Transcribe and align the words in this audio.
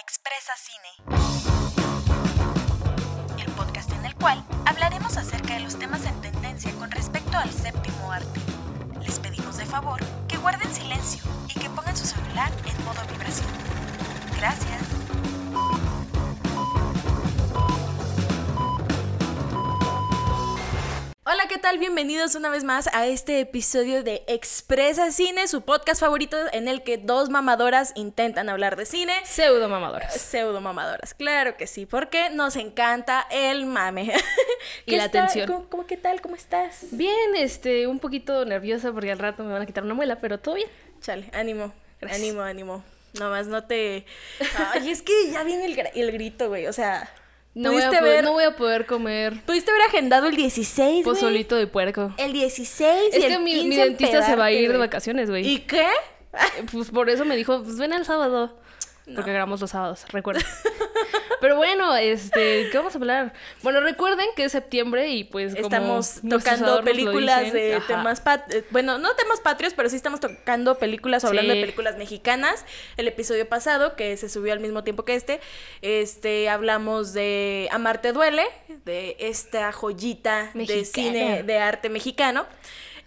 Expresa 0.00 0.52
Cine, 0.56 0.90
el 3.42 3.50
podcast 3.52 3.90
en 3.92 4.04
el 4.04 4.14
cual 4.14 4.44
hablaremos 4.64 5.16
acerca 5.16 5.54
de 5.54 5.60
los 5.60 5.76
temas 5.76 6.04
en 6.04 6.20
tendencia 6.20 6.72
con 6.74 6.90
respecto 6.92 7.36
al 7.36 7.50
séptimo 7.50 8.12
arte. 8.12 8.40
Les 9.04 9.18
pedimos 9.18 9.56
de 9.56 9.66
favor 9.66 9.98
que 10.28 10.36
guarden 10.36 10.72
silencio 10.72 11.24
y 11.48 11.58
que 11.58 11.68
pongan 11.70 11.96
su 11.96 12.06
celular 12.06 12.52
en 12.64 12.84
modo 12.84 13.00
vibración. 13.10 13.48
Gracias. 14.36 14.82
Hola, 21.30 21.46
¿qué 21.46 21.58
tal? 21.58 21.76
Bienvenidos 21.76 22.34
una 22.36 22.48
vez 22.48 22.64
más 22.64 22.88
a 22.94 23.06
este 23.06 23.40
episodio 23.40 24.02
de 24.02 24.22
Expresa 24.28 25.12
Cine, 25.12 25.46
su 25.46 25.60
podcast 25.60 26.00
favorito 26.00 26.38
en 26.52 26.68
el 26.68 26.82
que 26.82 26.96
dos 26.96 27.28
mamadoras 27.28 27.92
intentan 27.96 28.48
hablar 28.48 28.76
de 28.76 28.86
cine. 28.86 29.12
Pseudo 29.24 29.68
mamadoras. 29.68 30.14
Pseudo 30.18 30.62
mamadoras, 30.62 31.12
claro 31.12 31.58
que 31.58 31.66
sí, 31.66 31.84
porque 31.84 32.30
nos 32.30 32.56
encanta 32.56 33.26
el 33.30 33.66
mame. 33.66 34.10
Y 34.86 34.96
la 34.96 35.04
está- 35.04 35.24
atención. 35.24 35.46
¿Cómo, 35.48 35.68
cómo- 35.68 35.86
qué 35.86 35.98
tal? 35.98 36.22
¿Cómo 36.22 36.34
estás? 36.34 36.86
Bien, 36.92 37.36
este, 37.36 37.86
un 37.86 37.98
poquito 37.98 38.46
nerviosa 38.46 38.90
porque 38.92 39.12
al 39.12 39.18
rato 39.18 39.44
me 39.44 39.52
van 39.52 39.60
a 39.62 39.66
quitar 39.66 39.84
una 39.84 39.94
muela, 39.94 40.16
pero 40.20 40.38
todo 40.38 40.54
bien. 40.54 40.68
Chale, 41.02 41.28
ánimo, 41.34 41.74
Gracias. 42.00 42.22
ánimo, 42.22 42.40
ánimo. 42.40 42.84
Nomás 43.18 43.46
no 43.48 43.64
te... 43.64 44.06
Ay, 44.72 44.90
es 44.90 45.02
que 45.02 45.12
ya 45.30 45.42
viene 45.42 45.66
el, 45.66 45.78
el 45.94 46.12
grito, 46.12 46.48
güey, 46.48 46.66
o 46.68 46.72
sea... 46.72 47.10
No 47.58 47.72
voy, 47.72 47.82
a 47.82 47.86
¿Pudiste 47.88 47.98
poder, 47.98 48.14
ver, 48.14 48.24
no 48.24 48.32
voy 48.32 48.44
a 48.44 48.54
poder 48.54 48.86
comer 48.86 49.42
pudiste 49.44 49.72
haber 49.72 49.82
agendado 49.88 50.28
el 50.28 50.36
16, 50.36 51.04
güey? 51.04 51.16
pozolito 51.16 51.56
de 51.56 51.66
puerco. 51.66 52.14
El 52.16 52.32
16 52.32 53.14
y 53.14 53.16
Es 53.16 53.24
el 53.24 53.32
que 53.32 53.38
mi, 53.40 53.52
15 53.52 53.68
mi 53.68 53.76
dentista 53.76 54.22
se 54.22 54.36
va 54.36 54.44
a 54.44 54.52
ir 54.52 54.70
de 54.70 54.78
vacaciones, 54.78 55.28
güey. 55.28 55.44
¿Y 55.46 55.58
qué? 55.60 55.88
Pues 56.70 56.90
por 56.90 57.10
eso 57.10 57.24
me 57.24 57.36
dijo, 57.36 57.62
pues 57.64 57.78
ven 57.78 57.92
el 57.92 58.04
sábado. 58.04 58.60
Porque 59.14 59.32
grabamos 59.32 59.60
los 59.60 59.70
sábados, 59.70 60.04
recuerda. 60.10 60.42
Pero 61.40 61.54
bueno, 61.56 61.94
este, 61.94 62.68
¿qué 62.70 62.76
vamos 62.78 62.94
a 62.96 62.98
hablar? 62.98 63.32
Bueno, 63.62 63.78
recuerden 63.80 64.26
que 64.34 64.42
es 64.44 64.52
septiembre 64.52 65.08
y 65.08 65.22
pues 65.22 65.54
como 65.54 65.66
Estamos 65.66 66.20
tocando 66.28 66.82
películas 66.82 67.52
de 67.52 67.76
ajá. 67.76 67.86
temas 67.86 68.20
pat- 68.20 68.52
eh, 68.52 68.64
bueno, 68.70 68.98
no 68.98 69.14
temas 69.14 69.38
patrios, 69.40 69.72
pero 69.74 69.88
sí 69.88 69.94
estamos 69.94 70.18
tocando 70.18 70.78
películas 70.78 71.22
o 71.22 71.28
hablando 71.28 71.54
de 71.54 71.60
películas 71.60 71.96
mexicanas. 71.96 72.64
El 72.96 73.06
episodio 73.06 73.48
pasado, 73.48 73.94
que 73.94 74.16
se 74.16 74.28
subió 74.28 74.52
al 74.52 74.58
mismo 74.58 74.82
tiempo 74.82 75.04
que 75.04 75.14
este, 75.14 75.40
este 75.80 76.48
hablamos 76.48 77.12
de 77.12 77.68
Amarte 77.70 78.12
duele, 78.12 78.44
de 78.84 79.16
esta 79.20 79.70
joyita 79.70 80.50
de 80.54 80.84
cine 80.84 81.44
de 81.44 81.58
arte 81.58 81.88
mexicano. 81.88 82.46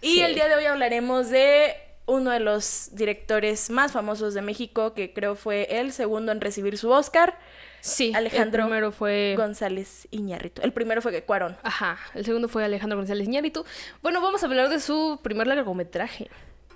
Y 0.00 0.14
Sí. 0.14 0.22
el 0.22 0.34
día 0.34 0.48
de 0.48 0.54
hoy 0.56 0.64
hablaremos 0.64 1.28
de 1.28 1.74
uno 2.12 2.30
de 2.30 2.40
los 2.40 2.90
directores 2.92 3.70
más 3.70 3.92
famosos 3.92 4.34
de 4.34 4.42
México, 4.42 4.94
que 4.94 5.12
creo 5.12 5.34
fue 5.34 5.66
el 5.80 5.92
segundo 5.92 6.32
en 6.32 6.40
recibir 6.40 6.76
su 6.78 6.90
Oscar, 6.90 7.38
Sí, 7.80 8.12
Alejandro 8.14 8.62
el 8.62 8.68
primero 8.68 8.92
fue... 8.92 9.34
González 9.36 10.06
Iñárritu. 10.12 10.62
El 10.62 10.72
primero 10.72 11.02
fue 11.02 11.20
Cuarón. 11.24 11.56
Ajá, 11.64 11.98
el 12.14 12.24
segundo 12.24 12.46
fue 12.48 12.64
Alejandro 12.64 12.96
González 12.96 13.26
Iñárritu. 13.26 13.64
Bueno, 14.02 14.20
vamos 14.20 14.42
a 14.42 14.46
hablar 14.46 14.68
de 14.68 14.78
su 14.78 15.18
primer 15.22 15.48
largometraje. 15.48 16.30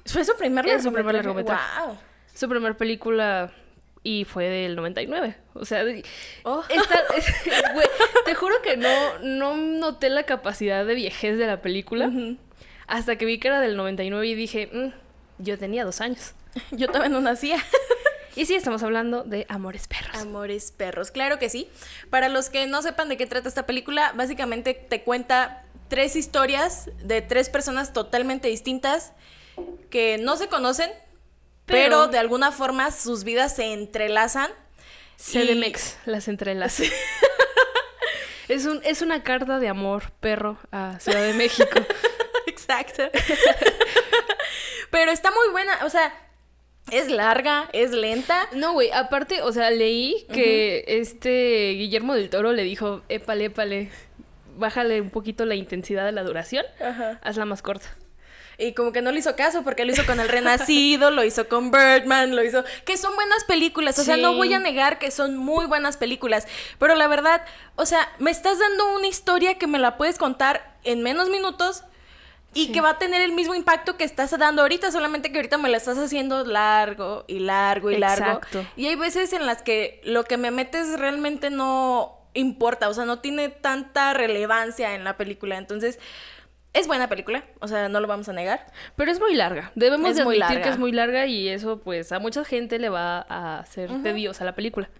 ¿Fue 0.05 0.25
su 0.25 0.37
primer 0.37 0.67
Es 0.67 0.83
su 0.83 0.93
primer 0.93 1.15
largometraje? 1.15 1.63
largometraje. 1.63 1.93
Wow. 1.93 2.35
Su 2.35 2.49
primer 2.49 2.77
película 2.77 3.53
y 4.03 4.25
fue 4.25 4.47
del 4.49 4.75
99. 4.75 5.37
O 5.55 5.65
sea, 5.65 5.85
de- 5.85 6.05
Oh. 6.43 6.65
esta- 6.69 7.05
te 8.25 8.35
juro 8.35 8.61
que 8.63 8.77
no, 8.77 9.19
no 9.21 9.57
noté 9.57 10.11
la 10.11 10.25
capacidad 10.25 10.85
de 10.85 10.95
viejez 10.97 11.39
de 11.39 11.47
la 11.47 11.61
película 11.63 12.11
hasta 12.89 13.17
que 13.17 13.27
vi 13.27 13.39
que 13.39 13.47
era 13.49 13.61
del 13.61 13.77
99 13.77 14.27
y 14.27 14.35
dije, 14.35 14.69
"Mm, 14.73 14.89
yo 15.39 15.59
tenía 15.59 15.85
dos 15.85 16.01
años. 16.01 16.33
Yo 16.71 16.87
todavía 16.87 17.11
no 17.11 17.21
nacía. 17.21 17.63
Y 18.35 18.47
sí, 18.47 18.55
estamos 18.55 18.83
hablando 18.83 19.25
de 19.25 19.45
Amores 19.49 19.87
Perros. 19.89 20.17
Amores 20.17 20.73
perros, 20.73 21.11
claro 21.11 21.39
que 21.39 21.49
sí. 21.51 21.69
Para 22.09 22.29
los 22.31 22.49
que 22.49 22.67
no 22.67 22.81
sepan 22.83 23.09
de 23.11 23.17
qué 23.19 23.27
trata 23.27 23.49
esta 23.49 23.67
película, 23.67 24.13
básicamente 24.15 24.73
te 24.75 25.03
cuenta 25.03 25.65
tres 25.89 26.17
historias 26.17 26.89
de 27.03 27.21
tres 27.23 27.49
personas 27.51 27.93
totalmente 27.93 28.49
distintas 28.49 29.13
que 29.91 30.19
no 30.19 30.37
se 30.37 30.49
conocen, 30.49 30.91
pero, 31.67 31.79
Pero- 31.83 32.09
de 32.09 32.19
alguna 32.19 32.53
forma 32.53 32.91
sus 32.91 33.25
vidas 33.25 33.55
se 33.57 33.73
entrelazan. 33.73 34.51
CDMX, 35.19 35.97
las 36.07 36.29
entrelas. 36.29 36.81
es, 38.49 38.67
un, 38.67 38.81
es 38.85 39.03
una 39.03 39.23
carta 39.23 39.59
de 39.59 39.69
amor, 39.69 40.11
perro, 40.21 40.59
a 40.73 40.99
Ciudad 41.01 41.23
de 41.23 41.33
México. 41.35 41.81
Exacto. 42.47 43.03
Pero 44.91 45.11
está 45.11 45.31
muy 45.31 45.51
buena, 45.53 45.85
o 45.85 45.91
sea, 45.91 46.13
es 46.91 47.11
larga, 47.11 47.69
es 47.73 47.91
lenta. 47.91 48.49
No, 48.53 48.73
güey, 48.73 48.91
aparte, 48.93 49.43
o 49.43 49.53
sea, 49.53 49.71
leí 49.71 50.27
que 50.33 50.85
este 50.87 51.75
Guillermo 51.77 52.15
del 52.15 52.31
Toro 52.31 52.53
le 52.53 52.63
dijo, 52.63 53.03
épale, 53.09 53.47
épale, 53.47 53.91
bájale 54.57 55.01
un 55.01 55.11
poquito 55.11 55.45
la 55.47 55.55
intensidad 55.55 56.05
de 56.05 56.13
la 56.13 56.23
duración, 56.23 56.65
Ajá. 56.81 57.21
hazla 57.23 57.45
más 57.45 57.63
corta. 57.63 57.89
Y 58.59 58.73
como 58.73 58.93
que 58.93 59.03
no 59.03 59.13
le 59.13 59.19
hizo 59.19 59.37
caso 59.37 59.65
porque 59.65 59.85
lo 59.85 59.93
hizo 59.93 60.07
con 60.07 60.19
El 60.19 60.29
Renacido, 60.29 61.11
lo 61.13 61.25
hizo 61.25 61.47
con 61.47 61.71
Birdman, 61.71 62.35
lo 62.35 62.43
hizo... 62.43 62.65
Que 62.87 62.97
son 62.97 63.15
buenas 63.15 63.45
películas, 63.45 63.99
o 63.99 64.05
sea, 64.05 64.17
no 64.17 64.35
voy 64.35 64.55
a 64.55 64.59
negar 64.59 64.99
que 64.99 65.11
son 65.11 65.37
muy 65.37 65.67
buenas 65.67 65.99
películas, 65.99 66.47
pero 66.79 66.95
la 66.95 67.07
verdad, 67.07 67.43
o 67.75 67.85
sea, 67.85 68.09
me 68.19 68.31
estás 68.31 68.59
dando 68.59 68.95
una 68.95 69.09
historia 69.09 69.59
que 69.59 69.67
me 69.67 69.79
la 69.79 69.99
puedes 69.99 70.17
contar 70.17 70.75
en 70.85 71.03
menos 71.03 71.29
minutos 71.29 71.85
y 72.57 72.67
Sí. 72.67 72.73
que 72.73 72.81
va 72.81 72.91
a 72.91 72.99
tener 72.99 73.23
el 73.23 73.33
mismo 73.33 73.55
impacto 73.55 73.97
que 73.97 74.05
estás 74.05 74.37
dando 74.39 74.63
ahorita, 74.63 74.91
solamente 74.91 75.31
que 75.31 75.39
ahorita 75.39 75.59
me 75.59 75.69
la 75.69 75.77
estás 75.77 75.99
haciendo 75.99 76.45
largo 76.45 77.25
y 77.29 77.39
largo 77.41 77.91
y 77.91 77.99
largo. 77.99 78.25
Exacto. 78.39 78.65
Y 78.77 78.87
hay 78.87 78.97
veces 78.97 79.33
en 79.33 79.47
las 79.47 79.63
que 79.63 80.01
lo 80.05 80.25
que 80.25 80.37
me 80.37 80.51
metes 80.51 80.99
realmente 80.99 81.51
no 81.51 82.19
importa, 82.35 82.89
o 82.89 82.95
sea, 82.95 83.05
no 83.05 83.21
tiene 83.21 83.49
tanta 83.49 84.13
relevancia 84.15 84.95
en 84.95 85.05
la 85.05 85.17
película, 85.17 85.57
entonces... 85.59 85.99
Es 86.73 86.87
buena 86.87 87.09
película, 87.09 87.43
o 87.61 87.69
sea, 87.69 87.89
no 87.89 88.01
lo 88.01 88.07
vamos 88.07 88.29
a 88.29 88.35
negar. 88.35 88.67
Pero 88.97 89.11
es 89.11 89.19
muy 89.19 89.35
larga, 89.35 89.73
debemos 89.77 90.11
Es 90.11 90.17
de 90.19 90.25
muy 90.25 90.35
admitir 90.37 90.57
larga. 90.57 90.63
que 90.65 90.69
es 90.69 90.79
muy 90.79 90.93
larga 90.93 91.25
y 91.25 91.49
eso 91.49 91.79
pues 91.81 92.13
a 92.13 92.19
mucha 92.19 92.45
gente 92.45 92.79
le 92.79 92.91
va 92.91 93.25
a 93.31 93.61
hacer 93.61 93.89
tediosa 94.03 94.45
la 94.45 94.55
película. 94.55 94.91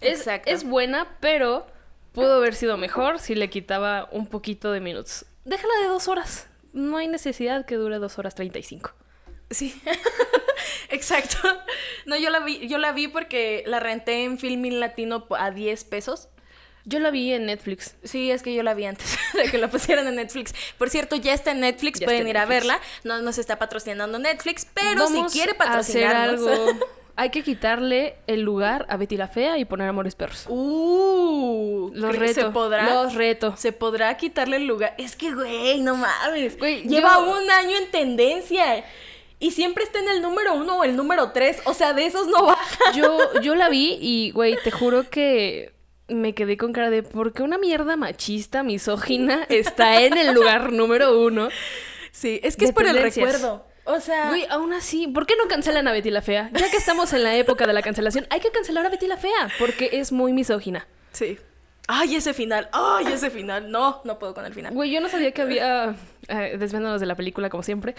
Es, 0.00 0.20
Exacto. 0.20 0.50
es 0.50 0.64
buena, 0.64 1.06
pero 1.20 1.66
pudo 2.12 2.36
haber 2.36 2.54
sido 2.54 2.78
mejor 2.78 3.18
si 3.18 3.34
le 3.34 3.50
quitaba 3.50 4.08
un 4.10 4.26
poquito 4.26 4.72
de 4.72 4.80
minutos. 4.80 5.26
Déjala 5.48 5.72
de 5.80 5.88
dos 5.88 6.08
horas. 6.08 6.46
No 6.74 6.98
hay 6.98 7.08
necesidad 7.08 7.64
que 7.64 7.76
dure 7.76 7.98
dos 7.98 8.18
horas 8.18 8.34
treinta 8.34 8.58
y 8.58 8.62
cinco. 8.62 8.92
Sí, 9.50 9.80
exacto. 10.90 11.38
No, 12.04 12.16
yo 12.16 12.28
la 12.28 12.40
vi, 12.40 12.68
yo 12.68 12.76
la 12.76 12.92
vi 12.92 13.08
porque 13.08 13.62
la 13.66 13.80
renté 13.80 14.24
en 14.24 14.38
Filmin 14.38 14.78
Latino 14.78 15.26
a 15.38 15.50
10 15.50 15.84
pesos. 15.84 16.28
Yo 16.84 16.98
la 17.00 17.10
vi 17.10 17.32
en 17.32 17.46
Netflix. 17.46 17.96
Sí, 18.04 18.30
es 18.30 18.42
que 18.42 18.54
yo 18.54 18.62
la 18.62 18.74
vi 18.74 18.84
antes 18.84 19.18
de 19.34 19.50
que 19.50 19.56
la 19.56 19.68
pusieran 19.68 20.06
en 20.06 20.16
Netflix. 20.16 20.54
Por 20.76 20.90
cierto, 20.90 21.16
ya 21.16 21.32
está 21.32 21.52
en 21.52 21.60
Netflix, 21.60 21.98
Ya 22.00 22.04
pueden 22.04 22.28
ir 22.28 22.36
a 22.36 22.44
verla. 22.44 22.78
No 23.04 23.20
nos 23.22 23.38
está 23.38 23.58
patrocinando 23.58 24.18
Netflix, 24.18 24.66
pero 24.74 25.04
Vamos 25.04 25.32
si 25.32 25.38
quiere 25.38 25.52
a 25.58 25.78
hacer 25.78 26.04
patrocinarnos. 26.04 26.46
algo. 26.46 26.86
Hay 27.20 27.30
que 27.30 27.42
quitarle 27.42 28.14
el 28.28 28.42
lugar 28.42 28.86
a 28.88 28.96
Betty 28.96 29.16
la 29.16 29.26
Fea 29.26 29.58
y 29.58 29.64
poner 29.64 29.88
Amores 29.88 30.14
Perros. 30.14 30.46
Uh, 30.48 31.90
Los 31.92 32.14
¿cre- 32.14 32.18
reto. 32.18 32.34
¿Se 32.42 32.50
podrá? 32.50 32.94
Los 32.94 33.14
reto. 33.14 33.54
Se 33.56 33.72
podrá 33.72 34.16
quitarle 34.16 34.56
el 34.58 34.66
lugar. 34.66 34.94
Es 34.98 35.16
que, 35.16 35.34
güey, 35.34 35.80
no 35.80 35.96
mames. 35.96 36.56
Güey, 36.58 36.82
Lleva 36.84 37.14
yo- 37.16 37.30
un 37.32 37.50
año 37.50 37.76
en 37.76 37.90
tendencia. 37.90 38.84
Y 39.40 39.50
siempre 39.50 39.82
está 39.84 39.98
en 39.98 40.08
el 40.08 40.22
número 40.22 40.54
uno 40.54 40.78
o 40.78 40.84
el 40.84 40.94
número 40.96 41.32
tres. 41.32 41.60
O 41.64 41.74
sea, 41.74 41.92
de 41.92 42.06
esos 42.06 42.28
no 42.28 42.44
baja. 42.46 42.92
Yo, 42.94 43.18
yo 43.42 43.54
la 43.56 43.68
vi 43.68 43.98
y, 44.00 44.30
güey, 44.32 44.56
te 44.62 44.70
juro 44.70 45.08
que 45.10 45.72
me 46.08 46.34
quedé 46.34 46.56
con 46.56 46.72
cara 46.72 46.88
de 46.90 47.02
¿por 47.02 47.32
qué 47.32 47.42
una 47.42 47.58
mierda 47.58 47.96
machista, 47.96 48.62
misógina, 48.62 49.44
está 49.48 50.02
en 50.02 50.16
el 50.16 50.34
lugar 50.34 50.72
número 50.72 51.20
uno? 51.20 51.48
Sí, 52.12 52.40
es 52.42 52.56
que 52.56 52.64
es 52.64 52.72
por 52.72 52.86
el 52.86 52.96
recuerdo. 53.02 53.64
O 53.88 54.00
sea, 54.00 54.28
Güey, 54.28 54.46
aún 54.50 54.72
así, 54.72 55.08
¿por 55.08 55.26
qué 55.26 55.34
no 55.36 55.48
cancelan 55.48 55.88
a 55.88 55.92
Betty 55.92 56.10
la 56.10 56.22
Fea? 56.22 56.50
Ya 56.52 56.70
que 56.70 56.76
estamos 56.76 57.12
en 57.14 57.22
la 57.24 57.34
época 57.36 57.66
de 57.66 57.72
la 57.72 57.82
cancelación, 57.82 58.26
hay 58.30 58.40
que 58.40 58.50
cancelar 58.50 58.84
a 58.86 58.90
Betty 58.90 59.06
la 59.06 59.16
Fea, 59.16 59.48
porque 59.58 59.90
es 59.92 60.12
muy 60.12 60.32
misógina. 60.32 60.86
sí. 61.12 61.38
Ay, 61.90 62.16
ese 62.16 62.34
final. 62.34 62.68
Ay, 62.72 63.06
ese 63.06 63.30
final. 63.30 63.70
No, 63.70 64.02
no 64.04 64.18
puedo 64.18 64.34
con 64.34 64.44
el 64.44 64.52
final. 64.52 64.74
Güey, 64.74 64.90
yo 64.90 65.00
no 65.00 65.08
sabía 65.08 65.32
que 65.32 65.40
había. 65.40 65.96
Eh, 66.28 66.56
desviándonos 66.58 67.00
de 67.00 67.06
la 67.06 67.14
película, 67.14 67.48
como 67.48 67.62
siempre. 67.62 67.94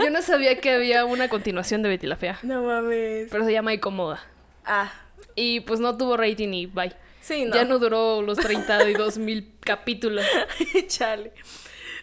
Yo 0.00 0.10
no 0.10 0.20
sabía 0.20 0.60
que 0.60 0.72
había 0.72 1.04
una 1.04 1.28
continuación 1.28 1.80
de 1.82 1.90
Betty 1.90 2.08
la 2.08 2.16
Fea. 2.16 2.40
No 2.42 2.62
mames. 2.64 3.28
Pero 3.30 3.44
se 3.44 3.52
llama 3.52 3.72
Incomoda. 3.72 4.20
Ah, 4.64 4.90
Y 5.36 5.60
pues 5.60 5.78
no 5.78 5.96
tuvo 5.96 6.16
rating 6.16 6.48
y 6.54 6.66
bye. 6.66 6.92
sí, 7.20 7.44
no. 7.44 7.54
Ya 7.54 7.64
no 7.64 7.78
duró 7.78 8.20
los 8.20 8.36
32 8.36 9.18
mil 9.18 9.52
capítulos. 9.60 10.24
Chale. 10.88 11.32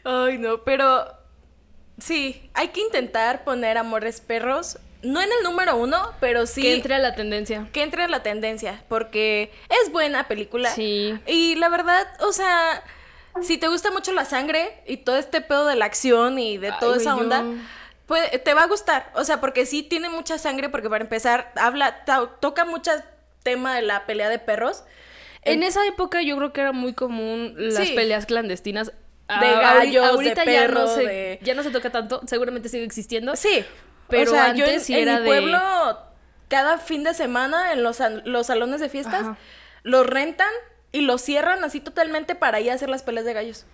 Ay, 0.06 0.38
no, 0.38 0.64
pero 0.64 1.06
sí, 2.02 2.50
hay 2.54 2.68
que 2.70 2.82
intentar 2.82 3.44
poner 3.44 3.78
Amores 3.78 4.20
Perros, 4.22 4.78
no 5.04 5.22
en 5.22 5.30
el 5.32 5.44
número 5.44 5.78
uno, 5.78 6.12
pero 6.20 6.46
sí 6.46 6.62
Que 6.62 6.74
entre 6.76 6.96
a 6.96 7.00
la 7.00 7.16
tendencia. 7.16 7.68
que 7.72 7.82
entre 7.84 8.04
en 8.04 8.12
la 8.12 8.22
tendencia, 8.24 8.84
porque 8.90 9.52
es 9.84 9.92
buena 9.92 10.28
película. 10.28 10.70
Sí. 10.72 11.18
Y 11.26 11.56
la 11.56 11.70
verdad, 11.70 12.08
o 12.22 12.32
sea, 12.34 12.84
si 13.42 13.58
te 13.58 13.68
gusta 13.68 13.90
mucho 13.92 14.12
la 14.14 14.26
sangre 14.26 14.82
y 14.86 14.98
todo 14.98 15.18
este 15.18 15.42
pedo 15.42 15.66
de 15.66 15.76
la 15.76 15.86
acción 15.86 16.38
y 16.38 16.58
de 16.58 16.72
toda 16.80 16.98
esa 16.98 17.16
onda, 17.16 17.44
Pues, 18.08 18.44
te 18.44 18.54
va 18.54 18.64
a 18.64 18.68
gustar, 18.68 19.10
o 19.16 19.24
sea, 19.24 19.40
porque 19.40 19.66
sí 19.66 19.84
tiene 19.84 20.10
mucha 20.10 20.38
sangre, 20.38 20.68
porque 20.68 20.90
para 20.90 21.02
empezar, 21.02 21.54
habla, 21.56 22.04
to- 22.04 22.28
toca 22.42 22.66
mucho 22.66 22.92
tema 23.42 23.74
de 23.74 23.84
la 23.84 24.06
pelea 24.06 24.28
de 24.28 24.38
perros. 24.38 24.84
En 25.44 25.64
esa 25.64 25.86
época 25.88 26.22
yo 26.22 26.36
creo 26.36 26.52
que 26.52 26.60
era 26.60 26.74
muy 26.74 26.94
común 26.94 27.54
las 27.58 27.88
Sí. 27.88 27.96
peleas 27.96 28.26
clandestinas. 28.26 28.92
De 29.40 29.48
Ah, 29.48 29.62
gallos, 29.76 30.04
de 30.06 30.12
ahorita 30.12 30.46
ya, 30.46 30.68
no 30.68 30.88
se, 30.88 31.02
de- 31.08 31.40
ya 31.42 31.54
no 31.54 31.64
se 31.64 31.72
toca 31.72 31.90
tanto, 31.90 32.22
seguramente 32.28 32.70
sigue 32.70 32.84
existiendo. 32.84 33.36
Sí, 33.36 33.66
Pero 34.10 34.32
o 34.32 34.34
sea, 34.34 34.54
yo 34.54 34.66
en, 34.66 34.72
antes 34.72 34.90
en 34.90 35.06
mi 35.06 35.20
de- 35.20 35.26
pueblo, 35.26 35.60
cada 36.50 36.78
fin 36.78 37.04
de 37.04 37.14
semana, 37.14 37.72
en 37.74 37.84
los, 37.84 38.00
los 38.26 38.48
salones 38.48 38.82
de 38.82 38.90
fiestas, 38.90 39.22
Ajá. 39.22 39.38
los 39.84 40.06
rentan 40.06 40.52
y 40.92 41.02
los 41.02 41.22
cierran 41.22 41.64
así 41.64 41.80
totalmente 41.80 42.36
para 42.36 42.60
ir 42.60 42.72
a 42.72 42.74
hacer 42.74 42.90
las 42.90 43.04
peleas 43.04 43.26
de 43.26 43.34
gallos. 43.34 43.66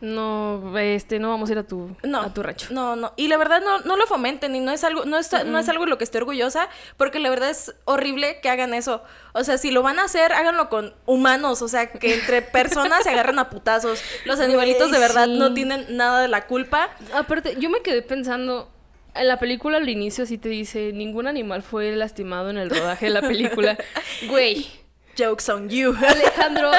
No, 0.00 0.78
este, 0.78 1.18
no 1.18 1.30
vamos 1.30 1.48
a 1.48 1.52
ir 1.52 1.58
a 1.58 1.64
tu, 1.64 1.96
No, 2.04 2.20
a 2.20 2.32
tu 2.32 2.42
rancho. 2.42 2.72
No, 2.72 2.94
no. 2.94 3.12
Y 3.16 3.26
la 3.26 3.36
verdad 3.36 3.60
no, 3.60 3.80
no 3.80 3.96
lo 3.96 4.06
fomenten 4.06 4.54
y 4.54 4.60
no 4.60 4.70
es 4.70 4.84
algo, 4.84 5.04
no 5.04 5.18
es, 5.18 5.30
no 5.44 5.58
es 5.58 5.68
algo 5.68 5.84
de 5.84 5.90
lo 5.90 5.98
que 5.98 6.04
estoy 6.04 6.20
orgullosa, 6.20 6.68
porque 6.96 7.18
la 7.18 7.30
verdad 7.30 7.50
es 7.50 7.74
horrible 7.84 8.40
que 8.40 8.48
hagan 8.48 8.74
eso. 8.74 9.02
O 9.32 9.42
sea, 9.42 9.58
si 9.58 9.72
lo 9.72 9.82
van 9.82 9.98
a 9.98 10.04
hacer, 10.04 10.32
háganlo 10.32 10.68
con 10.68 10.94
humanos, 11.06 11.62
o 11.62 11.68
sea, 11.68 11.90
que 11.90 12.14
entre 12.14 12.42
personas 12.42 13.02
se 13.02 13.10
agarren 13.10 13.40
a 13.40 13.50
putazos. 13.50 14.00
Los 14.24 14.38
animalitos 14.38 14.92
de 14.92 15.00
verdad 15.00 15.24
sí. 15.24 15.36
no 15.36 15.52
tienen 15.52 15.96
nada 15.96 16.22
de 16.22 16.28
la 16.28 16.46
culpa. 16.46 16.90
Aparte, 17.12 17.56
yo 17.58 17.68
me 17.68 17.80
quedé 17.80 18.02
pensando, 18.02 18.70
en 19.16 19.26
la 19.26 19.40
película 19.40 19.78
al 19.78 19.88
inicio 19.88 20.26
sí 20.26 20.38
te 20.38 20.48
dice, 20.48 20.92
ningún 20.92 21.26
animal 21.26 21.62
fue 21.62 21.90
lastimado 21.96 22.50
en 22.50 22.58
el 22.58 22.70
rodaje 22.70 23.06
de 23.06 23.12
la 23.12 23.22
película. 23.22 23.76
Güey, 24.28 24.66
Jokes 25.18 25.48
on 25.52 25.68
you. 25.68 25.94
Alejandro, 26.08 26.70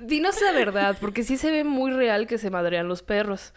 dinos 0.00 0.40
la 0.40 0.52
verdad, 0.52 0.96
porque 1.00 1.22
sí 1.22 1.36
se 1.36 1.50
ve 1.50 1.64
muy 1.64 1.92
real 1.92 2.26
que 2.26 2.38
se 2.38 2.50
madrean 2.50 2.88
los 2.88 3.02
perros. 3.02 3.52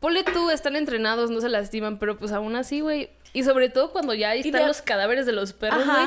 Ponle 0.00 0.22
tú, 0.24 0.50
están 0.50 0.76
entrenados, 0.76 1.30
no 1.30 1.40
se 1.40 1.48
lastiman, 1.48 1.98
pero 1.98 2.18
pues 2.18 2.32
aún 2.32 2.54
así, 2.56 2.80
güey. 2.80 3.10
Y 3.32 3.44
sobre 3.44 3.68
todo 3.68 3.90
cuando 3.92 4.14
ya 4.14 4.30
ahí 4.30 4.40
están 4.40 4.62
de- 4.62 4.68
los 4.68 4.82
cadáveres 4.82 5.26
de 5.26 5.32
los 5.32 5.52
perros, 5.52 5.84
güey. 5.84 6.06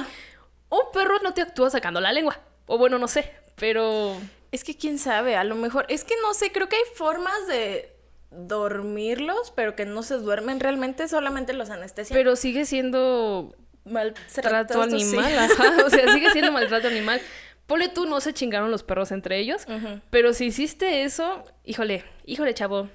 Un 0.69 0.91
perro 0.93 1.19
no 1.23 1.33
te 1.33 1.41
actúa 1.41 1.69
sacando 1.69 1.99
la 1.99 2.13
lengua. 2.13 2.39
O 2.67 2.77
bueno, 2.77 2.97
no 2.97 3.07
sé, 3.07 3.31
pero... 3.55 4.15
Es 4.51 4.63
que 4.63 4.75
quién 4.77 4.97
sabe, 4.99 5.35
a 5.37 5.43
lo 5.45 5.55
mejor, 5.55 5.85
es 5.89 6.03
que 6.03 6.13
no 6.21 6.33
sé, 6.33 6.51
creo 6.51 6.67
que 6.67 6.75
hay 6.75 6.81
formas 6.95 7.47
de 7.47 7.93
dormirlos, 8.31 9.51
pero 9.55 9.75
que 9.75 9.85
no 9.85 10.03
se 10.03 10.15
duermen 10.15 10.59
realmente, 10.59 11.07
solamente 11.07 11.53
los 11.53 11.69
anestesian. 11.69 12.17
Pero 12.17 12.35
sigue 12.35 12.65
siendo 12.65 13.55
maltrato 13.85 14.49
trato 14.49 14.81
animal, 14.81 15.37
ajá. 15.39 15.85
O 15.85 15.89
sea, 15.89 16.11
sigue 16.13 16.31
siendo 16.31 16.51
maltrato 16.53 16.87
animal. 16.87 17.21
Ponle 17.71 17.87
tú, 17.87 18.05
no 18.05 18.19
se 18.19 18.33
chingaron 18.33 18.69
los 18.69 18.83
perros 18.83 19.13
entre 19.13 19.39
ellos. 19.39 19.65
Pero 20.09 20.33
si 20.33 20.47
hiciste 20.47 21.03
eso, 21.03 21.45
híjole, 21.63 22.03
híjole, 22.25 22.53
chavo. 22.53 22.89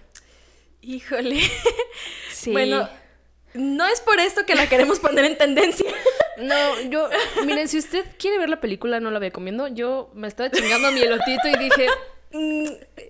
Híjole. 0.83 1.41
Sí. 2.31 2.53
Bueno, 2.53 2.87
no 3.55 3.87
es 3.87 4.03
por 4.03 4.21
esto 4.21 4.45
que 4.45 4.55
la 4.55 4.69
queremos 4.69 5.01
poner 5.01 5.25
en 5.25 5.39
tendencia. 5.39 5.87
No, 6.39 6.55
yo, 6.91 7.09
miren, 7.47 7.67
si 7.67 7.79
usted 7.79 8.05
quiere 8.19 8.37
ver 8.37 8.51
la 8.51 8.61
película, 8.61 9.01
no 9.01 9.11
la 9.11 9.19
vaya 9.19 9.31
comiendo. 9.31 9.69
Yo 9.69 10.11
me 10.13 10.29
estaba 10.29 10.51
chingando 10.51 10.89
a 10.89 10.91
mi 10.91 11.01
elotito 11.01 11.49
y 11.49 11.57
dije, 11.59 11.87
"Mm, 11.87 11.91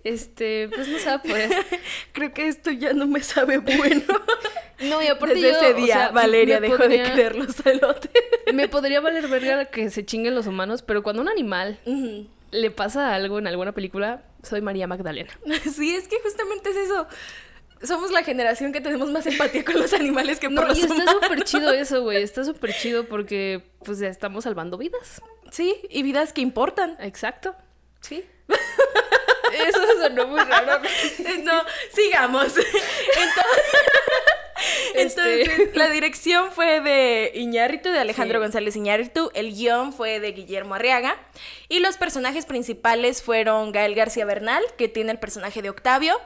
este, 0.05 0.69
pues 0.69 0.89
no 0.89 1.11
a 1.13 1.23
poder. 1.23 1.51
Creo 2.13 2.33
que 2.33 2.49
esto 2.49 2.71
ya 2.71 2.93
no 2.93 3.07
me 3.07 3.21
sabe 3.23 3.59
bueno. 3.59 4.03
No, 4.79 5.01
y 5.03 5.07
aparte 5.07 5.37
Desde 5.37 5.53
yo, 5.53 5.57
ese 5.59 5.71
o 5.71 5.75
día, 5.75 5.95
sea, 5.95 6.09
Valeria 6.11 6.61
dejó 6.61 6.77
podría- 6.77 7.05
de 7.05 7.11
querer 7.11 7.35
los 7.35 7.65
elotes. 7.65 8.11
Me 8.53 8.69
podría 8.69 9.01
valer 9.01 9.27
verga 9.27 9.65
que 9.65 9.89
se 9.89 10.05
chinguen 10.05 10.35
los 10.35 10.47
humanos, 10.47 10.83
pero 10.83 11.03
cuando 11.03 11.23
un 11.23 11.31
animal 11.31 11.79
le 12.51 12.71
pasa 12.71 13.15
algo 13.15 13.39
en 13.39 13.47
alguna 13.47 13.73
película, 13.73 14.25
soy 14.43 14.61
María 14.61 14.87
Magdalena. 14.87 15.31
Sí, 15.75 15.97
es 15.97 16.09
que 16.09 16.21
justamente 16.23 16.69
es 16.69 16.77
eso. 16.77 17.07
Somos 17.83 18.11
la 18.11 18.23
generación 18.23 18.71
que 18.73 18.83
tenemos 18.83 19.11
más 19.11 19.27
empatía 19.27 19.65
con 19.65 19.79
los 19.79 19.95
animales 19.95 20.41
que 20.41 20.49
por 20.51 20.65
No, 20.65 20.69
los 20.69 20.79
y 20.79 20.83
está 20.83 21.11
súper 21.11 21.45
chido 21.45 21.73
eso, 21.73 22.03
güey. 22.03 22.23
Está 22.23 22.45
súper 22.45 22.75
chido 22.75 23.07
porque, 23.07 23.63
pues, 23.83 23.99
ya 23.99 24.09
estamos 24.09 24.45
salvando 24.45 24.77
vidas. 24.77 25.23
Sí, 25.51 25.75
y 25.89 26.03
vidas 26.03 26.35
que 26.35 26.43
importan. 26.43 26.99
Exacto. 27.01 27.57
Sí. 28.09 28.25
Eso 29.69 29.81
sonó 30.03 30.27
muy 30.27 30.41
raro. 30.41 30.81
No, 31.45 31.63
sigamos. 31.93 32.53
Entonces, 32.57 32.65
Este- 34.95 35.43
entonces, 35.43 35.77
la 35.77 35.89
dirección 35.91 36.51
fue 36.53 36.81
de 36.81 37.31
Iñárritu, 37.35 37.91
de 37.91 37.99
Alejandro 38.01 38.39
Sí. 38.39 38.43
González 38.45 38.77
Iñárritu. 38.77 39.31
El 39.35 39.55
guion 39.55 39.93
fue 39.93 40.19
de 40.21 40.33
Guillermo 40.33 40.75
Arriaga. 40.75 41.17
Y 41.69 41.79
los 41.81 41.97
personajes 41.97 42.47
principales 42.47 43.23
fueron 43.23 43.71
Gael 43.73 43.95
García 43.95 44.25
Bernal, 44.25 44.65
que 44.77 44.89
tiene 44.89 45.13
el 45.13 45.19
personaje 45.19 45.63
de 45.63 45.71
Octavio. 45.71 46.21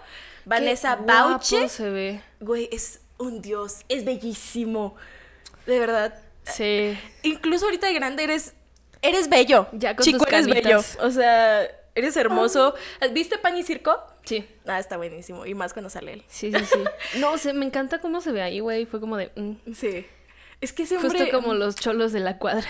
Vanessa 0.44 0.96
Qué 0.96 1.02
guapo 1.04 1.28
Bauche. 1.30 1.68
se 1.68 1.90
ve. 1.90 2.20
Güey, 2.40 2.68
es 2.72 3.00
un 3.18 3.42
dios. 3.42 3.80
Es 3.88 4.04
bellísimo. 4.04 4.96
De 5.66 5.78
verdad. 5.78 6.14
Sí. 6.44 6.98
Incluso 7.22 7.66
ahorita 7.66 7.88
de 7.88 7.94
grande 7.94 8.24
eres. 8.24 8.54
Eres 9.02 9.28
bello. 9.28 9.66
Ya 9.72 9.96
con 9.96 10.04
Chico, 10.04 10.24
tus 10.24 10.32
eres 10.32 10.46
bello. 10.46 10.80
O 11.00 11.10
sea, 11.10 11.62
eres 11.94 12.16
hermoso. 12.16 12.74
¿Viste 13.12 13.38
Pan 13.38 13.56
y 13.56 13.62
Circo? 13.62 14.02
Sí. 14.24 14.46
Ah, 14.66 14.78
está 14.78 14.96
buenísimo. 14.96 15.46
Y 15.46 15.54
más 15.54 15.72
cuando 15.72 15.90
sale 15.90 16.14
él. 16.14 16.24
Sí, 16.28 16.52
sí, 16.52 16.64
sí. 16.64 16.78
No, 17.18 17.38
sé, 17.38 17.52
me 17.52 17.64
encanta 17.64 18.00
cómo 18.00 18.20
se 18.20 18.32
ve 18.32 18.42
ahí, 18.42 18.60
güey. 18.60 18.86
Fue 18.86 19.00
como 19.00 19.16
de. 19.16 19.32
mm. 19.34 19.72
Sí. 19.74 20.06
Es 20.60 20.72
que 20.72 20.82
ese 20.82 20.96
hombre. 20.96 21.10
Justo 21.18 21.30
como 21.36 21.54
los 21.54 21.76
cholos 21.76 22.12
de 22.12 22.20
la 22.20 22.38
cuadra. 22.38 22.66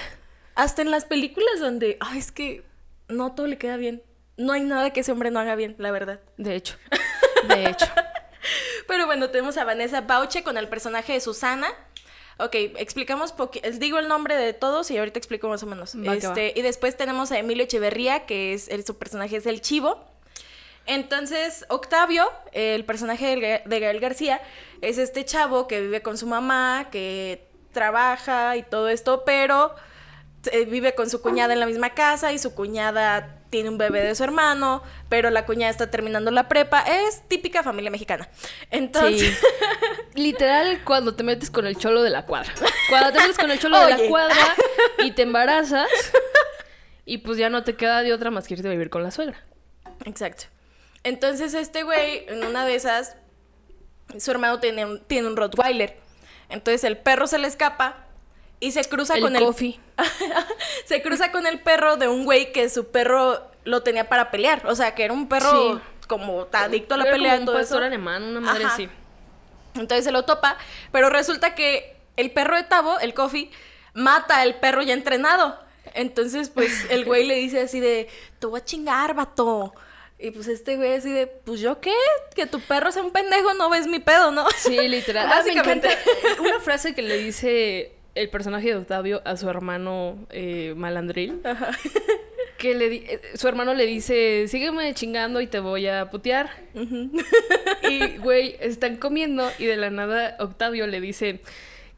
Hasta 0.55 0.83
en 0.83 0.91
las 0.91 1.05
películas 1.05 1.59
donde. 1.59 1.97
Ay, 2.01 2.19
es 2.19 2.31
que 2.33 2.65
no 3.09 3.35
todo 3.35 3.47
le 3.47 3.59
queda 3.59 3.77
bien. 3.77 4.03
No 4.37 4.53
hay 4.53 4.63
nada 4.63 4.91
que 4.91 5.01
ese 5.01 5.13
hombre 5.13 5.31
no 5.31 5.41
haga 5.41 5.55
bien, 5.55 5.75
la 5.79 5.91
verdad. 5.91 6.21
De 6.37 6.55
hecho. 6.55 6.77
De 7.49 7.67
hecho. 7.69 7.87
Pero 8.87 9.07
bueno, 9.07 9.31
tenemos 9.31 9.57
a 9.57 9.65
Vanessa 9.65 10.03
Bauche 10.03 10.43
con 10.43 10.57
el 10.57 10.69
personaje 10.69 11.13
de 11.13 11.21
Susana. 11.21 11.69
Ok, 12.45 12.55
explicamos, 12.79 13.35
eh, 13.63 13.71
digo 13.73 13.99
el 13.99 14.09
nombre 14.09 14.37
de 14.37 14.53
todos 14.53 14.91
y 14.91 14.99
ahorita 14.99 15.19
explico 15.19 15.49
más 15.49 15.63
o 15.63 15.67
menos. 15.67 15.95
Va. 15.97 16.15
Este, 16.15 16.53
y 16.57 16.63
después 16.63 16.97
tenemos 16.97 17.31
a 17.33 17.39
Emilio 17.39 17.65
Echeverría, 17.65 18.27
que 18.27 18.53
es 18.55 18.69
el- 18.69 18.85
su 18.85 18.97
personaje 18.99 19.37
es 19.37 19.47
el 19.47 19.61
Chivo. 19.61 20.05
Entonces, 20.87 21.67
Octavio, 21.69 22.31
el 22.53 22.85
personaje 22.85 23.63
de 23.65 23.81
Gael 23.81 24.01
García, 24.01 24.41
es 24.81 24.99
este 24.99 25.25
chavo 25.25 25.69
que 25.69 25.81
vive 25.81 26.03
con 26.03 26.17
su 26.19 26.27
mamá, 26.27 26.89
que 26.91 27.47
trabaja 27.73 28.57
y 28.57 28.63
todo 28.63 28.89
esto, 28.89 29.23
pero 29.25 29.75
eh, 30.53 30.65
vive 30.65 30.95
con 30.95 31.11
su 31.11 31.21
cuñada 31.21 31.53
en 31.53 31.61
la 31.61 31.67
misma 31.67 31.91
casa 31.91 32.33
y 32.33 32.39
su 32.39 32.55
cuñada 32.55 33.40
tiene 33.51 33.69
un 33.69 33.79
bebé 33.79 34.03
de 34.03 34.15
su 34.15 34.23
hermano, 34.25 34.83
pero 35.09 35.31
la 35.31 35.45
cuñada 35.45 35.71
está 35.71 35.91
terminando 35.91 36.31
la 36.31 36.49
prepa. 36.49 36.81
Es 36.81 37.23
típica 37.29 37.63
familia 37.63 37.91
mexicana. 37.91 38.29
Entonces, 38.71 39.37
Sí. 39.39 39.47
Literal, 40.15 40.83
cuando 40.85 41.15
te 41.15 41.23
metes 41.23 41.51
con 41.51 41.67
el 41.67 41.77
cholo 41.77 42.03
de 42.03 42.11
la 42.11 42.27
cuadra. 42.27 42.53
Cuando 42.89 43.13
te 43.13 43.21
metes 43.21 43.39
con 43.39 43.51
el 43.51 43.59
cholo 43.59 43.79
de 43.85 43.91
la 43.91 44.09
cuadra 44.09 44.55
y 44.99 45.13
te 45.13 45.23
embarazas. 45.23 45.89
Y 47.05 47.19
pues 47.19 47.39
ya 47.39 47.51
no 47.51 47.65
te 47.65 47.75
queda 47.77 48.03
de 48.03 48.13
otra 48.13 48.31
más 48.31 48.47
que 48.47 48.55
irte 48.55 48.69
a 48.69 48.71
vivir 48.71 48.91
con 48.91 49.03
la 49.03 49.11
suegra. 49.11 49.45
Exacto. 50.05 50.45
Entonces 51.03 51.55
este 51.55 51.83
güey, 51.83 52.25
en 52.29 52.45
una 52.45 52.65
de 52.65 52.75
esas, 52.75 53.17
su 54.19 54.31
hermano 54.31 54.61
tiene 54.61 54.85
un, 54.85 55.01
tiene 55.05 55.27
un 55.29 55.37
Rottweiler. 55.37 55.97
Entonces 56.49 56.85
el 56.85 56.97
perro 56.99 57.27
se 57.27 57.39
le 57.39 57.49
escapa 57.49 58.07
y 58.61 58.73
se 58.73 58.85
cruza 58.85 59.15
El 59.15 59.23
con 59.23 59.35
el... 59.37 59.43
coffee. 59.45 59.81
se 60.85 61.03
cruza 61.03 61.33
con 61.33 61.47
el 61.47 61.61
perro 61.61 61.97
de 61.97 62.09
un 62.09 62.25
güey 62.25 62.53
que 62.53 62.69
su 62.69 62.89
perro 62.91 63.51
lo 63.65 63.83
tenía 63.83 64.09
para 64.09 64.31
pelear. 64.31 64.67
O 64.67 64.75
sea, 64.75 64.95
que 64.95 65.05
era 65.05 65.13
un 65.15 65.29
perro 65.29 65.77
Sí. 65.77 65.81
como 66.07 66.47
adicto 66.53 66.95
a 66.95 66.99
la 66.99 67.05
pelea 67.05 67.33
como 67.33 67.41
un 67.41 67.47
todo 67.47 67.57
pastor 67.57 67.79
eso. 67.83 67.87
alemán, 67.87 68.23
una 68.23 68.41
madre 68.41 68.65
Ajá. 68.65 68.75
así. 68.75 68.89
Entonces 69.75 70.05
se 70.05 70.13
lo 70.13 70.25
topa, 70.25 70.57
pero 70.93 71.11
resulta 71.11 71.55
que 71.55 71.97
el 72.17 72.31
perro 72.33 72.57
de 72.57 72.65
Tavo, 72.65 72.99
el 73.01 73.15
Coffee, 73.15 73.51
mata 73.95 74.41
al 74.41 74.59
perro 74.61 74.83
ya 74.83 74.95
entrenado. 74.95 75.59
Entonces, 75.95 76.51
pues, 76.51 76.87
el 76.91 77.05
güey 77.05 77.25
le 77.27 77.37
dice 77.37 77.61
así 77.63 77.81
de, 77.81 78.09
te 78.39 78.47
voy 78.47 78.61
a 78.61 78.65
chingar, 78.65 79.15
vato. 79.15 79.73
Y 80.19 80.33
pues 80.33 80.49
este 80.49 80.77
güey 80.77 80.93
así 80.95 81.11
de, 81.11 81.27
pues 81.27 81.61
yo 81.61 81.81
qué, 81.81 81.95
que 82.35 82.45
tu 82.47 82.61
perro 82.61 82.93
sea 82.93 83.03
un 83.03 83.11
pendejo, 83.11 83.55
no 83.55 83.71
ves 83.71 83.87
mi 83.87 84.01
pedo, 84.01 84.31
¿no? 84.33 84.47
Sí, 84.57 84.77
literal. 84.89 85.27
Ah, 85.33 85.37
me 85.37 85.55
Básicamente. 85.55 85.89
encanta 85.93 86.43
una 86.43 86.61
frase 86.61 86.95
que 86.95 87.01
le 87.03 87.17
dice 87.17 87.95
el 88.15 88.29
personaje 88.31 88.69
de 88.69 88.77
Octavio 88.77 89.23
a 89.25 89.37
su 89.37 89.49
hermano 89.49 90.19
eh, 90.31 90.75
Malandril. 90.77 91.41
Que 92.59 92.75
le 92.75 92.91
di- 92.91 93.05
eh, 93.09 93.21
su 93.37 93.49
hermano 93.49 93.73
le 93.73 93.87
dice, 93.87 94.45
sígueme 94.47 94.93
chingando 94.93 95.41
y 95.41 95.47
te 95.47 95.61
voy 95.61 95.87
a 95.87 96.11
putear. 96.11 96.51
Y, 97.89 98.19
güey, 98.19 98.57
están 98.61 98.97
comiendo 98.97 99.51
y 99.59 99.65
de 99.65 99.79
la 99.79 99.89
nada 99.89 100.37
Octavio 100.41 100.87
le 100.87 101.01
dice, 101.01 101.41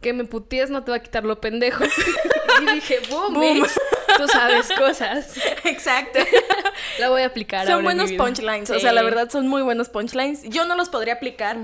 que 0.00 0.12
me 0.12 0.23
putees 0.25 0.71
no 0.71 0.85
te 0.85 0.92
va 0.92 0.99
a 0.99 1.02
quitar 1.02 1.25
lo 1.25 1.40
pendejo. 1.40 1.83
y 2.62 2.75
dije, 2.76 3.00
boom, 3.11 3.35
Boom. 3.35 3.54
bitch, 3.62 3.73
tú 4.16 4.28
sabes 4.28 4.69
cosas. 4.78 5.37
Exacto. 5.64 6.21
La 7.00 7.09
voy 7.11 7.23
a 7.23 7.26
aplicar 7.26 7.66
son 7.66 7.73
ahora 7.73 7.81
en 7.81 7.83
mi 7.83 7.85
buenos 7.95 8.11
vida. 8.11 8.23
punchlines, 8.25 8.71
o 8.71 8.75
Sí. 8.75 8.81
sea, 8.83 8.92
la 8.92 9.02
verdad 9.02 9.31
son 9.31 9.49
muy 9.49 9.62
buenos 9.62 9.88
punchlines. 9.88 10.45
Yo 10.45 10.64
no 10.64 10.76
los 10.76 10.88
podría 10.90 11.14
aplicar 11.14 11.57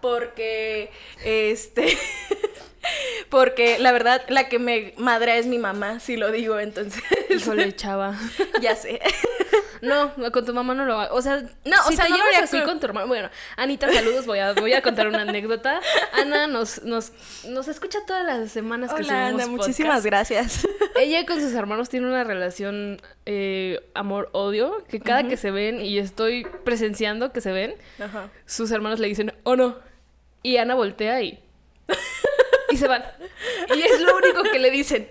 porque, 0.00 0.92
este, 1.24 1.98
porque 3.30 3.78
la 3.78 3.92
verdad 3.92 4.22
la 4.28 4.48
que 4.48 4.58
me 4.58 4.94
madrea 4.98 5.36
es 5.36 5.46
mi 5.46 5.58
mamá, 5.58 6.00
si 6.00 6.16
lo 6.16 6.30
digo, 6.30 6.58
entonces, 6.60 7.02
Híjole, 7.30 7.72
chava. 7.76 8.14
ya 8.60 8.74
sé. 8.76 9.00
No, 9.80 10.12
con 10.32 10.44
tu 10.44 10.52
mamá 10.52 10.74
no 10.74 10.84
lo 10.84 10.94
hagas. 10.98 11.10
O 11.12 11.22
sea, 11.22 11.36
No, 11.64 11.76
o 11.86 11.88
si 11.88 11.94
sea, 11.94 12.06
te 12.06 12.10
llevas 12.10 12.30
así 12.34 12.40
refiero- 12.56 12.66
con 12.66 12.80
tu 12.80 12.86
hermano. 12.86 13.06
Bueno, 13.06 13.30
Anita, 13.56 13.88
saludos. 13.92 14.26
Voy 14.26 14.40
a, 14.40 14.52
voy 14.54 14.72
a 14.72 14.82
contar 14.82 15.06
una 15.06 15.22
anécdota. 15.22 15.80
Ana 16.14 16.48
nos, 16.48 16.82
nos, 16.82 17.12
nos 17.44 17.68
escucha 17.68 18.00
todas 18.04 18.26
las 18.26 18.50
semanas 18.50 18.92
que 18.92 19.02
Hola, 19.04 19.28
subimos 19.28 19.42
Ana, 19.44 19.46
muchísimas 19.52 20.02
podcast. 20.02 20.04
gracias. 20.32 20.66
Ella 20.98 21.24
con 21.26 21.40
sus 21.40 21.52
hermanos 21.54 21.88
tiene 21.90 22.08
una 22.08 22.24
relación 22.24 23.00
eh, 23.24 23.80
amor-odio, 23.94 24.84
que 24.88 24.98
cada 24.98 25.28
que 25.28 25.36
se 25.36 25.52
ven, 25.52 25.80
y 25.80 25.98
estoy 25.98 26.44
presenciando 26.64 27.30
que 27.32 27.40
se 27.40 27.52
ven, 27.52 27.76
sus 28.46 28.72
hermanos 28.72 28.98
le 28.98 29.06
dicen, 29.06 29.32
oh 29.44 29.54
no. 29.54 29.78
Y 30.42 30.56
Ana 30.56 30.74
voltea 30.74 31.22
y... 31.22 31.38
se 32.78 32.88
van. 32.88 33.04
Y 33.76 33.82
es 33.82 34.00
lo 34.00 34.16
único 34.16 34.42
que 34.44 34.58
le 34.58 34.70
dicen. 34.70 35.08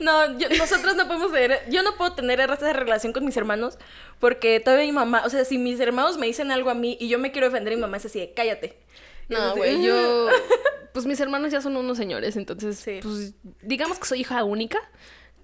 No, 0.00 0.38
yo- 0.38 0.48
nosotros 0.50 0.96
no 0.96 1.06
podemos 1.06 1.32
tener, 1.32 1.62
yo 1.68 1.82
no 1.82 1.96
puedo 1.96 2.14
tener 2.14 2.40
esa 2.40 2.72
relación 2.72 3.12
con 3.12 3.24
mis 3.24 3.36
hermanos 3.36 3.78
porque 4.18 4.60
todavía 4.60 4.86
mi 4.86 4.92
mamá, 4.92 5.22
o 5.26 5.30
sea, 5.30 5.44
si 5.44 5.58
mis 5.58 5.78
hermanos 5.80 6.16
me 6.18 6.26
dicen 6.26 6.50
algo 6.50 6.70
a 6.70 6.74
mí 6.74 6.96
y 7.00 7.08
yo 7.08 7.18
me 7.18 7.32
quiero 7.32 7.48
defender, 7.48 7.74
mi 7.74 7.80
mamá 7.80 7.98
es 7.98 8.06
así 8.06 8.18
de, 8.20 8.32
cállate. 8.32 8.78
No, 9.28 9.54
güey, 9.56 9.82
yo... 9.82 10.28
Pues 10.94 11.04
mis 11.04 11.20
hermanos 11.20 11.52
ya 11.52 11.60
son 11.60 11.76
unos 11.76 11.98
señores, 11.98 12.34
entonces, 12.36 12.78
Sí. 12.78 13.00
pues 13.02 13.34
digamos 13.62 13.98
que 13.98 14.06
soy 14.06 14.20
hija 14.22 14.42
única. 14.42 14.78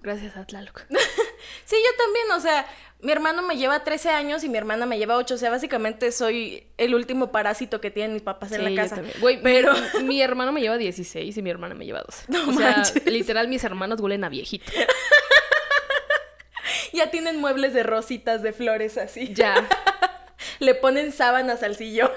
Gracias 0.01 0.35
a 0.35 0.45
Tlaloc. 0.45 0.81
Sí, 1.65 1.75
yo 1.75 2.03
también, 2.03 2.31
o 2.31 2.39
sea, 2.39 2.67
mi 3.01 3.11
hermano 3.11 3.41
me 3.41 3.57
lleva 3.57 3.83
13 3.83 4.09
años 4.09 4.43
y 4.43 4.49
mi 4.49 4.57
hermana 4.57 4.85
me 4.85 4.97
lleva 4.97 5.17
8, 5.17 5.35
o 5.35 5.37
sea, 5.37 5.49
básicamente 5.49 6.11
soy 6.11 6.67
el 6.77 6.95
último 6.95 7.31
parásito 7.31 7.81
que 7.81 7.91
tienen 7.91 8.13
mis 8.13 8.23
papás 8.23 8.51
en 8.51 8.63
la 8.63 8.81
casa. 8.81 9.01
Güey, 9.19 9.41
pero 9.41 9.73
mi, 9.97 10.03
mi 10.03 10.21
hermano 10.21 10.51
me 10.51 10.61
lleva 10.61 10.77
16 10.77 11.35
y 11.35 11.41
mi 11.41 11.49
hermana 11.49 11.75
me 11.75 11.85
lleva 11.85 12.01
12. 12.01 12.25
No 12.29 12.49
o 12.49 12.53
sea, 12.53 12.77
manches. 12.77 13.05
literal, 13.05 13.47
mis 13.47 13.63
hermanos 13.63 13.99
huelen 13.99 14.23
a 14.23 14.29
viejito. 14.29 14.71
ya 16.93 17.11
tienen 17.11 17.39
muebles 17.39 17.73
de 17.73 17.83
rositas, 17.83 18.41
de 18.41 18.53
flores 18.53 18.97
así. 18.97 19.33
Ya, 19.33 19.67
Le 20.59 20.75
ponen 20.75 21.11
sábanas 21.11 21.63
al 21.63 21.75
sillón. 21.75 22.11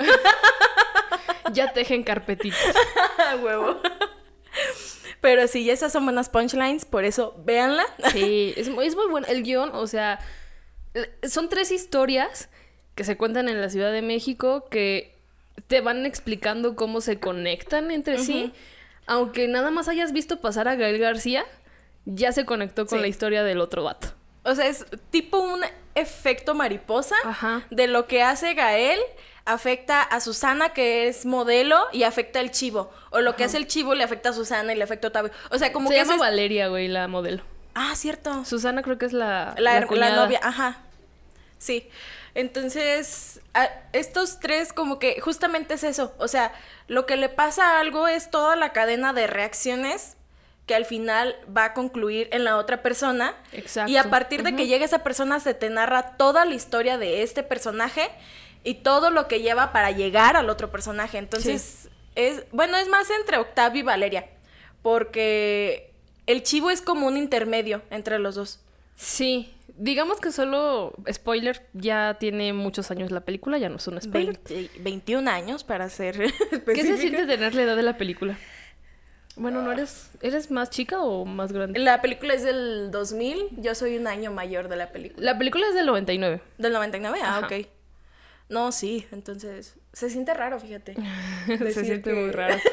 ya 1.52 1.72
tejen 1.72 2.02
carpetitas. 2.02 2.74
A 3.18 3.36
huevo. 3.36 3.80
Pero 5.20 5.46
sí, 5.48 5.68
esas 5.70 5.92
son 5.92 6.04
buenas 6.04 6.28
punchlines, 6.28 6.84
por 6.84 7.04
eso 7.04 7.34
véanla. 7.44 7.84
Sí, 8.12 8.54
es, 8.56 8.68
muy- 8.68 8.86
es 8.86 8.94
muy 8.96 9.06
bueno. 9.08 9.26
El 9.28 9.42
guion, 9.42 9.70
o 9.74 9.86
sea, 9.86 10.20
son 11.28 11.48
tres 11.48 11.70
historias 11.72 12.48
que 12.94 13.04
se 13.04 13.16
cuentan 13.16 13.48
en 13.48 13.60
la 13.60 13.68
Ciudad 13.70 13.92
de 13.92 14.02
México 14.02 14.66
que 14.70 15.14
te 15.66 15.80
van 15.80 16.06
explicando 16.06 16.76
cómo 16.76 17.00
se 17.00 17.18
conectan 17.20 17.90
entre 17.90 18.18
sí. 18.18 18.52
Aunque 19.06 19.48
nada 19.48 19.70
más 19.70 19.88
hayas 19.88 20.12
visto 20.12 20.40
pasar 20.40 20.68
a 20.68 20.74
Gael 20.76 20.98
García, 20.98 21.44
ya 22.04 22.32
se 22.32 22.44
conectó 22.44 22.86
con 22.86 22.98
Sí. 22.98 23.02
la 23.02 23.08
historia 23.08 23.42
del 23.42 23.60
otro 23.60 23.82
vato. 23.84 24.08
O 24.44 24.54
sea, 24.54 24.66
es 24.66 24.86
tipo 25.10 25.38
un 25.38 25.60
efecto 25.94 26.54
mariposa 26.54 27.16
Ajá. 27.24 27.66
de 27.70 27.86
lo 27.86 28.06
que 28.06 28.22
hace 28.22 28.54
Gael 28.54 29.00
afecta 29.52 30.02
a 30.02 30.20
Susana, 30.20 30.70
que 30.70 31.08
es 31.08 31.24
modelo, 31.26 31.78
y 31.92 32.02
afecta 32.04 32.40
al 32.40 32.50
chivo. 32.50 32.90
O 33.10 33.20
lo 33.20 33.34
que 33.36 33.44
hace 33.44 33.56
el 33.56 33.66
chivo 33.66 33.94
le 33.94 34.04
afecta 34.04 34.28
a 34.30 34.32
Susana 34.32 34.72
y 34.72 34.76
le 34.76 34.84
afecta 34.84 35.06
a 35.06 35.08
Octavio. 35.08 35.30
O 35.50 35.58
sea, 35.58 35.72
como 35.72 35.88
se 35.88 35.94
que 35.94 36.00
llama 36.00 36.14
ese 36.14 36.14
es- 36.16 36.20
Valeria, 36.20 36.68
güey, 36.68 36.88
la 36.88 37.08
modelo. 37.08 37.42
Ah, 37.74 37.94
cierto. 37.96 38.44
Susana 38.44 38.82
creo 38.82 38.98
que 38.98 39.06
es 39.06 39.12
la, 39.12 39.54
La, 39.58 39.80
la 39.80 40.10
novia, 40.16 40.40
ajá. 40.42 40.78
Sí. 41.58 41.88
Entonces, 42.34 43.40
a- 43.54 43.68
estos 43.92 44.40
tres 44.40 44.72
como 44.72 44.98
que 44.98 45.20
justamente 45.20 45.74
es 45.74 45.84
eso. 45.84 46.14
O 46.18 46.28
sea, 46.28 46.52
lo 46.86 47.04
que 47.06 47.16
le 47.16 47.28
pasa 47.28 47.76
a 47.76 47.80
algo 47.80 48.08
es 48.08 48.30
toda 48.30 48.56
la 48.56 48.72
cadena 48.72 49.12
de 49.12 49.26
reacciones 49.26 50.16
que 50.66 50.74
al 50.74 50.84
final 50.84 51.36
va 51.56 51.64
a 51.66 51.74
concluir 51.74 52.28
en 52.32 52.44
la 52.44 52.56
otra 52.58 52.82
persona. 52.82 53.34
Exacto. 53.52 53.90
Y 53.90 53.96
a 53.96 54.04
partir 54.04 54.42
de 54.42 54.54
que 54.54 54.66
llega 54.66 54.84
esa 54.84 55.02
persona 55.02 55.40
se 55.40 55.54
te 55.54 55.70
narra 55.70 56.16
toda 56.16 56.44
la 56.44 56.54
historia 56.54 56.98
de 56.98 57.22
este 57.22 57.42
personaje 57.42 58.10
y 58.64 58.74
todo 58.74 59.10
lo 59.10 59.28
que 59.28 59.40
lleva 59.40 59.72
para 59.72 59.90
llegar 59.90 60.36
al 60.36 60.50
otro 60.50 60.70
personaje. 60.70 61.18
Entonces, 61.18 61.88
es, 62.14 62.44
bueno, 62.52 62.76
es 62.76 62.88
más 62.88 63.08
entre 63.10 63.38
Octavio 63.38 63.80
y 63.80 63.84
Valeria, 63.84 64.28
porque 64.82 65.92
el 66.26 66.42
chivo 66.42 66.70
es 66.70 66.82
como 66.82 67.06
un 67.06 67.16
intermedio 67.16 67.82
entre 67.90 68.18
los 68.18 68.34
dos. 68.34 68.60
Sí, 68.96 69.54
digamos 69.76 70.20
que 70.20 70.32
solo, 70.32 70.92
spoiler, 71.10 71.64
ya 71.72 72.16
tiene 72.18 72.52
muchos 72.52 72.90
años 72.90 73.10
la 73.10 73.20
película, 73.20 73.58
ya 73.58 73.68
no 73.68 73.76
es 73.76 73.86
un 73.86 74.00
spoiler. 74.00 74.38
20 74.48 74.80
21 74.80 75.30
años 75.30 75.64
para 75.64 75.88
ser 75.88 76.16
¿Qué 76.18 76.30
se 76.30 76.56
específica. 76.56 76.96
siente 76.98 77.26
tener 77.26 77.54
la 77.54 77.62
edad 77.62 77.76
de 77.76 77.82
la 77.82 77.96
película? 77.96 78.36
Bueno, 79.36 79.62
¿no 79.62 79.70
eres, 79.70 80.10
eres 80.20 80.50
más 80.50 80.68
chica 80.68 81.00
o 81.00 81.24
más 81.24 81.52
grande? 81.52 81.78
La 81.78 82.02
película 82.02 82.34
es 82.34 82.42
del 82.42 82.90
2000, 82.90 83.50
yo 83.58 83.74
soy 83.76 83.96
un 83.96 84.08
año 84.08 84.32
mayor 84.32 84.68
de 84.68 84.74
la 84.74 84.90
película. 84.90 85.24
La 85.32 85.38
película 85.38 85.68
es 85.68 85.74
del 85.76 85.86
99. 85.86 86.40
¿Del 86.58 86.72
99? 86.72 87.18
Ah, 87.22 87.36
Ajá. 87.38 87.46
ok. 87.46 87.66
No, 88.48 88.72
sí, 88.72 89.06
entonces 89.12 89.76
se 89.92 90.10
siente 90.10 90.32
raro, 90.34 90.58
fíjate. 90.60 90.94
se 91.46 91.84
siente 91.84 92.10
que- 92.10 92.16
muy 92.16 92.30
raro. 92.30 92.56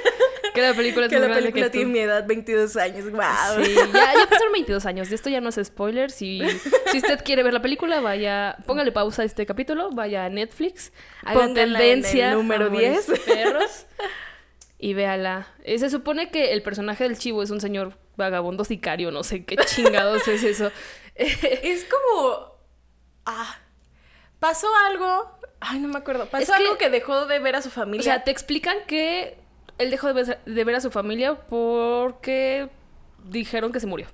Que 0.54 0.62
la 0.62 0.74
película 0.74 1.08
es 1.08 1.12
que 1.12 1.20
la 1.20 1.28
película 1.36 1.66
que 1.66 1.70
tiene 1.70 1.92
mi 1.92 2.00
edad, 2.00 2.26
22 2.26 2.78
años, 2.78 3.12
wow. 3.12 3.22
Sí, 3.62 3.76
ya, 3.76 4.14
ya 4.14 4.26
pasaron 4.30 4.54
22 4.54 4.86
años. 4.86 5.10
De 5.10 5.16
esto 5.16 5.30
ya 5.30 5.42
no 5.42 5.50
es 5.50 5.60
spoiler. 5.62 6.10
Si, 6.10 6.42
si 6.92 6.98
usted 7.00 7.22
quiere 7.26 7.44
ver 7.44 7.54
la 7.54 7.62
película, 7.62 8.00
vaya, 8.00 8.56
póngale 8.66 8.94
pausa 8.94 9.24
a 9.24 9.26
este 9.26 9.46
capítulo, 9.46 9.90
vaya 9.92 10.24
a 10.24 10.30
Netflix, 10.30 10.94
haga 11.24 11.42
Pónganla 11.42 11.80
en 11.80 11.84
el 11.86 12.04
tendencia 12.04 12.32
número 12.36 12.68
Amores 12.68 13.06
10. 13.06 13.20
perros 13.20 13.86
y 14.80 14.94
véala. 14.94 15.50
Eh, 15.66 15.78
se 15.78 15.90
supone 15.90 16.32
que 16.32 16.54
el 16.54 16.62
personaje 16.62 17.04
del 17.04 17.18
chivo 17.18 17.44
es 17.44 17.50
un 17.50 17.60
señor 17.60 17.98
vagabundo 18.16 18.64
sicario, 18.64 19.12
no 19.12 19.24
sé 19.24 19.44
qué 19.44 19.58
chingados 19.58 20.26
es 20.30 20.42
eso. 20.44 20.72
Es 21.16 21.84
como. 21.84 22.56
Ah. 23.26 23.58
Pasó 24.40 24.68
algo. 24.88 25.32
Ay, 25.60 25.80
no 25.80 25.88
me 25.88 25.98
acuerdo. 25.98 26.26
Pasó 26.28 26.44
Es 26.44 26.50
algo 26.50 26.78
que 26.78 26.90
dejó 26.90 27.26
de 27.26 27.40
ver 27.40 27.56
a 27.56 27.62
su 27.62 27.70
familia. 27.70 28.02
O 28.02 28.04
sea, 28.04 28.24
te 28.24 28.32
explican 28.32 28.78
que 28.88 29.38
él 29.78 29.90
dejó 29.92 30.14
de 30.14 30.64
ver, 30.64 30.76
a 30.76 30.82
su 30.82 30.92
familia 30.92 31.36
porque 31.36 32.70
dijeron 33.24 33.72
que 33.72 33.80
se 33.80 33.88
murió. 33.88 34.08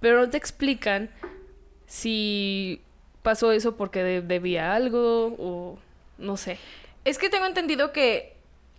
Pero 0.00 0.20
no 0.20 0.30
te 0.30 0.36
explican 0.36 1.10
si 1.86 2.82
pasó 3.22 3.52
eso 3.52 3.76
porque 3.76 4.02
de- 4.02 4.20
debía 4.22 4.74
algo 4.74 5.34
o 5.38 5.78
no 6.18 6.36
sé. 6.36 6.58
Es 7.04 7.18
que 7.18 7.28
tengo 7.30 7.46
entendido 7.46 7.92
que 7.92 8.36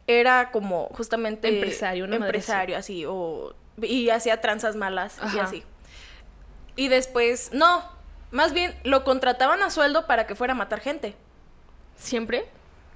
era 0.08 0.52
como 0.52 0.88
justamente 0.94 1.48
Empresario, 1.48 2.06
madre 2.08 2.18
empresario 2.18 2.78
así 2.78 3.06
o 3.08 3.56
y 3.82 4.10
hacía 4.10 4.42
tranzas 4.42 4.76
malas 4.76 5.18
y 5.34 5.40
así. 5.40 5.64
Y 6.76 6.88
después, 6.88 7.52
no, 7.54 7.84
más 8.34 8.52
bien 8.54 8.76
lo 8.84 9.04
contrataban 9.06 9.64
a 9.64 9.70
sueldo 9.70 10.06
para 10.08 10.28
que 10.28 10.36
fuera 10.36 10.52
a 10.54 10.56
matar 10.58 10.82
gente. 10.82 11.16
¿Siempre? 11.96 12.46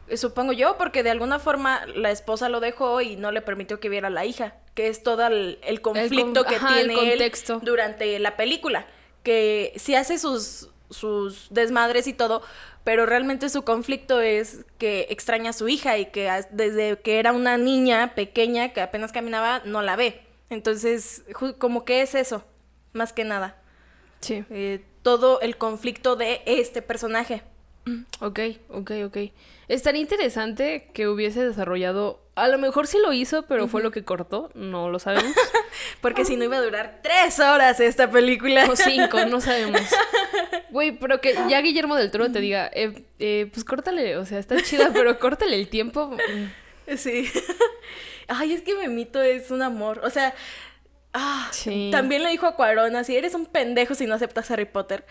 Eh, 0.10 0.18
Supongo 0.18 0.52
yo, 0.52 0.78
porque 0.78 1.04
de 1.04 1.12
alguna 1.12 1.40
forma 1.40 1.86
la 1.96 2.12
esposa 2.12 2.50
lo 2.50 2.60
dejó 2.60 3.02
y 3.02 3.16
no 3.16 3.32
le 3.32 3.42
permitió 3.42 3.80
que 3.80 3.90
viera 3.90 4.08
a 4.08 4.12
la 4.12 4.26
hija, 4.26 4.56
que 4.74 4.88
es 4.88 5.04
todo 5.04 5.26
el, 5.28 5.60
el 5.64 5.82
conflicto 5.82 6.44
con- 6.44 6.50
que 6.50 6.56
ajá, 6.56 6.74
tiene 6.76 7.14
él 7.14 7.32
durante 7.62 8.18
la 8.20 8.36
película, 8.36 8.88
que 9.24 9.74
sí 9.78 9.96
hace 9.96 10.18
sus, 10.18 10.70
sus 10.90 11.48
desmadres 11.52 12.08
y 12.08 12.14
todo, 12.14 12.42
pero 12.84 13.06
realmente 13.06 13.50
su 13.50 13.64
conflicto 13.64 14.22
es 14.22 14.66
que 14.78 15.08
extraña 15.10 15.50
a 15.50 15.54
su 15.54 15.68
hija 15.68 15.98
y 15.98 16.06
que 16.08 16.30
desde 16.52 17.00
que 17.02 17.20
era 17.20 17.34
una 17.34 17.58
niña 17.58 18.16
pequeña 18.16 18.70
que 18.74 18.82
apenas 18.82 19.12
caminaba 19.12 19.62
no 19.66 19.82
la 19.82 19.96
ve. 19.98 20.22
Entonces, 20.50 21.24
como 21.60 21.84
que 21.84 22.02
es 22.02 22.16
eso, 22.16 22.44
más 22.94 23.12
que 23.14 23.26
nada, 23.26 23.58
Sí. 24.22 24.46
eh, 24.50 24.84
todo 25.08 25.40
el 25.40 25.56
conflicto 25.56 26.18
de 26.18 26.42
este 26.46 26.82
personaje. 26.82 27.42
Ok, 28.20 28.40
ok, 28.68 28.92
ok. 29.06 29.18
Estaría 29.70 30.02
interesante 30.02 30.90
que 30.94 31.08
hubiese 31.08 31.48
desarrollado. 31.48 32.20
A 32.36 32.50
lo 32.50 32.58
mejor 32.58 32.88
sí 32.88 32.98
lo 33.02 33.14
hizo, 33.14 33.44
pero 33.44 33.70
fue 33.70 33.82
lo 33.82 33.92
que 33.92 34.04
cortó. 34.04 34.52
No 34.54 34.90
lo 34.90 35.00
sabemos. 35.00 35.32
Porque 36.02 36.26
si 36.26 36.36
no 36.36 36.44
iba 36.44 36.58
a 36.58 36.62
durar 36.62 37.00
tres 37.02 37.40
horas 37.40 37.80
esta 37.80 38.12
película. 38.12 38.70
o 38.70 38.76
cinco, 38.76 39.24
no 39.28 39.40
sabemos. 39.40 39.80
Güey, 40.72 40.92
pero 40.92 41.22
que 41.22 41.36
ya 41.48 41.62
Guillermo 41.62 41.96
del 41.96 42.12
Toro 42.12 42.30
te 42.30 42.42
diga, 42.42 42.70
eh, 42.74 43.06
eh, 43.20 43.50
pues 43.54 43.64
córtale, 43.64 44.18
o 44.18 44.26
sea, 44.26 44.40
está 44.40 44.62
chida, 44.62 44.92
pero 44.94 45.18
córtale 45.20 45.56
el 45.56 45.70
tiempo. 45.70 46.10
Mm, 46.10 46.96
Sí. 46.98 47.32
Ay, 48.28 48.52
es 48.52 48.62
que 48.62 48.76
Memito 48.76 49.22
es 49.22 49.52
un 49.52 49.62
amor. 49.62 50.02
O 50.04 50.10
sea, 50.10 50.36
ah, 51.18 51.50
Sí. 51.52 51.90
también 51.92 52.24
le 52.24 52.30
dijo 52.30 52.46
a 52.48 52.56
Cuarón 52.56 52.96
así, 52.96 53.16
eres 53.16 53.34
un 53.34 53.46
pendejo 53.46 53.96
si 53.96 54.06
no 54.06 54.16
aceptas 54.16 54.50
Harry 54.52 54.66
Potter. 54.66 55.06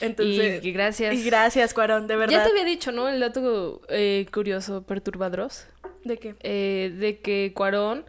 Entonces, 0.00 0.62
Y- 0.64 0.72
gracias. 0.72 1.14
Y 1.14 1.24
gracias, 1.24 1.72
Cuarón, 1.74 2.06
de 2.06 2.16
verdad. 2.16 2.32
Ya 2.32 2.44
te 2.44 2.50
había 2.50 2.64
dicho, 2.64 2.92
¿no? 2.92 3.08
El 3.08 3.18
dato 3.20 3.80
eh, 3.88 4.26
curioso, 4.32 4.82
perturbadros. 4.82 5.66
¿De 6.04 6.18
qué? 6.18 6.34
eh, 6.40 6.92
de 6.96 7.18
que 7.20 7.52
Cuarón 7.54 8.04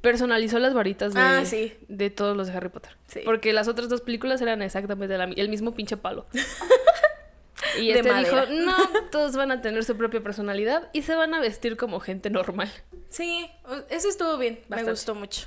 personalizó 0.00 0.58
las 0.58 0.74
varitas 0.74 1.14
de, 1.14 1.20
Ah, 1.20 1.42
sí. 1.46 1.72
de 1.88 2.10
todos 2.10 2.36
los 2.36 2.48
de 2.48 2.52
Harry 2.54 2.68
Potter. 2.68 2.96
Sí. 3.08 3.20
Porque 3.24 3.52
las 3.54 3.68
otras 3.68 3.88
dos 3.88 4.02
películas 4.02 4.40
eran 4.42 4.60
exactamente 4.62 5.16
la 5.16 5.24
el 5.24 5.48
mismo 5.48 5.74
pinche 5.74 5.96
palo. 5.96 6.26
y 7.80 7.88
De 7.92 8.00
este 8.00 8.14
dijo, 8.14 8.36
no, 8.50 8.76
todos 9.10 9.34
van 9.36 9.50
a 9.50 9.60
tener 9.62 9.84
su 9.84 9.96
propia 9.96 10.22
personalidad 10.22 10.88
y 10.92 11.02
se 11.02 11.14
van 11.14 11.32
a 11.34 11.40
vestir 11.40 11.76
como 11.76 12.00
gente 12.00 12.28
normal. 12.30 12.70
Sí, 13.08 13.50
eso 13.90 14.08
estuvo 14.08 14.36
bien, 14.38 14.56
Bastante. 14.68 14.84
me 14.84 14.90
gustó 14.90 15.14
mucho. 15.14 15.46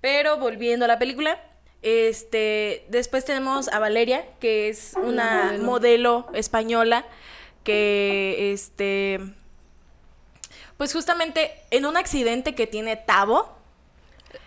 Pero 0.00 0.38
volviendo 0.38 0.84
a 0.84 0.88
la 0.88 0.98
película, 0.98 1.40
Este, 1.82 2.84
después 2.88 3.24
tenemos 3.24 3.68
a 3.68 3.78
Valeria, 3.78 4.24
que 4.40 4.68
es 4.68 4.94
una 4.96 5.44
modelo. 5.44 5.64
modelo 5.64 6.26
española 6.32 7.04
que 7.62 8.52
este 8.52 9.20
pues 10.76 10.92
justamente 10.92 11.52
en 11.70 11.86
un 11.86 11.96
accidente 11.96 12.54
que 12.54 12.66
tiene 12.66 12.96
Tavo, 12.96 13.54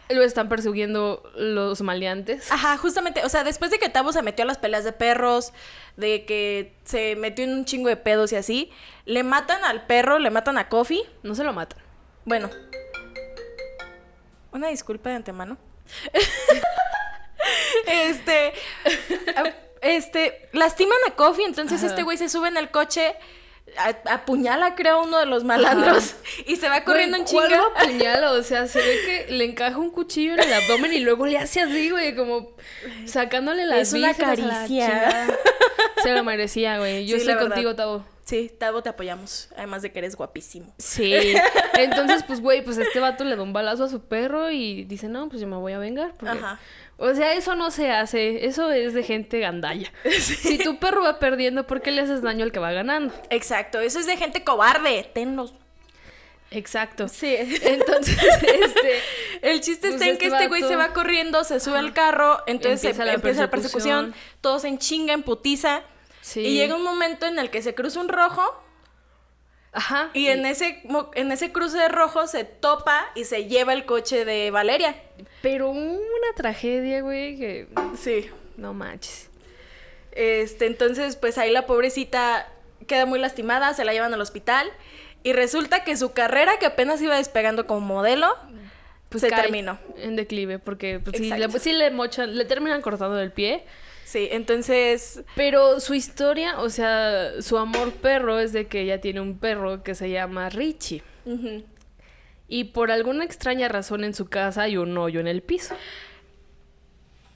Lo 0.10 0.24
están 0.24 0.50
persiguiendo 0.50 1.22
los 1.36 1.82
maleantes. 1.82 2.52
Ajá, 2.52 2.78
justamente, 2.78 3.24
o 3.24 3.30
sea, 3.30 3.44
después 3.44 3.70
de 3.70 3.78
que 3.78 3.90
Tavo 3.90 4.12
se 4.12 4.24
metió 4.24 4.44
a 4.44 4.48
las 4.48 4.58
peleas 4.58 4.84
de 4.84 4.92
perros, 4.92 5.54
de 5.98 6.26
que 6.26 6.74
se 6.84 7.16
metió 7.16 7.46
en 7.46 7.54
un 7.54 7.66
chingo 7.66 7.90
de 7.90 7.96
pedos 7.96 8.32
y 8.32 8.36
así, 8.36 8.72
le 9.06 9.24
matan 9.24 9.64
al 9.64 9.86
perro, 9.86 10.18
le 10.18 10.32
matan 10.32 10.58
a 10.58 10.68
Coffee. 10.68 11.04
No 11.22 11.36
se 11.36 11.44
lo 11.44 11.54
matan. 11.54 11.80
Bueno, 12.26 12.50
una 14.52 14.68
disculpa 14.70 15.10
de 15.10 15.16
antemano. 15.18 15.58
este, 17.88 18.54
este, 19.82 20.50
lastiman 20.54 20.98
a 21.08 21.16
Coffee, 21.16 21.46
entonces 21.46 21.80
Ajá. 21.80 21.88
este 21.88 22.04
güey 22.04 22.18
se 22.18 22.30
sube 22.30 22.48
en 22.48 22.58
el 22.58 22.70
coche, 22.70 23.16
a- 23.78 24.14
apuñala 24.14 24.76
creo 24.76 25.00
a 25.00 25.04
uno 25.04 25.18
de 25.20 25.26
los 25.26 25.44
malandros 25.44 26.16
y 26.46 26.56
se 26.58 26.68
va 26.70 26.84
corriendo 26.84 27.18
en 27.18 27.24
Güey, 27.24 27.34
¿cuál 27.36 27.48
chinga. 27.50 27.62
lo 27.62 27.68
apuñala? 27.78 28.32
O 28.34 28.44
sea, 28.44 28.68
se 28.68 28.80
ve 28.80 29.00
que 29.28 29.34
le 29.34 29.46
encaja 29.46 29.78
un 29.78 29.92
cuchillo 29.92 30.34
en 30.34 30.40
el 30.42 30.54
abdomen 30.54 30.94
y 30.94 31.00
luego 31.00 31.26
le 31.26 31.38
hace 31.38 31.62
así, 31.62 31.90
güey, 31.90 32.16
como 32.16 32.52
sacándole 33.06 33.66
las 33.66 33.80
Es 33.90 33.94
una 33.94 34.10
la 34.10 34.16
caricia. 34.16 35.28
Se 36.04 36.14
lo 36.14 36.24
merecía, 36.24 36.78
güey. 36.80 37.06
Yo 37.06 37.18
Sí, 37.18 37.22
estoy 37.30 37.36
contigo, 37.48 37.76
Tavo. 37.76 38.06
Sí, 38.30 38.52
Tavo, 38.60 38.84
te 38.84 38.90
apoyamos, 38.90 39.50
además 39.58 39.82
de 39.82 39.92
que 39.92 40.00
eres 40.00 40.16
guapísimo. 40.16 40.72
Sí. 40.78 41.14
Entonces, 41.78 42.24
pues, 42.28 42.42
güey, 42.42 42.64
pues 42.64 42.78
este 42.78 43.00
vato 43.00 43.24
le 43.24 43.36
da 43.36 43.42
un 43.42 43.54
balazo 43.54 43.86
a 43.86 43.90
su 43.90 44.02
perro 44.02 44.52
y 44.52 44.84
dice, 44.84 45.08
no, 45.08 45.30
pues 45.30 45.42
yo 45.42 45.48
me 45.48 45.56
voy 45.58 45.74
a 45.74 45.80
vengar. 45.80 46.14
porque-". 46.18 46.38
Ajá. 46.38 46.60
O 46.98 47.14
sea, 47.16 47.34
eso 47.34 47.56
no 47.56 47.72
se 47.72 47.92
hace. 47.92 48.46
Eso 48.46 48.72
es 48.72 48.94
de 48.94 49.04
gente 49.04 49.40
gandalla. 49.40 49.92
Si 50.20 50.58
tu 50.58 50.78
perro 50.80 51.02
va 51.02 51.18
perdiendo, 51.18 51.66
¿por 51.66 51.82
qué 51.82 51.92
le 51.92 52.02
haces 52.02 52.22
daño 52.22 52.44
al 52.44 52.52
que 52.52 52.60
va 52.60 52.72
ganando? 52.74 53.14
Exacto, 53.30 53.80
eso 53.80 54.00
es 54.00 54.06
de 54.06 54.18
gente 54.18 54.44
cobarde, 54.44 55.10
tenlos. 55.14 55.54
Exacto. 56.52 57.08
Sí. 57.08 57.36
Entonces, 57.38 58.18
este. 58.42 59.00
El 59.42 59.62
chiste 59.62 59.88
Pues 59.90 59.94
está 60.02 60.08
en 60.08 60.18
que 60.18 60.26
este 60.26 60.38
este 60.38 60.48
güey 60.50 60.62
se 60.64 60.76
va 60.76 60.94
corriendo, 60.94 61.44
se 61.44 61.60
sube 61.60 61.78
al 61.78 61.94
carro, 61.94 62.40
entonces 62.48 62.84
Empieza 62.84 63.04
se- 63.04 63.06
la 63.06 63.14
empieza 63.14 63.42
la 63.44 63.50
persecución, 63.50 64.06
persecución. 64.08 64.40
todos 64.42 64.66
en 64.66 64.78
chinga, 64.80 65.14
en 65.14 65.24
putiza. 65.24 65.82
Sí. 66.22 66.42
Y 66.42 66.54
llega 66.56 66.76
un 66.76 66.84
momento 66.84 67.26
en 67.26 67.40
el 67.40 67.50
que 67.50 67.62
se 67.62 67.74
cruza 67.74 68.00
un 68.00 68.10
rojo 68.10 68.44
Ajá. 69.72 70.10
y 70.14 70.28
en 70.28 70.46
ese, 70.46 70.82
en 71.16 71.32
ese 71.32 71.52
cruce 71.52 71.78
de 71.78 71.88
rojo 71.88 72.28
se 72.28 72.44
topa 72.44 73.06
y 73.16 73.26
se 73.26 73.46
lleva 73.46 73.74
el 73.74 73.86
coche 73.86 74.26
de 74.26 74.52
Valeria. 74.52 74.96
Pero 75.42 75.70
una 75.70 76.34
tragedia, 76.36 77.02
güey, 77.02 77.38
que. 77.38 77.68
Sí. 77.98 78.30
No 78.58 78.74
manches. 78.74 79.30
Este, 80.12 80.66
entonces, 80.66 81.16
pues 81.16 81.38
ahí 81.38 81.52
la 81.52 81.66
pobrecita 81.66 82.52
queda 82.88 83.06
muy 83.06 83.20
lastimada, 83.20 83.74
se 83.74 83.86
la 83.86 83.94
llevan 83.94 84.14
al 84.14 84.22
hospital 84.22 84.70
y 85.24 85.34
resulta 85.34 85.84
que 85.84 85.96
su 85.98 86.14
carrera, 86.14 86.58
que 86.60 86.66
apenas 86.66 87.02
iba 87.02 87.16
despegando 87.16 87.68
como 87.68 87.82
modelo, 87.82 88.28
pues 89.10 89.22
se 89.22 89.30
terminó. 89.30 89.80
En 89.98 90.16
declive, 90.16 90.60
porque 90.60 91.00
pues, 91.00 91.20
le, 91.20 91.60
sí 91.60 91.74
le 91.74 91.92
mochan, 91.92 92.38
le 92.38 92.46
terminan 92.46 92.82
cortando 92.82 93.20
el 93.20 93.32
pie. 93.32 93.64
Sí, 94.10 94.28
entonces, 94.32 95.22
Pero 95.36 95.80
su 95.80 95.94
historia, 95.94 96.60
o 96.60 96.70
sea, 96.72 97.44
su 97.44 97.60
amor 97.60 97.92
perro 97.94 98.40
es 98.40 98.54
de 98.54 98.66
que 98.68 98.82
ella 98.82 99.00
tiene 99.00 99.22
un 99.22 99.38
perro 99.38 99.84
que 99.84 99.94
se 99.94 100.10
llama 100.10 100.50
Richie. 100.50 101.04
Y 102.48 102.64
por 102.64 102.90
alguna 102.90 103.24
extraña 103.24 103.68
razón 103.68 104.04
en 104.04 104.16
su 104.16 104.28
casa 104.28 104.64
hay 104.64 104.78
un 104.78 104.98
hoyo 104.98 105.20
en 105.20 105.28
el 105.28 105.44
piso. 105.44 105.76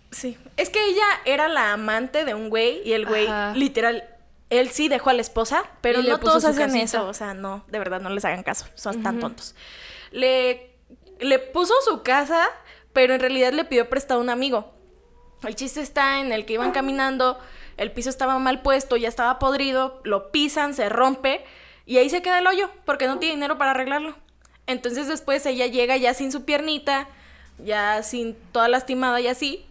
Sí. 0.09 0.35
Es 0.57 0.71
que 0.71 0.83
ella 0.83 1.05
era 1.25 1.47
la 1.47 1.73
amante 1.73 2.25
de 2.25 2.33
un 2.33 2.49
güey 2.49 2.81
y 2.83 2.93
el 2.93 3.05
güey, 3.05 3.27
Ajá. 3.27 3.53
literal, 3.55 4.03
él 4.49 4.69
sí 4.69 4.87
dejó 4.89 5.11
a 5.11 5.13
la 5.13 5.21
esposa, 5.21 5.63
pero 5.81 6.01
Y 6.01 6.07
no 6.07 6.19
todos 6.19 6.43
hacen 6.43 6.65
casita. 6.69 6.83
eso. 6.83 7.07
O 7.07 7.13
sea, 7.13 7.35
no, 7.35 7.63
de 7.67 7.77
verdad, 7.77 8.01
no 8.01 8.09
les 8.09 8.25
hagan 8.25 8.41
caso. 8.41 8.65
Son 8.73 9.03
tan 9.03 9.19
tontos. 9.19 9.53
Le, 10.11 10.71
le 11.19 11.37
puso 11.37 11.75
su 11.85 12.01
casa, 12.01 12.47
pero 12.93 13.13
en 13.13 13.19
realidad 13.19 13.53
le 13.53 13.63
pidió 13.65 13.87
prestado 13.89 14.19
a 14.19 14.23
un 14.23 14.31
amigo. 14.31 14.72
El 15.47 15.55
chiste 15.55 15.81
está 15.81 16.19
en 16.19 16.31
el 16.31 16.45
que 16.45 16.53
iban 16.53 16.71
caminando, 16.71 17.39
el 17.77 17.91
piso 17.91 18.09
estaba 18.09 18.39
mal 18.39 18.61
puesto, 18.61 18.97
ya 18.97 19.09
estaba 19.09 19.39
podrido, 19.39 20.01
lo 20.03 20.31
pisan, 20.31 20.73
se 20.73 20.89
rompe 20.89 21.43
y 21.85 21.97
ahí 21.97 22.09
se 22.09 22.21
queda 22.21 22.39
el 22.39 22.47
hoyo 22.47 22.69
porque 22.85 23.07
no 23.07 23.19
tiene 23.19 23.35
dinero 23.35 23.57
para 23.57 23.71
arreglarlo. 23.71 24.15
Entonces 24.67 25.07
después 25.07 25.45
ella 25.45 25.67
llega 25.67 25.97
ya 25.97 26.13
sin 26.13 26.31
su 26.31 26.45
piernita, 26.45 27.07
ya 27.63 28.03
sin 28.03 28.35
toda 28.51 28.67
lastimada 28.67 29.19
y 29.19 29.27
así, 29.27 29.65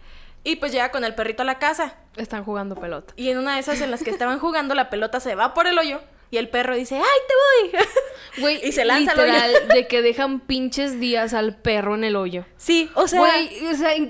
y 0.45 0.57
pues 0.57 0.73
llega 0.73 0.91
con 0.91 1.05
el 1.05 1.15
perrito 1.15 1.43
a 1.43 1.47
la 1.47 1.59
casa. 1.59 1.95
Están 2.17 2.45
jugando 2.45 2.77
pelota. 2.77 3.15
Y 3.17 3.31
en 3.31 3.39
una 3.39 3.55
de 3.55 3.61
esas 3.61 3.81
en 3.81 3.91
las 3.91 4.03
que 4.03 4.11
estaban 4.11 4.39
jugando, 4.39 4.75
la 4.75 4.91
pelota 4.91 5.21
se 5.21 5.35
va 5.35 5.55
por 5.55 5.67
el 5.67 5.79
hoyo 5.79 6.01
y 6.33 6.39
el 6.39 6.49
perro 6.49 6.75
dice, 6.75 6.97
¡ay, 6.97 7.03
te 7.29 7.35
voy! 7.79 7.85
Güey, 8.39 8.67
Y 8.67 8.73
se 8.73 8.87
lanza 8.87 9.13
al 9.13 9.19
hoyo. 9.21 9.27
literal, 9.31 9.69
de 9.69 9.87
que 9.87 10.01
dejan 10.01 10.41
pinches 10.41 10.99
días 10.99 11.35
al 11.35 11.59
perro 11.61 11.95
en 11.95 12.03
el 12.05 12.17
hoyo. 12.17 12.47
sí, 12.57 12.91
o 12.95 13.07
sea... 13.07 13.21
Güey, 13.21 13.67
o 13.67 13.75
sea, 13.75 13.91
a 13.91 13.99
mí, 13.99 14.07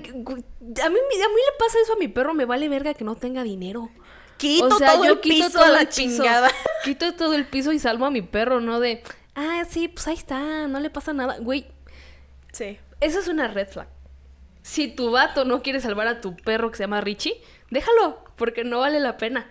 a 0.79 0.89
mí 0.89 0.95
le 0.95 1.57
pasa 1.59 1.77
eso 1.83 1.91
a 1.93 1.97
mi 1.97 2.07
perro, 2.07 2.33
me 2.33 2.45
vale 2.45 2.69
verga 2.69 2.93
que 2.93 3.03
no 3.03 3.15
tenga 3.15 3.43
dinero. 3.43 3.89
Quito 4.37 4.67
o 4.67 4.77
sea, 4.77 4.93
todo 4.93 5.03
yo 5.03 5.11
el 5.13 5.19
quito 5.19 5.35
piso 5.47 5.59
todo 5.59 5.63
a 5.65 5.69
la 5.69 5.79
piso. 5.81 5.91
chingada. 5.91 6.49
Quito 6.85 7.13
todo 7.15 7.33
el 7.33 7.45
piso 7.45 7.73
y 7.73 7.79
salvo 7.79 8.05
a 8.05 8.11
mi 8.11 8.21
perro, 8.21 8.61
¿no? 8.61 8.79
De, 8.79 9.03
ah, 9.35 9.63
sí, 9.69 9.89
pues 9.89 10.07
ahí 10.07 10.15
está, 10.15 10.67
no 10.69 10.79
le 10.79 10.89
pasa 10.89 11.11
nada. 11.11 11.37
Güey, 11.39 11.67
Sí. 12.53 12.79
esa 13.01 13.19
es 13.19 13.27
una 13.27 13.49
red 13.49 13.67
flag. 13.67 13.89
Si 14.61 14.87
tu 14.87 15.11
vato 15.11 15.43
no 15.43 15.61
quiere 15.61 15.81
salvar 15.81 16.07
a 16.07 16.21
tu 16.21 16.35
perro 16.37 16.71
que 16.71 16.77
se 16.77 16.83
llama 16.83 17.01
Richie, 17.01 17.41
déjalo, 17.71 18.23
porque 18.37 18.63
no 18.63 18.79
vale 18.79 19.01
la 19.01 19.17
pena. 19.17 19.49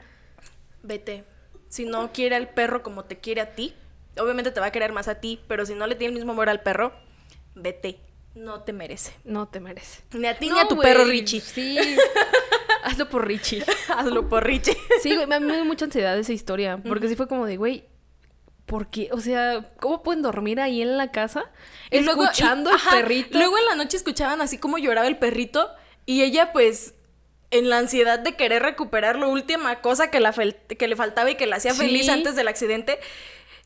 Vete. 0.82 1.24
Si 1.72 1.86
no 1.86 2.12
quiere 2.12 2.36
al 2.36 2.50
perro 2.50 2.82
como 2.82 3.04
te 3.06 3.18
quiere 3.18 3.40
a 3.40 3.54
ti, 3.54 3.74
obviamente 4.18 4.50
te 4.50 4.60
va 4.60 4.66
a 4.66 4.72
querer 4.72 4.92
más 4.92 5.08
a 5.08 5.20
ti, 5.20 5.40
pero 5.48 5.64
si 5.64 5.74
no 5.74 5.86
le 5.86 5.94
tiene 5.94 6.10
el 6.12 6.18
mismo 6.18 6.32
amor 6.32 6.50
al 6.50 6.60
perro, 6.60 6.92
vete. 7.54 7.98
No 8.34 8.60
te 8.60 8.74
merece. 8.74 9.14
No 9.24 9.48
te 9.48 9.58
merece. 9.58 10.02
Ni 10.12 10.26
a 10.26 10.38
ti 10.38 10.48
No, 10.50 10.56
ni 10.56 10.60
a 10.60 10.68
tu 10.68 10.76
perro 10.78 11.06
Richie. 11.06 11.40
Sí. 11.40 11.78
Hazlo 12.84 13.08
por 13.08 13.26
Richie. 13.26 13.64
Hazlo 13.88 14.28
por 14.28 14.44
Richie. 14.44 14.76
Sí, 15.02 15.14
güey, 15.16 15.26
me 15.26 15.54
dio 15.54 15.64
mucha 15.64 15.86
ansiedad 15.86 16.18
esa 16.18 16.32
historia. 16.34 16.76
Porque 16.86 17.08
sí 17.08 17.16
fue 17.16 17.26
como 17.26 17.46
de, 17.46 17.56
güey, 17.56 17.84
¿por 18.66 18.88
qué? 18.90 19.08
O 19.12 19.20
sea, 19.20 19.72
¿cómo 19.80 20.02
pueden 20.02 20.20
dormir 20.20 20.60
ahí 20.60 20.82
en 20.82 20.98
la 20.98 21.10
casa? 21.10 21.44
Y 21.90 22.00
luego- 22.00 22.24
escuchando 22.24 22.70
y- 22.70 22.74
ajá, 22.74 22.90
perrito. 22.90 23.38
Luego 23.38 23.56
en 23.56 23.64
la 23.64 23.76
noche 23.76 23.96
escuchaban 23.96 24.42
así 24.42 24.58
como 24.58 24.76
lloraba 24.76 25.08
el 25.08 25.16
perrito 25.18 25.70
y 26.04 26.22
ella 26.22 26.52
pues 26.52 26.94
en 27.52 27.68
la 27.70 27.78
ansiedad 27.78 28.18
de 28.18 28.34
querer 28.34 28.62
recuperar 28.62 29.16
la 29.16 29.28
última 29.28 29.80
cosa 29.80 30.10
que, 30.10 30.18
la 30.20 30.32
que 30.32 30.88
le 30.88 30.96
faltaba 30.96 31.30
y 31.30 31.36
que 31.36 31.46
la 31.46 31.56
hacía 31.56 31.72
Sí. 31.74 31.78
feliz 31.82 32.08
antes 32.08 32.34
del 32.34 32.48
accidente, 32.48 32.98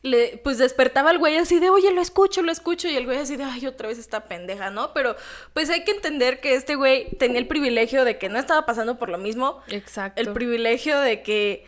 le, 0.03 0.37
pues 0.43 0.59
despertaba 0.59 1.09
al 1.09 1.17
güey 1.17 1.37
así 1.37 1.59
de, 1.59 1.69
oye, 1.71 1.91
lo 1.91 2.01
escucho, 2.01 2.43
lo 2.43 2.51
escucho, 2.51 2.87
y 2.87 2.95
el 2.95 3.05
güey 3.05 3.17
así 3.17 3.35
de, 3.35 3.43
ay, 3.45 3.65
otra 3.65 3.87
vez 3.87 3.97
esta 3.97 4.25
pendeja, 4.25 4.69
¿no? 4.69 4.93
Pero 4.93 5.15
pues 5.53 5.69
hay 5.71 5.83
que 5.83 5.91
entender 5.91 6.39
que 6.39 6.53
este 6.53 6.75
güey 6.75 7.09
tenía 7.17 7.39
el 7.39 7.47
privilegio 7.47 8.05
de 8.05 8.19
que 8.19 8.29
no 8.29 8.37
estaba 8.37 8.65
pasando 8.67 8.97
por 8.99 9.09
lo 9.09 9.17
mismo, 9.17 9.61
Exacto. 9.69 10.21
el 10.21 10.31
privilegio 10.33 10.99
de 10.99 11.23
que 11.23 11.65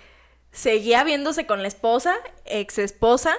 seguía 0.52 1.04
viéndose 1.04 1.48
con 1.48 1.62
la 1.64 1.68
esposa, 1.68 2.16
ex 2.46 2.78
esposa, 2.78 3.36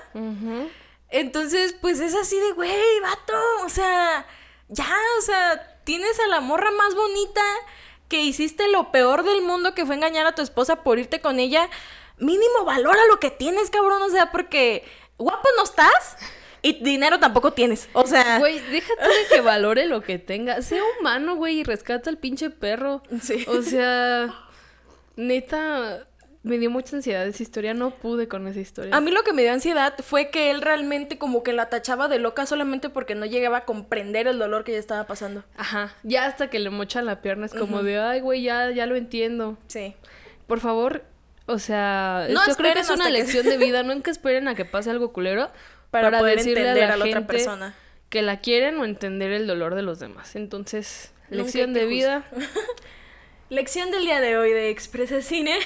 entonces, 1.09 1.75
pues 1.81 1.99
es 2.01 2.15
así 2.15 2.39
de, 2.39 2.53
güey, 2.53 3.01
vato, 3.03 3.35
o 3.65 3.69
sea, 3.69 4.27
ya, 4.69 4.89
o 5.19 5.23
sea, 5.23 5.79
tienes 5.85 6.19
a 6.21 6.29
la 6.29 6.41
morra 6.41 6.71
más 6.71 6.95
bonita 6.95 7.43
que 8.11 8.23
hiciste 8.23 8.69
lo 8.69 8.93
peor 8.93 9.23
del 9.23 9.41
mundo 9.41 9.75
que 9.75 9.87
fue 9.87 9.95
engañar 9.95 10.27
a 10.27 10.35
tu 10.35 10.43
esposa 10.43 10.83
por 10.83 10.99
irte 10.99 11.23
con 11.23 11.39
ella. 11.39 11.71
Mínimo 12.19 12.67
valora 12.67 13.01
lo 13.09 13.19
que 13.19 13.31
tienes, 13.31 13.71
cabrón, 13.71 14.03
o 14.03 14.11
sea, 14.11 14.31
porque 14.31 14.85
guapo 15.17 15.49
no 15.57 15.63
estás 15.63 16.19
y 16.61 16.85
dinero 16.85 17.19
tampoco 17.19 17.53
tienes, 17.53 17.89
o 17.95 18.07
sea, 18.07 18.39
Güey, 18.39 18.59
déjate 18.59 19.09
de 19.09 19.27
que 19.31 19.41
valore 19.41 19.87
lo 19.87 20.03
que 20.03 20.19
tenga. 20.19 20.61
Sea 20.61 20.83
humano, 20.99 21.37
güey, 21.37 21.61
y 21.61 21.65
rescata 21.65 22.11
al 22.11 22.19
pinche 22.19 22.51
perro. 22.51 23.03
Sí. 23.23 23.47
O 23.49 23.63
sea, 23.63 24.35
neta, 25.17 26.07
me 26.43 26.59
dio 26.59 26.71
mucha 26.71 26.97
ansiedad 26.97 27.27
esa 27.27 27.43
historia. 27.43 27.75
No 27.75 27.91
pude 27.91 28.27
con 28.29 28.47
esa 28.49 28.61
historia. 28.61 28.97
A 28.97 29.01
mí 29.01 29.11
lo 29.11 29.23
que 29.25 29.33
me 29.33 29.43
dio 29.43 29.53
ansiedad 29.53 29.95
fue 30.03 30.31
que 30.31 30.51
él 30.51 30.63
realmente 30.63 31.19
como 31.19 31.43
que 31.43 31.53
la 31.53 31.69
tachaba 31.69 32.09
de 32.09 32.19
loca 32.19 32.47
solamente 32.47 32.89
porque 32.89 33.15
no 33.15 33.27
llegaba 33.27 33.59
a 33.59 33.65
comprender 33.67 34.27
el 34.27 34.39
dolor 34.39 34.65
que 34.65 34.73
ella 34.73 34.81
estaba 34.81 35.07
pasando. 35.07 35.45
Ajá. 35.57 35.95
Ya 36.03 36.25
hasta 36.27 36.49
que 36.49 36.59
le 36.59 36.71
mochan 36.71 37.05
la 37.07 37.21
pierna 37.21 37.47
es 37.47 37.53
como 37.53 37.83
de, 37.83 37.99
ay, 37.99 38.21
güey, 38.21 38.43
ya, 38.43 38.71
ya 38.71 38.87
lo 38.87 38.97
entiendo. 38.97 39.59
Sí. 39.67 39.95
Por 40.47 40.61
favor, 40.61 41.05
o 41.47 41.59
sea, 41.59 42.27
No 42.31 42.41
yo 42.47 42.55
creo 42.57 42.73
que 42.75 42.81
es 42.81 42.91
una 42.91 43.05
que- 43.07 43.11
lección 43.13 43.45
de 43.47 43.57
vida. 43.59 43.83
Nunca 43.83 44.11
esperen 44.11 44.49
a 44.49 44.55
que 44.55 44.65
pase 44.65 44.91
algo 44.91 45.13
culero 45.13 45.51
Para 45.91 46.19
poder 46.19 46.39
decirle 46.39 46.61
entender 46.61 46.89
la 46.89 46.95
a 46.95 46.97
la 46.97 47.05
otra 47.05 47.15
gente 47.21 47.33
persona. 47.35 47.75
Que 48.09 48.23
la 48.23 48.41
quieren 48.41 48.79
o 48.81 48.85
entender 48.85 49.31
el 49.31 49.47
dolor 49.47 49.75
de 49.75 49.83
los 49.83 50.01
demás. 50.01 50.35
Entonces, 50.37 51.13
lección 51.29 51.75
de 51.75 51.85
vida. 51.87 52.25
Lección 53.51 53.91
del 53.91 54.03
día 54.05 54.21
de 54.21 54.39
hoy 54.39 54.53
de 54.53 54.71
Expresa 54.71 55.21
Cine. 55.23 55.59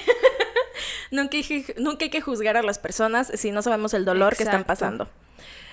Nunca, 1.11 1.37
hay 1.37 1.43
que, 1.43 1.75
nunca 1.77 2.05
hay 2.05 2.09
que 2.09 2.21
juzgar 2.21 2.57
a 2.57 2.63
las 2.63 2.79
personas 2.79 3.31
si 3.35 3.51
no 3.51 3.61
sabemos 3.61 3.93
el 3.93 4.05
dolor 4.05 4.35
que 4.35 4.43
están 4.43 4.63
pasando. 4.63 5.07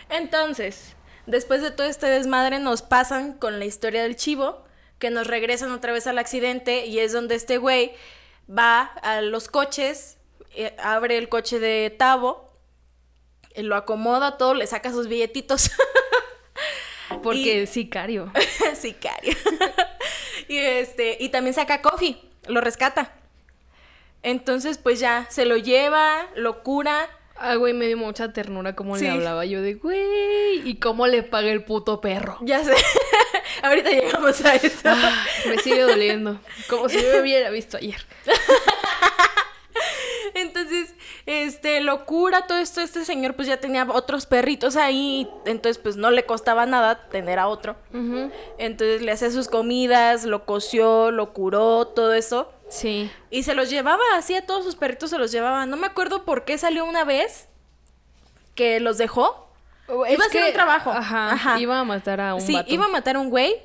Entonces, 0.08 0.94
después 1.26 1.62
de 1.62 1.70
todo 1.70 1.86
este 1.86 2.06
desmadre, 2.06 2.58
nos 2.58 2.82
pasan 2.82 3.32
con 3.34 3.58
la 3.58 3.64
historia 3.64 4.02
del 4.02 4.16
chivo, 4.16 4.64
que 4.98 5.10
nos 5.10 5.26
regresan 5.26 5.72
otra 5.72 5.92
vez 5.92 6.06
al 6.06 6.18
accidente 6.18 6.86
y 6.86 6.98
es 6.98 7.12
donde 7.12 7.34
este 7.34 7.58
güey 7.58 7.92
va 8.48 8.82
a 9.02 9.20
los 9.20 9.48
coches, 9.48 10.18
eh, 10.54 10.76
abre 10.78 11.18
el 11.18 11.28
coche 11.28 11.58
de 11.58 11.90
Tavo, 11.90 12.52
eh, 13.54 13.62
lo 13.62 13.76
acomoda 13.76 14.38
todo, 14.38 14.54
le 14.54 14.66
saca 14.66 14.92
sus 14.92 15.08
billetitos. 15.08 15.70
Porque 17.22 17.66
sicario. 17.66 18.32
sicario. 18.74 19.34
y 20.48 20.56
este, 20.56 21.16
y 21.20 21.28
también 21.28 21.54
saca 21.54 21.82
Coffee, 21.82 22.20
lo 22.46 22.60
rescata. 22.60 23.14
Entonces, 24.22 24.78
pues 24.78 25.00
ya, 25.00 25.26
se 25.30 25.44
lo 25.44 25.56
lleva, 25.56 26.26
lo 26.36 26.62
cura. 26.62 27.08
Ah, 27.36 27.56
güey, 27.56 27.72
me 27.72 27.86
dio 27.88 27.96
mucha 27.96 28.32
ternura 28.32 28.76
cómo 28.76 28.96
Sí. 28.96 29.04
le 29.04 29.10
hablaba 29.10 29.44
yo 29.44 29.62
de, 29.62 29.74
güey, 29.74 30.68
y 30.68 30.76
cómo 30.78 31.06
le 31.08 31.22
paga 31.24 31.50
el 31.50 31.64
puto 31.64 32.00
perro. 32.00 32.38
Ya 32.42 32.62
sé. 32.62 32.74
Ahorita 33.62 33.90
llegamos 33.90 34.44
a 34.44 34.54
eso. 34.54 34.78
Ah, 34.84 35.24
me 35.48 35.58
sigue 35.58 35.80
doliendo. 35.82 36.38
Como 36.68 36.88
si 36.88 37.00
yo 37.02 37.08
me 37.12 37.20
hubiera 37.20 37.50
visto 37.50 37.76
ayer. 37.78 38.00
Entonces, 40.34 40.94
este, 41.26 41.80
lo 41.80 42.06
cura 42.06 42.46
todo 42.46 42.58
esto. 42.58 42.80
Este 42.80 43.04
señor, 43.04 43.34
pues 43.34 43.48
ya 43.48 43.58
tenía 43.58 43.86
otros 43.90 44.26
perritos 44.26 44.76
ahí. 44.76 45.28
Entonces, 45.44 45.78
pues 45.78 45.96
no 45.96 46.10
le 46.10 46.24
costaba 46.24 46.64
nada 46.66 47.08
tener 47.10 47.38
a 47.38 47.48
otro. 47.48 47.76
Entonces, 48.58 49.02
le 49.02 49.12
hacía 49.12 49.30
sus 49.30 49.48
comidas, 49.48 50.24
lo 50.24 50.44
coció, 50.44 51.10
lo 51.10 51.32
curó, 51.32 51.86
todo 51.88 52.14
eso. 52.14 52.50
Sí. 52.72 53.10
Y 53.30 53.42
se 53.42 53.54
los 53.54 53.68
llevaba 53.70 54.02
así 54.16 54.34
a 54.34 54.46
todos 54.46 54.64
sus 54.64 54.76
perritos, 54.76 55.10
se 55.10 55.18
los 55.18 55.30
llevaba. 55.30 55.66
No 55.66 55.76
me 55.76 55.86
acuerdo 55.86 56.24
por 56.24 56.44
qué 56.44 56.56
salió 56.58 56.84
una 56.84 57.04
vez 57.04 57.46
que 58.54 58.80
los 58.80 58.98
dejó. 58.98 59.48
Iba 59.88 60.24
a 60.24 60.26
hacer 60.26 60.44
un 60.44 60.52
trabajo. 60.52 60.90
Ajá, 60.90 61.32
Ajá. 61.32 61.60
Iba 61.60 61.78
a 61.80 61.84
matar 61.84 62.20
a 62.20 62.34
un 62.34 62.40
sí, 62.40 62.54
vato. 62.54 62.72
iba 62.72 62.86
a 62.86 62.88
matar 62.88 63.16
a 63.16 63.18
un 63.20 63.28
güey. 63.30 63.56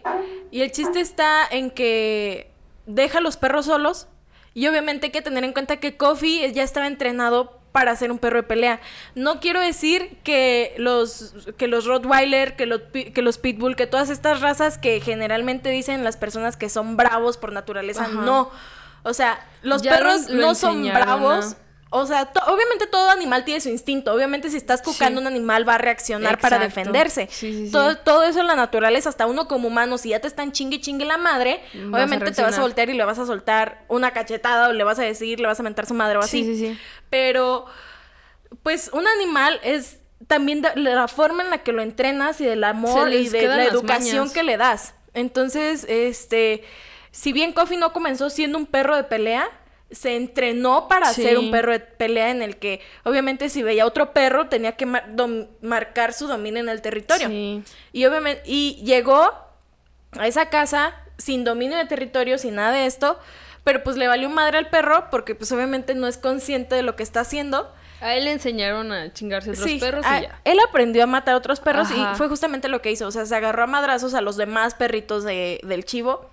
Y 0.51 0.61
el 0.61 0.71
chiste 0.71 0.99
está 0.99 1.47
en 1.49 1.71
que 1.71 2.51
deja 2.85 3.19
a 3.19 3.21
los 3.21 3.37
perros 3.37 3.65
solos. 3.67 4.07
Y 4.53 4.67
obviamente 4.67 5.05
hay 5.07 5.11
que 5.11 5.21
tener 5.21 5.43
en 5.43 5.53
cuenta 5.53 5.77
que 5.77 5.95
Kofi 5.97 6.51
ya 6.51 6.63
estaba 6.63 6.87
entrenado 6.87 7.55
para 7.71 7.95
ser 7.95 8.11
un 8.11 8.17
perro 8.17 8.37
de 8.37 8.43
pelea. 8.43 8.81
No 9.13 9.39
quiero 9.39 9.61
decir 9.61 10.17
que 10.23 10.73
los, 10.79 11.35
que 11.57 11.67
los 11.67 11.85
Rottweiler, 11.85 12.55
que 12.55 12.65
los, 12.65 12.81
pi- 12.81 13.11
que 13.11 13.21
los 13.21 13.37
Pitbull, 13.37 13.75
que 13.75 13.85
todas 13.85 14.09
estas 14.09 14.41
razas 14.41 14.79
que 14.79 14.99
generalmente 14.99 15.69
dicen 15.69 16.03
las 16.03 16.17
personas 16.17 16.57
que 16.57 16.69
son 16.69 16.97
bravos 16.97 17.37
por 17.37 17.51
naturaleza, 17.53 18.05
Ajá. 18.05 18.13
no. 18.21 18.49
O 19.07 19.13
sea, 19.13 19.39
los 19.61 19.81
Ya 19.81 19.91
perros 19.97 20.29
lo- 20.29 20.47
no 20.47 20.55
son 20.55 20.83
bravos. 20.85 21.55
O 21.89 22.05
sea, 22.05 22.25
to- 22.25 22.41
obviamente 22.53 22.85
todo 22.85 23.09
animal 23.09 23.45
tiene 23.45 23.61
su 23.61 23.69
instinto. 23.69 24.13
Obviamente 24.13 24.49
si 24.49 24.57
estás 24.57 24.81
cucando 24.81 25.21
Sí. 25.21 25.21
un 25.21 25.27
animal 25.27 25.67
va 25.67 25.75
a 25.75 25.77
reaccionar 25.77 26.37
para 26.37 26.59
defenderse. 26.59 27.29
Sí, 27.31 27.53
sí, 27.53 27.65
sí. 27.67 27.71
Todo, 27.71 27.97
todo 27.97 28.23
eso 28.23 28.41
en 28.41 28.47
la 28.47 28.55
naturaleza, 28.57 29.07
hasta 29.07 29.25
uno 29.25 29.47
como 29.47 29.69
humano, 29.69 29.97
si 29.97 30.09
ya 30.09 30.19
te 30.19 30.27
están 30.27 30.51
chingue 30.51 30.81
chingue 30.81 31.05
la 31.05 31.17
madre, 31.17 31.61
Vas 31.73 31.93
obviamente 31.93 32.31
te 32.33 32.41
vas 32.41 32.57
a 32.57 32.61
voltear 32.61 32.89
y 32.89 32.93
le 32.93 33.05
vas 33.05 33.19
a 33.19 33.25
soltar 33.25 33.85
una 33.87 34.11
cachetada 34.11 34.67
o 34.67 34.73
le 34.73 34.83
vas 34.83 34.99
a 34.99 35.03
decir, 35.03 35.39
le 35.39 35.47
vas 35.47 35.61
a 35.61 35.63
mentar 35.63 35.85
su 35.85 35.93
madre 35.93 36.17
o 36.17 36.19
así. 36.21 36.43
Sí, 36.43 36.57
sí, 36.57 36.67
sí. 36.73 36.79
Pero, 37.09 37.65
pues, 38.63 38.89
un 38.93 39.07
animal 39.07 39.59
es 39.63 39.99
también 40.27 40.61
de 40.61 40.75
la 40.75 41.07
forma 41.07 41.41
en 41.43 41.51
la 41.51 41.59
que 41.59 41.71
lo 41.71 41.81
entrenas 41.81 42.41
y 42.41 42.45
del 42.45 42.65
amor 42.65 43.13
y 43.13 43.29
de 43.29 43.47
la 43.47 43.63
educación 43.63 44.17
mañas. 44.19 44.33
que 44.33 44.43
le 44.43 44.57
das. 44.57 44.93
Entonces, 45.13 45.85
este, 45.87 46.65
si 47.17 47.33
bien 47.33 47.51
Coffee 47.51 47.77
no 47.79 47.93
comenzó 47.93 48.29
siendo 48.29 48.59
un 48.59 48.67
perro 48.67 48.95
de 48.95 49.03
pelea, 49.03 49.49
se 49.89 50.15
entrenó 50.15 50.87
para 50.87 51.11
Sí. 51.13 51.23
ser 51.23 51.39
un 51.39 51.49
perro 51.49 51.71
de 51.71 51.79
pelea 51.79 52.29
en 52.29 52.43
el 52.43 52.57
que, 52.57 52.79
obviamente, 53.05 53.49
si 53.49 53.63
veía 53.63 53.87
otro 53.87 54.13
perro, 54.13 54.49
tenía 54.49 54.73
que 54.73 54.85
mar- 54.85 55.07
marcar 55.61 56.13
su 56.13 56.27
dominio 56.27 56.59
en 56.59 56.69
el 56.69 56.81
territorio. 56.83 57.27
Sí. 57.27 57.63
Y 57.91 58.05
obviamente, 58.05 58.43
y 58.45 58.75
llegó 58.83 59.31
a 60.11 60.27
esa 60.27 60.49
casa 60.49 60.93
sin 61.17 61.43
dominio 61.43 61.77
de 61.77 61.85
territorio, 61.85 62.37
sin 62.37 62.53
nada 62.55 62.71
de 62.73 62.85
esto, 62.85 63.17
pero 63.63 63.81
pues 63.83 63.97
le 63.97 64.07
valió 64.07 64.29
madre 64.29 64.59
al 64.59 64.69
perro 64.69 65.07
porque 65.09 65.33
pues 65.33 65.51
obviamente 65.51 65.95
no 65.95 66.05
es 66.07 66.17
consciente 66.19 66.75
de 66.75 66.83
lo 66.83 66.95
que 66.95 67.01
está 67.03 67.21
haciendo. 67.21 67.73
A 67.99 68.13
él 68.13 68.25
le 68.25 68.31
enseñaron 68.33 68.91
a 68.91 69.11
chingarse 69.11 69.49
a 69.49 69.53
otros 69.53 69.67
Sí, 69.67 69.79
perros 69.79 70.05
a- 70.05 70.19
y 70.19 70.21
ya. 70.23 70.39
él 70.43 70.59
aprendió 70.69 71.03
a 71.03 71.07
matar 71.07 71.33
a 71.33 71.37
otros 71.37 71.59
perros 71.61 71.89
Ajá. 71.89 72.11
y 72.13 72.15
fue 72.17 72.27
justamente 72.29 72.67
lo 72.67 72.81
que 72.83 72.91
hizo, 72.91 73.07
o 73.07 73.11
sea, 73.11 73.25
se 73.25 73.35
agarró 73.35 73.63
a 73.63 73.67
madrazos 73.67 74.13
a 74.13 74.21
los 74.21 74.37
demás 74.37 74.75
perritos 74.75 75.23
de- 75.23 75.59
del 75.63 75.83
chivo 75.83 76.29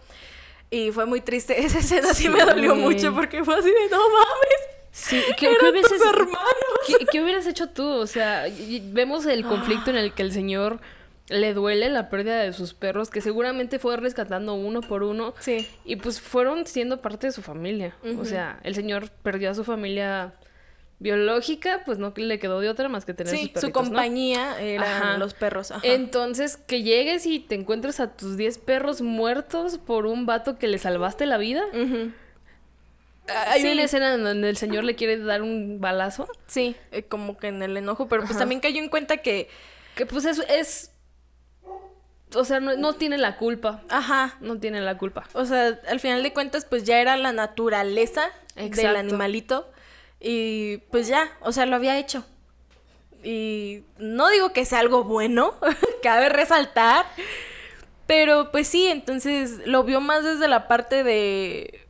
y 0.71 0.91
fue 0.91 1.07
muy 1.07 1.21
triste, 1.21 1.61
esa 1.65 1.79
escena 1.79 2.15
sí, 2.15 2.25
Sí, 2.25 2.29
me 2.29 2.45
dolió 2.45 2.75
mucho 2.75 3.15
porque 3.15 3.45
fue 3.45 3.55
así 3.57 3.71
de 3.71 3.89
no 3.91 3.99
mames. 3.99 4.75
Sí, 4.91 5.21
¿qué, 5.37 5.47
Eran 5.47 5.59
qué 5.61 5.71
hubieses, 5.71 5.99
tus 5.99 6.07
hermanos. 6.07 6.39
¿qué, 6.87 7.07
qué 7.11 7.23
hubieras 7.23 7.47
hecho 7.49 7.69
tú? 7.69 7.85
O 7.85 8.07
sea, 8.07 8.45
vemos 8.93 9.27
el 9.27 9.45
conflicto 9.47 9.91
en 9.91 9.97
el 9.97 10.13
que 10.13 10.23
el 10.23 10.33
señor 10.33 10.81
le 11.29 11.55
duele 11.55 11.89
la 11.89 12.11
pérdida 12.11 12.39
de 12.39 12.53
sus 12.53 12.75
perros, 12.75 13.11
que 13.11 13.21
seguramente 13.21 13.79
fue 13.79 13.97
rescatando 13.97 14.55
uno 14.55 14.83
por 14.83 15.03
uno. 15.03 15.35
Sí. 15.41 15.67
Y 15.85 15.97
pues 15.97 16.21
fueron 16.21 16.67
siendo 16.67 17.01
parte 17.01 17.29
de 17.29 17.33
su 17.33 17.43
familia. 17.43 17.97
O 18.19 18.25
sea, 18.25 18.61
el 18.63 18.75
señor 18.75 19.11
perdió 19.23 19.51
a 19.51 19.55
su 19.55 19.65
familia 19.65 20.35
biológica, 21.05 21.83
pues 21.85 21.99
no 21.99 22.15
le 22.17 22.39
quedó 22.39 22.61
de 22.61 22.71
otra 22.71 22.89
más 22.89 23.05
que 23.05 23.13
tener 23.13 23.31
sus 23.31 23.39
Sí, 23.39 23.49
perritos, 23.49 23.61
su 23.61 23.67
¿no? 23.69 23.73
compañía 23.75 24.59
eran 24.61 25.03
Ajá. 25.03 25.19
los 25.19 25.35
perros. 25.35 25.71
ajá. 25.71 25.81
Entonces, 25.85 26.57
que 26.57 26.83
llegues 26.83 27.27
y 27.27 27.41
te 27.41 27.55
encuentres 27.55 28.01
a 28.01 28.17
tus 28.17 28.39
10 28.39 28.57
perros 28.59 29.03
muertos 29.03 29.77
por 29.79 30.07
un 30.07 30.25
vato 30.25 30.59
que 30.59 30.67
le 30.67 30.79
salvaste 30.79 31.27
la 31.27 31.37
vida. 31.37 31.63
Hay 33.27 33.63
Sí. 33.63 33.73
una 33.73 33.83
escena 33.85 34.15
en 34.15 34.25
donde 34.25 34.49
el 34.51 34.57
señor 34.57 34.85
le 34.85 34.95
quiere 34.97 35.19
dar 35.19 35.43
un 35.43 35.79
balazo. 35.81 36.27
Sí, 36.47 36.75
eh, 36.91 37.03
como 37.05 37.37
que 37.39 37.49
en 37.49 37.63
el 37.63 37.77
enojo, 37.77 38.09
pero 38.09 38.23
pues 38.23 38.33
Ajá. 38.33 38.41
también 38.41 38.61
cayó 38.61 38.83
en 38.83 38.89
cuenta 38.89 39.19
que, 39.19 39.49
Que 39.95 40.07
pues 40.07 40.25
es... 40.25 40.39
es 40.49 40.91
o 42.35 42.45
sea, 42.45 42.59
no, 42.61 42.75
no 42.77 42.95
tiene 42.95 43.17
la 43.19 43.37
culpa. 43.37 43.83
ajá, 43.91 44.37
No 44.41 44.59
tiene 44.59 44.81
la 44.81 44.99
culpa. 44.99 45.25
o 45.35 45.45
sea, 45.45 45.79
al 45.89 46.01
final 46.01 46.23
de 46.23 46.33
cuentas 46.33 46.65
pues 46.65 46.83
ya 46.85 46.99
era 47.01 47.17
la 47.17 47.33
naturaleza 47.33 48.31
del 48.57 48.97
animalito 48.97 49.71
y 50.21 50.79
pues 50.91 51.07
ya, 51.09 51.31
o 51.41 51.53
sea, 51.53 51.67
lo 51.67 51.77
había 51.77 51.99
hecho. 51.99 52.25
Y 53.23 53.85
no 53.99 54.29
digo 54.29 54.53
que 54.53 54.65
sea 54.65 54.81
algo 54.81 55.05
bueno, 55.05 55.55
cabe 56.03 56.29
resaltar, 56.29 57.07
pero 58.07 58.51
pues 58.53 58.69
sí, 58.69 58.87
entonces 58.87 59.67
lo 59.67 59.83
vio 59.85 60.01
más 60.01 60.25
desde 60.25 60.47
la 60.49 60.69
parte 60.69 61.03
de 61.05 61.87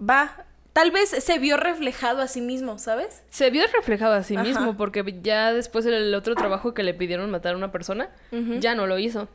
va, 0.00 0.44
tal 0.72 0.90
vez 0.90 1.10
se 1.10 1.38
vio 1.38 1.56
reflejado 1.56 2.22
a 2.22 2.28
sí 2.28 2.40
mismo, 2.40 2.78
¿sabes? 2.78 3.22
Se 3.30 3.50
vio 3.50 3.64
reflejado 3.72 4.14
a 4.14 4.22
sí 4.22 4.36
Ajá. 4.36 4.44
mismo 4.44 4.76
porque 4.76 5.04
ya 5.22 5.52
después 5.52 5.84
el 5.86 6.14
otro 6.14 6.34
trabajo 6.34 6.72
que 6.74 6.82
le 6.82 6.94
pidieron 6.94 7.30
matar 7.30 7.54
a 7.54 7.56
una 7.56 7.70
persona, 7.70 8.10
ya 8.60 8.74
no 8.74 8.86
lo 8.86 8.98
hizo. 8.98 9.28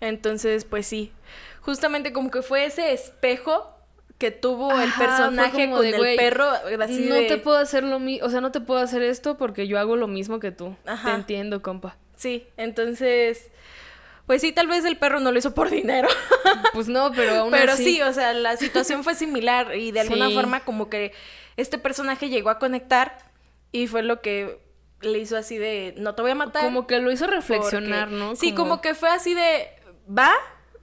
Entonces, 0.00 0.64
pues 0.64 0.86
sí. 0.86 1.12
Justamente 1.60 2.12
como 2.12 2.30
que 2.30 2.42
fue 2.42 2.64
ese 2.64 2.92
espejo 2.92 3.74
que 4.18 4.30
tuvo 4.32 4.72
el 4.72 4.88
Ajá, 4.88 4.98
personaje 5.06 5.70
con 5.70 5.82
de, 5.82 5.90
el 5.90 6.16
perro. 6.16 6.48
Así 6.82 7.06
no 7.08 7.14
de- 7.14 7.26
te 7.28 7.36
puedo 7.38 7.56
hacer 7.56 7.84
lo 7.84 7.98
mismo, 8.00 8.26
o 8.26 8.30
sea, 8.30 8.40
no 8.40 8.50
te 8.52 8.60
puedo 8.60 8.80
hacer 8.80 9.02
esto 9.02 9.36
porque 9.38 9.66
yo 9.68 9.78
hago 9.78 9.96
lo 9.96 10.08
mismo 10.08 10.40
que 10.40 10.50
tú. 10.50 10.76
Ajá. 10.86 11.10
Te 11.10 11.14
entiendo, 11.14 11.62
compa. 11.62 11.96
Sí, 12.16 12.46
entonces. 12.56 13.50
Pues 14.26 14.42
sí, 14.42 14.52
tal 14.52 14.66
vez 14.66 14.84
el 14.84 14.98
perro 14.98 15.20
no 15.20 15.32
lo 15.32 15.38
hizo 15.38 15.54
por 15.54 15.70
dinero. 15.80 16.08
Pues 16.74 16.88
no, 16.88 17.12
pero 17.12 17.34
aún 17.36 17.50
Pero 17.52 17.72
así. 17.72 17.84
sí, 17.84 18.02
o 18.02 18.12
sea, 18.12 18.34
la 18.34 18.56
situación 18.56 19.04
fue 19.04 19.14
similar 19.14 19.74
y 19.76 19.92
de 19.92 20.00
alguna 20.00 20.28
Sí. 20.28 20.34
forma 20.34 20.60
como 20.60 20.90
que 20.90 21.12
este 21.56 21.78
personaje 21.78 22.28
llegó 22.28 22.50
a 22.50 22.58
conectar 22.58 23.18
y 23.72 23.86
fue 23.86 24.02
lo 24.02 24.20
que 24.20 24.60
le 25.00 25.18
hizo 25.20 25.36
así 25.36 25.56
de 25.58 25.94
no 25.96 26.14
te 26.16 26.22
voy 26.22 26.32
a 26.32 26.34
matar. 26.34 26.62
como 26.64 26.86
que 26.88 26.98
lo 26.98 27.10
hizo 27.12 27.26
reflexionar, 27.28 28.08
porque- 28.08 28.16
¿no? 28.24 28.36
Sí, 28.36 28.52
como... 28.52 28.80
que 28.80 28.94
fue 28.94 29.08
así 29.10 29.32
de 29.32 29.68
va, 30.10 30.32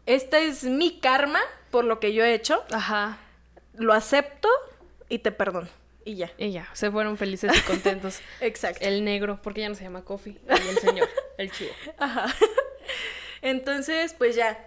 este 0.05 0.47
es 0.47 0.63
mi 0.63 0.99
karma 0.99 1.39
por 1.69 1.83
lo 1.83 1.99
que 1.99 2.13
yo 2.13 2.23
he 2.23 2.33
hecho. 2.33 2.63
Ajá. 2.71 3.17
Lo 3.77 3.93
acepto 3.93 4.49
y 5.09 5.19
te 5.19 5.31
perdono. 5.31 5.67
Y 6.03 6.15
ya. 6.15 6.31
Y 6.37 6.51
ya, 6.51 6.67
se 6.73 6.91
fueron 6.91 7.17
felices 7.17 7.51
y 7.57 7.61
contentos. 7.61 8.19
Exacto. 8.41 8.85
El 8.85 9.03
negro, 9.03 9.39
porque 9.41 9.61
ya 9.61 9.69
no 9.69 9.75
se 9.75 9.83
llama 9.83 10.03
Coffee, 10.03 10.37
y 10.47 10.67
el 10.69 10.77
señor, 10.77 11.09
el 11.37 11.51
chivo. 11.51 11.71
Ajá. 11.97 12.27
Entonces, 13.41 14.13
pues 14.13 14.35
ya. 14.35 14.57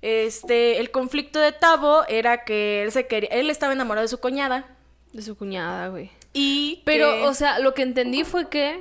Este, 0.00 0.78
el 0.78 0.92
conflicto 0.92 1.40
de 1.40 1.50
Tavo 1.50 2.04
era 2.06 2.44
que 2.44 2.84
él 2.84 2.92
se 2.92 3.08
quería, 3.08 3.30
él 3.30 3.50
estaba 3.50 3.72
enamorado 3.72 4.04
de 4.04 4.08
su 4.08 4.20
cuñada 4.20 4.64
De 5.12 5.22
su 5.22 5.36
cuñada, 5.36 5.88
güey. 5.88 6.12
y 6.32 6.82
Pero, 6.84 7.10
que- 7.10 7.26
o 7.26 7.34
sea, 7.34 7.58
lo 7.58 7.74
que 7.74 7.82
entendí 7.82 8.22
fue 8.22 8.48
que 8.48 8.80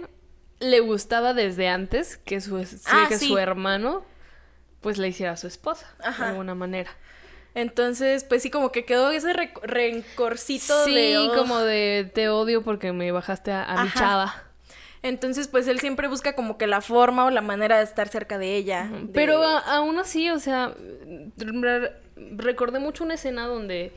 le 0.59 0.79
gustaba 0.79 1.33
desde 1.33 1.69
antes 1.69 2.17
que 2.17 2.39
su, 2.39 2.57
Ah, 2.85 3.05
que 3.09 3.17
sí. 3.17 3.29
su 3.29 3.37
hermano 3.39 4.05
pues 4.81 4.99
le 4.99 5.07
hiciera 5.07 5.31
a 5.31 5.37
su 5.37 5.47
esposa, 5.47 5.91
Ajá. 6.03 6.25
de 6.25 6.29
alguna 6.31 6.53
manera. 6.53 6.91
Entonces, 7.59 8.23
pues 8.23 8.43
sí, 8.43 8.49
como 8.49 8.71
que 8.71 8.85
quedó 8.85 9.11
ese 9.11 9.33
re- 9.33 9.51
rencorcito 9.63 10.85
Sí, 10.85 10.93
de 10.95 11.19
"Ugh". 11.19 11.35
como 11.35 11.59
de 11.59 12.09
te 12.13 12.29
odio 12.29 12.61
porque 12.63 12.91
me 12.93 13.11
bajaste 13.11 13.51
a, 13.51 13.63
a 13.63 13.83
mi 13.83 13.91
chava. 13.91 14.33
Entonces, 15.03 15.47
pues 15.47 15.67
él 15.67 15.79
siempre 15.79 16.07
busca 16.07 16.33
como 16.33 16.57
que 16.57 16.67
la 16.67 16.81
forma 16.81 17.25
o 17.25 17.29
la 17.29 17.41
manera 17.41 17.77
de 17.77 17.83
estar 17.83 18.07
cerca 18.09 18.37
de 18.37 18.55
ella. 18.55 18.89
de- 18.91 19.07
Pero 19.13 19.41
a- 19.43 19.59
aún 19.59 19.97
así, 19.99 20.29
o 20.29 20.39
sea, 20.39 20.73
re- 21.37 21.91
recordé 22.35 22.79
mucho 22.79 23.03
una 23.03 23.13
escena 23.13 23.45
donde 23.47 23.91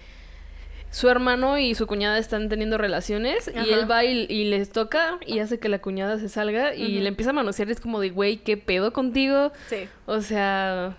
su 0.90 1.08
hermano 1.08 1.56
y 1.58 1.74
su 1.74 1.86
cuñada 1.86 2.18
están 2.18 2.48
teniendo 2.48 2.76
relaciones 2.76 3.48
Ajá. 3.48 3.64
y 3.66 3.72
él 3.72 3.90
va 3.90 4.04
y, 4.04 4.26
y 4.28 4.44
les 4.46 4.70
toca 4.72 5.18
y 5.24 5.38
hace 5.38 5.58
que 5.60 5.68
la 5.68 5.80
cuñada 5.80 6.18
se 6.18 6.28
salga 6.28 6.74
y 6.74 6.98
le 6.98 7.08
empieza 7.08 7.30
a 7.30 7.32
manosear 7.32 7.70
es 7.70 7.80
como 7.80 8.00
de, 8.00 8.10
güey, 8.10 8.38
¿qué 8.38 8.56
pedo 8.56 8.92
contigo? 8.92 9.52
Sí. 9.68 9.88
O 10.06 10.20
sea, 10.20 10.96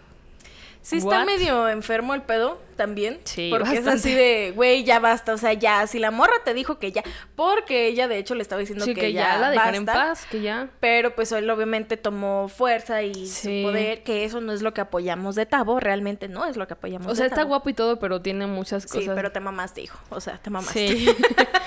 Sí 0.84 0.98
está 0.98 1.20
¿what? 1.20 1.26
medio 1.26 1.70
enfermo 1.70 2.16
el 2.16 2.24
pedo 2.24 2.60
también. 2.76 3.20
Sí, 3.26 3.50
Porque 3.52 3.66
es 3.70 3.86
bastante. 3.86 4.00
así 4.00 4.14
de, 4.16 4.52
güey, 4.56 4.84
ya 4.84 5.00
basta. 5.00 5.34
O 5.34 5.38
sea, 5.38 5.54
ya, 5.54 5.86
si 5.86 6.00
la 6.00 6.10
morra 6.10 6.34
te 6.44 6.56
dijo 6.56 6.80
que 6.80 6.92
ya. 6.92 7.04
Porque 7.36 7.86
ella, 7.88 8.08
de 8.08 8.18
hecho, 8.18 8.34
le 8.34 8.42
estaba 8.42 8.60
diciendo 8.60 8.84
Sí, 8.86 8.96
que, 8.96 9.14
ya, 9.14 9.38
la 9.38 9.52
dejaré 9.52 9.78
en 9.78 9.86
basta. 9.86 10.02
paz, 10.08 10.26
que 10.26 10.42
ya. 10.42 10.70
Pero 10.80 11.14
pues 11.14 11.32
él 11.34 11.48
obviamente 11.52 11.98
tomó 11.98 12.48
fuerza 12.48 13.04
y 13.04 13.14
Sí. 13.28 13.62
su 13.62 13.68
poder, 13.70 14.02
que 14.02 14.26
eso 14.26 14.42
no 14.42 14.54
es 14.54 14.64
lo 14.64 14.74
que 14.74 14.82
apoyamos 14.82 15.36
de 15.36 15.46
Tabo, 15.46 15.80
realmente 15.80 16.28
no 16.28 16.46
es 16.46 16.58
lo 16.58 16.66
que 16.66 16.74
apoyamos 16.74 17.12
O 17.12 17.16
sea, 17.16 17.26
de 17.26 17.28
está 17.28 17.42
Tabo. 17.42 17.50
guapo 17.50 17.70
y 17.70 17.74
todo, 17.74 18.00
pero 18.00 18.20
tiene 18.24 18.48
muchas 18.48 18.84
Sí, 18.84 18.90
cosas. 18.90 19.14
pero 19.16 19.32
te 19.32 19.40
mamaste, 19.40 19.82
hijo. 19.82 20.00
O 20.10 20.20
sea, 20.20 20.40
te 20.40 20.50
mamaste. 20.50 20.88
Sí. 20.88 21.06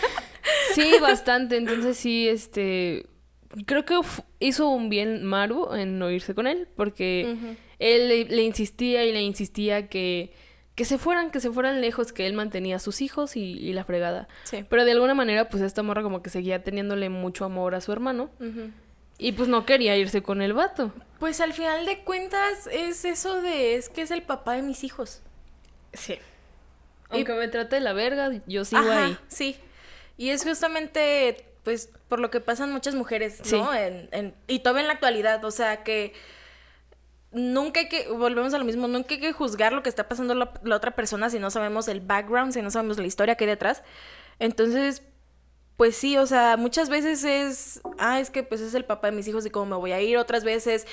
sí, 0.75 0.95
bastante. 1.01 1.57
Entonces 1.57 1.97
sí, 1.97 2.29
este... 2.29 3.07
Creo 3.67 3.85
que 3.85 4.01
hizo 4.47 4.69
un 4.69 4.89
bien 4.89 5.25
Maru 5.25 5.75
en 5.75 5.99
no 5.99 6.11
irse 6.11 6.35
con 6.35 6.47
él, 6.47 6.69
porque 6.77 7.37
él 7.79 8.09
le, 8.09 8.25
le 8.25 8.43
insistía 8.43 9.05
y 9.05 9.13
le 9.13 9.23
insistía 9.23 9.89
que, 9.89 10.33
que 10.75 10.85
se 10.85 10.99
fueran, 10.99 11.31
que 11.31 11.41
se 11.41 11.51
fueran 11.51 11.81
lejos, 11.81 12.13
que 12.13 12.27
él 12.27 12.35
mantenía 12.35 12.77
a 12.77 12.79
sus 12.79 13.01
hijos 13.01 13.37
y, 13.37 13.43
y 13.43 13.73
la 13.73 13.85
fregada. 13.85 14.29
Sí. 14.45 14.65
Pero 14.69 14.85
de 14.85 14.93
alguna 14.93 15.15
manera, 15.15 15.49
pues 15.49 15.63
esta 15.63 15.83
morra 15.83 16.03
como 16.03 16.23
que 16.23 16.31
seguía 16.31 16.63
teniéndole 16.63 17.09
mucho 17.09 17.45
amor 17.45 17.75
a 17.75 17.81
su 17.81 17.93
hermano. 17.93 18.31
Y 19.17 19.33
pues 19.33 19.49
no 19.49 19.65
quería 19.65 19.97
irse 19.97 20.23
con 20.23 20.43
el 20.43 20.53
vato. 20.53 20.93
Pues 21.21 21.41
al 21.41 21.53
final 21.53 21.87
de 21.87 22.01
cuentas 22.01 22.69
es 22.73 23.05
eso 23.05 23.41
de, 23.41 23.77
es 23.77 23.89
que 23.89 24.03
es 24.03 24.11
el 24.11 24.23
papá 24.23 24.55
de 24.55 24.63
mis 24.63 24.83
hijos. 24.85 25.23
Sí. 25.93 26.19
Aunque 27.11 27.33
me 27.35 27.47
trate 27.49 27.77
de 27.77 27.81
la 27.81 27.93
verga, 27.93 28.33
yo 28.47 28.65
sigo 28.65 28.83
Ajá, 28.83 29.07
ahí. 29.07 29.17
Sí. 29.29 29.57
Y 30.17 30.31
es 30.31 30.43
justamente, 30.43 31.45
pues, 31.65 31.91
por 32.09 32.21
lo 32.21 32.31
que 32.31 32.41
pasan 32.41 32.71
muchas 32.73 32.95
mujeres, 32.95 33.41
Sí. 33.43 33.57
¿no? 33.57 33.73
En, 33.75 34.09
en- 34.13 34.35
y 34.47 34.61
todavía 34.61 34.83
en 34.83 34.89
la 34.89 34.95
actualidad, 34.95 35.45
o 35.45 35.51
sea, 35.51 35.83
que 35.83 36.13
nunca 37.33 37.81
hay 37.81 37.89
que, 37.89 38.09
volvemos 38.09 38.55
a 38.55 38.59
lo 38.59 38.65
mismo, 38.65 38.87
nunca 38.87 39.15
hay 39.15 39.21
que 39.21 39.33
juzgar 39.33 39.73
lo 39.73 39.83
que 39.83 39.89
está 39.89 40.09
pasando 40.09 40.35
la, 40.35 40.53
la 40.63 40.77
otra 40.77 40.93
persona 40.93 41.31
si 41.31 41.39
no 41.39 41.51
sabemos 41.51 41.89
el 41.89 42.01
background, 42.01 42.53
si 42.53 42.63
no 42.63 42.71
sabemos 42.71 42.99
la 42.99 43.07
historia 43.07 43.35
que 43.35 43.45
hay 43.45 43.51
detrás. 43.51 43.83
Entonces, 44.39 45.03
pues 45.77 45.97
sí, 45.97 46.17
o 46.17 46.27
sea, 46.27 46.57
muchas 46.57 46.89
veces 46.89 47.25
es, 47.25 47.81
ah, 47.99 48.21
es 48.21 48.31
que 48.31 48.43
pues 48.45 48.61
es 48.61 48.75
el 48.75 48.85
papá 48.85 49.11
de 49.11 49.17
mis 49.17 49.27
hijos 49.27 49.45
y 49.47 49.51
cómo 49.51 49.67
me 49.67 49.77
voy 49.77 49.93
a 49.93 50.01
ir, 50.01 50.17
otras 50.19 50.45
veces... 50.45 50.87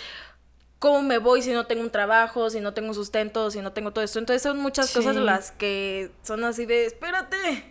¿Cómo 0.80 1.04
me 1.04 1.20
voy 1.20 1.44
si 1.44 1.52
no 1.54 1.68
tengo 1.68 1.84
un 1.84 1.92
trabajo, 1.92 2.50
si 2.50 2.60
no 2.60 2.74
tengo 2.74 2.88
un 2.90 2.96
sustento, 2.96 3.52
si 3.52 3.62
no 3.62 3.72
tengo 3.72 3.92
todo 3.94 4.04
esto? 4.04 4.18
Entonces 4.18 4.42
son 4.42 4.58
muchas 4.58 4.90
Sí. 4.90 4.96
cosas 4.98 5.16
las 5.16 5.52
que 5.52 6.10
son 6.24 6.44
así 6.44 6.66
de, 6.66 6.88
espérate, 6.88 7.71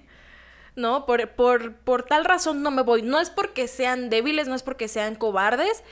¿no? 0.77 1.07
Por, 1.07 1.29
por, 1.31 1.75
por 1.75 2.03
tal 2.05 2.25
razón 2.25 2.63
no 2.63 2.71
me 2.71 2.83
voy. 2.83 3.03
No 3.03 3.21
es 3.21 3.31
porque 3.31 3.69
sean 3.69 4.11
débiles, 4.11 4.49
no 4.49 4.55
es 4.55 4.63
porque 4.63 4.89
sean 4.89 5.15
cobardes, 5.15 5.83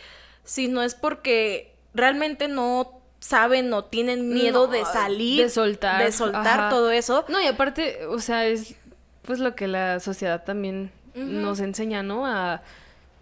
sino 0.45 0.83
es 0.83 0.95
porque 0.95 1.75
realmente 1.95 2.49
no 2.49 3.01
saben 3.21 3.73
o 3.73 3.85
tienen 3.85 4.29
miedo 4.33 4.67
No, 4.67 4.73
de 4.73 4.85
salir, 4.85 5.43
de 5.43 5.51
soltar, 5.51 6.05
de 6.05 6.13
soltar 6.13 6.61
ajá. 6.61 6.69
todo 6.71 6.91
eso. 6.91 7.25
No, 7.29 7.41
y 7.43 7.47
aparte, 7.47 8.07
o 8.07 8.19
sea, 8.21 8.47
es 8.47 8.75
pues 9.23 9.41
lo 9.41 9.55
que 9.55 9.67
la 9.69 10.01
sociedad 10.01 10.45
también 10.45 10.91
nos 11.15 11.61
enseña, 11.61 12.03
¿no? 12.03 12.27
A 12.27 12.63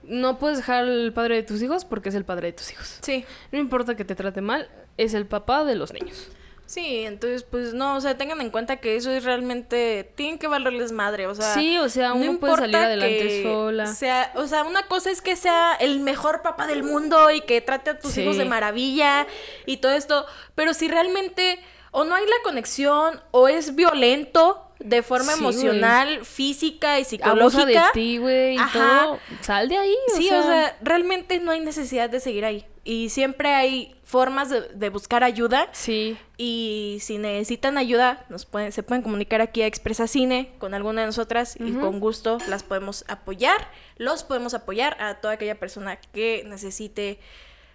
no 0.03 0.39
puedes 0.39 0.59
dejar 0.59 0.85
al 0.85 1.13
padre 1.13 1.37
de 1.37 1.43
tus 1.43 1.61
hijos 1.63 1.85
porque 1.85 2.11
es 2.11 2.15
el 2.15 2.25
padre 2.25 2.49
de 2.49 2.53
tus 2.53 2.71
hijos. 2.71 2.99
Sí, 3.03 3.25
No 3.51 3.59
importa 3.59 3.97
que 3.97 4.05
te 4.05 4.15
trate 4.15 4.41
mal, 4.41 4.69
es 4.99 5.15
el 5.15 5.27
papá 5.27 5.65
de 5.65 5.75
los 5.75 5.93
niños. 5.93 6.29
Sí, 6.67 7.05
entonces 7.05 7.43
pues 7.45 7.73
no, 7.75 7.97
o 7.97 8.01
sea, 8.01 8.17
tengan 8.19 8.41
en 8.41 8.51
cuenta 8.51 8.77
que 8.77 8.97
eso 8.97 9.11
es 9.11 9.25
realmente, 9.25 10.13
tienen 10.17 10.39
que 10.39 10.49
valerles 10.49 10.93
madre, 10.93 11.27
o 11.27 11.35
sea. 11.35 11.55
sí, 11.55 11.79
o 11.79 11.89
sea, 11.89 12.11
no 12.11 12.17
uno 12.17 12.39
puede 12.39 12.57
salir 12.57 12.77
adelante 12.77 13.43
sola. 13.43 13.87
Sea, 13.87 14.33
o 14.35 14.47
sea, 14.47 14.65
una 14.65 14.87
cosa 14.87 15.11
es 15.11 15.23
que 15.23 15.37
sea 15.37 15.75
el 15.79 16.01
mejor 16.01 16.43
papá 16.43 16.67
del 16.67 16.83
mundo 16.83 17.31
y 17.31 17.41
que 17.43 17.61
trate 17.61 17.91
a 17.91 17.99
tus 17.99 18.13
Sí. 18.13 18.23
hijos 18.23 18.37
de 18.37 18.45
maravilla 18.45 19.27
y 19.65 19.79
todo 19.79 19.93
esto, 19.93 20.27
pero 20.55 20.75
si 20.75 20.89
realmente 20.89 21.59
o 21.93 22.05
no 22.05 22.15
hay 22.15 22.25
la 22.27 22.37
conexión 22.45 23.23
o 23.31 23.49
es 23.49 23.75
violento 23.75 24.63
de 24.79 25.03
forma 25.03 25.33
Sí, 25.33 25.39
emocional, 25.41 26.25
física 26.27 26.99
y 26.99 27.03
Abusa 27.03 27.09
psicológica. 27.09 27.87
de 27.87 27.93
ti, 27.95 28.19
güey, 28.19 28.57
y 28.57 28.59
Ajá. 28.59 28.73
todo. 29.07 29.21
Sal 29.41 29.69
de 29.71 29.79
ahí, 29.79 29.97
o 30.13 30.17
Sí, 30.17 30.29
sea. 30.29 30.41
o 30.41 30.43
sea, 30.43 30.77
realmente 30.83 31.41
no 31.41 31.53
hay 31.53 31.61
necesidad 31.61 32.11
de 32.11 32.21
seguir 32.21 32.45
ahí. 32.45 32.67
Y 32.87 33.09
siempre 33.09 33.53
hay 33.53 33.97
formas 34.05 34.49
de, 34.49 34.61
de 34.61 34.89
buscar 34.91 35.25
ayuda. 35.25 35.69
Sí. 35.73 36.17
Y 36.37 36.99
si 37.01 37.19
necesitan 37.19 37.79
ayuda, 37.79 38.25
nos 38.29 38.47
pueden, 38.47 38.71
se 38.71 38.85
pueden 38.85 39.03
comunicar 39.03 39.41
aquí 39.41 39.63
a 39.63 39.67
Expresa 39.67 40.07
Cine 40.07 40.53
con 40.59 40.73
alguna 40.73 41.01
de 41.01 41.09
nosotras 41.09 41.57
y 41.59 41.73
con 41.73 41.99
gusto 41.99 42.39
las 42.49 42.63
podemos 42.63 43.05
apoyar. 43.09 43.71
Los 43.97 44.23
podemos 44.23 44.55
apoyar 44.55 44.97
a 45.03 45.17
toda 45.17 45.35
aquella 45.35 45.59
persona 45.59 45.97
que 45.97 46.45
necesite 46.47 47.19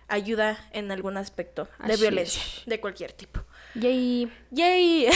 ayuda 0.07 0.57
en 0.71 0.91
algún 0.91 1.17
aspecto 1.17 1.67
de 1.85 1.93
Así 1.93 2.01
violencia, 2.01 2.41
es. 2.41 2.63
de 2.65 2.79
cualquier 2.79 3.11
tipo. 3.11 3.41
Yay. 3.75 4.31
¡Yay! 4.51 5.07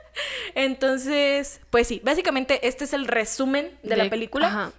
Entonces, 0.54 1.60
pues 1.70 1.86
sí, 1.86 2.00
básicamente 2.04 2.66
este 2.66 2.84
es 2.84 2.92
el 2.92 3.06
resumen 3.06 3.78
de, 3.82 3.96
la 3.96 4.10
película. 4.10 4.48
Ajá. 4.48 4.72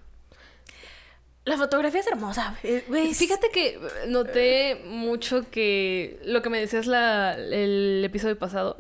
La 1.49 1.57
fotografía 1.57 1.99
es 1.99 2.07
hermosa. 2.07 2.55
eh, 2.63 2.83
güey, 2.87 3.13
Fíjate 3.13 3.49
que 3.49 3.67
eh, 3.75 3.79
noté 4.07 4.81
mucho 4.85 5.49
que 5.49 6.19
lo 6.23 6.41
que 6.41 6.49
me 6.49 6.59
decías 6.59 6.85
la, 6.87 7.33
el 7.33 8.01
episodio 8.05 8.37
pasado, 8.37 8.77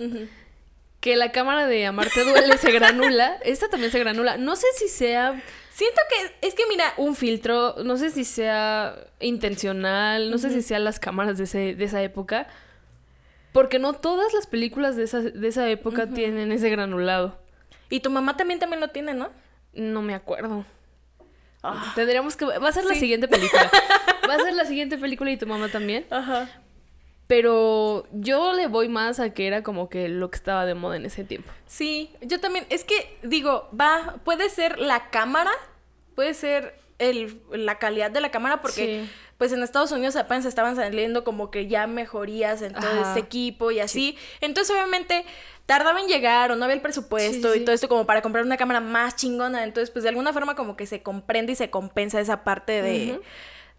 que 0.99 1.15
la 1.15 1.31
cámara 1.31 1.65
de 1.67 1.85
Amarte 1.85 2.23
Duele 2.23 2.57
se 2.57 2.71
granula. 2.71 3.37
Esta 3.43 3.69
también 3.69 3.91
se 3.91 3.99
granula. 3.99 4.37
No 4.37 4.55
sé 4.55 4.67
si 4.77 4.87
sea 4.87 5.41
Siento 5.71 6.01
que 6.09 6.47
es 6.47 6.55
que 6.55 6.63
mira, 6.69 6.93
un 6.97 7.15
filtro, 7.15 7.75
no 7.85 7.95
sé 7.95 8.11
si 8.11 8.25
sea 8.25 8.97
intencional, 9.21 10.29
no 10.29 10.37
sé 10.37 10.49
si 10.49 10.61
sean 10.61 10.83
las 10.83 10.99
cámaras 10.99 11.37
de, 11.37 11.45
ese- 11.45 11.73
de 11.75 11.85
esa 11.85 12.03
época. 12.03 12.47
Porque 13.53 13.79
no 13.79 13.93
todas 13.93 14.33
las 14.33 14.45
películas 14.45 14.95
de 14.97 15.03
esa, 15.03 15.21
de 15.21 15.47
esa 15.47 15.69
época 15.69 16.07
tienen 16.07 16.51
ese 16.51 16.69
granulado. 16.69 17.39
y 17.89 18.01
tu 18.01 18.09
mamá 18.09 18.35
también 18.37 18.59
también 18.59 18.81
lo 18.81 18.89
tiene, 18.89 19.13
¿no? 19.13 19.29
No 19.73 20.01
me 20.01 20.13
acuerdo. 20.15 20.65
Ah. 21.63 21.91
Tendríamos 21.95 22.35
que... 22.35 22.45
Va 22.45 22.69
a 22.69 22.71
ser 22.71 22.85
la 22.85 22.95
siguiente 22.95 23.27
película. 23.27 23.69
Va 24.29 24.35
a 24.35 24.39
ser 24.39 24.53
la 24.53 24.65
siguiente 24.65 24.97
película 24.97 25.31
y 25.31 25.37
tu 25.37 25.47
mamá 25.47 25.69
también. 25.69 26.05
Ajá. 26.09 26.49
Pero 27.27 28.07
yo 28.11 28.53
le 28.53 28.67
voy 28.67 28.89
más 28.89 29.19
a 29.19 29.33
que 29.33 29.45
era 29.45 29.61
como 29.61 29.87
que 29.87 30.09
lo 30.09 30.31
que 30.31 30.37
estaba 30.37 30.65
de 30.65 30.73
moda 30.73 30.95
en 30.95 31.05
ese 31.05 31.23
tiempo. 31.23 31.51
Sí, 31.67 32.11
yo 32.21 32.39
también. 32.39 32.65
Es 32.69 32.83
que, 32.83 33.17
digo, 33.21 33.69
va, 33.79 34.15
puede 34.23 34.49
ser 34.49 34.79
la 34.79 35.09
cámara, 35.11 35.51
puede 36.15 36.33
ser 36.33 36.75
el, 36.97 37.39
la 37.51 37.77
calidad 37.77 38.09
de 38.09 38.21
la 38.21 38.31
cámara, 38.31 38.61
porque 38.61 39.05
Sí. 39.05 39.09
Pues 39.39 39.51
en 39.53 39.63
Estados 39.63 39.91
Unidos 39.91 40.15
apenas 40.15 40.45
estaban 40.45 40.75
saliendo 40.75 41.23
como 41.23 41.49
que 41.49 41.65
ya 41.67 41.87
mejorías 41.87 42.61
en 42.61 42.73
todo 42.73 42.85
Ajá. 42.91 43.01
este 43.07 43.19
equipo 43.21 43.71
y 43.71 43.79
así. 43.79 44.15
Entonces, 44.41 44.71
obviamente, 44.75 45.25
tardaba 45.65 45.99
en 46.01 46.07
llegar 46.07 46.51
o 46.51 46.55
no 46.57 46.65
había 46.65 46.75
el 46.75 46.81
presupuesto 46.81 47.47
Sí, 47.47 47.53
sí, 47.55 47.61
y 47.61 47.65
todo 47.65 47.73
esto 47.73 47.87
como 47.89 48.05
para 48.05 48.21
comprar 48.21 48.43
una 48.43 48.57
cámara 48.57 48.81
más 48.81 49.15
chingona. 49.15 49.63
Entonces, 49.63 49.89
pues 49.91 50.03
de 50.03 50.09
alguna 50.09 50.33
forma 50.33 50.55
como 50.55 50.75
que 50.75 50.85
se 50.85 51.01
comprende 51.01 51.53
y 51.53 51.55
se 51.55 51.69
compensa 51.69 52.19
esa 52.19 52.43
parte 52.43 52.81
de, 52.83 53.19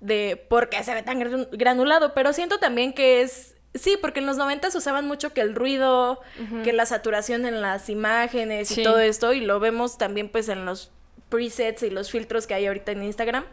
de 0.00 0.36
por 0.48 0.70
qué 0.70 0.82
se 0.82 0.94
ve 0.94 1.02
tan 1.02 1.18
gran- 1.20 1.48
granulado. 1.52 2.14
Pero 2.14 2.32
siento 2.32 2.58
también 2.58 2.92
que 2.94 3.20
es... 3.22 3.54
Sí, 3.74 3.96
porque 4.00 4.18
en 4.18 4.26
los 4.26 4.36
90 4.36 4.68
usaban 4.74 5.06
mucho 5.06 5.32
que 5.32 5.42
el 5.42 5.54
ruido, 5.54 6.20
que 6.64 6.72
la 6.72 6.86
saturación 6.86 7.46
en 7.46 7.60
las 7.60 7.88
imágenes 7.88 8.76
y 8.76 8.82
todo 8.82 8.98
esto, 8.98 9.32
y 9.32 9.40
lo 9.42 9.60
vemos 9.60 9.96
también 9.96 10.28
pues 10.28 10.48
en 10.48 10.64
los 10.64 10.90
presets 11.30 11.82
y 11.82 11.90
los 11.90 12.10
filtros 12.10 12.46
que 12.46 12.52
hay 12.54 12.66
ahorita 12.66 12.92
en 12.92 13.02
Instagram, 13.04 13.44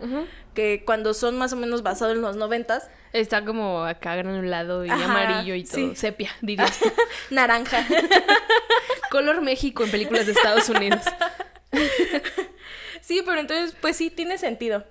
que 0.54 0.84
cuando 0.86 1.13
son 1.13 1.38
más 1.38 1.54
o 1.54 1.56
menos 1.56 1.84
basados 1.84 2.16
en 2.16 2.22
los 2.22 2.36
90 2.36 2.82
Está 3.13 3.46
como 3.46 3.86
acá 3.86 4.16
granulado 4.16 4.84
y 4.86 4.90
Ajá, 4.90 5.06
amarillo 5.06 5.56
y 5.56 5.63
todo. 5.63 5.76
sí. 5.76 5.96
Sepia, 5.96 6.30
dirías 6.42 6.78
naranja. 7.30 7.86
Color 9.12 9.42
México 9.42 9.86
en 9.86 9.92
películas 9.92 10.26
de 10.26 10.34
Estados 10.34 10.68
Unidos. 10.68 11.02
sí, 13.02 13.22
pero 13.26 13.40
entonces 13.40 13.76
pues 13.80 13.96
sí 13.96 14.10
tiene 14.10 14.38
sentido. 14.38 14.84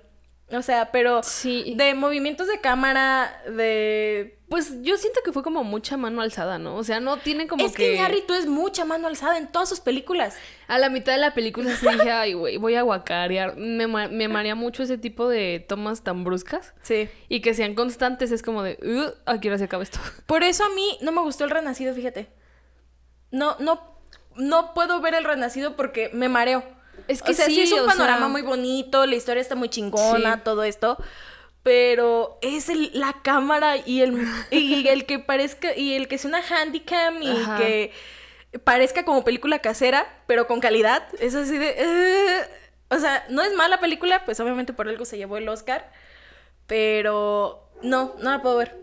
O 0.49 0.61
sea, 0.61 0.91
pero 0.93 1.23
Sí. 1.23 1.73
de 1.75 1.93
movimientos 1.93 2.47
de 2.47 2.61
cámara, 2.61 3.41
de... 3.49 4.39
Pues 4.47 4.81
yo 4.81 4.95
siento 4.95 5.19
que 5.25 5.33
fue 5.33 5.43
como 5.43 5.65
mucha 5.65 5.97
mano 5.97 6.21
alzada, 6.21 6.57
¿no? 6.57 6.77
O 6.77 6.85
sea, 6.85 7.01
no 7.01 7.17
tiene 7.17 7.47
como 7.47 7.65
es 7.65 7.73
que, 7.73 7.83
que... 7.83 7.95
Iñárritu 7.95 8.33
es 8.33 8.45
mucha 8.47 8.85
mano 8.85 9.07
alzada 9.09 9.37
en 9.37 9.47
todas 9.51 9.67
sus 9.67 9.81
películas. 9.81 10.37
A 10.69 10.77
la 10.77 10.89
mitad 10.89 11.11
de 11.11 11.17
la 11.17 11.33
película 11.33 11.75
sí 11.75 11.85
dije, 11.85 12.11
ay, 12.11 12.31
güey, 12.31 12.55
voy 12.55 12.75
a 12.75 12.81
guacarear. 12.83 13.57
Me, 13.57 13.87
me 13.87 14.27
marea 14.29 14.55
mucho 14.55 14.83
ese 14.83 14.97
tipo 14.97 15.27
de 15.27 15.65
tomas 15.67 16.01
tan 16.05 16.23
bruscas. 16.23 16.73
Sí. 16.81 17.09
Y 17.27 17.41
que 17.41 17.53
sean 17.53 17.75
constantes, 17.75 18.31
es 18.31 18.41
como 18.41 18.63
de, 18.63 18.77
"Uh, 18.81 19.11
¿a 19.29 19.41
qué 19.41 19.49
hora 19.49 19.57
se 19.57 19.65
acaba 19.65 19.83
esto? 19.83 19.99
Por 20.27 20.43
eso 20.43 20.63
a 20.63 20.69
mí 20.69 20.97
no 21.01 21.11
me 21.11 21.19
gustó 21.19 21.43
el 21.43 21.49
Renacido, 21.49 21.93
fíjate. 21.93 22.29
No, 23.31 23.57
no, 23.59 23.81
no 24.37 24.73
puedo 24.73 25.01
ver 25.01 25.13
el 25.13 25.25
Renacido 25.25 25.75
porque 25.75 26.09
me 26.13 26.29
mareo. 26.29 26.63
Es 27.07 27.21
que 27.21 27.31
o 27.31 27.33
sea, 27.33 27.45
sí, 27.45 27.55
sí, 27.55 27.61
es 27.61 27.71
un 27.71 27.85
panorama 27.87 28.19
sea- 28.19 28.27
muy 28.27 28.41
bonito, 28.41 29.05
la 29.05 29.15
historia 29.15 29.41
está 29.41 29.55
muy 29.55 29.69
chingona, 29.69 30.35
Sí. 30.35 30.41
todo 30.43 30.63
esto. 30.63 30.97
Pero 31.63 32.37
es 32.41 32.69
el- 32.69 32.91
la 32.93 33.13
cámara 33.23 33.75
y 33.77 34.01
el, 34.01 34.25
y 34.51 34.87
el 34.87 35.05
que 35.05 35.19
parezca, 35.19 35.75
y 35.75 35.93
el 35.93 36.07
que 36.07 36.17
sea 36.17 36.29
una 36.29 36.41
handicam 36.41 37.21
y 37.21 37.29
Ajá. 37.29 37.57
que 37.57 37.91
parezca 38.63 39.03
como 39.05 39.23
película 39.23 39.59
casera, 39.59 40.21
pero 40.27 40.47
con 40.47 40.59
calidad. 40.61 41.07
Es 41.19 41.35
así 41.35 41.57
de. 41.57 42.45
O 42.89 42.97
sea, 42.99 43.25
no 43.29 43.41
es 43.41 43.53
mala 43.53 43.79
película, 43.81 44.23
pues 44.23 44.39
obviamente 44.39 44.71
por 44.71 44.87
algo 44.87 45.03
se 45.03 45.17
llevó 45.17 45.37
el 45.37 45.49
Oscar. 45.49 45.91
Pero 46.67 47.69
no, 47.81 48.15
no 48.19 48.29
la 48.31 48.41
puedo 48.41 48.57
ver. 48.57 48.75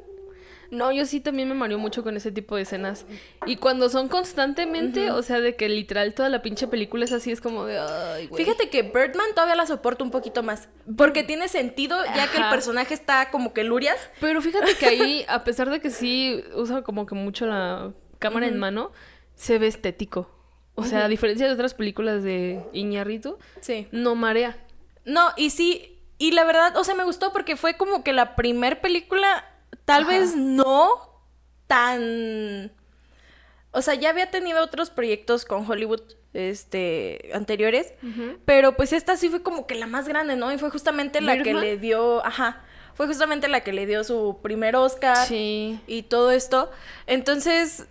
No, 0.75 0.93
yo 0.93 1.07
sí 1.07 1.21
también 1.21 1.49
me 1.49 1.55
mareó 1.55 1.79
mucho 1.79 2.03
con 2.03 2.17
ese 2.17 2.33
tipo 2.33 2.57
de 2.57 2.63
escenas. 2.63 3.07
Y 3.47 3.57
cuando 3.57 3.89
son 3.89 4.09
constantemente, 4.09 5.11
o 5.11 5.23
sea, 5.23 5.41
de 5.41 5.57
que 5.57 5.69
literal 5.69 6.15
toda 6.15 6.29
la 6.29 6.43
pinche 6.43 6.67
película 6.67 7.05
es 7.05 7.13
así, 7.13 7.31
es 7.31 7.41
como 7.41 7.65
de, 7.65 7.79
ay, 7.79 8.27
güey. 8.27 8.45
Fíjate 8.45 8.69
que 8.71 8.83
Birdman 8.83 9.31
todavía 9.35 9.55
la 9.55 9.67
soporto 9.67 10.05
un 10.05 10.11
poquito 10.11 10.43
más. 10.43 10.69
Porque 10.97 11.23
tiene 11.23 11.49
sentido, 11.49 11.97
ya 12.15 12.31
que 12.31 12.39
el 12.39 12.49
personaje 12.51 12.95
está 12.95 13.31
como 13.31 13.53
que 13.53 13.65
lurias. 13.65 13.97
Pero 14.21 14.43
fíjate 14.43 14.75
que 14.77 14.87
ahí, 14.87 15.25
a 15.29 15.45
pesar 15.45 15.71
de 15.71 15.81
que 15.81 15.91
sí 15.91 16.43
usa 16.55 16.83
como 16.83 17.07
que 17.07 17.15
mucho 17.15 17.47
la 17.47 17.93
cámara 18.19 18.47
en 18.47 18.59
mano, 18.59 18.93
se 19.35 19.59
ve 19.59 19.67
estético. 19.67 20.31
O 20.77 20.85
sea, 20.85 21.05
a 21.05 21.09
diferencia 21.09 21.47
de 21.47 21.53
otras 21.53 21.75
películas 21.75 22.23
de 22.25 22.61
Iñarritu, 22.73 23.39
Sí. 23.61 23.87
no 23.93 24.17
marea. 24.17 24.57
No, 25.05 25.29
y 25.37 25.51
sí, 25.51 26.01
y 26.19 26.33
la 26.33 26.45
verdad, 26.45 26.77
o 26.77 26.85
sea, 26.85 26.95
me 26.95 27.05
gustó 27.05 27.33
porque 27.33 27.57
fue 27.57 27.77
como 27.77 28.03
que 28.03 28.13
la 28.13 28.35
primer 28.35 28.81
película, 28.81 29.45
tal 29.85 30.03
Ajá. 30.03 30.13
vez 30.13 30.37
no 30.37 30.89
tan... 31.67 32.73
O 33.73 33.83
sea, 33.83 33.95
ya 33.95 34.11
había 34.11 34.31
tenido 34.31 34.63
otros 34.63 34.91
proyectos 34.91 35.45
con 35.45 35.69
Hollywood, 35.69 36.03
este, 36.33 37.31
anteriores, 37.35 37.93
pero 38.45 38.77
pues 38.77 38.93
esta 38.93 39.17
sí 39.17 39.29
fue 39.29 39.43
como 39.43 39.67
que 39.67 39.75
la 39.75 39.87
más 39.87 40.07
grande, 40.07 40.37
¿no? 40.37 40.53
Y 40.53 40.59
fue 40.59 40.71
justamente 40.71 41.21
la 41.21 41.43
que 41.43 41.55
le 41.55 41.77
dio, 41.77 42.25
ajá, 42.25 42.63
fue 42.95 43.07
justamente 43.09 43.49
la 43.49 43.61
que 43.63 43.73
le 43.73 43.87
dio 43.87 44.05
su 44.05 44.39
primer 44.43 44.77
Oscar 44.77 45.17
Sí. 45.27 45.81
y 45.89 46.03
todo 46.05 46.31
esto. 46.31 46.71
Entonces, 47.07 47.87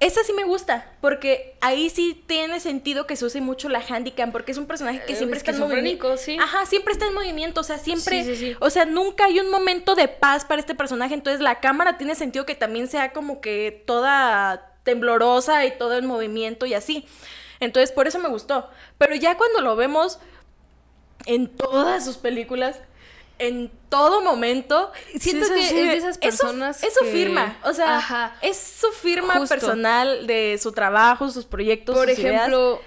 esa 0.00 0.22
sí 0.22 0.32
me 0.32 0.44
gusta, 0.44 0.92
porque 1.00 1.56
ahí 1.60 1.90
sí 1.90 2.22
tiene 2.26 2.60
sentido 2.60 3.06
que 3.06 3.16
se 3.16 3.24
use 3.24 3.40
mucho 3.40 3.68
la 3.68 3.80
handicam, 3.80 4.30
porque 4.30 4.52
es 4.52 4.58
un 4.58 4.66
personaje 4.66 5.02
que 5.04 5.14
Eh, 5.14 5.16
siempre 5.16 5.38
está 5.38 5.50
en 5.50 5.58
movimiento. 5.58 6.16
sí. 6.16 6.36
Ajá, 6.40 6.66
siempre 6.66 6.92
está 6.92 7.06
en 7.06 7.14
movimiento, 7.14 7.60
o 7.62 7.64
sea, 7.64 7.78
siempre, 7.78 8.22
Sí, 8.24 8.36
sí, 8.36 8.52
sí. 8.52 8.56
o 8.60 8.70
sea, 8.70 8.84
nunca 8.84 9.24
hay 9.24 9.40
un 9.40 9.50
momento 9.50 9.94
de 9.96 10.06
paz 10.06 10.44
para 10.44 10.60
este 10.60 10.74
personaje, 10.76 11.14
entonces 11.14 11.40
la 11.40 11.58
cámara 11.60 11.98
tiene 11.98 12.14
sentido 12.14 12.46
que 12.46 12.54
también 12.54 12.86
sea 12.86 13.12
como 13.12 13.40
que 13.40 13.82
toda 13.86 14.76
temblorosa 14.84 15.66
y 15.66 15.76
todo 15.76 15.98
en 15.98 16.06
movimiento 16.06 16.64
y 16.64 16.74
así. 16.74 17.04
Entonces, 17.60 17.90
por 17.90 18.06
eso 18.06 18.18
me 18.20 18.28
gustó. 18.28 18.70
Pero 18.98 19.16
ya 19.16 19.36
cuando 19.36 19.60
lo 19.60 19.74
vemos 19.74 20.20
en 21.26 21.48
todas 21.48 22.04
sus 22.04 22.16
películas, 22.16 22.80
en 23.38 23.70
todo 23.88 24.20
momento, 24.22 24.92
Siento 25.18 25.46
sí, 25.46 25.52
que 25.54 25.62
sí, 25.62 25.78
es 25.78 25.86
de 25.88 25.96
esas 25.96 26.18
personas 26.18 26.82
Es 26.82 26.94
su 26.94 27.04
que- 27.04 27.12
firma, 27.12 27.56
o 27.64 27.72
sea, 27.72 27.98
Ajá. 27.98 28.36
es 28.42 28.56
su 28.58 28.88
firma 28.92 29.34
Justo. 29.34 29.54
personal 29.54 30.26
de 30.26 30.58
su 30.60 30.72
trabajo, 30.72 31.28
sus 31.30 31.44
proyectos, 31.46 31.96
Por 31.96 32.08
sus 32.10 32.18
ideas. 32.18 32.34
ejemplo, 32.48 32.80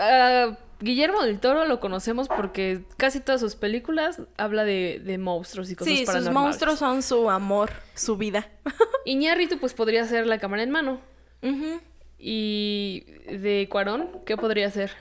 a 0.00 0.56
Guillermo 0.80 1.22
del 1.22 1.38
Toro 1.40 1.64
lo 1.66 1.80
conocemos 1.80 2.28
porque 2.28 2.82
casi 2.96 3.20
todas 3.20 3.40
sus 3.40 3.54
películas 3.56 4.20
habla 4.36 4.64
de, 4.64 5.00
de 5.04 5.18
monstruos 5.18 5.70
y 5.70 5.76
cosas 5.76 5.92
Sí, 5.92 5.98
sus 6.00 6.06
paranormales. 6.06 6.46
monstruos 6.48 6.78
son 6.78 7.02
su 7.02 7.30
amor, 7.30 7.70
su 7.94 8.16
vida. 8.16 8.48
Iñárritu 9.04 9.58
pues 9.58 9.72
podría 9.74 10.06
ser 10.06 10.26
la 10.26 10.38
cámara 10.38 10.62
en 10.62 10.70
mano. 10.70 11.00
Ujú. 11.42 11.80
Y 12.18 13.04
de 13.26 13.68
Cuarón, 13.70 14.20
¿qué 14.24 14.36
podría 14.36 14.70
ser? 14.70 14.92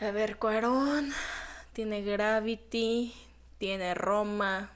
A 0.00 0.10
ver, 0.10 0.36
Cuarón 0.36 1.12
tiene 1.72 2.02
Gravity, 2.02 3.14
tiene 3.62 3.94
Roma. 3.94 4.72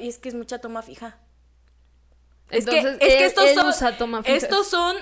Y 0.00 0.08
es 0.08 0.16
que 0.16 0.30
es 0.30 0.34
mucha 0.34 0.58
toma 0.58 0.80
fija. 0.80 1.18
Entonces, 2.48 2.84
es 2.94 2.98
que, 2.98 3.06
es 3.06 3.12
que 3.14 3.18
él- 3.18 3.24
estos 3.26 3.50
son 3.52 3.66
usa 3.68 3.98
toma 3.98 4.22
fijas. 4.22 4.42
estos 4.42 4.66
son 4.68 4.96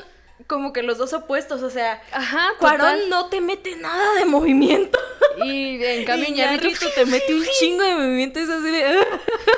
como 0.48 0.72
que 0.72 0.82
los 0.82 0.98
dos 0.98 1.12
opuestos, 1.12 1.62
o 1.62 1.70
sea, 1.70 2.02
Ajá, 2.10 2.48
Cuarón 2.58 3.08
no 3.08 3.28
te 3.28 3.40
mete 3.40 3.76
nada 3.76 4.14
de 4.16 4.24
movimiento. 4.24 4.98
Y 5.44 5.80
en 5.84 6.04
cambio 6.06 6.28
Iñárritu 6.28 6.86
te 6.92 7.06
mete 7.06 7.32
un 7.36 7.44
chingo 7.60 7.84
de 7.84 7.94
movimiento, 7.94 8.40
es 8.40 8.48
así 8.48 8.68
de 8.68 8.98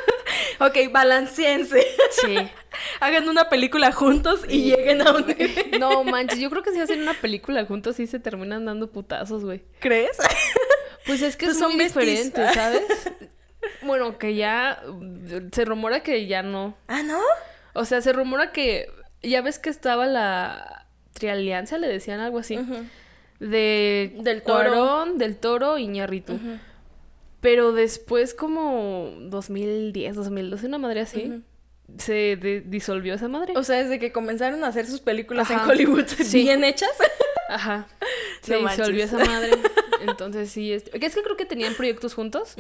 Ok, 0.61 0.93
balanceense. 0.93 1.83
Sí. 2.11 2.37
Hagan 3.01 3.27
una 3.27 3.49
película 3.49 3.91
juntos 3.91 4.41
y 4.51 4.65
lleguen 4.65 5.01
a 5.01 5.13
un 5.13 5.35
No 5.81 6.05
manches, 6.05 6.41
yo 6.41 6.51
creo 6.51 6.63
que 6.63 6.73
si 6.73 6.81
hacen 6.81 7.01
una 7.01 7.15
película 7.15 7.65
juntos 7.65 7.97
sí 7.97 8.07
se 8.07 8.19
terminan 8.19 8.67
dando 8.67 8.91
putazos, 8.93 9.45
güey. 9.45 9.65
¿Crees? 9.81 10.19
Pues 11.07 11.23
es 11.23 11.37
que 11.39 11.47
Pues 11.47 11.57
es 11.57 11.63
son 11.63 11.73
muy 11.77 11.85
besties. 11.85 12.35
diferente, 12.35 12.53
¿sabes? 12.55 12.83
Bueno, 13.83 14.19
que 14.19 14.35
ya 14.35 14.83
se 15.53 15.65
rumora 15.65 16.01
que 16.03 16.27
ya 16.27 16.43
no. 16.43 16.77
ah, 16.89 17.03
¿no? 17.03 17.19
O 17.75 17.85
sea, 17.85 18.01
se 18.01 18.13
rumora 18.13 18.53
que 18.53 18.91
ya 19.23 19.43
ves 19.43 19.59
que 19.59 19.71
estaba 19.71 20.07
la 20.07 20.87
trialianza, 21.13 21.79
le 21.79 21.89
decían 21.89 22.21
algo 22.21 22.39
así, 22.39 22.59
de 23.41 24.13
Del 24.19 24.43
Toro. 24.43 24.71
Cuarón, 24.71 25.19
del 25.19 25.37
Toro 25.37 25.79
y 25.79 25.85
Iñárritu. 25.85 26.39
Pero 27.41 27.73
después 27.73 28.35
como 28.35 29.13
2010, 29.21 30.17
2012, 30.17 30.67
una 30.67 30.79
madre 30.79 31.01
así, 31.01 31.43
se 31.99 32.37
de- 32.37 32.63
disolvió 32.67 33.15
esa 33.15 33.29
madre. 33.29 33.53
O 33.57 33.63
sea, 33.63 33.77
desde 33.83 33.99
que 33.99 34.11
comenzaron 34.11 34.65
a 34.65 34.69
hacer 34.69 34.87
sus 34.87 35.01
películas 35.01 35.51
Ajá. 35.51 35.63
en 35.65 35.71
Hollywood 35.71 36.07
Sí. 36.07 36.43
bien 36.43 36.65
hechas. 36.65 36.91
Ajá. 37.49 37.87
Se 38.43 38.57
disolvió 38.57 39.05
esa 39.05 39.19
madre. 39.19 39.51
Entonces 40.09 40.51
sí, 40.51 40.73
es... 40.73 40.85
es 40.93 41.15
que 41.15 41.23
creo 41.23 41.37
que 41.37 41.45
tenían 41.47 41.75
proyectos 41.75 42.15
juntos, 42.15 42.55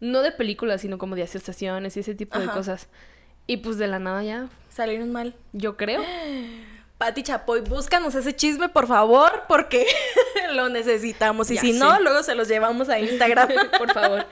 no 0.00 0.22
de 0.22 0.32
películas, 0.32 0.80
sino 0.80 0.98
como 0.98 1.14
de 1.16 1.22
asociaciones 1.22 1.96
y 1.96 2.00
ese 2.00 2.14
tipo 2.14 2.38
de 2.38 2.46
cosas. 2.46 2.88
Y 3.46 3.58
pues 3.58 3.78
de 3.78 3.86
la 3.86 3.98
nada 3.98 4.22
ya, 4.22 4.48
Salieron 4.68 5.10
mal. 5.12 5.34
yo 5.52 5.76
creo. 5.76 6.02
Pati 6.98 7.22
Chapoy, 7.22 7.62
búscanos 7.62 8.14
ese 8.14 8.36
chisme, 8.36 8.68
por 8.68 8.86
favor, 8.86 9.44
porque 9.48 9.86
lo 10.52 10.68
necesitamos. 10.68 11.50
Y 11.50 11.54
Ya 11.54 11.60
si 11.62 11.72
sé. 11.72 11.78
no, 11.78 11.98
luego 12.00 12.22
se 12.22 12.34
los 12.34 12.46
llevamos 12.46 12.90
a 12.90 12.98
Instagram. 12.98 13.48
Por 13.78 13.90
favor. 13.94 14.26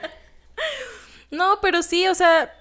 no, 1.31 1.59
pero 1.61 1.81
sí, 1.81 2.07
o 2.07 2.13
sea, 2.13 2.53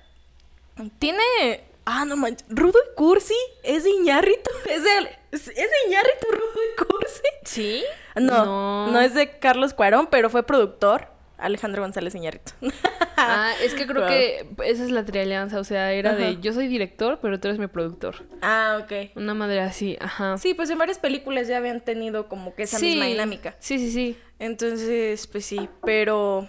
tiene... 0.98 1.67
Ah, 1.90 2.05
no 2.05 2.16
manches. 2.16 2.46
Rudo 2.51 2.79
y 2.92 2.94
Cursi 2.94 3.35
es 3.62 3.85
de 3.85 3.90
Iñárritu. 3.90 4.51
Es 4.68 4.83
de, 4.85 4.90
es 5.33 5.46
de 5.46 5.64
Iñárritu, 5.87 6.27
Rudo 6.31 6.61
y 6.72 6.85
Cursi. 6.85 7.22
¿Sí? 7.44 7.85
No, 8.16 8.88
no, 8.90 9.01
es 9.01 9.14
de 9.14 9.38
Carlos 9.38 9.72
Cuarón, 9.72 10.07
pero 10.11 10.29
fue 10.29 10.42
productor. 10.42 11.09
Alejandro 11.38 11.83
González 11.83 12.14
Iñárritu. 12.14 12.53
Ah, 13.20 13.51
es 13.64 13.74
que 13.74 13.85
creo 13.85 14.03
Wow. 14.03 14.09
que 14.11 14.46
esa 14.64 14.85
es 14.85 14.92
la 14.92 15.05
trialianza, 15.05 15.59
o 15.59 15.64
sea, 15.64 15.92
era 15.92 16.11
Ajá. 16.11 16.18
de 16.20 16.40
yo 16.40 16.53
soy 16.53 16.68
director, 16.68 17.18
pero 17.20 17.40
tú 17.40 17.48
eres 17.48 17.59
mi 17.59 17.66
productor. 17.66 18.24
ah, 18.42 18.79
ok. 18.85 19.11
Una 19.16 19.35
madre 19.35 19.59
así, 19.61 19.96
ajá. 20.01 20.38
Sí, 20.38 20.55
pues 20.55 20.70
en 20.70 20.79
varias 20.79 21.01
películas 21.01 21.48
ya 21.48 21.57
habían 21.57 21.81
tenido 21.81 22.29
como 22.29 22.55
que 22.55 22.62
esa 22.62 22.79
misma 22.79 23.07
dinámica. 23.07 23.57
Sí, 23.59 23.79
sí, 23.81 23.90
sí. 23.90 24.16
Entonces, 24.38 25.27
pues 25.27 25.44
sí, 25.46 25.68
pero... 25.85 26.46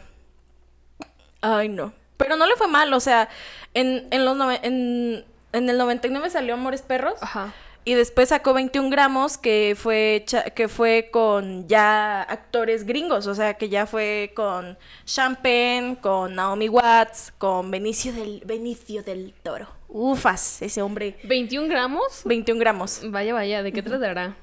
Ay, 1.41 1.69
no. 1.69 1.91
Pero 2.17 2.35
no 2.35 2.45
le 2.45 2.55
fue 2.55 2.67
mal, 2.67 2.93
o 2.93 2.99
sea, 2.99 3.29
en, 3.73 4.07
en, 4.11 4.25
los 4.25 4.37
nove- 4.37 4.59
en, 4.61 5.25
en 5.53 5.69
el 5.69 5.77
99 5.77 6.29
salió 6.29 6.53
Amores 6.53 6.81
Perros 6.81 7.15
Ajá. 7.21 7.53
y 7.85 7.93
después 7.93 8.29
sacó 8.29 8.53
21 8.53 8.89
gramos 8.89 9.37
que 9.37 9.75
fue, 9.77 10.25
que 10.55 10.67
fue 10.67 11.09
con 11.11 11.67
ya 11.67 12.21
actores 12.21 12.85
gringos, 12.85 13.27
o 13.27 13.35
sea, 13.35 13.55
que 13.55 13.69
ya 13.69 13.85
fue 13.85 14.31
con 14.35 14.77
Champagne, 15.05 15.97
con 16.01 16.35
Naomi 16.35 16.69
Watts, 16.69 17.33
con 17.37 17.71
Benicio 17.71 18.13
del, 18.13 18.41
Benicio 18.45 19.03
del 19.03 19.33
Toro. 19.43 19.67
Ufas, 19.87 20.61
ese 20.61 20.81
hombre. 20.81 21.17
21 21.23 21.67
gramos. 21.67 22.21
21 22.25 22.59
gramos. 22.59 23.01
Vaya, 23.05 23.33
vaya, 23.33 23.63
¿de 23.63 23.71
qué 23.71 23.81
tratará? 23.81 24.35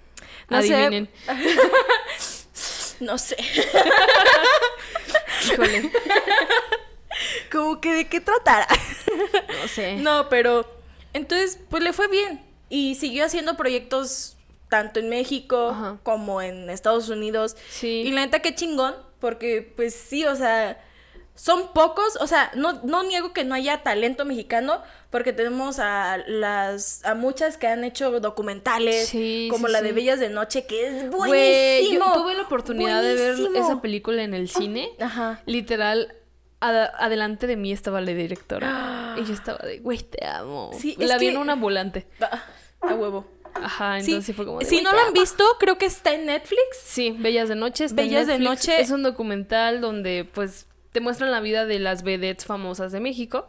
No 0.49 0.63
sé. 0.63 0.75
Adivinen. 0.75 1.11
No 3.01 3.19
sé. 3.19 3.37
Híjole. 5.53 5.91
Como 7.53 7.81
que 7.81 7.93
de 7.93 8.09
qué 8.09 8.21
tratará. 8.21 8.67
No 9.61 9.69
sé. 9.69 9.97
No, 9.97 10.29
pero 10.29 10.76
entonces 11.17 11.59
pues 11.69 11.83
le 11.83 11.93
fue 11.93 12.09
bien 12.09 12.45
y 12.69 12.95
siguió 12.97 13.25
haciendo 13.25 13.57
proyectos 13.57 14.37
tanto 14.69 15.01
en 15.01 15.09
México 15.09 15.71
Ajá. 15.71 15.99
como 16.03 16.43
en 16.43 16.71
Estados 16.71 17.09
Unidos. 17.09 17.57
Sí. 17.71 18.03
Y 18.07 18.11
la 18.13 18.23
neta 18.23 18.41
qué 18.41 18.55
chingón, 18.55 18.95
porque 19.21 19.73
pues 19.77 19.95
sí, 19.95 20.25
o 20.25 20.35
sea, 20.35 20.83
son 21.35 21.73
pocos, 21.73 22.17
o 22.21 22.27
sea, 22.27 22.51
no, 22.55 22.81
no 22.83 23.03
niego 23.03 23.33
que 23.33 23.45
no 23.45 23.55
haya 23.55 23.83
talento 23.83 24.25
mexicano, 24.25 24.83
porque 25.11 25.33
tenemos 25.33 25.79
a 25.79 26.19
las 26.27 27.05
a 27.05 27.15
muchas 27.15 27.59
que 27.59 27.69
han 27.69 27.85
hecho 27.85 28.21
documentales, 28.21 29.09
Sí, 29.09 29.49
como 29.51 29.67
sí, 29.67 29.73
la 29.73 29.83
de 29.83 29.93
Bellas 29.93 30.19
de 30.19 30.31
Noche, 30.31 30.67
que 30.67 30.87
es 30.87 31.11
buenísimo. 31.11 31.27
Güey, 31.29 31.93
yo 31.93 32.13
tuve 32.23 32.35
la 32.35 32.43
oportunidad 32.43 33.03
de 33.03 33.15
ver 33.15 33.37
esa 33.55 33.81
película 33.81 34.23
en 34.23 34.35
el 34.35 34.49
cine. 34.49 34.91
Ajá. 34.99 35.43
Literal, 35.47 36.15
adelante 36.61 37.47
de 37.47 37.57
mí 37.57 37.73
estaba 37.73 38.01
la 38.01 38.13
directora. 38.13 39.15
y 39.19 39.25
yo 39.25 39.33
estaba 39.35 39.59
de, 39.59 39.79
güey, 39.79 39.99
te 39.99 40.25
amo. 40.27 40.71
Sí, 40.79 40.97
la 40.99 41.17
vi 41.19 41.27
que- 41.27 41.33
en 41.33 41.39
un 41.39 41.51
ambulante. 41.51 42.07
Ah, 42.21 42.45
A 42.81 42.95
huevo. 42.95 43.27
Ajá, 43.55 43.99
entonces 43.99 44.25
sí 44.27 44.33
fue 44.35 44.45
como 44.45 44.59
de, 44.59 44.67
si 44.67 44.75
"Güey, 44.77 44.85
no 44.85 44.93
lo 44.93 44.99
han 44.99 45.07
amo". 45.09 45.13
visto, 45.21 45.45
creo 45.59 45.79
que 45.79 45.87
está 45.87 46.13
en 46.13 46.27
Netflix. 46.27 46.61
Sí, 46.85 47.17
Bellas 47.19 47.49
de 47.49 47.55
Noche. 47.55 47.85
está 47.87 48.03
en 48.03 48.09
Bellas 48.09 48.27
de. 48.27 48.39
Noche. 48.39 48.81
Es 48.81 48.91
un 48.91 49.03
documental 49.03 49.81
donde, 49.81 50.29
pues, 50.35 50.67
te 50.93 51.01
muestran 51.01 51.31
la 51.31 51.41
vida 51.41 51.65
de 51.65 51.79
las 51.79 52.03
vedettes 52.03 52.45
famosas 52.45 52.93
de 52.93 53.01
México. 53.01 53.49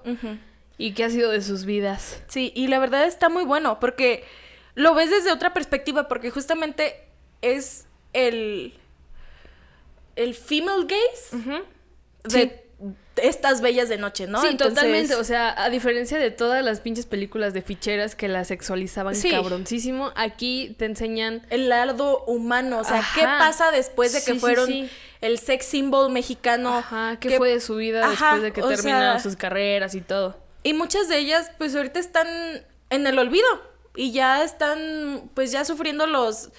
Y 0.77 0.93
qué 0.93 1.03
ha 1.03 1.09
sido 1.09 1.29
de 1.31 1.41
sus 1.41 1.65
vidas. 1.65 2.21
Sí, 2.27 2.53
y 2.55 2.67
la 2.67 2.79
verdad 2.79 3.05
está 3.05 3.27
muy 3.29 3.43
bueno 3.43 3.79
porque 3.81 4.23
lo 4.75 4.93
ves 4.93 5.09
desde 5.09 5.31
otra 5.33 5.53
perspectiva 5.53 6.07
porque 6.07 6.29
justamente 6.29 6.95
es 7.41 7.87
el 8.13 8.73
el 10.15 10.33
female 10.35 10.85
gaze 10.87 11.35
Ujú. 11.35 11.63
de 12.23 12.29
Sí. 12.29 12.51
Estas 13.15 13.61
bellas 13.61 13.89
de 13.89 13.97
noche, 13.97 14.27
¿no? 14.27 14.39
Sí, 14.41 14.47
Entonces- 14.49 14.75
totalmente. 14.75 15.15
O 15.15 15.23
sea, 15.23 15.55
a 15.63 15.69
diferencia 15.71 16.19
de 16.19 16.29
todas 16.29 16.63
las 16.63 16.79
pinches 16.81 17.07
películas 17.07 17.53
de 17.53 17.63
ficheras 17.63 18.13
que 18.15 18.27
la 18.27 18.45
sexualizaban 18.45 19.15
Sí. 19.15 19.31
cabroncísimo, 19.31 20.11
aquí 20.15 20.75
te 20.77 20.85
enseñan. 20.85 21.41
el 21.49 21.69
lado 21.69 22.23
humano, 22.25 22.77
o 22.79 22.83
sea, 22.83 23.03
¿qué 23.15 23.21
pasa 23.23 23.71
después 23.71 24.13
de 24.13 24.19
que 24.23 24.33
Sí, 24.33 24.39
fueron 24.39 24.67
sí. 24.67 24.89
el 25.21 25.39
sex 25.39 25.65
symbol 25.65 26.11
mexicano? 26.11 26.77
Ajá, 26.77 27.17
qué 27.19 27.29
que- 27.29 27.37
fue 27.37 27.49
de 27.49 27.59
su 27.59 27.77
vida 27.77 28.05
Ajá, 28.05 28.33
después 28.37 28.41
de 28.43 28.53
que 28.53 28.61
terminaron 28.61 29.19
sea- 29.19 29.19
sus 29.19 29.35
carreras 29.35 29.95
y 29.95 30.01
todo. 30.01 30.37
Y 30.61 30.73
muchas 30.73 31.07
de 31.07 31.17
ellas, 31.17 31.49
pues 31.57 31.75
ahorita 31.75 31.99
están 31.99 32.27
en 32.91 33.07
el 33.07 33.17
olvido 33.17 33.47
y 33.95 34.11
ya 34.11 34.43
están, 34.43 35.31
pues 35.33 35.51
ya 35.51 35.65
sufriendo 35.65 36.05
los, 36.05 36.49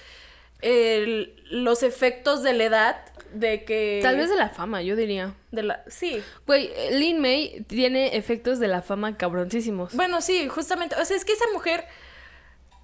los 1.51 1.83
efectos 1.83 2.43
de 2.43 2.53
la 2.53 2.63
edad, 2.65 3.05
de 3.33 3.63
que... 3.63 3.99
Tal 4.01 4.17
vez 4.17 4.29
de 4.29 4.35
la 4.35 4.49
fama, 4.49 4.81
yo 4.81 4.95
diría. 4.95 5.33
De 5.51 5.63
la... 5.63 5.83
Sí. 5.87 6.21
Güey, 6.47 6.71
Lin 6.91 7.19
May 7.19 7.63
tiene 7.67 8.15
efectos 8.17 8.59
de 8.59 8.67
la 8.67 8.81
fama 8.81 9.17
cabroncísimos. 9.17 9.93
Bueno, 9.95 10.21
sí, 10.21 10.47
justamente. 10.49 10.95
O 10.95 11.05
sea, 11.05 11.15
es 11.17 11.25
que 11.25 11.33
esa 11.33 11.45
mujer 11.53 11.85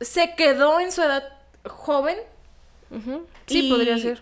se 0.02 0.36
quedó 0.36 0.80
en 0.80 0.92
su 0.92 1.02
edad 1.02 1.24
joven. 1.66 2.18
Sí, 3.48 3.68
y- 3.68 3.70
podría 3.72 3.98
ser. 3.98 4.22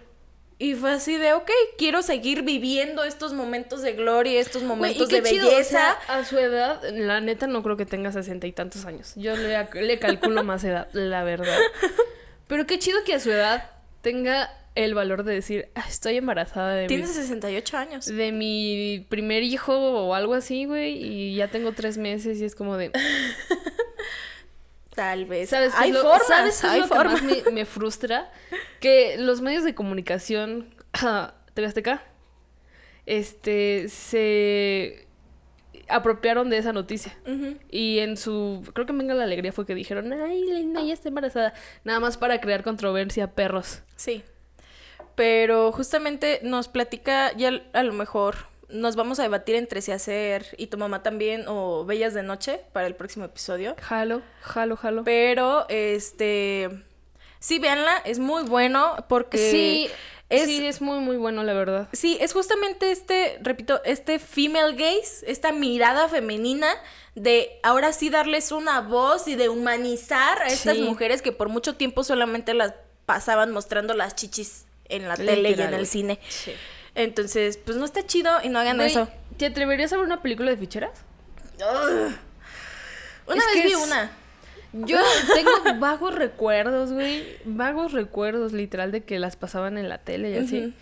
Y 0.60 0.76
fue 0.76 0.92
así 0.94 1.18
de, 1.18 1.34
ok, 1.34 1.50
quiero 1.78 2.02
seguir 2.04 2.44
viviendo 2.44 3.04
estos 3.04 3.34
momentos 3.34 3.82
de 3.82 3.94
gloria, 3.94 4.40
estos 4.40 4.64
momentos 4.64 5.08
y 5.10 5.12
qué 5.16 5.22
de 5.22 5.30
chido, 5.30 5.48
o 5.48 5.52
belleza. 5.52 5.98
sea, 6.06 6.16
a 6.20 6.24
su 6.24 6.38
edad, 6.38 6.82
la 6.94 7.20
neta 7.20 7.48
no 7.48 7.64
creo 7.64 7.76
que 7.76 7.86
tenga 7.86 8.14
sesenta 8.14 8.48
y 8.48 8.54
tantos 8.54 8.86
años. 8.86 9.12
Yo 9.18 9.36
le, 9.36 9.68
le 9.82 10.00
calculo 10.00 10.44
más 10.46 10.64
edad, 10.64 10.88
la 10.94 11.24
verdad. 11.26 11.58
Pero 12.48 12.66
qué 12.66 12.80
chido 12.80 13.04
que 13.04 13.16
a 13.16 13.20
su 13.20 13.32
edad 13.32 13.72
tenga 14.02 14.52
el 14.76 14.94
valor 14.96 15.24
de 15.24 15.34
decir, 15.34 15.70
"Ah, 15.76 15.86
estoy 15.88 16.18
embarazada 16.18 16.74
de 16.76 16.84
mi, 16.84 16.88
Tienes 16.88 17.12
68 17.14 17.78
años. 17.78 18.06
de 18.06 18.32
mi 18.32 19.06
primer 19.10 19.44
hijo 19.44 19.74
o 19.78 20.14
algo 20.16 20.34
así, 20.34 20.66
güey, 20.66 20.94
y 21.04 21.36
ya 21.36 21.48
tengo 21.50 21.74
tres 21.74 21.98
meses 21.98 22.40
y 22.42 22.46
es 22.46 22.56
como 22.56 22.78
de... 22.78 22.92
Tal 24.96 25.26
vez. 25.26 25.50
¿Sabes 25.50 25.74
hay 25.76 25.92
lo, 25.92 26.02
formas, 26.02 26.28
¿sabes 26.28 26.64
hay 26.64 26.82
lo 26.82 26.88
que 26.88 26.96
más 26.96 27.24
me, 27.24 27.42
me 27.52 27.66
frustra? 27.66 28.32
Que 28.80 29.16
los 29.18 29.42
medios 29.42 29.64
de 29.64 29.74
comunicación, 29.74 30.74
TV 31.56 31.68
Azteca, 31.68 32.04
este, 33.08 33.90
se 33.90 35.08
apropiaron 35.88 36.50
de 36.50 36.58
esa 36.60 36.74
noticia. 36.74 37.18
Y 37.72 38.00
en 38.00 38.18
su, 38.18 38.64
creo 38.74 38.86
que 38.86 38.94
Venga 38.94 39.16
la 39.16 39.24
Alegría 39.24 39.52
fue 39.52 39.66
que 39.66 39.74
dijeron, 39.76 40.14
ay, 40.14 40.44
Linda 40.46 40.82
ya 40.84 40.94
está 40.94 41.10
embarazada. 41.10 41.54
Nada 41.84 42.00
más 42.00 42.18
para 42.18 42.40
crear 42.40 42.64
controversia, 42.64 43.34
perros. 43.34 43.82
Sí. 43.96 44.24
Pero 45.16 45.72
justamente 45.72 46.40
nos 46.44 46.68
platica, 46.68 47.32
ya 47.36 47.52
a 47.74 47.84
lo 47.84 47.94
mejor 47.94 48.36
nos 48.70 48.96
vamos 48.96 49.20
a 49.20 49.24
debatir 49.24 49.56
entre 49.56 49.82
si 49.82 49.92
hacer 49.92 50.48
y 50.58 50.68
tu 50.68 50.78
mamá 50.78 51.04
también 51.04 51.46
o 51.48 51.86
Bellas 51.86 52.14
de 52.16 52.24
Noche 52.24 52.62
para 52.74 52.88
el 52.88 52.96
próximo 52.96 53.26
episodio. 53.26 53.76
Jalo, 53.80 54.22
jalo, 54.42 54.76
jalo. 54.78 55.04
Pero, 55.04 55.68
este, 55.70 56.70
sí, 57.40 57.60
véanla, 57.60 57.98
es 58.06 58.18
muy 58.18 58.44
bueno 58.44 58.96
porque 59.08 59.38
sí, 59.38 59.90
es, 60.30 60.46
sí, 60.46 60.66
es 60.66 60.82
muy, 60.82 60.98
muy 61.00 61.18
bueno, 61.18 61.44
la 61.44 61.54
verdad. 61.54 61.88
sí, 61.94 62.18
es 62.20 62.34
justamente 62.34 62.90
este, 62.92 63.38
repito, 63.44 63.80
este 63.86 64.18
female 64.18 64.74
gaze, 64.74 65.24
esta 65.32 65.52
mirada 65.52 66.10
femenina 66.10 66.68
de 67.14 67.60
ahora 67.62 67.94
sí 67.94 68.10
darles 68.10 68.52
una 68.52 68.82
voz 68.82 69.28
y 69.28 69.36
de 69.36 69.50
humanizar 69.50 70.42
a 70.42 70.48
estas 70.48 70.78
Sí. 70.78 70.82
mujeres 70.82 71.22
que 71.22 71.32
por 71.32 71.50
mucho 71.50 71.76
tiempo 71.76 72.04
solamente 72.04 72.56
las 72.56 72.74
pasaban 73.06 73.52
mostrando 73.52 73.94
las 73.94 74.16
chichis 74.16 74.66
en 74.90 75.08
la 75.08 75.16
tele 75.16 75.52
y 75.52 75.62
en 75.62 75.74
el 75.74 75.88
cine. 75.88 76.20
Sí. 76.30 76.54
Entonces, 76.96 77.58
pues 77.58 77.78
no 77.78 77.86
está 77.86 78.06
chido 78.06 78.32
y 78.44 78.50
no 78.50 78.60
hagan 78.60 78.80
eso. 78.82 79.08
¿Te 79.38 79.48
atreverías 79.48 79.92
a 79.94 79.98
ver 79.98 80.06
una 80.06 80.22
película 80.22 80.52
de 80.52 80.58
ficheras? 80.58 81.04
Una 83.28 83.40
Es 83.40 83.54
vez 83.54 83.64
vi 83.66 83.72
es- 83.72 83.78
una. 83.78 84.12
Yo 84.74 84.98
tengo 85.36 85.52
vagos 85.80 86.16
recuerdos, 86.16 86.92
güey. 86.92 87.26
Vagos 87.46 87.92
recuerdos, 87.94 88.54
literal, 88.54 88.92
de 88.92 89.04
que 89.04 89.20
las 89.20 89.36
pasaban 89.36 89.78
en 89.78 89.88
la 89.88 90.00
tele 90.00 90.32
y 90.32 90.38
así. 90.38 90.60
Ujú. 90.66 90.74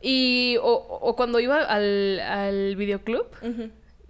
Y, 0.00 0.56
o, 0.62 0.72
o 0.72 1.14
cuando 1.16 1.38
iba 1.40 1.58
al, 1.62 2.20
al 2.20 2.76
videoclub, 2.76 3.26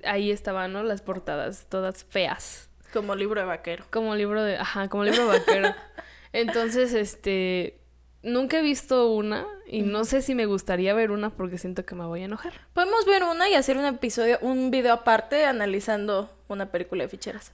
ahí 0.05 0.31
estaban, 0.31 0.73
¿no? 0.73 0.83
Las 0.83 1.03
portadas, 1.03 1.67
todas 1.69 2.05
feas. 2.05 2.69
Como 2.93 3.15
libro 3.15 3.41
de 3.41 3.47
vaquero. 3.47 3.85
Como 3.91 4.15
libro 4.15 4.43
de, 4.43 4.57
ajá, 4.57 4.89
como 4.89 5.05
libro 5.05 5.27
vaquero. 5.27 5.75
Entonces, 6.33 6.95
este, 6.95 7.79
nunca 8.23 8.59
he 8.59 8.63
visto 8.63 9.11
una 9.13 9.47
y 9.67 9.83
no 9.83 10.05
sé 10.05 10.23
si 10.23 10.35
me 10.35 10.47
gustaría 10.47 10.95
ver 10.95 11.11
una 11.11 11.31
porque 11.31 11.59
siento 11.59 11.85
que 11.85 11.95
me 11.95 12.05
voy 12.05 12.23
a 12.23 12.25
enojar. 12.27 12.53
Podemos 12.75 13.05
ver 13.07 13.25
una 13.25 13.49
y 13.49 13.55
hacer 13.55 13.77
un 13.77 13.85
episodio, 13.85 14.39
un 14.41 14.71
video 14.71 14.93
aparte 14.95 15.45
analizando 15.45 16.31
una 16.49 16.71
película 16.71 17.05
de 17.05 17.09
ficheras. 17.09 17.53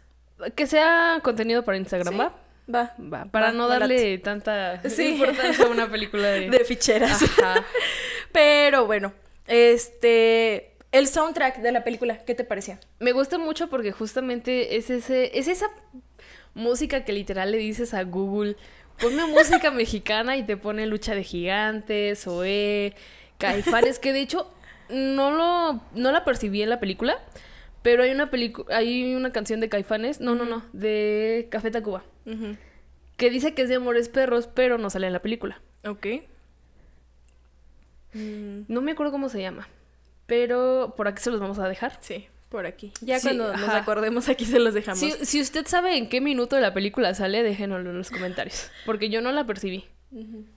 Que 0.54 0.66
sea 0.66 1.20
contenido 1.22 1.64
para 1.64 1.78
Instagram, 1.78 2.14
¿Sí? 2.14 2.18
¿va? 2.20 2.32
Va. 2.72 2.94
Va, 3.00 3.24
para 3.26 3.46
Va, 3.46 3.52
no 3.52 3.66
darle 3.66 4.18
tanta 4.18 4.80
Sí. 4.90 5.14
importancia 5.14 5.64
a 5.64 5.68
una 5.68 5.90
película 5.90 6.28
de... 6.28 6.50
De 6.50 6.64
ficheras. 6.64 7.22
Ajá. 7.22 7.64
Pero 8.32 8.86
bueno, 8.86 9.12
este. 9.46 10.74
El 10.90 11.06
soundtrack 11.06 11.58
de 11.58 11.70
la 11.72 11.84
película, 11.84 12.24
¿qué 12.24 12.34
te 12.34 12.44
pareció? 12.44 12.78
Me 12.98 13.12
gusta 13.12 13.36
mucho 13.36 13.68
porque 13.68 13.92
justamente 13.92 14.76
es 14.76 14.88
ese, 14.88 15.38
es 15.38 15.46
esa 15.48 15.66
música 16.54 17.04
que 17.04 17.12
literal 17.12 17.52
le 17.52 17.58
dices 17.58 17.92
a 17.92 18.04
Google, 18.04 18.56
ponme 19.00 19.26
música 19.26 19.70
mexicana 19.70 20.36
y 20.36 20.42
te 20.42 20.56
pone 20.56 20.86
lucha 20.86 21.14
de 21.14 21.24
gigantes, 21.24 22.26
Oe, 22.26 22.94
Caifanes, 23.38 23.98
que 23.98 24.12
de 24.12 24.20
hecho 24.20 24.50
no 24.90 25.30
lo, 25.30 25.80
no 25.94 26.12
la 26.12 26.24
percibí 26.24 26.62
en 26.62 26.70
la 26.70 26.80
película, 26.80 27.18
pero 27.82 28.02
hay 28.02 28.10
una 28.10 28.30
película, 28.30 28.76
hay 28.76 29.14
una 29.14 29.32
canción 29.32 29.60
de 29.60 29.68
Caifanes, 29.68 30.20
no, 30.20 30.34
no, 30.34 30.44
no, 30.44 30.64
de 30.72 31.48
Café 31.50 31.70
Tacuba, 31.70 32.02
que 33.16 33.30
dice 33.30 33.54
que 33.54 33.62
es 33.62 33.68
de 33.68 33.76
Amores 33.76 34.08
Perros, 34.08 34.48
pero 34.52 34.78
no 34.78 34.90
sale 34.90 35.06
en 35.06 35.12
la 35.12 35.22
película. 35.22 35.60
Ok. 35.86 36.06
Mm, 38.14 38.60
No 38.68 38.80
me 38.80 38.92
acuerdo 38.92 39.12
cómo 39.12 39.28
se 39.28 39.40
llama, 39.40 39.68
pero 40.26 40.94
por 40.96 41.08
aquí 41.08 41.22
se 41.22 41.30
los 41.30 41.40
vamos 41.40 41.58
a 41.58 41.68
dejar. 41.68 41.98
sí, 42.00 42.26
por 42.48 42.66
aquí. 42.66 42.92
Ya 43.00 43.18
Sí, 43.18 43.26
cuando 43.26 43.56
nos 43.56 43.68
acordemos 43.70 44.28
aquí 44.28 44.44
se 44.44 44.58
los 44.58 44.74
dejamos. 44.74 45.00
Si, 45.00 45.12
si 45.24 45.40
usted 45.40 45.66
sabe 45.66 45.96
en 45.96 46.08
qué 46.08 46.20
minuto 46.20 46.56
de 46.56 46.62
la 46.62 46.72
película 46.74 47.14
sale, 47.14 47.42
déjenoslo 47.42 47.90
en 47.90 47.98
los 47.98 48.10
comentarios. 48.10 48.70
Porque 48.86 49.10
yo 49.10 49.20
no 49.20 49.32
la 49.32 49.44
percibí. 49.44 49.86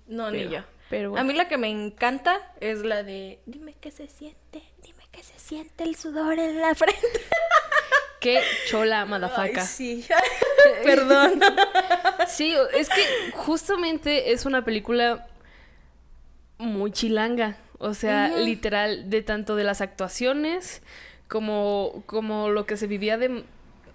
No, 0.08 0.32
ni 0.32 0.48
yo. 0.48 0.64
pero 0.90 1.18
A 1.18 1.24
mí 1.24 1.34
la 1.34 1.48
que 1.48 1.58
me 1.58 1.70
encanta 1.70 2.38
es 2.62 2.80
la 2.84 3.04
de 3.04 3.40
Dime 3.46 3.76
qué 3.82 3.92
se 3.92 4.08
siente, 4.08 4.64
dime 4.82 5.04
qué 5.12 5.22
se 5.24 5.38
siente 5.38 5.84
el 5.84 5.96
sudor 5.96 6.40
en 6.40 6.60
la 6.62 6.74
frente. 6.76 7.02
Qué 8.22 8.40
chola, 8.68 9.04
madafaca. 9.06 9.62
Ay, 9.62 9.68
sí. 9.68 10.06
Perdón. 10.84 11.42
Sí, 12.28 12.56
es 12.76 12.88
que 12.88 13.04
justamente 13.34 14.32
es 14.32 14.46
una 14.46 14.64
película 14.64 15.28
muy 16.60 16.92
chilanga. 16.92 17.58
O 17.80 17.96
sea, 17.96 18.28
literal, 18.38 19.10
de 19.10 19.24
tanto 19.24 19.56
de 19.56 19.64
las 19.64 19.82
actuaciones 19.82 20.84
como, 21.32 22.04
como 22.08 22.50
lo 22.50 22.66
que 22.66 22.76
se 22.76 22.88
vivía 22.88 23.18
de, 23.18 23.46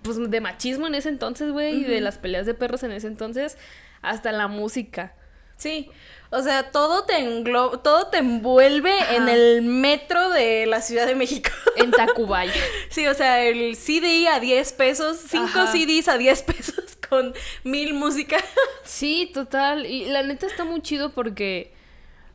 pues, 0.01 0.31
de 0.31 0.41
machismo 0.41 0.87
en 0.87 0.95
ese 0.95 1.11
entonces, 1.11 1.53
güey, 1.53 1.81
y 1.81 1.85
de 1.85 2.01
las 2.01 2.17
peleas 2.17 2.47
de 2.47 2.55
perros 2.55 2.83
en 2.83 2.93
ese 2.93 3.09
entonces, 3.09 3.59
hasta 4.01 4.33
la 4.33 4.49
música. 4.49 5.15
Sí, 5.59 5.91
o 6.31 6.43
sea, 6.43 6.71
todo 6.71 7.05
te 7.05 7.19
engloba, 7.19 7.83
todo 7.83 8.07
te 8.07 8.19
envuelve 8.19 8.91
Ajá. 8.91 9.17
en 9.17 9.29
el 9.29 9.61
metro 9.61 10.31
de 10.31 10.65
la 10.65 10.81
Ciudad 10.81 11.07
de 11.07 11.15
México. 11.15 11.51
En 11.77 11.91
Tacubaya. 11.91 12.55
Sí, 12.89 13.07
o 13.07 13.13
sea, 13.13 13.43
el 13.45 13.77
CD 13.77 14.29
a 14.29 14.41
10 14.41 14.73
pesos, 14.73 15.19
cinco 15.29 15.59
Ajá. 15.59 15.73
CDs 15.73 16.09
a 16.09 16.17
10 16.17 16.43
pesos 16.43 16.97
con 17.11 17.35
mil 17.65 17.93
música. 17.93 18.39
Sí, 18.83 19.31
total. 19.35 19.85
Y 19.85 20.07
la 20.07 20.23
neta 20.23 20.47
está 20.47 20.65
muy 20.65 20.81
chido 20.81 21.13
porque 21.13 21.75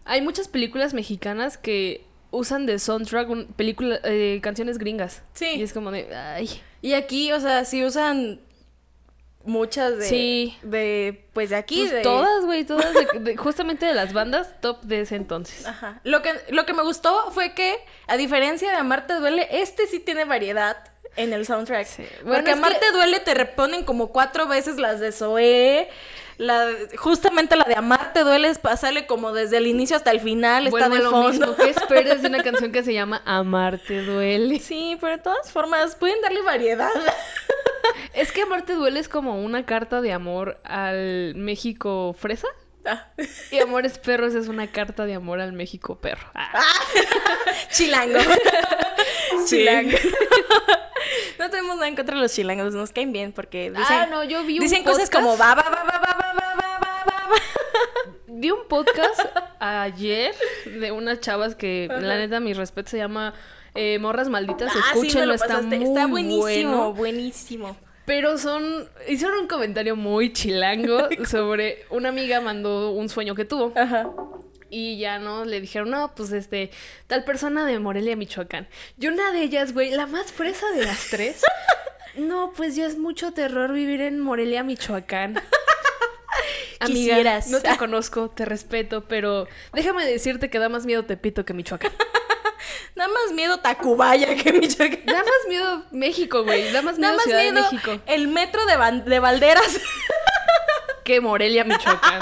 hay 0.06 0.22
muchas 0.22 0.48
películas 0.48 0.94
mexicanas 0.94 1.58
que 1.58 2.06
usan 2.32 2.66
de 2.66 2.80
soundtrack 2.80 3.30
un- 3.30 3.46
película, 3.48 4.00
eh, 4.04 4.40
canciones 4.42 4.78
gringas. 4.78 5.22
Sí. 5.34 5.48
Y 5.58 5.64
es 5.64 5.74
como 5.74 5.92
de, 5.92 6.16
ay. 6.16 6.50
Y 6.82 6.94
aquí, 6.94 7.32
o 7.32 7.40
sea, 7.40 7.66
sí 7.66 7.84
usan 7.84 8.40
muchas 9.44 9.98
de, 9.98 10.06
Sí. 10.08 10.58
de 10.62 11.26
pues 11.34 11.50
de 11.50 11.56
aquí. 11.56 11.80
Pues 11.80 11.92
de- 11.92 12.02
todas, 12.02 12.46
güey, 12.46 12.64
todas. 12.64 12.94
de- 12.94 13.20
de- 13.20 13.38
justamente 13.38 13.86
de 13.86 13.94
las 13.94 14.14
bandas 14.14 14.60
top 14.62 14.82
de 14.84 15.02
ese 15.02 15.16
entonces. 15.16 15.66
Ajá. 15.66 16.00
Lo 16.04 16.22
que, 16.22 16.32
lo 16.50 16.66
que 16.66 16.74
me 16.74 16.84
gustó 16.84 17.32
fue 17.32 17.54
que, 17.54 17.76
a 18.08 18.18
diferencia 18.18 18.70
de 18.70 18.76
Amarte 18.78 19.16
Duele, 19.16 19.48
este 19.52 19.88
sí 19.88 20.00
tiene 20.00 20.26
variedad 20.26 20.78
en 21.16 21.34
el 21.34 21.46
soundtrack. 21.46 21.86
Sí. 21.88 22.04
Bueno, 22.24 22.36
Porque 22.38 22.46
que- 22.46 22.52
Amarte 22.52 22.92
Duele 22.94 23.20
te 23.20 23.34
reponen 23.34 23.84
como 23.84 24.12
cuatro 24.12 24.48
veces 24.48 24.78
las 24.78 25.00
de 25.00 25.12
Zoé. 25.12 25.90
La, 26.42 26.70
justamente 26.98 27.56
la 27.56 27.66
de 27.66 27.76
Amarte 27.76 28.22
Duele 28.22 28.48
es 28.48 28.58
pasarle 28.58 29.06
como 29.06 29.32
desde 29.32 29.58
el 29.58 29.68
inicio 29.68 29.96
hasta 29.96 30.10
el 30.10 30.20
final, 30.20 30.66
está 30.66 30.88
Vuelvo 30.90 30.96
de 30.96 31.04
lo 31.04 31.12
fondo. 31.12 31.30
mismo. 31.30 31.56
¿Qué 31.56 31.70
esperes 31.80 32.24
de 32.24 32.30
una 32.30 32.42
canción 32.42 32.72
que 32.72 32.82
se 32.82 32.94
llama 32.96 33.22
Amarte 33.26 34.02
Duele? 34.02 34.58
Sí, 34.58 34.98
pero 35.00 35.18
de 35.18 35.22
todas 35.22 35.52
formas, 35.52 35.96
pueden 35.96 36.20
darle 36.22 36.42
variedad. 36.42 36.90
Es 38.14 38.32
que 38.32 38.42
Amarte 38.42 38.74
Duele 38.74 39.00
es 39.00 39.08
como 39.08 39.44
una 39.44 39.66
carta 39.68 40.02
de 40.02 40.14
amor 40.14 40.60
al 40.64 41.36
México 41.36 42.16
fresa. 42.18 42.48
Ah. 42.86 43.08
Y 43.52 43.60
Amores 43.60 44.00
Perros 44.00 44.34
es 44.34 44.48
una 44.48 44.66
carta 44.72 45.06
de 45.06 45.14
amor 45.14 45.40
al 45.42 45.54
México 45.54 46.00
perro. 46.00 46.28
Ah. 46.34 46.64
Chilango. 47.72 48.20
Sí. 49.46 49.58
Chilango. 49.58 49.98
No 51.42 51.50
tenemos 51.50 51.76
nada 51.76 51.88
en 51.88 51.96
contra 51.96 52.16
de 52.16 52.22
los 52.22 52.34
chilangos, 52.34 52.74
nos 52.74 52.92
caen 52.92 53.12
bien 53.12 53.32
porque 53.34 53.70
dicen, 53.72 53.86
Ah, 53.90 54.08
no, 54.10 54.24
yo 54.24 54.44
vi 54.44 54.60
un 54.60 54.64
dicen 54.64 54.84
cosas 54.84 55.10
como 55.10 55.38
va, 55.38 55.56
va, 55.56 55.64
va, 55.64 55.70
va, 55.70 55.84
va, 55.84 56.00
va, 56.00 56.34
va, 56.34 56.56
va, 56.56 56.80
va, 56.80 57.04
va. 57.06 57.36
Vi 58.28 58.50
un 58.50 58.68
podcast 58.68 59.20
ayer 59.60 60.34
de 60.66 60.92
unas 60.92 61.20
chavas 61.20 61.56
que, 61.56 61.88
la 61.90 62.18
neta, 62.18 62.40
mi 62.40 62.54
respeto 62.54 62.90
se 62.90 62.98
llama 62.98 63.34
eh, 63.76 64.00
Morras 64.00 64.30
Malditas. 64.30 64.72
Ah, 64.76 64.80
Escúchenlo, 64.88 65.28
lo 65.28 65.34
está 65.34 65.62
muy 65.62 65.84
Está 65.84 66.08
buenísimo, 66.08 66.72
bueno. 66.72 66.94
buenísimo. 66.94 67.78
Pero 68.06 68.38
son. 68.38 68.90
Hicieron 69.08 69.40
un 69.42 69.48
comentario 69.48 69.96
muy 69.96 70.34
chilango 70.34 71.08
sobre. 71.30 71.86
Una 71.92 72.10
amiga 72.10 72.42
mandó 72.42 72.92
un 72.92 73.10
sueño 73.10 73.36
que 73.36 73.46
tuvo. 73.46 73.72
Ajá. 73.76 74.10
Y 74.74 74.98
ya 74.98 75.20
no, 75.20 75.44
le 75.44 75.60
dijeron, 75.60 75.90
no, 75.90 76.16
pues 76.16 76.32
este, 76.32 76.72
tal 77.08 77.26
persona 77.26 77.66
de 77.66 77.78
Morelia, 77.78 78.16
Michoacán. 78.16 78.70
Y 78.98 79.08
una 79.08 79.32
de 79.32 79.44
ellas, 79.44 79.74
güey, 79.74 79.92
la 79.92 80.08
más 80.08 80.32
fresa 80.32 80.66
de 80.72 80.86
las 80.86 81.10
tres. 81.10 81.44
No, 82.16 82.52
pues 82.58 82.76
ya 82.76 82.88
es 82.88 82.98
mucho 82.98 83.32
terror 83.32 83.72
vivir 83.72 84.02
en 84.02 84.20
Morelia, 84.20 84.64
Michoacán. 84.64 85.42
Amiga, 86.82 87.16
Quisieras. 87.16 87.48
no 87.48 87.62
te 87.62 87.78
conozco, 87.78 88.30
te 88.30 88.44
respeto, 88.44 89.06
pero 89.08 89.48
déjame 89.72 90.06
decirte 90.06 90.50
que 90.50 90.60
da 90.60 90.68
más 90.68 90.86
miedo 90.86 91.06
Tepito 91.06 91.46
que 91.46 91.54
Michoacán. 91.54 91.94
Nada 92.96 93.10
más 93.10 93.34
miedo 93.34 93.60
Tacubaya 93.60 94.36
que 94.36 94.52
Michoacán. 94.52 95.06
Da 95.06 95.20
más 95.20 95.48
miedo 95.48 95.86
México, 95.92 96.44
güey. 96.44 96.72
Da 96.74 96.82
más 96.82 96.98
miedo 96.98 97.14
más 97.14 97.24
Ciudad 97.24 97.44
miedo 97.44 97.56
de 97.56 97.62
México 97.62 98.00
el 98.08 98.28
metro 98.28 98.62
de, 98.66 99.02
de 99.10 99.20
Valderas. 99.20 99.80
que 101.06 101.22
Morelia, 101.22 101.64
Michoacán. 101.64 102.20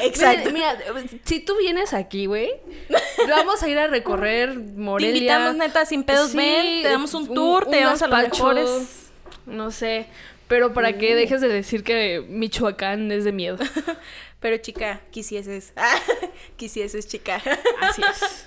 Exacto. 0.00 0.50
Mira, 0.52 0.76
mira, 0.94 1.08
si 1.24 1.40
tú 1.40 1.56
vienes 1.58 1.92
aquí, 1.94 2.26
güey, 2.26 2.50
vamos 3.28 3.62
a 3.62 3.68
ir 3.68 3.78
a 3.78 3.86
recorrer 3.86 4.58
Morelia. 4.58 5.12
Te 5.12 5.18
invitamos 5.18 5.56
neta 5.56 5.86
sin 5.86 6.04
pedos, 6.04 6.30
Sí, 6.30 6.36
ven, 6.36 6.82
te 6.82 6.88
damos 6.88 7.14
un 7.14 7.32
tour, 7.32 7.66
te 7.66 7.78
llevamos 7.78 8.02
a 8.02 8.06
los 8.06 8.22
mejores. 8.22 9.10
No 9.46 9.70
sé, 9.70 10.06
pero 10.48 10.72
para 10.72 10.98
que 10.98 11.14
dejes 11.14 11.40
de 11.40 11.48
decir 11.48 11.82
que 11.82 12.24
Michoacán 12.28 13.10
es 13.10 13.24
de 13.24 13.32
miedo. 13.32 13.58
Pero 14.42 14.56
chica, 14.58 15.00
quisieses. 15.10 15.72
Ah, 15.76 15.98
quisieses, 16.56 17.06
chica. 17.08 17.40
Así 17.80 18.02
es. 18.02 18.46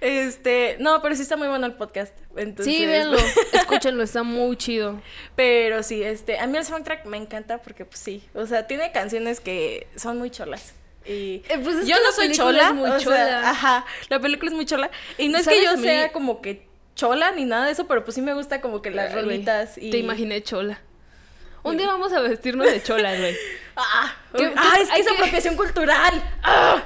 Este, 0.00 0.76
no, 0.80 1.00
pero 1.00 1.14
sí 1.14 1.22
está 1.22 1.36
muy 1.36 1.46
bueno 1.48 1.64
el 1.64 1.74
podcast. 1.74 2.12
Entonces, 2.36 2.74
Sí, 2.74 2.84
véanlo, 2.84 3.16
escúchenlo, 3.52 4.02
está 4.02 4.24
muy 4.24 4.56
chido. 4.56 5.00
Pero 5.36 5.82
sí, 5.84 6.02
este, 6.02 6.38
a 6.38 6.46
mí 6.48 6.58
el 6.58 6.64
soundtrack 6.64 7.06
me 7.06 7.16
encanta 7.16 7.58
porque 7.58 7.84
pues 7.84 8.00
sí, 8.00 8.22
o 8.34 8.44
sea, 8.46 8.66
tiene 8.66 8.90
canciones 8.92 9.38
que 9.40 9.86
son 9.96 10.18
muy 10.18 10.30
cholas. 10.30 10.74
Y 11.06 11.42
Eh, 11.48 11.58
pues 11.62 11.76
es 11.76 11.86
yo 11.86 11.94
no 12.04 12.12
soy 12.12 12.32
chola, 12.32 12.68
es 12.68 12.74
muy 12.74 12.90
o 12.90 12.98
sea, 12.98 13.00
chola. 13.00 13.50
ajá, 13.50 13.86
la 14.08 14.18
película 14.20 14.50
es 14.50 14.54
muy 14.56 14.66
chola 14.66 14.90
y 15.18 15.28
no 15.28 15.38
es 15.38 15.46
que 15.46 15.54
¿Sabes 15.62 15.78
yo 15.78 15.82
sea 15.82 16.12
como 16.12 16.40
que 16.42 16.66
chola 16.94 17.30
ni 17.32 17.44
nada 17.44 17.66
de 17.66 17.72
eso, 17.72 17.86
pero 17.86 18.04
pues 18.04 18.14
sí 18.16 18.22
me 18.22 18.34
gusta 18.34 18.60
como 18.60 18.82
que 18.82 18.90
las 18.90 19.10
Ay, 19.10 19.22
rolitas 19.22 19.78
y 19.78 19.90
Te 19.90 19.98
imaginé 19.98 20.42
chola. 20.42 20.80
Un 21.64 21.76
día 21.76 21.86
vamos 21.86 22.12
a 22.12 22.20
vestirnos 22.20 22.66
de 22.66 22.82
cholas, 22.82 23.18
güey. 23.20 23.36
Ah, 23.76 24.14
¿Qué- 24.36 24.52
ah, 24.56 24.78
es 24.80 24.88
que 24.90 25.10
apropiación 25.14 25.56
cultural. 25.56 26.22
Ah, 26.42 26.82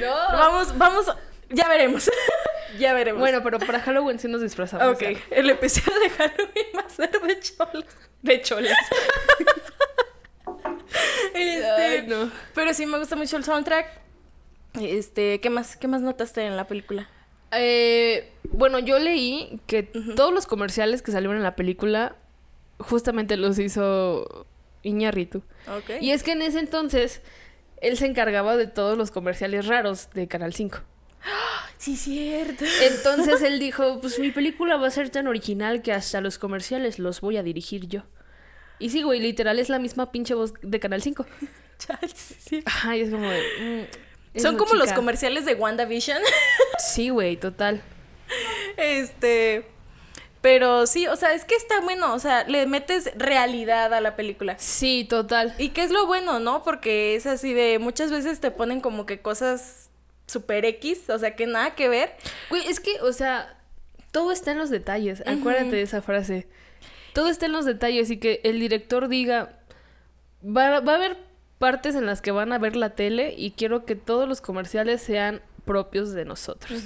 No. 0.00 0.14
vamos, 0.38 0.76
vamos, 0.78 1.06
ya 1.48 1.68
veremos. 1.68 2.10
ya 2.78 2.92
veremos. 2.92 3.20
Bueno, 3.20 3.42
pero 3.42 3.58
para 3.58 3.80
Halloween 3.80 4.18
sí 4.18 4.28
nos 4.28 4.40
disfrazamos. 4.42 4.86
ok, 4.94 5.00
ya. 5.00 5.18
el 5.30 5.50
episodio 5.50 5.98
de 6.00 6.10
Halloween 6.10 6.66
va 6.76 6.80
a 6.82 6.88
ser 6.88 7.10
de 7.10 7.40
cholas. 7.40 7.84
De 8.22 8.40
cholas. 8.42 8.76
Este, 11.34 11.64
Ay, 11.70 12.06
no. 12.08 12.30
Pero 12.54 12.74
sí 12.74 12.84
me 12.86 12.98
gusta 12.98 13.16
mucho 13.16 13.36
el 13.36 13.44
soundtrack. 13.44 13.86
Este, 14.80 15.40
¿qué 15.40 15.50
más, 15.50 15.76
qué 15.76 15.88
más 15.88 16.00
notaste 16.02 16.44
en 16.44 16.56
la 16.56 16.66
película? 16.66 17.08
Eh, 17.52 18.32
bueno, 18.44 18.78
yo 18.78 18.98
leí 18.98 19.60
que 19.66 19.82
todos 19.84 20.32
los 20.32 20.46
comerciales 20.46 21.02
que 21.02 21.12
salieron 21.12 21.36
en 21.36 21.42
la 21.42 21.56
película 21.56 22.16
justamente 22.78 23.36
los 23.36 23.58
hizo 23.58 24.46
Iñárritu. 24.82 25.42
Ok. 25.68 25.90
Y 26.00 26.10
es 26.12 26.22
que 26.22 26.32
en 26.32 26.42
ese 26.42 26.58
entonces 26.58 27.22
él 27.80 27.96
se 27.96 28.06
encargaba 28.06 28.56
de 28.56 28.66
todos 28.66 28.96
los 28.98 29.10
comerciales 29.10 29.66
raros 29.66 30.08
de 30.14 30.28
Canal 30.28 30.52
5. 30.54 30.78
Sí, 31.76 31.96
cierto. 31.96 32.64
Entonces 32.82 33.40
él 33.42 33.58
dijo, 33.58 34.00
pues 34.00 34.18
mi 34.18 34.30
película 34.30 34.76
va 34.76 34.86
a 34.86 34.90
ser 34.90 35.08
tan 35.10 35.26
original 35.26 35.80
que 35.82 35.92
hasta 35.92 36.20
los 36.20 36.38
comerciales 36.38 36.98
los 36.98 37.20
voy 37.22 37.36
a 37.38 37.42
dirigir 37.42 37.86
yo. 37.88 38.02
Y 38.78 38.90
sí, 38.90 39.02
güey, 39.02 39.20
literal 39.20 39.58
es 39.58 39.68
la 39.68 39.78
misma 39.78 40.12
pinche 40.12 40.34
voz 40.34 40.52
de 40.62 40.78
Canal 40.80 41.00
5. 41.02 41.26
Chale, 41.78 42.08
sí, 42.14 42.62
es 42.94 43.10
como 43.10 43.30
de... 43.30 43.88
mm, 44.34 44.38
Son 44.40 44.56
como 44.58 44.74
los 44.74 44.92
comerciales 44.92 45.44
de 45.46 45.54
WandaVision. 45.54 46.18
Sí, 46.78 47.08
güey, 47.10 47.36
total. 47.36 47.82
este. 48.76 49.66
Pero 50.40 50.86
sí, 50.86 51.06
o 51.06 51.16
sea, 51.16 51.34
es 51.34 51.44
que 51.44 51.54
está 51.54 51.80
bueno. 51.80 52.14
O 52.14 52.18
sea, 52.18 52.44
le 52.44 52.66
metes 52.66 53.10
realidad 53.16 53.92
a 53.92 54.00
la 54.00 54.16
película. 54.16 54.56
Sí, 54.58 55.06
total. 55.08 55.54
Y 55.58 55.70
qué 55.70 55.82
es 55.82 55.90
lo 55.90 56.06
bueno, 56.06 56.40
¿no? 56.40 56.62
Porque 56.62 57.14
es 57.14 57.26
así 57.26 57.52
de. 57.52 57.78
Muchas 57.78 58.10
veces 58.10 58.40
te 58.40 58.50
ponen 58.50 58.80
como 58.80 59.06
que 59.06 59.20
cosas 59.20 59.90
super 60.26 60.64
X, 60.64 61.10
o 61.10 61.18
sea, 61.18 61.34
que 61.34 61.46
nada 61.46 61.74
que 61.74 61.88
ver. 61.88 62.14
Güey, 62.48 62.66
es 62.66 62.80
que, 62.80 63.00
o 63.02 63.12
sea, 63.12 63.58
todo 64.12 64.32
está 64.32 64.52
en 64.52 64.58
los 64.58 64.70
detalles. 64.70 65.22
Acuérdate 65.26 65.76
de 65.76 65.82
esa 65.82 66.02
frase. 66.02 66.48
Todo 67.12 67.28
está 67.28 67.46
en 67.46 67.52
los 67.52 67.64
detalles 67.64 68.10
y 68.10 68.18
que 68.18 68.40
el 68.44 68.60
director 68.60 69.08
diga, 69.08 69.58
va, 70.44 70.80
va 70.80 70.92
a 70.92 70.96
haber 70.96 71.18
partes 71.58 71.94
en 71.94 72.06
las 72.06 72.22
que 72.22 72.30
van 72.30 72.52
a 72.52 72.58
ver 72.58 72.76
la 72.76 72.90
tele 72.90 73.34
y 73.36 73.50
quiero 73.50 73.84
que 73.84 73.96
todos 73.96 74.28
los 74.28 74.40
comerciales 74.40 75.02
sean 75.02 75.42
propios 75.64 76.12
de 76.12 76.24
nosotros. 76.24 76.84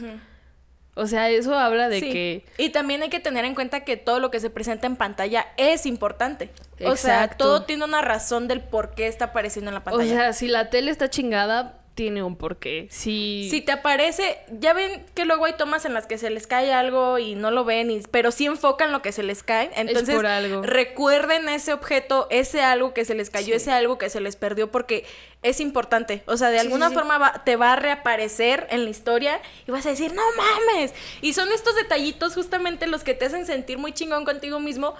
O 0.97 1.07
sea, 1.07 1.29
eso 1.29 1.59
habla 1.59 1.89
de 1.89 1.99
Sí. 2.01 2.11
que... 2.13 2.45
Y 2.57 2.71
también 2.71 3.03
hay 3.03 3.09
que 3.11 3.19
tener 3.21 3.45
en 3.45 3.55
cuenta 3.55 3.81
que 3.81 3.97
todo 3.97 4.21
lo 4.21 4.31
que 4.31 4.39
se 4.41 4.49
presenta 4.49 4.87
en 4.87 4.95
pantalla 4.97 5.47
es 5.57 5.87
importante. 5.87 6.51
O 6.85 6.97
sea, 6.97 7.25
Exacto. 7.25 7.45
todo 7.45 7.63
tiene 7.65 7.85
una 7.85 8.01
razón 8.01 8.47
del 8.47 8.61
por 8.61 8.95
qué 8.95 9.09
está 9.09 9.27
apareciendo 9.27 9.71
en 9.71 9.75
la 9.75 9.81
O 9.81 9.85
pantalla. 9.85 10.09
sea, 10.15 10.33
si 10.33 10.47
la 10.47 10.71
tele 10.71 10.91
está 10.93 11.11
chingada, 11.11 11.79
tiene 11.95 12.23
un 12.25 12.35
porqué. 12.37 12.89
Si... 12.91 13.47
Si 13.51 13.61
te 13.61 13.71
aparece, 13.73 14.39
ya 14.51 14.73
ven 14.73 15.07
que 15.15 15.25
luego 15.25 15.45
hay 15.45 15.53
tomas 15.53 15.85
en 15.85 15.95
las 15.95 16.07
que 16.07 16.19
se 16.19 16.29
les 16.29 16.47
cae 16.49 16.73
algo 16.73 17.19
y 17.21 17.37
no 17.37 17.51
lo 17.53 17.65
ven, 17.65 17.91
y- 17.91 18.01
pero 18.11 18.33
sí 18.33 18.47
enfocan 18.47 18.91
lo 18.91 19.01
que 19.01 19.13
se 19.13 19.23
les 19.23 19.43
cae. 19.45 19.71
Entonces, 19.77 20.15
por 20.15 20.27
algo. 20.27 20.63
recuerden 20.63 21.49
ese 21.49 21.73
objeto, 21.73 22.27
ese 22.31 22.63
algo 22.63 22.95
que 22.95 23.05
se 23.05 23.15
les 23.15 23.31
cayó, 23.31 23.47
Sí. 23.49 23.53
ese 23.53 23.71
algo 23.73 23.97
que 23.97 24.11
se 24.11 24.21
les 24.21 24.35
perdió, 24.35 24.73
porque 24.73 25.05
es 25.43 25.61
importante. 25.61 26.23
O 26.27 26.37
sea, 26.37 26.51
de 26.51 26.59
Sí, 26.59 26.67
alguna 26.67 26.89
sí. 26.89 26.95
forma 26.95 27.19
va- 27.19 27.43
te 27.45 27.55
va 27.57 27.75
a 27.75 27.77
reaparecer 27.77 28.67
en 28.71 28.85
la 28.85 28.91
historia 28.91 29.41
y 29.67 29.71
vas 29.71 29.87
a 29.87 29.91
decir, 29.91 30.13
no 30.15 30.23
mames. 30.37 30.93
Y 31.21 31.33
son 31.35 31.53
estos 31.53 31.77
detallitos 31.77 32.35
justamente 32.35 32.87
los 32.89 33.05
que 33.05 33.15
te 33.15 33.27
hacen 33.27 33.47
sentir 33.47 33.79
muy 33.79 33.93
chingón 33.93 34.25
contigo 34.25 34.59
mismo. 34.59 34.95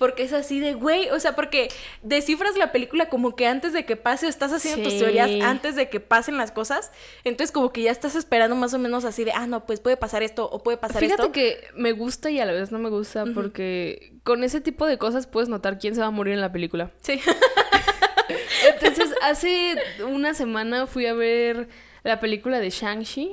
Porque 0.00 0.22
es 0.22 0.32
así 0.32 0.58
de, 0.58 0.72
güey, 0.72 1.10
o 1.10 1.20
sea, 1.20 1.36
porque 1.36 1.68
descifras 2.02 2.56
la 2.56 2.72
película 2.72 3.10
como 3.10 3.36
que 3.36 3.46
antes 3.46 3.74
de 3.74 3.84
que 3.84 3.96
pase 3.96 4.24
o 4.24 4.28
estás 4.30 4.50
haciendo 4.52 4.82
tus 4.82 4.98
teorías 4.98 5.30
antes 5.42 5.76
de 5.76 5.90
que 5.90 6.00
pasen 6.00 6.38
las 6.38 6.50
cosas. 6.50 6.90
Entonces 7.22 7.52
como 7.52 7.70
que 7.70 7.82
ya 7.82 7.90
estás 7.90 8.16
esperando 8.16 8.56
más 8.56 8.72
o 8.72 8.78
menos 8.78 9.04
así 9.04 9.24
de, 9.24 9.32
ah, 9.32 9.46
no, 9.46 9.66
pues 9.66 9.78
puede 9.78 9.98
pasar 9.98 10.22
esto 10.22 10.48
o 10.50 10.62
puede 10.62 10.78
pasar 10.78 11.00
Fíjate 11.02 11.22
esto. 11.22 11.32
que 11.32 11.62
me 11.74 11.92
gusta 11.92 12.30
y 12.30 12.40
a 12.40 12.46
la 12.46 12.52
vez 12.52 12.72
no 12.72 12.78
me 12.78 12.88
gusta 12.88 13.26
porque 13.34 14.14
con 14.24 14.42
ese 14.42 14.62
tipo 14.62 14.86
de 14.86 14.96
cosas 14.96 15.26
puedes 15.26 15.50
notar 15.50 15.78
quién 15.78 15.94
se 15.94 16.00
va 16.00 16.06
a 16.06 16.10
morir 16.10 16.32
en 16.32 16.40
la 16.40 16.50
película. 16.50 16.90
Sí. 17.02 17.20
Entonces, 18.74 19.14
hace 19.22 19.76
una 20.08 20.32
semana 20.32 20.86
fui 20.86 21.04
a 21.04 21.12
ver 21.12 21.68
la 22.04 22.20
película 22.20 22.58
de 22.58 22.70
Shang-Chi, 22.70 23.32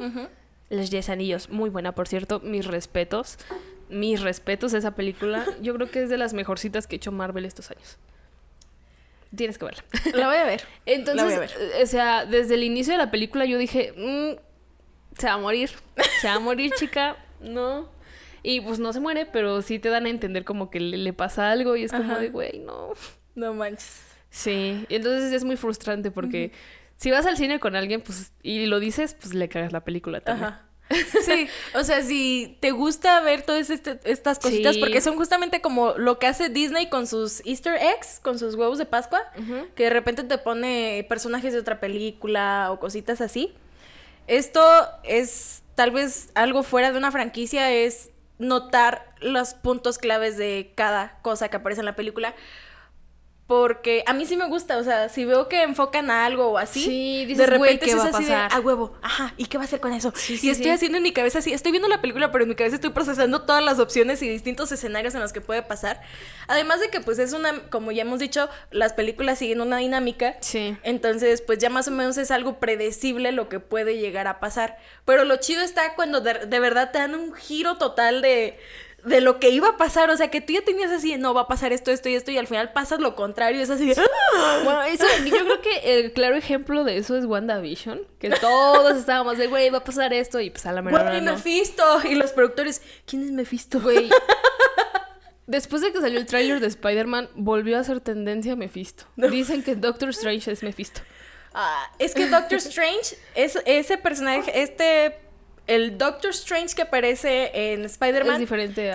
Los 0.70 0.90
Diez 0.90 1.10
Anillos. 1.10 1.50
Muy 1.50 1.70
buena, 1.70 1.94
por 1.94 2.10
cierto. 2.10 2.42
Mis 2.42 2.66
respetos. 2.66 3.38
Mis 3.90 4.22
respetos 4.22 4.74
a 4.74 4.78
esa 4.78 4.96
película. 4.96 5.46
Yo 5.62 5.74
creo 5.76 5.90
que 5.90 6.04
es 6.04 6.10
de 6.10 6.18
las 6.18 6.34
mejorcitas 6.34 6.88
que 6.88 6.96
ha 6.96 6.98
hecho 6.98 7.12
Marvel 7.12 7.46
estos 7.46 7.72
años. 7.72 7.98
Tienes 9.36 9.58
que 9.58 9.66
verla. 9.66 9.84
la 10.14 10.28
voy 10.28 10.38
a 10.38 10.46
ver. 10.46 10.62
Entonces, 10.86 11.16
La 11.16 11.24
voy 11.26 11.34
a 11.34 11.40
ver. 11.40 11.52
eh, 11.60 11.84
o 11.84 11.86
sea, 11.86 12.26
desde 12.26 12.56
el 12.56 12.64
inicio 12.64 12.94
de 12.94 12.98
la 12.98 13.12
película 13.12 13.46
yo 13.46 13.58
dije, 13.58 13.94
"Mm, 13.98 14.40
se 15.20 15.28
va 15.28 15.34
a 15.34 15.38
morir. 15.38 15.72
Se 16.22 16.28
va 16.28 16.36
a 16.36 16.40
morir, 16.40 16.72
chica. 16.78 17.18
No. 17.42 17.90
Y 18.44 18.62
pues 18.62 18.80
no 18.80 18.94
se 18.94 19.00
muere, 19.00 19.26
pero 19.26 19.62
sí 19.62 19.80
te 19.80 19.90
dan 19.90 20.06
a 20.06 20.10
entender 20.10 20.46
como 20.46 20.70
que 20.70 20.80
le, 20.80 20.98
le 20.98 21.12
pasa 21.14 21.52
algo 21.52 21.76
y 21.76 21.84
es 21.84 21.92
como 21.92 22.04
Ajá. 22.14 22.20
de, 22.20 22.30
güey, 22.30 22.60
no. 22.60 22.94
No 23.36 23.54
manches. 23.54 24.02
Sí, 24.30 24.86
y 24.90 24.96
entonces 24.96 25.34
es 25.34 25.44
muy 25.44 25.58
frustrante 25.58 26.12
porque 26.12 26.52
si 26.96 27.12
vas 27.12 27.26
al 27.26 27.36
cine 27.38 27.60
con 27.60 27.76
alguien 27.76 28.02
pues 28.02 28.32
y 28.44 28.66
lo 28.68 28.80
dices, 28.80 29.16
pues 29.20 29.34
le 29.34 29.50
cagas 29.50 29.72
la 29.74 29.84
película 29.84 30.22
también. 30.22 30.46
Ajá. 30.50 30.67
Sí, 31.26 31.48
o 31.76 31.84
sea, 31.84 32.02
si 32.02 32.58
te 32.62 32.72
gusta 32.72 33.20
ver 33.22 33.42
todas 33.42 33.70
este- 33.70 34.00
estas 34.06 34.40
cositas, 34.40 34.76
Sí. 34.76 34.80
porque 34.80 35.02
son 35.02 35.16
justamente 35.18 35.60
como 35.62 35.94
lo 35.98 36.18
que 36.20 36.28
hace 36.28 36.50
Disney 36.50 36.90
con 36.90 37.08
sus 37.08 37.42
Easter 37.46 37.76
eggs, 37.76 38.20
con 38.22 38.40
sus 38.40 38.56
huevos 38.56 38.78
de 38.78 38.86
Pascua, 38.86 39.22
que 39.76 39.84
de 39.84 39.90
repente 39.90 40.24
te 40.24 40.38
pone 40.38 41.06
personajes 41.10 41.54
de 41.54 41.60
otra 41.60 41.80
película 41.80 42.70
o 42.72 42.80
cositas 42.80 43.20
así. 43.22 43.54
Esto 44.28 44.62
es 45.04 45.64
tal 45.76 45.92
vez 45.92 46.30
algo 46.36 46.64
fuera 46.64 46.92
de 46.92 46.98
una 46.98 47.12
franquicia, 47.12 47.72
es 47.72 48.10
notar 48.40 49.14
los 49.20 49.54
puntos 49.56 49.98
claves 49.98 50.38
de 50.38 50.72
cada 50.76 51.20
cosa 51.22 51.50
que 51.50 51.58
aparece 51.58 51.82
en 51.82 51.86
la 51.86 51.96
película. 51.96 52.34
Porque 53.48 54.04
a 54.06 54.12
mí 54.12 54.26
sí 54.26 54.36
me 54.36 54.46
gusta, 54.46 54.78
o 54.78 54.84
sea, 54.84 55.08
si 55.08 55.24
veo 55.24 55.48
que 55.48 55.64
enfocan 55.64 56.12
a 56.12 56.26
algo 56.26 56.48
o 56.48 56.58
así, 56.58 56.84
Sí, 56.84 57.26
dices, 57.26 57.50
de 57.50 57.58
"Güey, 57.58 57.72
repente 57.76 57.86
¿qué 57.86 57.96
va 57.96 58.08
es 58.10 58.14
a 58.14 58.18
así 58.18 58.26
de, 58.26 58.32
pasar?" 58.32 58.54
a 58.54 58.60
huevo, 58.60 58.94
ajá, 59.02 59.34
¿y 59.38 59.46
qué 59.46 59.58
va 59.58 59.64
a 59.64 59.68
hacer 59.68 59.80
con 59.80 59.94
eso? 59.94 60.12
Sí, 60.18 60.34
y 60.34 60.38
sí, 60.38 60.50
estoy 60.50 60.72
haciendo 60.72 60.98
en 60.98 61.04
mi 61.04 61.14
cabeza 61.14 61.40
así, 61.40 61.54
estoy 61.54 61.72
viendo 61.72 61.88
la 61.88 62.02
película, 62.02 62.30
pero 62.34 62.44
en 62.44 62.50
mi 62.50 62.56
cabeza 62.56 62.76
estoy 62.76 62.90
procesando 62.90 63.44
todas 63.44 63.64
las 63.64 63.80
opciones 63.80 64.22
y 64.22 64.28
distintos 64.28 64.70
escenarios 64.74 65.16
en 65.16 65.22
los 65.22 65.32
que 65.32 65.40
puede 65.40 65.62
pasar. 65.64 66.02
Además 66.48 66.82
de 66.82 66.90
que, 66.90 67.00
pues, 67.00 67.20
es 67.20 67.32
una, 67.32 67.70
como 67.70 67.94
ya 67.94 68.02
hemos 68.02 68.20
dicho, 68.20 68.50
las 68.70 68.92
películas 68.92 69.40
siguen 69.40 69.62
una 69.62 69.78
dinámica. 69.78 70.36
Sí. 70.42 70.76
Entonces, 70.84 71.42
pues 71.42 71.58
ya 71.60 71.70
más 71.70 71.88
o 71.88 71.92
menos 71.92 72.18
es 72.18 72.32
algo 72.32 72.60
predecible 72.60 73.32
lo 73.32 73.48
que 73.48 73.62
puede 73.62 73.98
llegar 73.98 74.28
a 74.28 74.42
pasar. 74.42 74.78
Pero 75.06 75.24
lo 75.24 75.38
chido 75.38 75.62
está 75.62 75.96
cuando 75.96 76.20
de, 76.20 76.34
de 76.48 76.60
verdad 76.60 76.92
te 76.92 77.00
dan 77.00 77.16
un 77.16 77.34
giro 77.34 77.78
total 77.78 78.22
de, 78.22 78.60
de 79.04 79.22
lo 79.22 79.40
que 79.40 79.50
iba 79.50 79.70
a 79.70 79.78
pasar. 79.78 80.10
O 80.10 80.18
sea, 80.18 80.30
que 80.30 80.42
tú 80.42 80.54
ya 80.54 80.62
tenías 80.62 80.92
así, 80.92 81.18
no, 81.18 81.34
va 81.34 81.42
a 81.42 81.48
pasar 81.48 81.74
esto, 81.74 81.92
esto 81.92 82.10
y 82.10 82.16
esto, 82.16 82.32
y 82.32 82.38
al 82.38 82.48
final 82.48 82.74
pasas 82.74 83.00
lo 83.00 83.16
contrario. 83.16 83.62
Es 83.62 83.70
así, 83.70 83.88
de, 83.88 83.96
¡ah! 84.00 84.62
Bueno, 84.64 84.84
eso, 84.84 85.06
yo 85.26 85.38
creo 85.44 85.62
que 85.62 86.00
el 86.00 86.14
claro 86.14 86.36
ejemplo 86.36 86.84
de 86.84 86.98
eso 86.98 87.16
es 87.16 87.26
WandaVision, 87.26 88.02
que 88.20 88.30
todos 88.30 88.98
estábamos 88.98 89.38
de, 89.38 89.48
güey, 89.48 89.70
va 89.70 89.80
a 89.80 89.84
pasar 89.84 90.14
esto, 90.14 90.40
y 90.40 90.50
pues 90.50 90.66
a 90.66 90.72
la 90.72 90.82
mera 90.82 91.00
hora 91.00 91.10
Güey, 91.12 91.22
no. 91.22 91.34
Mephisto. 91.34 91.84
Y 92.10 92.16
los 92.16 92.32
productores, 92.32 92.82
¿quién 93.06 93.24
es 93.24 93.32
Mephisto? 93.32 93.80
Güey. 93.80 94.10
Después 95.48 95.82
de 95.82 95.94
que 95.94 96.02
salió 96.02 96.20
el 96.20 96.26
tráiler 96.26 96.60
de 96.60 96.68
Spider-Man, 96.68 97.30
volvió 97.36 97.80
a 97.80 97.84
ser 97.84 98.02
tendencia 98.02 98.58
Mephisto. 98.58 99.06
Dicen 99.16 99.64
que 99.64 99.76
Doctor 99.76 100.10
Strange 100.10 100.52
es 100.52 100.62
Mephisto. 100.62 101.02
Ah, 101.54 101.90
es 102.00 102.14
que 102.14 102.28
Doctor 102.28 102.58
Strange, 102.58 103.18
es, 103.34 103.58
ese 103.66 103.98
personaje, 103.98 104.62
este. 104.62 105.27
El 105.68 105.98
Doctor 105.98 106.32
Strange 106.32 106.74
que 106.76 106.84
aparece 106.84 107.52
en 107.54 107.84
Spider-Man 107.84 108.48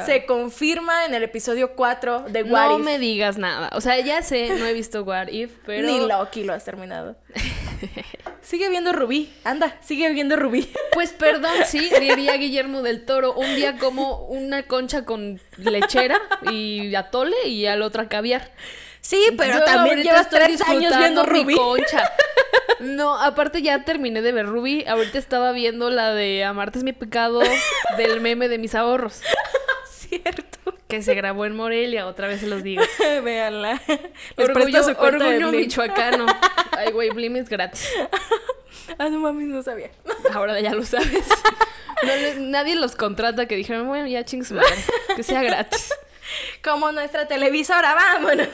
se 0.06 0.24
confirma 0.24 1.04
en 1.04 1.14
el 1.14 1.22
episodio 1.22 1.74
4 1.74 2.24
de 2.30 2.42
What 2.44 2.68
No 2.68 2.78
If. 2.78 2.84
me 2.84 2.98
digas 2.98 3.36
nada. 3.36 3.70
O 3.74 3.82
sea, 3.82 4.00
ya 4.00 4.22
sé, 4.22 4.48
no 4.58 4.66
he 4.66 4.72
visto 4.72 5.02
What 5.02 5.28
If, 5.28 5.52
pero... 5.66 5.86
Ni 5.86 6.00
Loki 6.00 6.44
lo 6.44 6.54
has 6.54 6.64
terminado. 6.64 7.16
sigue 8.40 8.70
viendo 8.70 8.92
Rubí. 8.92 9.30
Anda, 9.44 9.76
sigue 9.82 10.10
viendo 10.12 10.36
Rubí. 10.36 10.68
Pues 10.92 11.12
perdón, 11.12 11.52
sí, 11.66 11.90
diría 12.00 12.36
Guillermo 12.36 12.82
del 12.82 13.04
Toro. 13.06 13.34
Un 13.34 13.54
día 13.56 13.78
como 13.78 14.26
una 14.26 14.64
concha 14.64 15.06
con 15.06 15.40
lechera 15.56 16.20
y 16.50 16.94
atole 16.94 17.48
y 17.48 17.64
al 17.64 17.80
otro 17.80 18.08
caviar. 18.10 18.50
Sí, 19.02 19.20
pero 19.36 19.58
Yo 19.58 19.64
también 19.64 20.02
llevas 20.02 20.30
tres 20.30 20.62
años 20.62 20.96
viendo 20.96 21.24
mi 21.24 21.42
Rubí. 21.42 21.54
concha. 21.56 22.10
No, 22.80 23.16
aparte 23.16 23.62
ya 23.62 23.84
terminé 23.84 24.22
de 24.22 24.32
ver 24.32 24.46
Ruby. 24.46 24.84
Ahorita 24.88 25.16
estaba 25.16 25.52
viendo 25.52 25.88
la 25.88 26.12
de 26.14 26.42
Amarte 26.42 26.78
es 26.78 26.84
mi 26.84 26.92
pecado 26.92 27.40
del 27.96 28.20
meme 28.20 28.48
de 28.48 28.58
mis 28.58 28.74
ahorros. 28.74 29.20
Cierto. 29.88 30.74
Que 30.88 31.00
se 31.00 31.14
grabó 31.14 31.46
en 31.46 31.54
Morelia, 31.54 32.08
otra 32.08 32.26
vez 32.26 32.40
se 32.40 32.48
los 32.48 32.64
digo. 32.64 32.82
Véanla. 33.22 33.80
Les 34.36 34.48
Orgullo, 34.48 34.82
su 34.82 34.88
de 34.90 34.96
orgullo 34.96 35.48
Blim. 35.50 35.60
michoacano. 35.60 36.26
Ay, 36.72 36.90
güey, 36.90 37.10
Blim 37.10 37.36
es 37.36 37.48
gratis. 37.48 37.88
Ah, 38.98 39.08
no 39.08 39.20
mames, 39.20 39.46
no 39.46 39.62
sabía. 39.62 39.90
Ahora 40.34 40.58
ya 40.60 40.74
lo 40.74 40.84
sabes. 40.84 41.28
No 42.02 42.40
nadie 42.40 42.74
los 42.74 42.96
contrata 42.96 43.46
que 43.46 43.54
dijeron, 43.54 43.86
bueno, 43.86 44.08
ya 44.08 44.24
ching 44.24 44.44
su 44.44 44.54
madre, 44.54 44.74
que 45.14 45.22
sea 45.22 45.40
gratis. 45.42 45.92
Como 46.62 46.92
nuestra 46.92 47.26
televisora, 47.28 47.94
vámonos. 47.94 48.48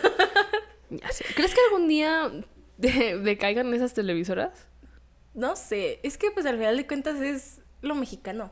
Ya 0.90 1.10
sé. 1.12 1.24
¿Crees 1.34 1.54
que 1.54 1.60
algún 1.70 1.88
día 1.88 2.30
de- 2.78 3.18
decaigan 3.18 3.72
esas 3.74 3.92
televisoras? 3.94 4.66
No 5.34 5.54
sé, 5.56 6.00
es 6.02 6.16
que 6.18 6.30
pues 6.30 6.46
al 6.46 6.56
final 6.56 6.76
de 6.76 6.86
cuentas 6.86 7.20
es 7.20 7.60
lo 7.82 7.94
mexicano. 7.94 8.50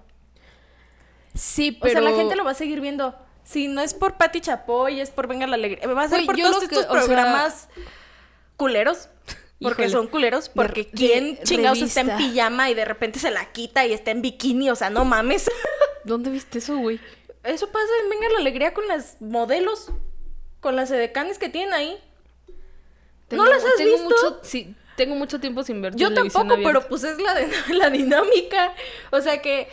Sí, 1.35 1.77
O 1.79 1.83
pero... 1.83 2.01
sea, 2.01 2.11
la 2.11 2.17
gente 2.17 2.37
lo 2.37 2.45
va 2.45 2.53
a 2.53 2.55
seguir 2.55 2.81
viendo. 2.81 3.15
Si 3.45 3.69
no 3.69 3.81
es 3.81 3.95
por 3.95 4.17
Pati 4.17 4.41
Chapoy, 4.41 5.01
es 5.01 5.11
por 5.11 5.27
Venga 5.29 5.47
la 5.47 5.55
Alegría. 5.55 5.87
Va 5.89 6.03
a 6.03 6.09
ser 6.09 6.25
por 6.27 6.37
todos 6.37 6.59
que- 6.59 6.65
estos 6.67 6.79
o 6.87 6.93
sea- 6.93 7.05
programas 7.05 7.69
culeros. 8.57 9.09
Porque 9.61 9.85
Híjole. 9.85 9.91
son 9.91 10.07
culeros. 10.09 10.49
Porque 10.51 10.83
de 10.85 10.91
quién 10.91 11.39
chingados 11.43 11.81
está 11.81 12.03
en 12.03 12.17
pijama 12.19 12.69
y 12.69 12.75
de 12.75 12.85
repente 12.85 13.19
se 13.19 13.31
la 13.31 13.53
quita 13.53 13.87
y 13.87 13.95
está 13.95 14.11
en 14.11 14.21
bikini. 14.21 14.69
O 14.69 14.77
sea, 14.77 14.91
no 14.91 15.07
mames. 15.07 15.51
¿Dónde 16.05 16.29
viste 16.31 16.59
eso, 16.59 16.77
güey? 16.77 17.01
Eso 17.47 17.69
pasa 17.69 17.87
en 18.05 18.11
Venga 18.11 18.29
la 18.31 18.39
Alegría 18.39 18.75
con 18.75 18.87
las 18.89 19.21
modelos. 19.21 19.91
Con 20.61 20.77
las 20.77 20.91
edecanes 20.91 21.39
que 21.39 21.49
tienen 21.49 21.73
ahí. 21.75 21.99
¿No 23.31 23.45
las 23.45 23.65
has 23.65 23.77
tengo 23.77 23.91
visto? 23.93 24.05
Mucho, 24.05 24.41
sí, 24.43 24.75
tengo 24.97 25.15
mucho 25.17 25.41
tiempo 25.41 25.63
sin 25.65 25.83
ver 25.83 25.95
Yo 25.97 26.13
tampoco, 26.15 26.53
abierta. 26.53 26.65
pero 26.65 26.89
pues 26.89 27.05
es 27.05 27.21
la, 27.21 27.35
de- 27.35 27.51
la 27.75 27.91
dinámica. 27.91 28.73
O 29.11 29.21
sea 29.21 29.43
que 29.43 29.69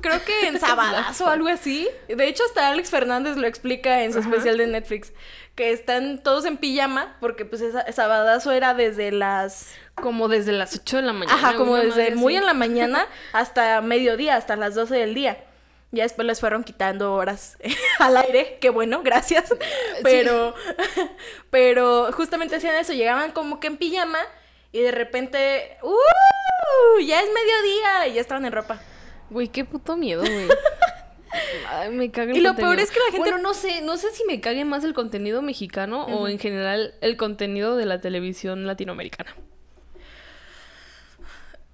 creo 0.00 0.24
que 0.24 0.48
en 0.48 0.58
Sabadazo 0.60 1.26
o 1.26 1.28
algo 1.28 1.48
así. 1.48 1.88
De 2.08 2.26
hecho, 2.28 2.42
hasta 2.44 2.68
Alex 2.68 2.90
Fernández 2.90 3.36
lo 3.36 3.46
explica 3.46 4.02
en 4.04 4.12
su 4.12 4.18
Ajá. 4.20 4.28
especial 4.28 4.58
de 4.58 4.66
Netflix. 4.66 5.12
Que 5.54 5.70
están 5.72 6.22
todos 6.22 6.44
en 6.44 6.58
pijama, 6.58 7.16
porque 7.20 7.44
pues 7.46 7.62
esa, 7.62 7.90
Sabadazo 7.90 8.52
era 8.52 8.74
desde 8.74 9.10
las... 9.10 9.68
Como 9.94 10.28
desde 10.28 10.52
las 10.52 10.74
8 10.76 10.96
de 10.98 11.02
la 11.02 11.12
mañana. 11.14 11.38
Ajá, 11.38 11.56
como 11.56 11.76
desde 11.76 12.14
muy 12.14 12.34
así. 12.34 12.40
en 12.42 12.46
la 12.46 12.52
mañana 12.54 13.06
hasta 13.32 13.80
mediodía, 13.80 14.36
hasta 14.36 14.56
las 14.56 14.74
12 14.74 14.94
del 14.96 15.14
día. 15.14 15.42
Ya 15.92 16.02
después 16.02 16.26
les 16.26 16.40
fueron 16.40 16.64
quitando 16.64 17.14
horas 17.14 17.56
al 18.00 18.16
aire, 18.16 18.58
qué 18.60 18.70
bueno, 18.70 19.02
gracias. 19.02 19.54
Pero, 20.02 20.54
pero 21.50 22.10
justamente 22.12 22.56
hacían 22.56 22.74
eso, 22.74 22.92
llegaban 22.92 23.32
como 23.32 23.60
que 23.60 23.68
en 23.68 23.76
pijama 23.76 24.18
y 24.72 24.80
de 24.82 24.90
repente, 24.90 25.78
¡uh! 25.82 27.00
Ya 27.00 27.20
es 27.20 27.28
mediodía 27.32 28.08
y 28.08 28.14
ya 28.14 28.20
estaban 28.20 28.44
en 28.44 28.52
ropa. 28.52 28.80
Güey, 29.30 29.48
qué 29.48 29.64
puto 29.64 29.96
miedo, 29.96 30.22
güey. 30.22 30.48
Ay, 31.68 31.90
me 31.90 32.10
caga 32.10 32.30
el 32.32 32.38
Y 32.38 32.40
lo 32.40 32.50
contenido. 32.50 32.72
peor 32.74 32.80
es 32.82 32.90
que 32.90 32.98
la 32.98 33.04
gente- 33.06 33.18
Bueno, 33.18 33.38
no 33.38 33.54
sé, 33.54 33.80
no 33.82 33.96
sé 33.96 34.10
si 34.12 34.24
me 34.24 34.40
cague 34.40 34.64
más 34.64 34.84
el 34.84 34.94
contenido 34.94 35.42
mexicano 35.42 36.04
o 36.06 36.28
en 36.28 36.38
general 36.38 36.94
el 37.00 37.16
contenido 37.16 37.76
de 37.76 37.84
la 37.86 38.00
televisión 38.00 38.66
latinoamericana. 38.66 39.34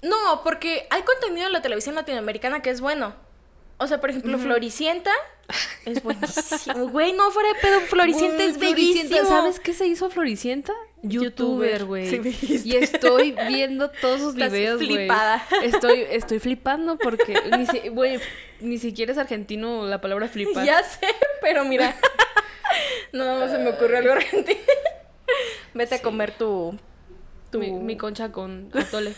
No, 0.02 0.42
porque 0.42 0.86
hay 0.90 1.02
contenido 1.02 1.46
en 1.46 1.52
la 1.52 1.62
televisión 1.62 1.94
latinoamericana 1.94 2.60
que 2.60 2.70
es 2.70 2.80
bueno. 2.80 3.14
O 3.82 3.86
sea, 3.86 4.00
por 4.00 4.10
ejemplo, 4.10 4.38
Floricienta 4.38 5.10
es 5.84 6.02
buenísimo. 6.02 6.88
Güey, 6.88 7.12
no 7.12 7.30
fuera 7.30 7.48
de 7.50 7.54
pedo, 7.60 7.80
Floricienta 7.80 8.44
es 8.44 8.58
bellísimo. 8.58 9.24
¿Sabes 9.28 9.60
qué 9.60 9.72
se 9.74 9.86
hizo 9.86 10.08
Floricienta? 10.10 10.72
Youtuber. 11.02 11.84
Güey. 11.84 12.08
Sí, 12.08 12.62
y 12.64 12.76
estoy 12.76 13.32
viendo 13.48 13.90
todos 13.90 14.20
sus 14.20 14.34
Estás 14.34 14.52
videos, 14.52 14.76
güey. 14.76 14.88
flipada. 14.98 15.44
Estoy, 15.64 16.06
estoy 16.10 16.38
flipando 16.38 16.96
porque 16.96 17.34
ni, 17.56 17.66
si- 17.66 17.88
güey, 17.88 18.20
ni 18.60 18.78
siquiera 18.78 19.10
es 19.10 19.18
argentino 19.18 19.84
la 19.86 20.00
palabra 20.00 20.28
flipar. 20.28 20.64
Ya 20.64 20.82
sé, 20.84 21.08
pero 21.40 21.64
mira. 21.64 21.96
no 23.12 23.48
se 23.48 23.58
me 23.58 23.70
ocurrió 23.70 23.98
algo 23.98 24.12
argentino. 24.12 24.60
Vete 25.74 25.96
a 25.96 26.02
comer 26.02 26.32
tu. 26.36 26.78
tu... 27.50 27.58
Mi, 27.58 27.72
mi 27.72 27.96
concha 27.96 28.30
con 28.30 28.70
atole. 28.74 29.14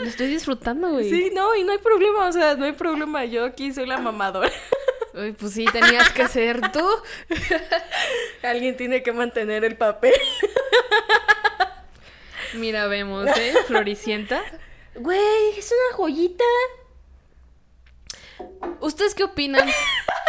Lo 0.00 0.06
estoy 0.06 0.26
disfrutando, 0.26 0.90
güey. 0.90 1.08
Sí, 1.08 1.30
no, 1.34 1.54
y 1.54 1.62
no 1.62 1.72
hay 1.72 1.78
problema, 1.78 2.26
o 2.28 2.32
sea, 2.32 2.54
no 2.56 2.64
hay 2.64 2.72
problema. 2.72 3.24
Yo 3.24 3.44
aquí 3.44 3.72
soy 3.72 3.86
la 3.86 3.98
mamadora. 3.98 4.50
Ay, 5.16 5.32
pues 5.32 5.52
sí, 5.52 5.64
tenías 5.72 6.10
que 6.10 6.26
ser 6.28 6.60
tú. 6.72 6.84
Alguien 8.42 8.76
tiene 8.76 9.02
que 9.02 9.12
mantener 9.12 9.64
el 9.64 9.76
papel. 9.76 10.12
Mira, 12.54 12.86
vemos, 12.86 13.28
¿eh? 13.36 13.54
Floricienta. 13.66 14.42
Güey, 14.96 15.58
es 15.58 15.72
una 15.72 15.96
joyita. 15.96 16.44
¿Ustedes 18.80 19.14
qué 19.14 19.24
opinan? 19.24 19.68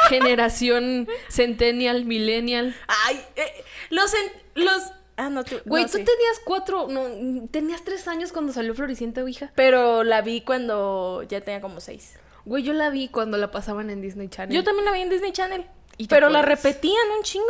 Generación 0.09 1.07
Centennial, 1.29 2.05
Millennial. 2.05 2.75
Ay, 3.05 3.21
eh, 3.35 3.63
los. 3.89 4.13
en- 4.13 4.63
los 4.63 4.83
ah, 5.17 5.29
no, 5.29 5.43
tú. 5.43 5.55
Güey, 5.65 5.83
no, 5.83 5.89
tú 5.89 5.97
sí. 5.97 6.03
tenías 6.03 6.39
cuatro, 6.43 6.87
no, 6.89 7.47
tenías 7.49 7.83
tres 7.83 8.07
años 8.07 8.31
cuando 8.31 8.53
salió 8.53 8.73
Floricienta, 8.73 9.27
hija. 9.27 9.51
Pero 9.55 10.03
la 10.03 10.21
vi 10.21 10.41
cuando 10.41 11.23
ya 11.23 11.41
tenía 11.41 11.61
como 11.61 11.79
seis. 11.79 12.17
Güey, 12.45 12.63
yo 12.63 12.73
la 12.73 12.89
vi 12.89 13.07
cuando 13.07 13.37
la 13.37 13.51
pasaban 13.51 13.89
en 13.89 14.01
Disney 14.01 14.29
Channel. 14.29 14.55
Yo 14.55 14.63
también 14.63 14.85
la 14.85 14.91
vi 14.91 15.01
en 15.01 15.09
Disney 15.09 15.31
Channel. 15.31 15.65
¿Y 15.97 16.07
Pero 16.07 16.29
la 16.29 16.39
acuerdas? 16.39 16.63
repetían 16.63 17.09
un 17.17 17.23
chingo. 17.23 17.45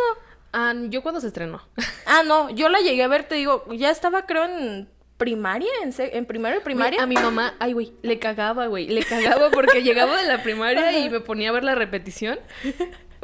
Ah, 0.53 0.73
yo 0.89 1.01
cuando 1.03 1.19
se 1.19 1.27
estrenó. 1.27 1.61
Ah, 2.05 2.21
no, 2.23 2.49
yo 2.51 2.69
la 2.69 2.79
llegué 2.79 3.03
a 3.03 3.07
ver, 3.07 3.27
te 3.27 3.35
digo, 3.35 3.65
ya 3.73 3.89
estaba 3.89 4.25
creo 4.27 4.45
en 4.45 4.87
primaria, 5.17 5.71
en, 5.81 5.93
en 5.97 6.25
primero 6.25 6.55
de 6.55 6.61
primaria. 6.61 7.01
A 7.01 7.07
mi 7.07 7.15
mamá, 7.15 7.55
ay, 7.59 7.73
güey, 7.73 7.93
le 8.03 8.19
cagaba, 8.19 8.67
güey. 8.67 8.87
Le 8.87 9.03
cagaba 9.03 9.49
porque 9.49 9.81
llegaba 9.81 10.15
de 10.21 10.27
la 10.27 10.43
primaria 10.43 10.97
y 11.05 11.09
me 11.09 11.19
ponía 11.19 11.49
a 11.49 11.51
ver 11.51 11.63
la 11.63 11.73
repetición 11.75 12.39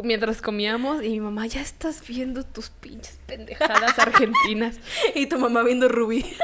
mientras 0.04 0.42
comíamos. 0.42 1.04
Y 1.04 1.10
mi 1.10 1.20
mamá, 1.22 1.48
ya 1.48 1.62
estás 1.62 2.06
viendo 2.08 2.44
tus 2.44 2.70
pinches 2.70 3.18
pendejadas 3.26 3.98
argentinas. 4.00 4.78
Y 5.16 5.28
tu 5.28 5.38
mamá 5.40 5.64
viendo 5.64 5.88
Rubí. 5.90 6.26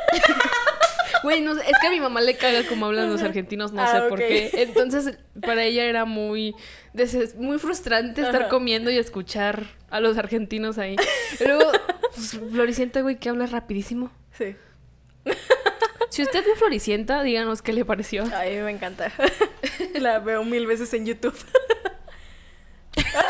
Güey, 1.23 1.41
no 1.41 1.53
es 1.53 1.73
que 1.81 1.87
a 1.87 1.89
mi 1.89 1.99
mamá 1.99 2.21
le 2.21 2.37
caga 2.37 2.63
como 2.67 2.85
hablan 2.85 3.09
los 3.09 3.23
argentinos, 3.23 3.71
no 3.71 3.81
Ah, 3.81 3.87
sé 3.87 4.01
por 4.09 4.19
ok. 4.19 4.27
qué. 4.27 4.49
Entonces, 4.53 5.17
para 5.41 5.63
ella 5.63 5.85
era 5.85 6.05
muy, 6.05 6.53
muy 7.37 7.57
frustrante 7.57 8.21
estar 8.21 8.41
Ajá. 8.43 8.49
comiendo 8.49 8.91
y 8.91 8.97
escuchar 8.97 9.65
a 9.89 9.99
los 9.99 10.17
argentinos 10.17 10.77
ahí. 10.77 10.95
Y 11.39 11.43
luego, 11.45 11.71
pues, 12.13 12.39
Floricienta, 12.51 13.01
güey, 13.01 13.17
que 13.17 13.29
habla 13.29 13.47
rapidísimo. 13.47 14.11
Sí. 14.37 14.55
Si 16.09 16.21
usted 16.21 16.43
vio 16.45 16.55
Floricienta, 16.55 17.23
díganos 17.23 17.61
qué 17.61 17.73
le 17.73 17.83
pareció. 17.83 18.23
A 18.23 18.43
mí 18.43 18.55
me 18.63 18.71
encanta. 18.71 19.11
La 19.99 20.19
veo 20.19 20.43
mil 20.43 20.67
veces 20.67 20.93
en 20.93 21.05
YouTube. 21.07 21.35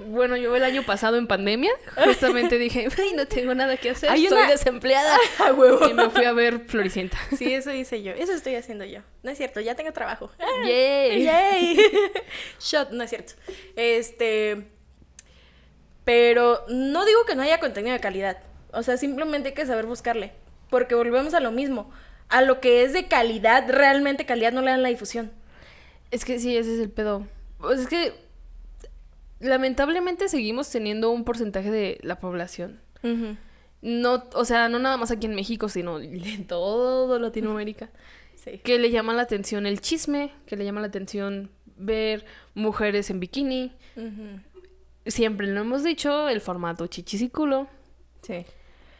Bueno, 0.00 0.36
yo 0.36 0.56
el 0.56 0.64
año 0.64 0.82
pasado 0.82 1.18
en 1.18 1.26
pandemia, 1.28 1.70
justamente 2.04 2.58
dije, 2.58 2.88
ay, 2.98 3.12
no 3.14 3.26
tengo 3.26 3.54
nada 3.54 3.76
que 3.76 3.90
hacer, 3.90 4.10
Hay 4.10 4.26
soy 4.26 4.38
una- 4.38 4.50
desempleada. 4.50 5.16
A 5.38 5.52
huevo. 5.52 5.88
Y 5.88 5.94
me 5.94 6.10
fui 6.10 6.24
a 6.24 6.32
ver 6.32 6.60
Floricienta. 6.66 7.16
Sí, 7.36 7.52
eso 7.54 7.72
hice 7.72 8.02
yo. 8.02 8.12
Eso 8.12 8.32
estoy 8.32 8.56
haciendo 8.56 8.84
yo. 8.84 9.00
No 9.22 9.30
es 9.30 9.36
cierto, 9.38 9.60
ya 9.60 9.74
tengo 9.76 9.92
trabajo. 9.92 10.30
Yay. 10.66 11.22
¡Yay! 11.24 11.78
Shot, 12.58 12.90
no 12.90 13.04
es 13.04 13.10
cierto. 13.10 13.34
Este. 13.76 14.66
Pero 16.04 16.64
no 16.68 17.04
digo 17.04 17.24
que 17.26 17.34
no 17.34 17.42
haya 17.42 17.60
contenido 17.60 17.92
de 17.92 18.00
calidad. 18.00 18.38
O 18.72 18.82
sea, 18.82 18.96
simplemente 18.96 19.50
hay 19.50 19.54
que 19.54 19.66
saber 19.66 19.86
buscarle. 19.86 20.32
Porque 20.70 20.94
volvemos 20.94 21.34
a 21.34 21.40
lo 21.40 21.52
mismo. 21.52 21.90
A 22.28 22.42
lo 22.42 22.60
que 22.60 22.82
es 22.84 22.92
de 22.92 23.06
calidad, 23.06 23.64
realmente 23.68 24.26
calidad, 24.26 24.52
no 24.52 24.62
le 24.62 24.70
dan 24.70 24.82
la 24.82 24.88
difusión. 24.88 25.30
Es 26.10 26.24
que 26.24 26.38
sí, 26.38 26.56
ese 26.56 26.74
es 26.74 26.80
el 26.80 26.90
pedo. 26.90 27.26
Pues 27.58 27.80
es 27.80 27.86
que 27.86 28.14
lamentablemente 29.40 30.28
seguimos 30.28 30.70
teniendo 30.70 31.10
un 31.10 31.24
porcentaje 31.24 31.70
de 31.70 31.98
la 32.02 32.20
población. 32.20 32.80
No, 33.82 34.24
o 34.34 34.44
sea, 34.44 34.68
no 34.68 34.78
nada 34.78 34.96
más 34.96 35.10
aquí 35.10 35.26
en 35.26 35.34
México, 35.34 35.68
sino 35.68 35.98
en 35.98 36.46
todo 36.46 37.18
Latinoamérica. 37.18 37.90
Sí. 38.42 38.56
Que 38.64 38.78
le 38.78 38.90
llama 38.90 39.12
la 39.12 39.20
atención 39.20 39.66
el 39.66 39.82
chisme, 39.82 40.32
que 40.46 40.56
le 40.56 40.64
llama 40.64 40.80
la 40.80 40.86
atención 40.86 41.50
ver 41.76 42.24
mujeres 42.54 43.10
en 43.10 43.20
bikini. 43.20 43.70
Siempre 45.04 45.46
lo 45.46 45.60
hemos 45.60 45.84
dicho, 45.84 46.26
el 46.26 46.40
formato 46.40 46.86
chichis 46.86 47.20
y 47.20 47.28
culo. 47.28 47.68
Sí. 48.22 48.46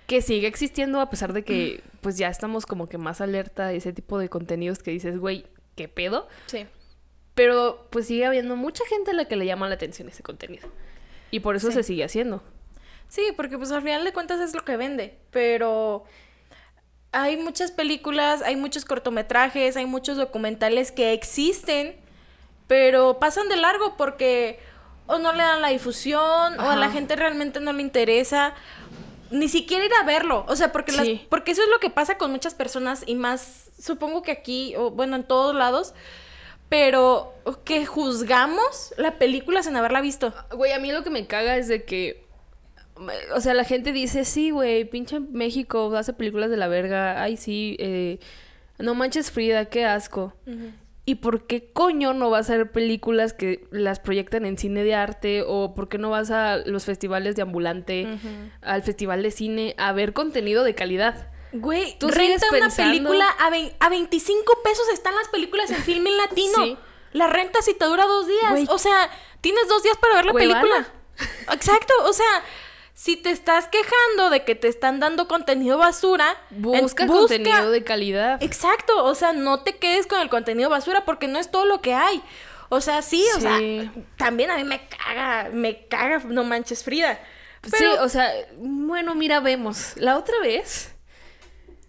Que 0.06 0.20
sigue 0.20 0.46
existiendo 0.46 1.00
a 1.00 1.08
pesar 1.08 1.32
de 1.32 1.42
que 1.42 1.82
pues 2.02 2.18
ya 2.18 2.28
estamos 2.28 2.66
como 2.66 2.86
que 2.86 2.98
más 2.98 3.22
alerta 3.22 3.68
a 3.68 3.72
ese 3.72 3.94
tipo 3.94 4.18
de 4.18 4.28
contenidos 4.28 4.82
que 4.82 4.90
dices, 4.90 5.16
güey, 5.16 5.46
¿qué 5.74 5.88
pedo? 5.88 6.28
Sí. 6.44 6.66
Pero 7.40 7.86
pues 7.88 8.06
sigue 8.06 8.26
habiendo 8.26 8.54
mucha 8.54 8.84
gente 8.86 9.12
a 9.12 9.14
la 9.14 9.24
que 9.24 9.34
le 9.34 9.46
llama 9.46 9.66
la 9.66 9.74
atención 9.76 10.06
ese 10.10 10.22
contenido. 10.22 10.68
Y 11.30 11.40
por 11.40 11.56
eso 11.56 11.68
Sí. 11.68 11.72
se 11.72 11.82
sigue 11.84 12.04
haciendo. 12.04 12.42
Sí, 13.08 13.22
porque 13.34 13.56
pues 13.56 13.72
al 13.72 13.80
final 13.80 14.04
de 14.04 14.12
cuentas 14.12 14.40
es 14.40 14.54
lo 14.54 14.62
que 14.62 14.76
vende, 14.76 15.16
pero 15.30 16.04
hay 17.12 17.38
muchas 17.38 17.70
películas, 17.70 18.42
hay 18.42 18.56
muchos 18.56 18.84
cortometrajes, 18.84 19.78
hay 19.78 19.86
muchos 19.86 20.18
documentales 20.18 20.92
que 20.92 21.14
existen, 21.14 21.96
pero 22.66 23.18
pasan 23.18 23.48
de 23.48 23.56
largo 23.56 23.96
porque 23.96 24.60
o 25.06 25.18
no 25.18 25.32
le 25.32 25.42
dan 25.42 25.62
la 25.62 25.68
difusión 25.68 26.60
o 26.60 26.70
a 26.70 26.76
la 26.76 26.90
gente 26.90 27.16
realmente 27.16 27.58
no 27.58 27.72
le 27.72 27.80
interesa 27.80 28.52
ni 29.30 29.48
siquiera 29.48 29.86
ir 29.86 29.92
a 29.94 30.04
verlo, 30.04 30.44
o 30.46 30.56
sea, 30.56 30.72
porque 30.72 30.92
las- 30.92 31.08
porque 31.30 31.52
eso 31.52 31.62
es 31.62 31.68
lo 31.70 31.78
que 31.80 31.88
pasa 31.88 32.18
con 32.18 32.30
muchas 32.32 32.54
personas 32.54 33.02
y 33.06 33.14
más 33.14 33.70
supongo 33.80 34.20
que 34.20 34.30
aquí 34.30 34.74
o 34.76 34.90
bueno, 34.90 35.16
en 35.16 35.24
todos 35.24 35.54
lados, 35.54 35.94
pero 36.70 37.34
que 37.64 37.84
juzgamos 37.84 38.94
la 38.96 39.18
película 39.18 39.62
sin 39.62 39.76
haberla 39.76 40.00
visto. 40.00 40.32
Güey, 40.52 40.72
a 40.72 40.78
mí 40.78 40.92
lo 40.92 41.02
que 41.02 41.10
me 41.10 41.26
caga 41.26 41.58
es 41.58 41.68
de 41.68 41.84
que. 41.84 42.24
O 43.34 43.40
sea, 43.40 43.54
la 43.54 43.64
gente 43.64 43.92
dice, 43.92 44.24
sí, 44.24 44.50
güey, 44.50 44.84
pinche 44.84 45.20
México 45.20 45.94
hace 45.96 46.12
películas 46.12 46.48
de 46.48 46.56
la 46.56 46.68
verga. 46.68 47.22
Ay, 47.22 47.36
sí, 47.36 47.76
eh, 47.80 48.20
no 48.78 48.94
manches 48.94 49.30
Frida, 49.32 49.64
qué 49.64 49.84
asco. 49.84 50.34
¿Y 51.06 51.16
por 51.16 51.48
qué 51.48 51.72
coño 51.72 52.12
no 52.12 52.30
vas 52.30 52.50
a 52.50 52.56
ver 52.56 52.70
películas 52.70 53.32
que 53.32 53.66
las 53.72 53.98
proyectan 53.98 54.44
en 54.44 54.56
cine 54.56 54.84
de 54.84 54.94
arte? 54.94 55.42
¿O 55.44 55.74
por 55.74 55.88
qué 55.88 55.98
no 55.98 56.10
vas 56.10 56.30
a 56.30 56.58
los 56.58 56.84
festivales 56.84 57.34
de 57.34 57.42
ambulante, 57.42 58.06
al 58.60 58.82
festival 58.82 59.24
de 59.24 59.32
cine, 59.32 59.74
a 59.76 59.92
ver 59.92 60.12
contenido 60.12 60.62
de 60.62 60.76
calidad? 60.76 61.29
Güey, 61.52 61.98
Tú 61.98 62.08
renta 62.08 62.46
una 62.50 62.60
pensando- 62.60 62.90
película 62.92 63.28
a, 63.38 63.50
vein- 63.50 63.72
a 63.80 63.88
25 63.88 64.62
pesos 64.62 64.88
están 64.92 65.14
las 65.16 65.28
películas 65.28 65.70
en 65.70 65.82
filme 65.82 66.10
latino. 66.10 66.54
Sí. 66.64 66.76
La 67.12 67.26
renta 67.26 67.60
si 67.62 67.74
te 67.74 67.84
dura 67.86 68.06
dos 68.06 68.26
días. 68.28 68.50
Güey. 68.50 68.66
O 68.68 68.78
sea, 68.78 69.10
tienes 69.40 69.66
dos 69.68 69.82
días 69.82 69.96
para 69.98 70.14
ver 70.16 70.26
la 70.26 70.32
Cuevana. 70.32 70.60
película. 70.60 70.88
Exacto, 71.52 71.92
o 72.04 72.12
sea, 72.12 72.44
si 72.94 73.16
te 73.16 73.30
estás 73.30 73.66
quejando 73.68 74.30
de 74.30 74.44
que 74.44 74.54
te 74.54 74.68
están 74.68 75.00
dando 75.00 75.26
contenido 75.26 75.76
basura, 75.78 76.36
en- 76.50 76.62
Busca, 76.62 77.06
contenido 77.06 77.70
de 77.70 77.82
calidad. 77.84 78.42
Exacto, 78.42 79.04
o 79.04 79.14
sea, 79.14 79.32
no 79.32 79.62
te 79.62 79.76
quedes 79.78 80.06
con 80.06 80.20
el 80.20 80.28
contenido 80.30 80.70
basura 80.70 81.04
porque 81.04 81.26
no 81.28 81.38
es 81.38 81.50
todo 81.50 81.64
lo 81.64 81.80
que 81.80 81.94
hay. 81.94 82.22
O 82.68 82.80
sea, 82.80 83.02
sí, 83.02 83.24
o 83.36 83.40
sea, 83.40 83.58
también 84.16 84.50
a 84.52 84.56
mí 84.56 84.62
me 84.62 84.86
caga, 84.86 85.48
me 85.52 85.88
caga, 85.88 86.22
no 86.26 86.44
manches 86.44 86.84
Frida. 86.84 87.18
Sí, 87.64 87.84
o 88.00 88.08
sea, 88.08 88.32
bueno, 88.58 89.14
mira, 89.16 89.40
vemos. 89.40 89.92
La 89.96 90.16
otra 90.16 90.38
vez. 90.40 90.94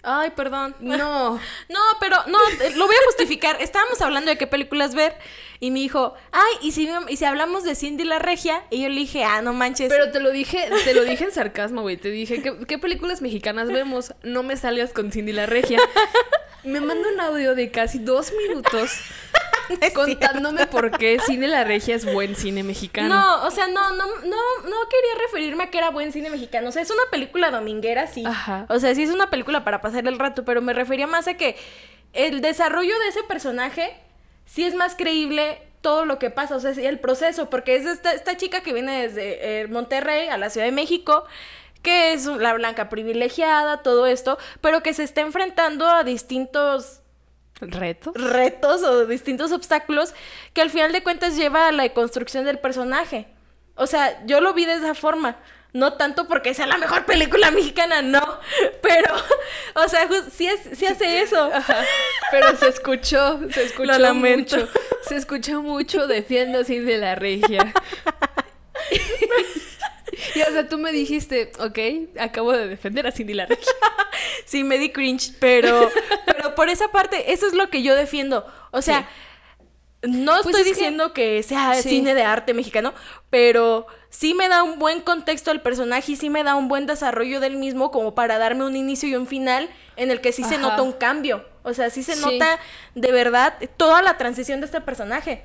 Ay, 0.03 0.31
perdón. 0.31 0.75
No. 0.79 1.39
No, 1.69 1.79
pero 1.99 2.17
no, 2.27 2.37
eh, 2.61 2.73
lo 2.75 2.85
voy 2.85 2.95
a 2.95 3.05
justificar. 3.05 3.61
Estábamos 3.61 4.01
hablando 4.01 4.29
de 4.29 4.37
qué 4.37 4.47
películas 4.47 4.93
ver 4.93 5.15
y 5.59 5.71
me 5.71 5.79
dijo, 5.79 6.15
ay, 6.31 6.53
¿y 6.61 6.71
si, 6.71 6.89
y 7.07 7.17
si 7.17 7.25
hablamos 7.25 7.63
de 7.63 7.75
Cindy 7.75 8.03
la 8.03 8.19
Regia? 8.19 8.63
Y 8.69 8.81
yo 8.81 8.89
le 8.89 8.95
dije, 8.95 9.23
ah, 9.23 9.41
no 9.41 9.53
manches. 9.53 9.89
Pero 9.89 10.11
te 10.11 10.19
lo 10.19 10.31
dije, 10.31 10.69
te 10.83 10.93
lo 10.93 11.03
dije 11.03 11.23
en 11.23 11.31
sarcasmo, 11.31 11.81
güey. 11.81 11.97
Te 11.97 12.09
dije, 12.09 12.41
¿qué, 12.41 12.57
qué 12.67 12.77
películas 12.77 13.21
mexicanas 13.21 13.69
vemos? 13.69 14.13
No 14.23 14.43
me 14.43 14.57
salgas 14.57 14.91
con 14.91 15.11
Cindy 15.11 15.31
la 15.31 15.45
Regia. 15.45 15.79
Me 16.63 16.79
manda 16.79 17.09
un 17.11 17.19
audio 17.19 17.55
de 17.55 17.71
casi 17.71 17.97
dos 17.97 18.31
minutos 18.33 18.91
Contándome 19.93 20.67
por 20.67 20.97
qué 20.97 21.19
Cine 21.25 21.47
la 21.47 21.63
Regia 21.63 21.95
es 21.95 22.11
buen 22.11 22.35
cine 22.35 22.63
mexicano. 22.63 23.09
No, 23.09 23.45
o 23.45 23.51
sea, 23.51 23.67
no, 23.67 23.91
no, 23.91 24.05
no, 24.05 24.37
no 24.63 24.77
quería 24.89 25.15
referirme 25.21 25.65
a 25.65 25.69
que 25.69 25.77
era 25.77 25.89
buen 25.89 26.11
cine 26.11 26.29
mexicano. 26.29 26.69
O 26.69 26.71
sea, 26.71 26.81
es 26.81 26.91
una 26.91 27.03
película 27.11 27.51
dominguera, 27.51 28.07
sí. 28.07 28.23
Ajá. 28.25 28.65
O 28.69 28.79
sea, 28.79 28.93
sí 28.95 29.03
es 29.03 29.09
una 29.09 29.29
película 29.29 29.63
para 29.63 29.81
pasar 29.81 30.07
el 30.07 30.19
rato, 30.19 30.45
pero 30.45 30.61
me 30.61 30.73
refería 30.73 31.07
más 31.07 31.27
a 31.27 31.35
que 31.35 31.55
el 32.13 32.41
desarrollo 32.41 32.97
de 32.99 33.07
ese 33.07 33.23
personaje 33.23 33.93
sí 34.45 34.63
es 34.63 34.75
más 34.75 34.95
creíble 34.95 35.61
todo 35.81 36.05
lo 36.05 36.19
que 36.19 36.29
pasa, 36.29 36.55
o 36.55 36.59
sea, 36.59 36.73
sí, 36.73 36.85
el 36.85 36.99
proceso, 36.99 37.49
porque 37.49 37.75
es 37.75 37.85
esta, 37.85 38.13
esta 38.13 38.37
chica 38.37 38.61
que 38.61 38.73
viene 38.73 39.01
desde 39.01 39.61
eh, 39.61 39.67
Monterrey 39.67 40.27
a 40.27 40.37
la 40.37 40.49
Ciudad 40.49 40.67
de 40.67 40.71
México, 40.71 41.25
que 41.81 42.13
es 42.13 42.25
la 42.25 42.53
blanca 42.53 42.89
privilegiada, 42.89 43.81
todo 43.81 44.05
esto, 44.05 44.37
pero 44.61 44.83
que 44.83 44.93
se 44.93 45.03
está 45.03 45.21
enfrentando 45.21 45.87
a 45.87 46.03
distintos 46.03 47.00
¿Reto? 47.61 48.11
retos 48.15 48.83
o 48.83 49.05
distintos 49.05 49.51
obstáculos 49.51 50.13
que 50.53 50.61
al 50.61 50.69
final 50.71 50.91
de 50.91 51.03
cuentas 51.03 51.37
lleva 51.37 51.67
a 51.67 51.71
la 51.71 51.87
construcción 51.93 52.43
del 52.45 52.57
personaje. 52.59 53.27
O 53.75 53.87
sea, 53.87 54.25
yo 54.25 54.41
lo 54.41 54.53
vi 54.53 54.65
de 54.65 54.73
esa 54.73 54.93
forma. 54.95 55.37
No 55.73 55.93
tanto 55.93 56.27
porque 56.27 56.53
sea 56.53 56.67
la 56.67 56.77
mejor 56.77 57.05
película 57.05 57.49
mexicana, 57.51 58.01
no. 58.01 58.19
Pero, 58.81 59.13
o 59.75 59.87
sea, 59.87 60.05
sí, 60.29 60.45
es- 60.47 60.77
sí 60.77 60.85
hace 60.85 61.21
eso. 61.21 61.49
Pero 62.29 62.57
se 62.57 62.67
escuchó, 62.67 63.39
se 63.51 63.63
escuchó 63.67 63.97
Lo 63.97 64.13
mucho. 64.13 64.67
Se 65.07 65.15
escuchó 65.15 65.61
mucho 65.61 66.07
defiendo 66.07 66.65
Cindy 66.65 66.97
la 66.97 67.15
Regia. 67.15 67.73
y 70.35 70.41
o 70.41 70.51
sea, 70.51 70.67
tú 70.69 70.77
me 70.77 70.91
dijiste, 70.91 71.51
ok, 71.59 71.79
acabo 72.19 72.51
de 72.53 72.67
defender 72.67 73.07
a 73.07 73.11
Cindy 73.11 73.33
la. 73.33 73.47
Sí, 74.45 74.63
me 74.63 74.77
di 74.77 74.89
cringe, 74.89 75.33
pero, 75.39 75.89
pero 76.25 76.53
por 76.55 76.69
esa 76.69 76.89
parte, 76.89 77.31
eso 77.31 77.47
es 77.47 77.53
lo 77.53 77.69
que 77.69 77.81
yo 77.81 77.95
defiendo. 77.95 78.45
O 78.71 78.81
sea, 78.81 79.07
no 80.03 80.33
Pues 80.43 80.55
estoy 80.55 80.61
es 80.71 80.77
diciendo 80.77 81.13
que, 81.13 81.41
sea 81.43 81.75
Sí. 81.75 81.89
cine 81.89 82.13
de 82.13 82.23
arte 82.23 82.53
mexicano, 82.53 82.93
pero 83.29 83.87
sí 84.09 84.33
me 84.33 84.49
da 84.49 84.63
un 84.63 84.79
buen 84.79 84.99
contexto 85.01 85.51
al 85.51 85.61
personaje 85.61 86.11
y 86.13 86.15
sí 86.17 86.29
me 86.29 86.43
da 86.43 86.55
un 86.55 86.67
buen 86.67 86.85
desarrollo 86.87 87.39
del 87.39 87.55
mismo 87.55 87.91
como 87.91 88.13
para 88.15 88.37
darme 88.37 88.65
un 88.65 88.75
inicio 88.75 89.07
y 89.09 89.15
un 89.15 89.27
final 89.27 89.69
en 89.95 90.11
el 90.11 90.21
que 90.21 90.31
sí 90.33 90.43
se 90.43 90.57
nota 90.57 90.81
un 90.81 90.91
cambio. 90.93 91.45
O 91.63 91.73
sea, 91.73 91.89
sí 91.89 92.03
se 92.03 92.15
Sí. 92.15 92.21
nota 92.21 92.59
de 92.95 93.11
verdad 93.11 93.53
toda 93.77 94.01
la 94.01 94.17
transición 94.17 94.59
de 94.59 94.65
este 94.65 94.81
personaje. 94.81 95.43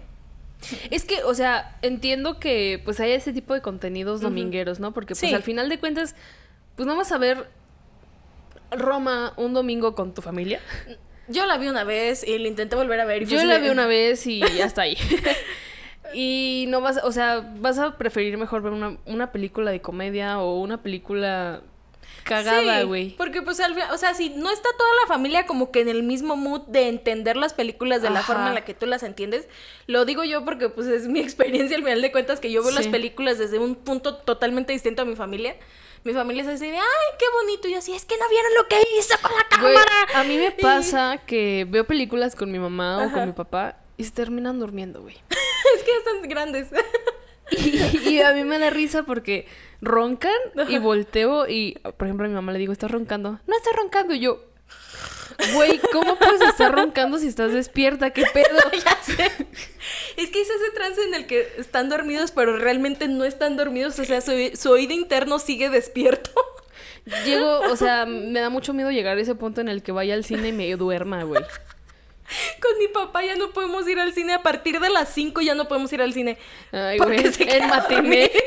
Es 0.90 1.04
que, 1.04 1.22
o 1.24 1.34
sea, 1.34 1.76
entiendo 1.82 2.40
que 2.40 2.80
pues 2.84 2.98
hay 3.00 3.12
ese 3.12 3.32
tipo 3.32 3.54
de 3.54 3.60
contenidos 3.60 4.20
domingueros, 4.20 4.80
¿no? 4.80 4.92
Porque 4.92 5.08
pues 5.14 5.20
Sí. 5.20 5.32
al 5.34 5.42
final 5.42 5.68
de 5.68 5.78
cuentas, 5.78 6.16
pues 6.76 6.86
no 6.86 6.96
vas 6.96 7.12
a 7.12 7.18
ver 7.18 7.48
Roma 8.70 9.32
un 9.36 9.54
domingo 9.54 9.94
con 9.94 10.14
tu 10.14 10.22
familia. 10.22 10.60
Yo 11.28 11.46
la 11.46 11.58
vi 11.58 11.68
una 11.68 11.84
vez 11.84 12.26
y 12.26 12.38
la 12.38 12.48
intenté 12.48 12.76
volver 12.76 13.00
a 13.00 13.04
ver. 13.04 13.22
Y 13.22 13.26
Yo 13.26 13.44
la 13.44 13.58
vi 13.58 13.68
una 13.68 13.86
vez 13.86 14.26
y 14.26 14.42
hasta 14.60 14.82
ahí. 14.82 14.96
y 16.14 16.66
no 16.68 16.80
vas, 16.80 17.00
o 17.02 17.12
sea, 17.12 17.40
vas 17.60 17.78
a 17.78 17.96
preferir 17.98 18.36
mejor 18.38 18.62
ver 18.62 18.72
una, 18.72 18.96
una 19.06 19.32
película 19.32 19.70
de 19.70 19.80
comedia 19.80 20.40
o 20.40 20.60
una 20.60 20.82
película 20.82 21.62
cagada, 22.26 22.80
Sí, 22.80 22.86
güey. 22.86 23.10
porque 23.16 23.40
pues 23.42 23.60
al 23.60 23.74
fin- 23.74 23.84
o 23.92 23.96
sea, 23.98 24.12
si 24.14 24.30
no 24.30 24.50
está 24.50 24.68
toda 24.76 24.90
la 25.02 25.08
familia 25.08 25.46
como 25.46 25.70
que 25.70 25.80
en 25.80 25.88
el 25.88 26.02
mismo 26.02 26.36
mood 26.36 26.62
de 26.68 26.88
entender 26.88 27.36
las 27.36 27.54
películas 27.54 28.02
de 28.02 28.10
la 28.10 28.22
forma 28.22 28.48
en 28.48 28.54
la 28.54 28.64
que 28.64 28.74
tú 28.74 28.86
las 28.86 29.02
entiendes, 29.02 29.48
lo 29.86 30.04
digo 30.04 30.24
yo 30.24 30.44
porque 30.44 30.68
pues 30.68 30.86
es 30.88 31.08
mi 31.08 31.20
experiencia 31.26 31.76
al 31.76 31.82
final 31.84 32.02
de 32.02 32.12
cuentas 32.12 32.40
que 32.40 32.50
yo 32.50 32.62
veo 32.62 32.72
las 32.72 32.84
Sí. 32.84 32.90
películas 32.90 33.38
desde 33.38 33.58
un 33.58 33.74
punto 33.74 34.16
totalmente 34.16 34.72
distinto 34.72 35.02
a 35.02 35.04
mi 35.04 35.16
familia. 35.16 35.56
Mi 36.04 36.12
familia 36.12 36.42
es 36.42 36.48
así 36.48 36.66
de, 36.70 36.76
ay, 36.76 37.08
qué 37.18 37.24
bonito. 37.42 37.66
Y 37.66 37.72
yo 37.72 37.78
así, 37.78 37.92
es 37.92 38.04
que 38.04 38.16
no 38.16 38.28
vieron 38.28 38.54
lo 38.54 38.68
que 38.68 38.76
hizo 38.98 39.16
con 39.20 39.32
la 39.36 39.44
cámara. 39.48 39.82
a 40.14 40.22
mí 40.22 40.36
me 40.36 40.52
pasa 40.52 41.18
que 41.26 41.66
veo 41.68 41.84
películas 41.84 42.36
con 42.36 42.52
mi 42.52 42.58
mamá 42.60 43.06
o 43.06 43.10
con 43.12 43.26
mi 43.26 43.32
papá 43.32 43.78
y 43.96 44.04
se 44.04 44.12
terminan 44.12 44.60
durmiendo, 44.60 45.00
güey. 45.02 45.16
es 45.76 45.82
que 45.82 45.90
ya 45.90 45.98
están 45.98 46.28
grandes. 46.28 46.68
Y, 47.50 48.08
y 48.08 48.20
a 48.20 48.32
mí 48.32 48.44
me 48.44 48.58
da 48.58 48.70
risa 48.70 49.04
porque 49.04 49.46
roncan 49.80 50.32
y 50.68 50.78
volteo 50.78 51.48
y, 51.48 51.78
por 51.96 52.06
ejemplo, 52.06 52.26
a 52.26 52.28
mi 52.28 52.34
mamá 52.34 52.52
le 52.52 52.58
digo, 52.58 52.72
¿estás 52.72 52.90
roncando? 52.90 53.38
No 53.46 53.56
estoy 53.56 53.72
roncando. 53.74 54.14
Y 54.14 54.20
yo, 54.20 54.42
Güey, 55.54 55.80
¿cómo 55.92 56.16
puedes 56.16 56.40
estar 56.40 56.74
roncando 56.74 57.18
si 57.18 57.28
estás 57.28 57.52
despierta? 57.52 58.10
¿Qué 58.10 58.24
pedo? 58.32 58.58
ya 58.84 58.98
sé. 59.02 59.30
Es 60.16 60.30
que 60.30 60.40
es 60.40 60.48
ese 60.50 60.70
trance 60.74 61.02
en 61.02 61.14
el 61.14 61.26
que 61.26 61.52
están 61.58 61.88
dormidos, 61.88 62.32
pero 62.32 62.56
realmente 62.56 63.08
no 63.08 63.24
están 63.24 63.56
dormidos. 63.56 63.98
O 63.98 64.04
sea, 64.04 64.20
su, 64.20 64.32
su 64.54 64.70
oído 64.70 64.94
interno 64.94 65.38
sigue 65.38 65.68
despierto. 65.68 66.30
Llego, 67.24 67.60
o 67.70 67.76
sea, 67.76 68.04
me 68.06 68.40
da 68.40 68.50
mucho 68.50 68.72
miedo 68.72 68.90
llegar 68.90 69.16
a 69.16 69.20
ese 69.20 69.34
punto 69.34 69.60
en 69.60 69.68
el 69.68 69.82
que 69.82 69.92
vaya 69.92 70.14
al 70.14 70.24
cine 70.24 70.48
y 70.48 70.52
me 70.52 70.74
duerma, 70.74 71.22
güey. 71.22 71.42
Con 72.60 72.78
mi 72.78 72.88
papá 72.88 73.24
ya 73.24 73.36
no 73.36 73.50
podemos 73.50 73.86
ir 73.88 73.98
al 74.00 74.12
cine. 74.12 74.34
A 74.34 74.42
partir 74.42 74.80
de 74.80 74.90
las 74.90 75.08
5 75.12 75.40
ya 75.42 75.54
no 75.54 75.68
podemos 75.68 75.92
ir 75.92 76.02
al 76.02 76.12
cine. 76.12 76.38
Ay, 76.72 76.98
Porque 76.98 77.20
güey, 77.20 77.32
se 77.32 77.42
en 77.44 77.48
queda 77.48 77.66
matiné. 77.68 78.30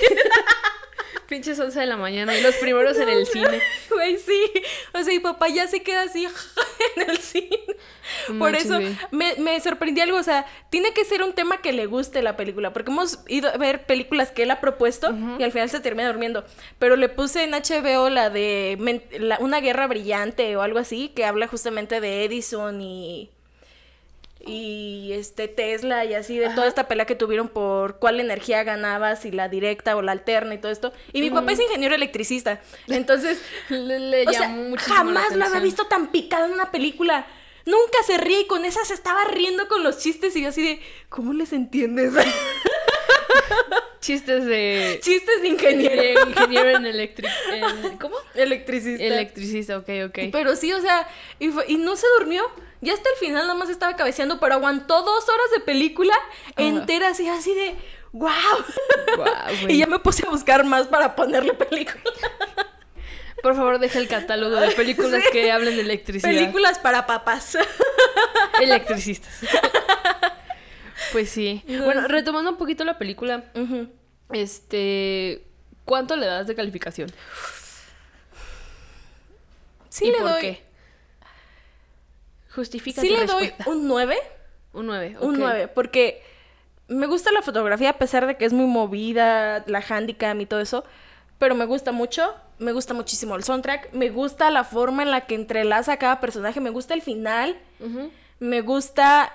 Pinches 1.28 1.60
11 1.60 1.80
de 1.82 1.86
la 1.86 1.96
mañana 1.96 2.36
y 2.36 2.42
los 2.42 2.56
primeros 2.56 2.98
en 2.98 3.08
el 3.08 3.28
cine. 3.28 3.62
Güey, 3.92 4.18
sí. 4.18 4.52
O 4.96 5.04
sea, 5.04 5.14
mi 5.14 5.20
papá 5.20 5.48
ya 5.48 5.68
se 5.68 5.84
queda 5.84 6.02
así 6.02 6.26
en 6.96 7.08
el 7.10 7.18
cine. 7.20 7.60
Por 8.40 8.56
eso 8.56 8.80
me, 9.12 9.36
me 9.38 9.60
sorprendió 9.62 10.04
algo. 10.04 10.18
O 10.18 10.24
sea, 10.24 10.48
tiene 10.72 10.92
que 10.92 11.06
ser 11.06 11.22
un 11.22 11.34
tema 11.34 11.62
que 11.62 11.72
le 11.72 11.86
guste 11.86 12.24
la 12.24 12.36
película. 12.36 12.74
Porque 12.74 12.90
hemos 12.90 13.20
ido 13.28 13.48
a 13.50 13.58
ver 13.58 13.86
películas 13.86 14.32
que 14.32 14.42
él 14.44 14.50
ha 14.52 14.60
propuesto 14.60 15.16
y 15.38 15.44
al 15.44 15.52
final 15.52 15.70
se 15.70 15.80
termina 15.80 16.08
durmiendo. 16.10 16.46
Pero 16.80 16.96
le 16.96 17.10
puse 17.10 17.44
en 17.44 17.52
HBO 17.52 18.10
la 18.10 18.32
de 18.32 18.78
la- 19.20 19.38
Una 19.40 19.60
guerra 19.62 19.86
brillante 19.86 20.56
o 20.58 20.64
algo 20.64 20.80
así, 20.80 21.10
que 21.10 21.26
habla 21.26 21.46
justamente 21.48 22.02
de 22.02 22.26
Edison 22.26 22.82
y. 22.82 23.30
Y 24.46 25.12
este 25.14 25.48
Tesla 25.48 26.06
y 26.06 26.14
así, 26.14 26.38
de 26.38 26.50
toda 26.50 26.68
esta 26.68 26.88
pelea 26.88 27.06
que 27.06 27.16
tuvieron 27.16 27.50
por 27.50 28.00
cuál 28.00 28.20
energía 28.20 28.64
ganaba, 28.64 29.16
si 29.16 29.32
la 29.32 29.50
directa 29.50 29.98
o 29.98 30.02
la 30.02 30.14
alterna 30.14 30.54
y 30.54 30.58
todo 30.60 30.72
esto. 30.72 30.94
Y 31.12 31.22
mi 31.22 31.30
papá 31.30 31.52
es 31.52 31.60
ingeniero 31.60 31.94
electricista. 31.94 32.62
Entonces, 32.88 33.42
Le, 33.70 34.00
le 34.00 34.28
o 34.28 34.32
sea, 34.32 34.56
jamás 34.78 35.36
lo 35.36 35.46
había 35.46 35.60
visto 35.60 35.88
tan 35.88 36.08
picado 36.08 36.46
en 36.46 36.54
una 36.54 36.72
película. 36.72 37.28
Nunca 37.66 37.98
se 38.08 38.18
ríe 38.18 38.42
y 38.42 38.48
con 38.48 38.66
esa 38.66 38.84
se 38.86 38.94
estaba 38.94 39.26
riendo 39.26 39.68
con 39.68 39.84
los 39.84 40.00
chistes 40.00 40.36
y 40.36 40.42
yo 40.42 40.50
así 40.50 40.64
de, 40.64 40.82
¿cómo 41.10 41.34
les 41.34 41.54
entiendes? 41.54 42.14
Chistes 44.02 44.46
de... 44.46 45.00
chistes 45.04 45.42
de 45.42 45.48
ingeniero. 45.50 46.02
de 46.24 46.30
ingeniero 46.30 46.70
en 46.78 46.86
electric... 46.86 47.30
en- 47.52 47.98
¿Cómo? 48.00 48.16
Electricista. 48.34 49.04
Electricista, 49.04 49.78
ok, 49.78 49.90
ok. 50.08 50.20
Pero 50.32 50.56
sí, 50.56 50.72
o 50.74 50.82
sea, 50.82 51.08
y, 51.38 51.50
fue- 51.50 51.66
y 51.68 51.76
no 51.78 51.96
se 51.96 52.08
durmió. 52.18 52.44
Ya 52.82 52.94
hasta 52.94 53.10
el 53.10 53.16
final 53.18 53.42
nada 53.44 53.56
más 53.56 53.70
estaba 53.70 53.96
cabeceando, 53.98 54.40
pero 54.40 54.56
aguantó 54.56 55.02
dos 55.04 55.28
horas 55.28 55.52
de 55.54 55.60
película 55.60 56.14
enteras 56.56 57.20
y 57.20 57.28
así 57.28 57.54
de, 57.54 57.76
wow. 58.14 58.30
Güey. 59.18 59.76
y 59.76 59.78
ya 59.80 59.86
me 59.88 60.00
puse 60.00 60.26
a 60.26 60.30
buscar 60.30 60.64
más 60.64 60.88
para 60.88 61.14
ponerle 61.16 61.54
película. 61.54 62.02
Por 63.44 63.56
favor, 63.56 63.80
deja 63.80 64.00
el 64.00 64.08
catálogo 64.08 64.56
de 64.58 64.72
películas 64.72 65.22
Sí. 65.26 65.30
que 65.34 65.52
hablen 65.52 65.76
de 65.76 65.82
electricidad. 65.82 66.30
Películas 66.32 66.80
para 66.80 67.06
papás. 67.06 67.58
Electricistas. 68.62 69.34
Pues 71.12 71.30
sí. 71.30 71.64
Bueno, 71.68 72.08
retomando 72.08 72.52
un 72.52 72.58
poquito 72.58 72.84
la 72.84 72.98
película, 72.98 73.46
este... 74.32 75.46
¿Cuánto 75.86 76.16
le 76.16 76.28
das 76.28 76.46
de 76.46 76.54
calificación? 76.54 77.12
Sí 79.90 80.06
¿Y 80.06 80.12
le 80.12 80.20
por 80.20 80.30
doy, 80.30 80.42
qué? 80.42 80.64
Justifica 82.54 83.02
sí 83.02 83.08
tu 83.08 83.14
le 83.16 83.26
doy 83.26 83.52
un 83.66 83.88
9. 83.88 84.18
Un 84.74 84.86
9. 84.86 85.18
Un 85.22 85.40
9, 85.40 85.68
porque 85.70 86.22
me 86.88 87.08
gusta 87.08 87.32
la 87.32 87.42
fotografía 87.42 87.90
a 87.90 87.98
pesar 87.98 88.28
de 88.28 88.38
que 88.38 88.46
es 88.46 88.54
muy 88.54 88.68
movida, 88.68 89.64
la 89.66 89.84
handicam 89.88 90.40
y 90.42 90.46
todo 90.46 90.60
eso, 90.60 90.84
pero 91.40 91.56
me 91.56 91.66
gusta 91.66 91.92
mucho, 91.92 92.36
me 92.60 92.72
gusta 92.72 92.94
muchísimo 92.94 93.36
el 93.36 93.44
soundtrack, 93.44 93.92
me 93.94 94.10
gusta 94.10 94.52
la 94.52 94.64
forma 94.64 95.02
en 95.02 95.10
la 95.10 95.22
que 95.22 95.34
entrelaza 95.34 95.94
a 95.94 95.98
cada 95.98 96.20
personaje, 96.20 96.60
me 96.60 96.70
gusta 96.70 96.94
el 96.94 97.02
final, 97.02 97.58
me 98.40 98.62
gusta 98.62 99.34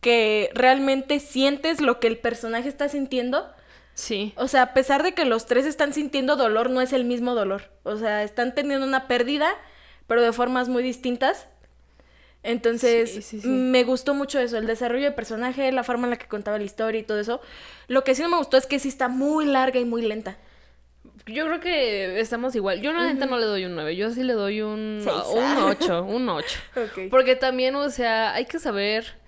que 0.00 0.50
realmente 0.54 1.20
sientes 1.20 1.80
lo 1.80 2.00
que 2.00 2.06
el 2.06 2.18
personaje 2.18 2.68
está 2.68 2.88
sintiendo. 2.88 3.50
Sí. 3.94 4.32
O 4.36 4.46
sea, 4.46 4.62
a 4.62 4.74
pesar 4.74 5.02
de 5.02 5.12
que 5.12 5.24
los 5.24 5.46
tres 5.46 5.66
están 5.66 5.92
sintiendo 5.92 6.36
dolor, 6.36 6.70
no 6.70 6.80
es 6.80 6.92
el 6.92 7.04
mismo 7.04 7.34
dolor. 7.34 7.64
O 7.82 7.96
sea, 7.96 8.22
están 8.22 8.54
teniendo 8.54 8.86
una 8.86 9.08
pérdida, 9.08 9.50
pero 10.06 10.22
de 10.22 10.32
formas 10.32 10.68
muy 10.68 10.82
distintas. 10.82 11.46
Entonces, 12.44 13.10
Sí, 13.12 13.22
sí, 13.22 13.40
sí. 13.40 13.48
me 13.48 13.82
gustó 13.82 14.14
mucho 14.14 14.38
eso, 14.38 14.56
el 14.58 14.66
desarrollo 14.66 15.04
de 15.04 15.10
personaje, 15.10 15.72
la 15.72 15.82
forma 15.82 16.04
en 16.06 16.10
la 16.10 16.16
que 16.18 16.28
contaba 16.28 16.56
la 16.58 16.64
historia 16.64 17.00
y 17.00 17.02
todo 17.02 17.18
eso. 17.18 17.40
Lo 17.88 18.04
que 18.04 18.14
sí 18.14 18.22
no 18.22 18.28
me 18.28 18.36
gustó 18.38 18.56
es 18.56 18.66
que 18.66 18.78
sí 18.78 18.88
está 18.88 19.08
muy 19.08 19.44
larga 19.44 19.80
y 19.80 19.84
muy 19.84 20.02
lenta. 20.02 20.36
Yo 21.26 21.44
creo 21.46 21.60
que 21.60 22.20
estamos 22.20 22.54
igual. 22.54 22.80
Yo, 22.80 22.92
neta, 22.92 23.26
no 23.26 23.36
le 23.38 23.44
doy 23.44 23.64
un 23.64 23.74
9. 23.74 23.96
Yo 23.96 24.10
sí 24.10 24.22
le 24.22 24.32
doy 24.34 24.62
un, 24.62 25.04
un 25.04 25.58
8. 25.62 26.04
Un 26.04 26.28
8. 26.28 26.58
Ok. 26.76 27.10
Porque 27.10 27.34
también, 27.34 27.74
o 27.74 27.90
sea, 27.90 28.32
hay 28.34 28.46
que 28.46 28.58
saber 28.60 29.18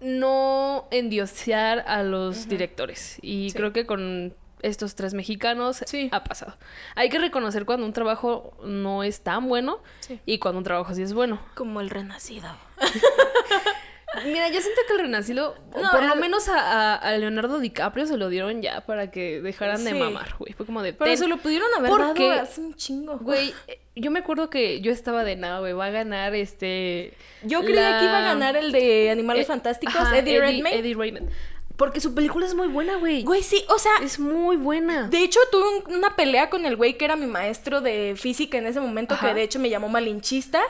no 0.00 0.86
endiosear 0.90 1.84
a 1.86 2.02
los 2.02 2.48
directores. 2.48 3.18
Y 3.22 3.50
Sí. 3.50 3.56
creo 3.56 3.72
que 3.72 3.86
con 3.86 4.34
estos 4.62 4.94
tres 4.94 5.14
mexicanos 5.14 5.82
Sí. 5.86 6.08
ha 6.12 6.22
pasado. 6.24 6.56
Hay 6.94 7.08
que 7.08 7.18
reconocer 7.18 7.64
cuando 7.64 7.86
un 7.86 7.92
trabajo 7.92 8.52
no 8.64 9.02
es 9.02 9.22
tan 9.22 9.48
bueno 9.48 9.78
Sí. 10.00 10.20
y 10.26 10.38
cuando 10.38 10.58
un 10.58 10.64
trabajo 10.64 10.94
sí 10.94 11.02
es 11.02 11.12
bueno. 11.14 11.40
Como 11.54 11.80
el 11.80 11.88
renacido. 11.90 12.48
Mira, 14.24 14.48
yo 14.48 14.60
siento 14.60 14.80
que 14.88 14.94
el 14.94 15.00
Renacido, 15.00 15.54
o 15.72 15.80
No, 15.80 15.90
por 15.90 16.02
lo 16.02 16.16
menos 16.16 16.48
a, 16.48 17.16
Leonardo 17.18 17.60
DiCaprio 17.60 18.06
se 18.06 18.16
lo 18.16 18.28
dieron 18.28 18.60
ya 18.62 18.80
para 18.82 19.10
que 19.10 19.40
dejaran 19.40 19.84
de 19.84 19.94
mamar, 19.94 20.34
güey. 20.38 20.52
Fue 20.52 20.66
como 20.66 20.82
de... 20.82 20.92
Pero 20.92 21.10
"Ten". 21.10 21.18
se 21.18 21.28
lo 21.28 21.36
pudieron 21.36 21.68
haber 21.78 21.90
Porque, 21.90 22.28
dado 22.28 22.42
hace 22.42 22.60
un 22.60 22.74
chingo. 22.74 23.18
Güey, 23.18 23.54
yo 23.94 24.10
me 24.10 24.18
acuerdo 24.20 24.50
que 24.50 24.80
yo 24.80 24.90
estaba 24.92 25.22
de 25.24 25.36
nada, 25.36 25.60
güey, 25.60 25.72
va 25.74 25.86
a 25.86 25.90
ganar 25.90 26.34
este... 26.34 27.14
Yo 27.42 27.60
creía 27.62 27.98
que 27.98 28.04
iba 28.06 28.18
a 28.18 28.22
ganar 28.22 28.56
el 28.56 28.72
de 28.72 29.10
Animales 29.10 29.44
eh, 29.44 29.48
Fantásticos, 29.48 29.94
ajá, 29.96 30.18
Eddie, 30.18 30.40
Redmayne. 30.40 30.78
Eddie 30.78 30.94
Redmayne. 30.94 31.30
Porque 31.76 32.00
su 32.00 32.14
película 32.14 32.44
es 32.44 32.54
muy 32.54 32.68
buena, 32.68 32.96
güey. 32.96 33.22
Güey, 33.22 33.42
sí, 33.42 33.64
o 33.68 33.78
sea, 33.78 33.92
Es 34.02 34.18
muy 34.18 34.56
buena. 34.56 35.08
De 35.08 35.22
hecho, 35.22 35.40
tuve 35.50 35.78
un- 35.78 35.94
una 35.94 36.14
pelea 36.14 36.50
con 36.50 36.66
el 36.66 36.76
güey 36.76 36.98
que 36.98 37.06
era 37.06 37.16
mi 37.16 37.24
maestro 37.26 37.80
de 37.80 38.14
física 38.18 38.58
en 38.58 38.66
ese 38.66 38.80
momento, 38.80 39.14
Ajá. 39.14 39.28
que 39.28 39.34
de 39.34 39.42
hecho 39.44 39.58
me 39.58 39.70
llamó 39.70 39.88
malinchista. 39.88 40.60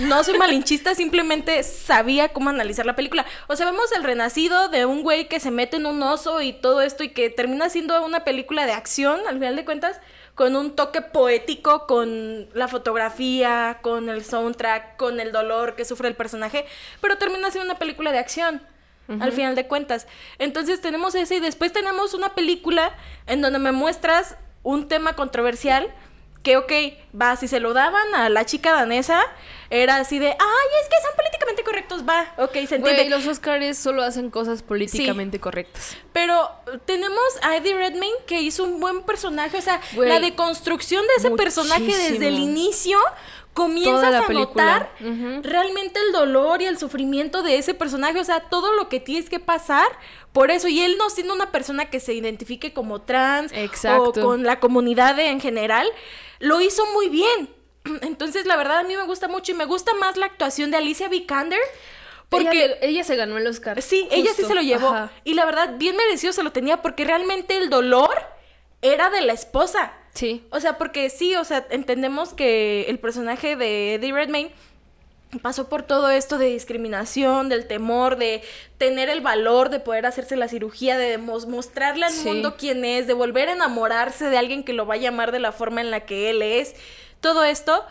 No 0.00 0.22
soy 0.22 0.38
malinchista, 0.38 0.94
simplemente 0.94 1.62
sabía 1.62 2.28
cómo 2.28 2.50
analizar 2.50 2.86
la 2.86 2.94
película. 2.94 3.26
O 3.48 3.56
sea, 3.56 3.66
vemos 3.66 3.90
el 3.92 4.04
renacido 4.04 4.68
de 4.68 4.86
un 4.86 5.02
güey 5.02 5.28
que 5.28 5.40
se 5.40 5.50
mete 5.50 5.76
en 5.76 5.86
un 5.86 6.02
oso 6.02 6.40
y 6.40 6.52
todo 6.52 6.80
esto 6.80 7.02
y 7.02 7.08
que 7.08 7.28
termina 7.30 7.68
siendo 7.68 8.04
una 8.04 8.24
película 8.24 8.66
de 8.66 8.72
acción, 8.72 9.20
al 9.26 9.34
final 9.34 9.56
de 9.56 9.64
cuentas, 9.64 10.00
con 10.34 10.54
un 10.56 10.76
toque 10.76 11.02
poético, 11.02 11.86
con 11.86 12.48
la 12.54 12.68
fotografía, 12.68 13.78
con 13.82 14.08
el 14.08 14.24
soundtrack, 14.24 14.96
con 14.96 15.20
el 15.20 15.32
dolor 15.32 15.74
que 15.74 15.84
sufre 15.84 16.08
el 16.08 16.14
personaje, 16.14 16.64
pero 17.00 17.18
termina 17.18 17.50
siendo 17.50 17.70
una 17.70 17.78
película 17.78 18.12
de 18.12 18.18
acción 18.18 18.62
al 19.18 19.32
final 19.32 19.56
de 19.56 19.66
cuentas. 19.66 20.06
Entonces 20.38 20.80
tenemos 20.80 21.16
ese 21.16 21.34
y 21.34 21.40
después 21.40 21.72
tenemos 21.72 22.14
una 22.14 22.36
película 22.36 22.94
en 23.26 23.40
donde 23.40 23.58
me 23.58 23.72
muestras 23.72 24.36
un 24.62 24.86
tema 24.86 25.14
controversial 25.14 25.92
que, 26.42 26.56
ok, 26.56 26.72
va, 27.20 27.36
si 27.36 27.48
se 27.48 27.60
lo 27.60 27.74
daban 27.74 28.14
a 28.14 28.28
la 28.28 28.46
chica 28.46 28.72
danesa, 28.72 29.22
era 29.68 29.96
así 29.96 30.18
de, 30.18 30.28
ay, 30.28 30.68
es 30.82 30.88
que 30.88 30.96
son 31.02 31.14
políticamente 31.16 31.62
correctos, 31.62 32.04
va, 32.08 32.32
ok, 32.38 32.52
se 32.52 32.76
entiende. 32.76 32.92
Güey, 32.92 33.08
los 33.08 33.26
Oscars 33.26 33.76
solo 33.76 34.02
hacen 34.02 34.30
cosas 34.30 34.62
políticamente 34.62 35.38
correctas. 35.38 35.96
Pero 36.12 36.50
tenemos 36.86 37.22
a 37.42 37.56
Eddie 37.56 37.74
Redmayne 37.74 38.16
que 38.26 38.40
hizo 38.40 38.64
un 38.64 38.80
buen 38.80 39.02
personaje, 39.02 39.58
o 39.58 39.62
sea, 39.62 39.80
Güey, 39.92 40.08
la 40.08 40.18
deconstrucción 40.20 41.06
de 41.06 41.14
ese 41.18 41.30
personaje 41.32 41.96
desde 41.96 42.28
el 42.28 42.38
inicio 42.38 42.98
comienzas 43.54 44.14
a 44.14 44.32
notar 44.32 44.92
realmente 45.42 45.98
el 46.00 46.12
dolor 46.12 46.62
y 46.62 46.66
el 46.66 46.78
sufrimiento 46.78 47.42
de 47.42 47.58
ese 47.58 47.74
personaje, 47.74 48.18
o 48.20 48.24
sea, 48.24 48.48
todo 48.48 48.72
lo 48.74 48.88
que 48.88 49.00
tienes 49.00 49.28
que 49.28 49.40
pasar 49.40 49.86
por 50.32 50.50
eso 50.50 50.68
y 50.68 50.80
él 50.80 50.96
no 50.98 51.10
siendo 51.10 51.34
una 51.34 51.50
persona 51.50 51.90
que 51.90 52.00
se 52.00 52.14
identifique 52.14 52.72
como 52.72 53.02
trans 53.02 53.52
Exacto. 53.52 54.02
o 54.02 54.12
con 54.12 54.44
la 54.44 54.60
comunidad 54.60 55.18
en 55.18 55.40
general, 55.40 55.88
lo 56.38 56.60
hizo 56.60 56.84
muy 56.92 57.08
bien. 57.08 57.50
Entonces, 58.02 58.46
la 58.46 58.56
verdad 58.56 58.78
a 58.78 58.82
mí 58.84 58.96
me 58.96 59.04
gusta 59.04 59.28
mucho 59.28 59.52
y 59.52 59.54
me 59.54 59.64
gusta 59.64 59.94
más 59.94 60.16
la 60.16 60.26
actuación 60.26 60.70
de 60.70 60.76
Alicia 60.76 61.08
Vikander 61.08 61.60
porque 62.28 62.64
ella, 62.64 62.76
ella 62.80 63.04
se 63.04 63.16
ganó 63.16 63.38
el 63.38 63.46
Oscar. 63.48 63.82
Sí, 63.82 64.06
ella 64.12 64.30
sí 64.34 64.44
se 64.44 64.54
lo 64.54 64.62
llevó. 64.62 64.90
Ajá. 64.90 65.10
Y 65.24 65.34
la 65.34 65.44
verdad, 65.44 65.74
bien 65.78 65.96
merecido 65.96 66.32
se 66.32 66.44
lo 66.44 66.52
tenía 66.52 66.80
porque 66.80 67.04
realmente 67.04 67.56
el 67.56 67.70
dolor 67.70 68.14
era 68.82 69.10
de 69.10 69.20
la 69.20 69.32
esposa. 69.32 69.92
Sí. 70.14 70.44
O 70.50 70.60
sea, 70.60 70.76
porque 70.78 71.08
sí, 71.10 71.34
o 71.36 71.44
sea, 71.44 71.66
entendemos 71.70 72.34
que 72.34 72.82
el 72.88 72.98
personaje 72.98 73.56
de 73.56 73.94
Eddie 73.94 74.12
Redmayne 74.12 74.52
pasó 75.42 75.68
por 75.68 75.84
todo 75.84 76.10
esto 76.10 76.38
de 76.38 76.46
discriminación, 76.46 77.48
del 77.48 77.68
temor, 77.68 78.16
de 78.16 78.42
tener 78.78 79.08
el 79.08 79.20
valor 79.20 79.70
de 79.70 79.78
poder 79.78 80.04
hacerse 80.06 80.34
la 80.36 80.48
cirugía, 80.48 80.98
de 80.98 81.18
mos- 81.18 81.46
mostrarle 81.46 82.06
al 82.06 82.12
Sí. 82.12 82.26
mundo 82.26 82.56
quién 82.58 82.84
es, 82.84 83.06
de 83.06 83.12
volver 83.14 83.48
a 83.48 83.52
enamorarse 83.52 84.24
de 84.28 84.36
alguien 84.38 84.64
que 84.64 84.72
lo 84.72 84.86
va 84.86 84.94
a 84.94 84.98
llamar 84.98 85.30
de 85.30 85.38
la 85.38 85.52
forma 85.52 85.80
en 85.80 85.92
la 85.92 86.00
que 86.00 86.30
él 86.30 86.42
es, 86.42 86.74
todo 87.20 87.44
esto. 87.44 87.84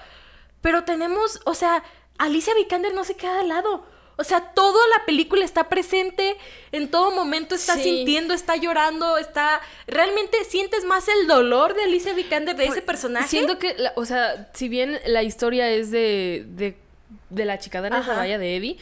Pero 0.62 0.84
tenemos, 0.84 1.40
o 1.46 1.54
sea, 1.54 1.84
Alicia 2.18 2.54
Vikander 2.56 2.94
no 2.94 3.06
se 3.06 3.16
queda 3.16 3.38
de 3.38 3.46
lado. 3.46 3.86
O 4.20 4.24
sea, 4.26 4.42
toda 4.54 4.80
la 4.98 5.06
película 5.06 5.46
está 5.46 5.70
presente, 5.70 6.36
en 6.74 6.90
todo 6.92 7.12
momento 7.12 7.56
está 7.56 7.76
Sí. 7.76 7.84
sintiendo, 7.84 8.34
está 8.34 8.58
llorando, 8.58 9.18
está... 9.18 9.62
Realmente 9.88 10.44
sientes 10.44 10.84
más 10.84 11.08
el 11.08 11.26
dolor 11.28 11.74
de 11.74 11.84
Alicia 11.84 12.14
Vikander, 12.14 12.56
de 12.56 12.66
ese 12.66 12.82
personaje. 12.82 13.28
Siento 13.30 13.58
que, 13.58 13.76
la- 13.78 13.94
o 13.96 14.04
sea, 14.06 14.50
si 14.54 14.68
bien 14.68 15.00
la 15.06 15.24
historia 15.24 15.70
es 15.70 15.90
de, 15.90 16.44
de, 16.50 16.76
de 17.30 17.46
la 17.46 17.58
chicadana 17.60 18.00
Ajá. 18.00 18.16
vaya 18.18 18.38
de 18.38 18.58
Eddie, 18.58 18.78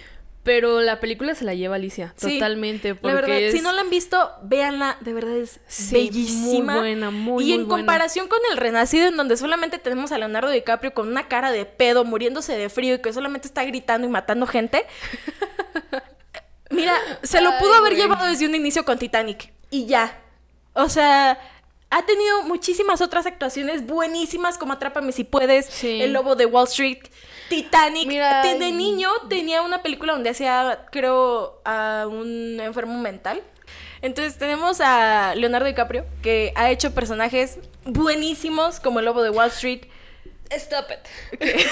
pero 0.47 0.79
la 0.79 0.99
película 1.01 1.35
se 1.35 1.43
la 1.43 1.53
lleva 1.53 1.75
Alicia, 1.75 2.13
Sí, 2.15 2.35
totalmente. 2.39 2.95
Porque 2.95 3.07
La 3.15 3.21
verdad, 3.21 3.37
es- 3.37 3.51
si 3.51 3.59
no 3.61 3.73
la 3.73 3.81
han 3.81 3.89
visto, 3.89 4.31
véanla, 4.43 4.95
de 5.01 5.13
verdad 5.13 5.35
es 5.35 5.59
Sí, 5.67 5.93
bellísima. 5.93 6.73
muy 6.75 6.81
buena, 6.81 7.11
muy, 7.11 7.43
Y 7.43 7.47
muy 7.47 7.53
en 7.53 7.67
buena. 7.67 7.81
comparación 7.83 8.27
con 8.29 8.39
El 8.51 8.57
Renacido, 8.57 9.07
en 9.07 9.17
donde 9.17 9.35
solamente 9.35 9.77
tenemos 9.77 10.13
a 10.13 10.17
Leonardo 10.17 10.49
DiCaprio 10.49 10.93
con 10.93 11.09
una 11.09 11.27
cara 11.27 11.51
de 11.51 11.65
pedo, 11.65 12.05
muriéndose 12.05 12.57
de 12.57 12.69
frío 12.69 12.95
y 12.95 13.01
que 13.01 13.11
solamente 13.11 13.47
está 13.47 13.65
gritando 13.65 14.07
y 14.07 14.09
matando 14.09 14.47
gente. 14.47 14.85
Mira, 16.69 16.93
se 17.23 17.41
lo 17.41 17.49
Ay, 17.51 17.55
pudo 17.59 17.73
haber 17.75 17.93
güey. 17.93 18.01
llevado 18.03 18.25
desde 18.27 18.45
un 18.45 18.55
inicio 18.55 18.83
con 18.85 18.97
Titanic. 18.97 19.51
Y 19.69 19.85
ya. 19.85 20.17
O 20.73 20.89
sea, 20.89 21.37
ha 21.89 22.05
tenido 22.05 22.43
muchísimas 22.43 23.01
otras 23.01 23.25
actuaciones 23.25 23.85
buenísimas 23.85 24.57
como 24.57 24.73
Atrápame 24.73 25.11
si 25.11 25.23
puedes, 25.23 25.65
Sí. 25.67 26.01
El 26.01 26.13
Lobo 26.13 26.35
de 26.35 26.45
Wall 26.45 26.67
Street, 26.67 26.99
Titanic. 27.49 28.07
Mira, 28.07 28.41
De, 28.43 28.71
niño 28.71 29.09
tenía 29.29 29.61
una 29.61 29.81
película 29.81 30.13
donde 30.13 30.29
hacía, 30.29 30.85
creo, 30.91 31.61
a 31.63 32.05
un 32.09 32.59
enfermo 32.59 32.99
mental. 32.99 33.41
Entonces 34.01 34.37
tenemos 34.37 34.79
a 34.81 35.33
Leonardo 35.35 35.65
DiCaprio, 35.65 36.05
que 36.21 36.51
ha 36.55 36.69
hecho 36.69 36.93
personajes 36.93 37.57
buenísimos 37.85 38.79
como 38.79 38.99
El 38.99 39.05
Lobo 39.05 39.23
de 39.23 39.29
Wall 39.29 39.47
Street. 39.49 39.85
Stop 40.49 40.85
it. 40.91 41.41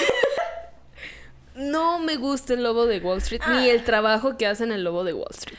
no 1.54 1.98
me 1.98 2.16
gusta 2.16 2.52
el 2.54 2.62
lobo 2.62 2.86
de 2.86 2.98
Wall 3.00 3.18
Street, 3.18 3.40
Ah. 3.44 3.52
ni 3.60 3.70
el 3.70 3.84
trabajo 3.84 4.36
que 4.36 4.46
hacen 4.46 4.72
el 4.72 4.84
lobo 4.84 5.04
de 5.04 5.14
Wall 5.14 5.30
Street. 5.30 5.58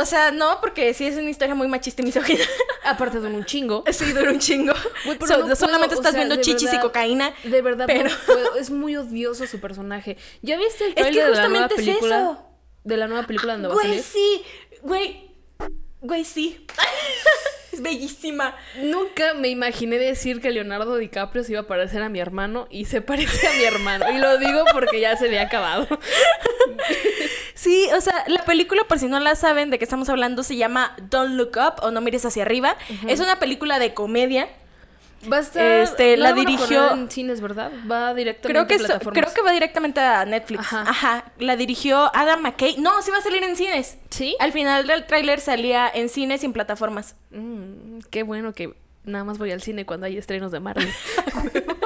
O 0.00 0.06
sea, 0.06 0.30
no, 0.30 0.60
porque 0.60 0.94
sí 0.94 1.06
es 1.06 1.16
una 1.16 1.30
historia 1.30 1.54
muy 1.54 1.68
machista 1.68 2.02
y 2.02 2.04
misógina. 2.06 2.44
Aparte 2.84 3.20
de 3.20 3.26
un 3.28 3.44
chingo. 3.44 3.84
sí, 3.92 4.12
dura 4.12 4.30
un 4.30 4.38
chingo. 4.38 4.72
Güey, 5.04 5.18
pero 5.18 5.26
So- 5.28 5.36
no 5.38 5.42
puedo, 5.44 5.56
solamente 5.56 5.94
o 5.94 5.98
estás 5.98 6.12
sea, 6.12 6.24
viendo 6.24 6.42
chichis 6.42 6.72
y 6.72 6.78
cocaína. 6.78 7.32
De 7.44 7.62
verdad, 7.62 7.84
pero... 7.86 8.08
no 8.10 8.16
puedo. 8.26 8.56
Es 8.58 8.70
muy 8.70 8.96
odioso 8.96 9.46
su 9.46 9.60
personaje. 9.60 10.16
¿Ya 10.42 10.56
viste 10.58 10.84
el 10.84 10.90
Es 10.90 10.94
que 10.96 11.02
trailer 11.02 11.26
de 11.26 11.30
la 11.36 11.48
nueva 11.48 11.64
justamente 11.68 11.74
es 11.74 11.80
película? 11.98 12.18
eso. 12.20 12.44
De 12.84 12.96
la 12.96 13.06
nueva 13.08 13.26
película 13.26 13.52
donde 13.54 13.68
va 13.68 13.74
a 13.74 13.76
Güey, 13.76 13.86
salir. 13.88 14.02
sí. 14.02 14.42
Güey. 14.82 15.30
Güey, 16.00 16.24
sí. 16.24 16.64
es 17.72 17.82
bellísima. 17.82 18.54
Nunca 18.82 19.34
me 19.34 19.48
imaginé 19.48 19.98
decir 19.98 20.40
que 20.40 20.50
Leonardo 20.50 20.96
DiCaprio 20.96 21.42
se 21.44 21.52
iba 21.52 21.62
a 21.62 21.66
parecer 21.66 22.02
a 22.02 22.08
mi 22.08 22.20
hermano 22.20 22.66
y 22.70 22.84
se 22.86 23.00
parece 23.02 23.46
a 23.48 23.52
mi 23.54 23.64
hermano. 23.64 24.06
Y 24.12 24.18
lo 24.18 24.38
digo 24.38 24.64
porque 24.72 25.00
ya 25.00 25.16
se 25.16 25.26
había 25.26 25.42
acabado. 25.42 25.86
Sí, 27.68 27.86
o 27.94 28.00
sea, 28.00 28.24
la 28.28 28.44
película, 28.44 28.82
por 28.88 28.98
si 28.98 29.08
no 29.08 29.20
la 29.20 29.34
saben 29.34 29.68
de 29.68 29.78
qué 29.78 29.84
estamos 29.84 30.08
hablando, 30.08 30.42
se 30.42 30.56
llama 30.56 30.96
Don't 31.10 31.34
Look 31.34 31.58
Up 31.58 31.82
o 31.84 31.90
No 31.90 32.00
Mires 32.00 32.24
Hacia 32.24 32.42
Arriba. 32.44 32.76
Es 33.06 33.20
una 33.20 33.38
película 33.38 33.78
de 33.78 33.92
comedia. 33.92 34.48
Va 35.30 35.36
a 35.38 35.40
estar. 35.40 35.62
Este, 35.62 36.16
no 36.16 36.22
la 36.22 36.32
dirigió- 36.32 36.92
en 36.94 37.10
cines, 37.10 37.40
¿verdad? 37.42 37.70
Va 37.90 38.14
directamente 38.14 38.48
Creo 38.54 38.66
que, 38.66 38.74
a 38.74 38.76
es- 38.76 38.82
plataformas. 38.84 39.22
creo 39.22 39.34
que 39.34 39.42
va 39.42 39.52
directamente 39.52 40.00
a 40.00 40.24
Netflix. 40.24 40.60
Ajá. 40.60 40.84
Ajá. 40.88 41.24
La 41.38 41.56
dirigió 41.56 42.10
Adam 42.14 42.40
McKay. 42.40 42.76
No, 42.78 43.02
sí 43.02 43.10
va 43.10 43.18
a 43.18 43.20
salir 43.22 43.42
en 43.42 43.54
cines. 43.56 43.98
¿Sí? 44.10 44.34
Al 44.40 44.52
final 44.52 44.86
del 44.86 45.04
tráiler 45.06 45.40
salía 45.40 45.90
en 45.92 46.08
cines 46.08 46.42
y 46.42 46.46
en 46.46 46.52
plataformas. 46.54 47.16
Mm, 47.32 47.98
qué 48.10 48.22
bueno 48.22 48.52
que 48.54 48.72
nada 49.04 49.24
más 49.24 49.36
voy 49.38 49.50
al 49.52 49.60
cine 49.60 49.84
cuando 49.84 50.06
hay 50.06 50.16
estrenos 50.16 50.52
de 50.52 50.60
Marvel. 50.60 50.88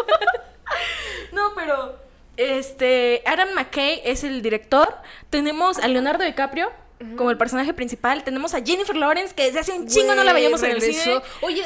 No, 1.32 1.54
pero 1.56 1.96
este 2.36 3.22
Adam 3.26 3.48
McKay 3.54 4.00
es 4.04 4.24
el 4.24 4.42
director. 4.42 4.94
Tenemos 5.30 5.78
a 5.78 5.88
Leonardo 5.88 6.24
DiCaprio 6.24 6.70
como 7.16 7.30
el 7.30 7.36
personaje 7.38 7.74
principal. 7.74 8.22
Tenemos 8.22 8.54
a 8.54 8.62
Jennifer 8.64 8.94
Lawrence 8.96 9.34
que 9.34 9.44
desde 9.44 9.58
hace 9.60 9.72
un 9.72 9.88
chingo 9.88 10.14
no 10.14 10.22
la 10.24 10.32
veíamos 10.32 10.62
en 10.62 10.70
el 10.72 10.80
cine. 10.82 11.20
Oye, 11.40 11.64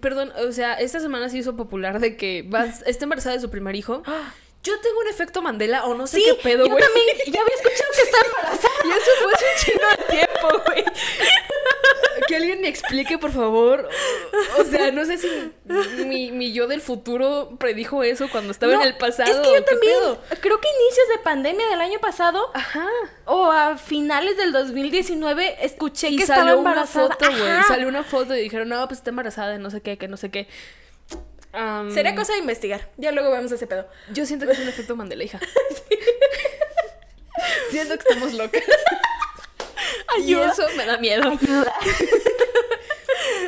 perdón, 0.00 0.32
o 0.46 0.50
sea, 0.52 0.74
esta 0.74 0.98
semana 1.00 1.28
se 1.28 1.38
hizo 1.38 1.54
popular 1.56 2.00
de 2.00 2.16
que 2.16 2.42
va, 2.42 2.64
está 2.86 3.04
embarazada 3.04 3.36
de 3.36 3.40
su 3.40 3.50
primer 3.50 3.76
hijo. 3.76 4.02
Yo 4.64 4.80
tengo 4.80 4.98
un 5.00 5.08
efecto 5.08 5.42
Mandela 5.42 5.84
o 5.84 5.92
no 5.94 6.06
sé 6.06 6.16
Sí, 6.16 6.24
qué 6.24 6.34
pedo, 6.42 6.64
yo 6.64 6.72
güey. 6.72 6.82
también 6.82 7.06
ya 7.26 7.38
había 7.42 7.54
escuchado 7.54 7.90
que 7.94 8.00
está 8.08 8.16
embarazada. 8.26 8.74
Y 8.82 8.90
eso 8.92 9.10
fue 9.22 9.32
hace 9.34 9.44
un 9.44 9.62
chingo 9.62 9.88
de 9.90 10.16
tiempo, 10.16 10.62
güey. 10.64 10.84
Que 12.28 12.36
alguien 12.36 12.60
me 12.60 12.68
explique, 12.68 13.18
por 13.18 13.32
favor. 13.32 13.88
O 14.58 14.64
sea, 14.64 14.90
no 14.90 15.04
sé 15.04 15.18
si 15.18 15.28
mi, 16.06 16.30
mi 16.30 16.52
yo 16.52 16.66
del 16.66 16.80
futuro 16.80 17.50
predijo 17.58 18.02
eso 18.02 18.28
cuando 18.30 18.50
estaba 18.50 18.72
No, 18.74 18.82
en 18.82 18.88
el 18.88 18.96
pasado. 18.96 19.30
Es 19.30 19.36
que 19.38 19.54
yo 19.54 19.64
¿qué 19.64 19.70
también, 19.70 19.94
pedo? 20.00 20.20
creo 20.40 20.60
que 20.60 20.68
inicios 20.68 21.08
de 21.08 21.18
pandemia 21.22 21.66
del 21.68 21.80
año 21.80 21.98
pasado 22.00 22.50
Ajá. 22.54 22.86
o 23.26 23.50
a 23.52 23.76
finales 23.76 24.36
del 24.36 24.52
2019 24.52 25.64
escuché 25.64 26.08
Y 26.08 26.16
que 26.18 26.26
salió 26.26 26.42
estaba 26.44 26.60
una 26.60 26.70
embarazada. 26.70 27.08
foto, 27.10 27.26
güey. 27.30 27.62
Salió 27.68 27.88
una 27.88 28.04
foto 28.04 28.34
y 28.36 28.40
dijeron, 28.42 28.68
no, 28.68 28.86
pues 28.88 28.98
está 29.00 29.10
embarazada 29.10 29.50
de 29.52 29.58
no 29.58 29.70
sé 29.70 29.80
qué, 29.82 29.98
que 29.98 30.08
no 30.08 30.16
sé 30.16 30.30
qué. 30.30 30.48
Sería 31.92 32.14
cosa 32.16 32.32
de 32.32 32.40
investigar. 32.40 32.90
Ya 32.96 33.12
luego 33.12 33.30
vemos 33.30 33.52
ese 33.52 33.66
pedo. 33.68 33.86
Yo 34.12 34.26
siento 34.26 34.44
que 34.46 34.52
es 34.52 34.58
un 34.58 34.68
efecto 34.68 34.96
Mandela, 34.96 35.22
hija. 35.24 35.38
siento 37.70 37.94
que 37.96 38.02
estamos 38.08 38.32
locas. 38.32 38.62
Y 40.18 40.22
Ayuda. 40.22 40.52
eso 40.52 40.62
me 40.76 40.84
da 40.86 40.98
miedo. 40.98 41.32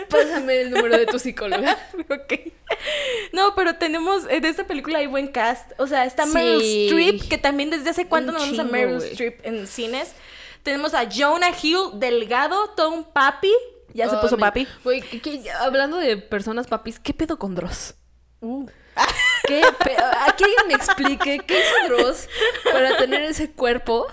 Pásame 0.08 0.60
el 0.62 0.70
número 0.70 0.96
de 0.98 1.06
tu 1.06 1.18
psicóloga. 1.18 1.76
Ok. 2.08 2.52
No, 3.32 3.54
pero 3.54 3.76
tenemos, 3.76 4.24
en 4.28 4.44
esta 4.44 4.64
película 4.66 4.98
hay 4.98 5.06
buen 5.06 5.28
cast. 5.28 5.72
O 5.78 5.86
sea, 5.86 6.04
está 6.04 6.24
Sí. 6.26 6.32
Meryl 6.34 6.62
Streep, 6.62 7.28
que 7.28 7.38
también 7.38 7.70
desde 7.70 7.90
hace 7.90 8.06
cuánto 8.06 8.32
no 8.32 8.38
vemos 8.40 8.58
a 8.58 8.64
Meryl. 8.64 8.96
Streep 9.02 9.44
en 9.44 9.66
cines. 9.66 10.12
Tenemos 10.62 10.94
a 10.94 11.08
Jonah 11.10 11.50
Hill, 11.60 11.78
delgado, 11.94 12.70
todo 12.70 12.90
un 12.90 13.04
papi. 13.04 13.52
Ya 13.94 14.08
se 14.10 14.16
puso 14.18 14.36
papi. 14.36 14.66
Güey, 14.84 15.00
¿qué- 15.00 15.20
qué- 15.20 15.50
hablando 15.50 15.96
de 15.96 16.16
personas 16.16 16.66
papis, 16.66 16.98
¿qué 17.00 17.14
pedo 17.14 17.38
con 17.38 17.54
Dross? 17.54 17.94
¿Qué 19.46 19.62
pe- 19.84 19.96
a 19.96 20.24
alguien 20.24 20.50
me 20.68 20.74
explique 20.74 21.40
qué 21.46 21.60
hizo 21.60 21.94
Dross 21.94 22.28
para 22.72 22.96
tener 22.98 23.22
ese 23.22 23.50
cuerpo. 23.52 24.06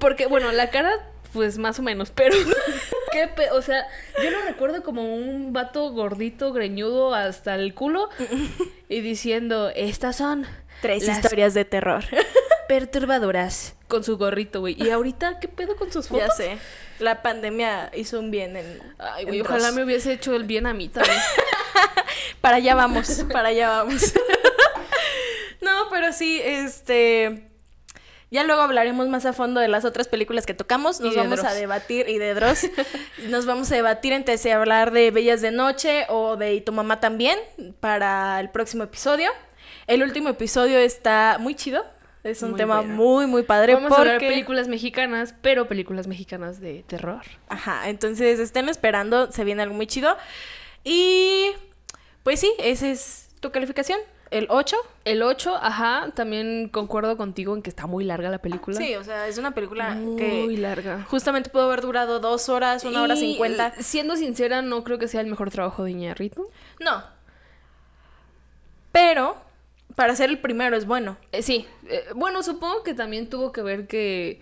Porque, 0.00 0.26
bueno, 0.26 0.50
la 0.52 0.70
cara, 0.70 1.10
pues 1.32 1.58
más 1.58 1.78
o 1.78 1.82
menos, 1.82 2.10
pero. 2.10 2.34
¿Qué 3.12 3.28
pe- 3.28 3.50
O 3.52 3.62
sea, 3.62 3.86
yo 4.22 4.30
lo 4.30 4.42
recuerdo 4.42 4.82
como 4.82 5.14
un 5.14 5.52
vato 5.52 5.90
gordito, 5.92 6.52
greñudo 6.52 7.14
hasta 7.14 7.54
el 7.54 7.74
culo 7.74 8.08
y 8.88 9.00
diciendo: 9.00 9.70
Estas 9.74 10.16
son 10.16 10.46
Tres 10.82 11.06
las 11.06 11.18
historias 11.18 11.54
de 11.54 11.64
terror. 11.64 12.04
perturbadoras 12.68 13.76
con 13.88 14.02
su 14.02 14.18
gorrito, 14.18 14.60
güey. 14.60 14.74
Y 14.82 14.90
ahorita, 14.90 15.38
¿qué 15.38 15.46
pedo 15.48 15.76
con 15.76 15.92
sus 15.92 16.08
fotos? 16.08 16.26
ya 16.28 16.34
sé. 16.34 16.58
La 16.98 17.22
pandemia 17.22 17.90
hizo 17.94 18.18
un 18.18 18.30
bien 18.30 18.56
en. 18.56 18.82
Ay, 18.98 19.24
güey, 19.24 19.40
ojalá 19.40 19.70
me 19.72 19.84
hubiese 19.84 20.12
hecho 20.12 20.34
el 20.34 20.44
bien 20.44 20.66
a 20.66 20.74
mí 20.74 20.88
también. 20.88 21.16
Para 22.40 22.56
allá 22.56 22.74
vamos, 22.74 23.24
para 23.32 23.48
allá 23.48 23.68
vamos. 23.70 24.12
no, 25.60 25.88
pero 25.90 26.12
sí, 26.12 26.40
este. 26.42 27.48
Ya 28.30 28.42
luego 28.42 28.62
hablaremos 28.62 29.08
más 29.08 29.24
a 29.24 29.32
fondo 29.32 29.60
de 29.60 29.68
las 29.68 29.84
otras 29.84 30.08
películas 30.08 30.46
que 30.46 30.54
tocamos. 30.54 31.00
Nos 31.00 31.14
vamos 31.14 31.44
a 31.44 31.54
debatir, 31.54 32.08
y 32.08 32.18
de 32.18 32.34
Dross. 32.34 32.66
Nos 33.28 33.46
vamos 33.46 33.70
a 33.70 33.76
debatir 33.76 34.12
entre 34.12 34.36
si 34.36 34.50
hablar 34.50 34.90
de 34.90 35.10
Bellas 35.12 35.40
de 35.42 35.52
Noche 35.52 36.06
o 36.08 36.36
de 36.36 36.54
Y 36.54 36.60
tu 36.60 36.72
mamá 36.72 36.98
también 37.00 37.38
para 37.78 38.40
el 38.40 38.50
próximo 38.50 38.82
episodio. 38.82 39.30
El 39.86 40.02
último 40.02 40.28
episodio 40.28 40.78
está 40.78 41.36
muy 41.38 41.54
chido. 41.54 41.84
Es 42.24 42.42
un 42.42 42.50
Muy 42.50 42.58
tema 42.58 42.82
muy, 42.82 43.26
muy 43.26 43.44
padre. 43.44 43.74
Vamos 43.74 43.92
a 43.92 43.98
hablar 43.98 44.16
porque- 44.16 44.28
películas 44.30 44.66
mexicanas, 44.66 45.32
pero 45.42 45.68
películas 45.68 46.08
mexicanas 46.08 46.60
de 46.60 46.82
terror. 46.88 47.22
Ajá, 47.48 47.88
entonces 47.88 48.40
estén 48.40 48.68
esperando, 48.68 49.30
se 49.30 49.44
viene 49.44 49.62
algo 49.62 49.76
muy 49.76 49.86
chido. 49.86 50.16
Y 50.82 51.52
pues 52.24 52.40
sí, 52.40 52.52
esa 52.58 52.88
es 52.88 53.28
tu 53.38 53.52
calificación, 53.52 54.00
el 54.30 54.46
8. 54.50 54.76
El 55.04 55.22
8, 55.22 55.56
ajá, 55.60 56.10
también 56.14 56.68
concuerdo 56.68 57.16
contigo 57.16 57.54
en 57.54 57.62
que 57.62 57.70
está 57.70 57.86
muy 57.86 58.04
larga 58.04 58.28
la 58.30 58.38
película. 58.38 58.76
Sí, 58.76 58.94
o 58.96 59.04
sea, 59.04 59.28
es 59.28 59.38
una 59.38 59.52
película 59.52 59.90
muy 59.90 60.16
que 60.16 60.58
larga. 60.58 61.06
justamente 61.08 61.50
pudo 61.50 61.64
haber 61.64 61.80
durado 61.80 62.18
dos 62.18 62.48
horas, 62.48 62.84
una 62.84 63.02
hora 63.02 63.16
cincuenta. 63.16 63.72
Siendo 63.78 64.16
sincera, 64.16 64.62
no 64.62 64.82
creo 64.84 64.98
que 64.98 65.08
sea 65.08 65.20
el 65.20 65.28
mejor 65.28 65.50
trabajo 65.50 65.84
de 65.84 65.92
Iñárritu. 65.92 66.48
No. 66.80 67.04
Pero, 68.90 69.36
para 69.94 70.16
ser 70.16 70.30
el 70.30 70.40
primero 70.40 70.76
es 70.76 70.86
bueno. 70.86 71.16
Eh, 71.32 71.42
sí, 71.42 71.66
eh, 71.88 72.04
bueno, 72.14 72.42
supongo 72.42 72.82
que 72.82 72.94
también 72.94 73.28
tuvo 73.28 73.52
que 73.52 73.62
ver 73.62 73.86
que, 73.86 74.40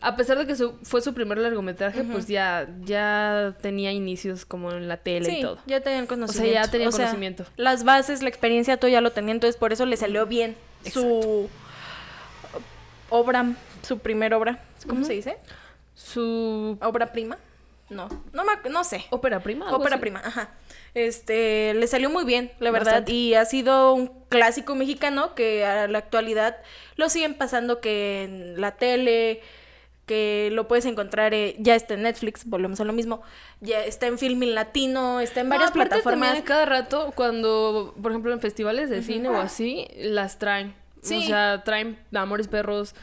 a 0.00 0.14
pesar 0.16 0.38
de 0.38 0.46
que 0.46 0.54
su- 0.56 0.74
fue 0.82 1.00
su 1.02 1.14
primer 1.14 1.38
largometraje, 1.38 2.04
pues 2.04 2.26
ya, 2.28 2.68
ya 2.84 3.54
tenía 3.62 3.92
inicios 3.92 4.44
como 4.44 4.70
en 4.72 4.88
la 4.88 4.98
tele 4.98 5.26
Sí, 5.30 5.38
y 5.38 5.42
todo. 5.42 5.58
ya 5.66 5.80
tenían 5.80 6.06
conocimiento. 6.06 6.54
ya 6.54 6.70
tenía 6.70 6.88
O 6.88 6.92
sea, 6.92 7.06
conocimiento. 7.06 7.44
las 7.56 7.84
bases, 7.84 8.22
la 8.22 8.28
experiencia, 8.28 8.76
todo 8.76 8.90
ya 8.90 9.00
lo 9.00 9.12
tenía, 9.12 9.32
entonces 9.32 9.56
por 9.56 9.72
eso 9.72 9.86
le 9.86 9.96
salió 9.96 10.26
bien 10.26 10.56
su 10.92 11.48
obra, 13.10 13.46
su 13.82 13.98
primer 13.98 14.34
obra. 14.34 14.60
¿Cómo 14.88 15.04
se 15.04 15.14
dice? 15.14 15.36
Su... 15.94 16.78
Obra 16.82 17.12
prima. 17.12 17.38
No, 17.88 18.08
no, 18.32 18.42
me, 18.44 18.68
no 18.70 18.82
sé. 18.82 19.04
Ópera 19.10 19.38
prima. 19.40 19.72
Ópera 19.74 19.98
prima, 20.00 20.20
ajá. 20.24 20.50
Este, 20.94 21.72
le 21.74 21.86
salió 21.86 22.10
muy 22.10 22.24
bien, 22.24 22.50
la 22.58 22.70
verdad, 22.72 22.86
Bastante. 22.92 23.12
y 23.12 23.34
ha 23.34 23.44
sido 23.44 23.92
un 23.94 24.10
clásico 24.28 24.74
mexicano 24.74 25.34
que 25.36 25.64
a 25.64 25.86
la 25.86 25.98
actualidad 25.98 26.56
lo 26.96 27.08
siguen 27.08 27.34
pasando 27.34 27.80
que 27.80 28.24
en 28.24 28.60
la 28.60 28.72
tele, 28.72 29.40
que 30.06 30.50
lo 30.52 30.68
puedes 30.68 30.84
encontrar, 30.86 31.34
eh, 31.34 31.56
ya 31.58 31.74
está 31.74 31.94
en 31.94 32.02
Netflix, 32.02 32.44
volvemos 32.46 32.80
a 32.80 32.84
lo 32.84 32.92
mismo, 32.92 33.22
ya 33.60 33.84
está 33.84 34.06
en 34.06 34.18
Filmin 34.18 34.54
Latino, 34.54 35.20
está 35.20 35.40
en 35.40 35.48
No, 35.48 35.54
varias 35.56 35.72
plataformas. 35.72 36.28
también 36.28 36.44
cada 36.44 36.64
rato, 36.64 37.12
cuando, 37.14 37.94
por 38.00 38.12
ejemplo, 38.12 38.32
en 38.32 38.40
festivales 38.40 38.88
de 38.88 39.02
cine 39.02 39.28
o 39.28 39.36
así, 39.36 39.88
las 39.96 40.38
traen. 40.38 40.74
Sí. 41.02 41.18
O 41.18 41.26
sea, 41.26 41.62
traen 41.64 41.98
Amores 42.14 42.48
Perros. 42.48 42.94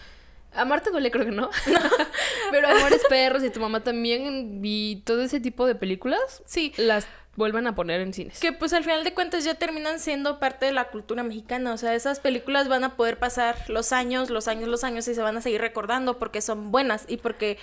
A 0.56 0.66
Marta 0.66 0.92
duele, 0.92 1.10
creo 1.10 1.26
que 1.26 1.32
no. 1.32 1.50
Pero 2.52 2.68
Amores 2.68 3.02
Perros 3.10 3.44
y 3.44 3.50
tu 3.50 3.60
mamá 3.60 3.82
también 3.84 4.62
y 4.64 5.02
todo 5.06 5.24
ese 5.24 5.40
tipo 5.40 5.66
de 5.66 5.74
películas 5.76 6.44
Sí, 6.46 6.74
las 6.78 7.08
vuelven 7.36 7.66
a 7.66 7.76
poner 7.76 8.02
en 8.02 8.14
cines. 8.14 8.40
Que 8.40 8.52
pues 8.52 8.74
al 8.74 8.84
final 8.84 9.04
de 9.04 9.14
cuentas 9.14 9.44
ya 9.44 9.56
terminan 9.56 10.00
siendo 10.00 10.40
parte 10.40 10.68
de 10.68 10.72
la 10.72 10.86
cultura 10.86 11.24
mexicana. 11.24 11.74
O 11.74 11.78
sea, 11.78 11.96
esas 11.96 12.20
películas 12.20 12.68
van 12.68 12.84
a 12.84 12.96
poder 12.96 13.18
pasar 13.18 13.58
los 13.70 13.92
años, 13.92 14.30
los 14.30 14.48
años, 14.48 14.70
los 14.70 14.84
años 14.84 15.08
y 15.08 15.16
se 15.16 15.22
van 15.22 15.38
a 15.38 15.42
seguir 15.42 15.62
recordando 15.62 16.20
porque 16.20 16.42
son 16.42 16.72
buenas 16.72 17.06
y 17.08 17.18
porque 17.18 17.58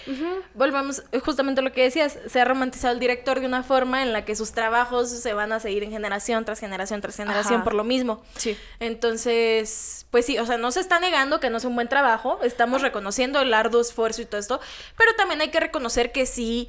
volvemos 0.55 1.05
justamente 1.25 1.61
a 1.61 1.65
lo 1.65 1.73
que 1.73 1.83
decías, 1.83 2.19
se 2.27 2.41
ha 2.41 2.45
romantizado 2.45 2.95
el 2.95 3.01
director 3.01 3.41
de 3.41 3.47
una 3.47 3.63
forma 3.63 4.03
en 4.03 4.13
la 4.13 4.25
que 4.25 4.35
sus 4.35 4.53
trabajos 4.53 5.11
se 5.11 5.33
van 5.35 5.53
a 5.53 5.61
seguir 5.61 5.85
en 5.85 5.91
generación 5.91 6.45
tras 6.45 6.59
generación 6.59 7.01
tras 7.01 7.17
generación 7.17 7.57
Ajá. 7.57 7.65
por 7.65 7.75
lo 7.75 7.85
mismo. 7.85 8.23
Sí. 8.37 8.57
Entonces, 8.81 10.07
pues 10.11 10.27
sí, 10.27 10.39
o 10.39 10.47
sea, 10.47 10.59
no 10.59 10.73
se 10.73 10.81
está 10.81 10.99
negando 10.99 11.39
que 11.39 11.51
no 11.51 11.59
es 11.59 11.65
un 11.65 11.75
buen 11.75 11.89
trabajo, 11.89 12.41
estamos 12.43 12.83
reconociendo 12.83 13.41
el 13.41 13.55
arduo 13.55 13.81
esfuerzo 13.81 14.23
y 14.23 14.27
todo 14.27 14.41
esto, 14.41 14.61
pero 14.97 15.15
también 15.15 15.41
hay 15.41 15.51
que 15.51 15.61
reconocer 15.61 16.11
que 16.11 16.27
sí 16.27 16.69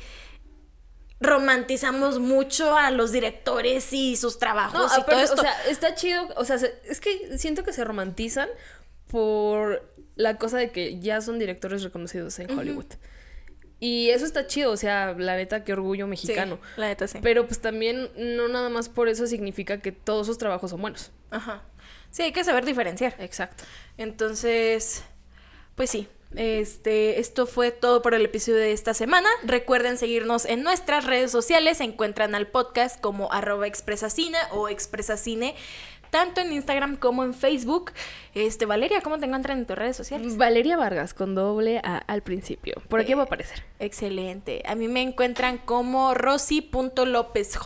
romantizamos 1.22 2.20
mucho 2.20 2.76
a 2.76 2.92
los 2.92 3.12
directores 3.12 3.94
y 3.94 4.18
sus 4.18 4.40
trabajos 4.40 4.92
No, 4.92 5.00
y 5.00 5.04
todo 5.06 5.20
esto. 5.20 5.36
o 5.36 5.42
sea, 5.42 5.54
está 5.70 5.96
chido. 5.96 6.28
O 6.36 6.44
sea, 6.46 6.58
se- 6.58 6.74
es 6.90 7.00
que 7.00 7.38
siento 7.38 7.64
que 7.64 7.72
se 7.72 7.84
romantizan 7.86 8.50
por 9.08 9.94
la 10.16 10.38
cosa 10.38 10.58
de 10.58 10.72
que 10.72 11.00
ya 11.00 11.22
son 11.22 11.40
directores 11.40 11.84
reconocidos 11.84 12.38
en 12.40 12.58
Hollywood. 12.58 12.86
Y 13.80 14.10
eso 14.12 14.26
está 14.26 14.46
chido, 14.46 14.72
o 14.72 14.78
sea, 14.78 15.14
la 15.18 15.36
neta, 15.36 15.64
qué 15.64 15.74
orgullo 15.74 16.06
Sí, 16.06 16.10
mexicano. 16.10 16.60
la 16.78 16.88
neta 16.88 17.08
sí. 17.08 17.18
Pero 17.22 17.48
pues 17.48 17.60
también 17.62 18.10
no 18.16 18.48
nada 18.48 18.70
más 18.70 18.90
por 18.90 19.08
eso 19.08 19.26
significa 19.26 19.80
que 19.80 19.92
todos 19.92 20.28
sus 20.28 20.38
trabajos 20.38 20.70
son 20.72 20.82
buenos. 20.82 21.12
Ajá. 21.32 21.64
Sí, 22.12 22.22
hay 22.24 22.32
que 22.32 22.44
saber 22.44 22.64
diferenciar. 22.66 23.16
Exacto. 23.20 23.64
Entonces, 23.98 25.04
pues 25.76 25.90
sí. 25.90 26.08
Este, 26.36 27.20
esto 27.20 27.46
fue 27.46 27.72
todo 27.72 28.02
por 28.02 28.14
el 28.14 28.24
episodio 28.24 28.58
de 28.60 28.72
esta 28.72 28.94
semana. 28.94 29.28
Recuerden 29.44 29.98
seguirnos 29.98 30.46
en 30.46 30.64
nuestras 30.64 31.06
redes 31.06 31.32
sociales. 31.32 31.78
Se 31.80 31.84
encuentran 31.84 32.36
al 32.36 32.48
podcast 32.48 33.00
como 33.02 33.32
arroba 33.34 33.68
expresacine 33.68 34.38
o 34.52 34.70
expresacine, 34.70 35.56
tanto 36.10 36.42
en 36.42 36.54
Instagram 36.54 36.96
como 36.98 37.24
en 37.24 37.34
Facebook. 37.34 37.92
Este, 38.34 38.66
Valeria, 38.66 39.02
¿cómo 39.02 39.20
te 39.20 39.26
encuentran 39.26 39.60
en 39.60 39.66
tus 39.66 39.78
redes 39.78 39.98
sociales? 39.98 40.38
Valeria 40.38 40.78
Vargas 40.78 41.14
con 41.14 41.36
doble 41.36 41.80
A 41.84 41.98
al 41.98 42.22
principio. 42.22 42.76
Por 42.88 43.00
aquí 43.02 43.12
Eh, 43.12 43.16
va 43.16 43.24
a 43.24 43.26
aparecer. 43.26 43.64
Excelente. 43.80 44.64
A 44.66 44.76
mí 44.76 44.88
me 44.88 45.02
encuentran 45.02 45.58
como 45.58 46.14
rosy.lopezj. 46.14 47.58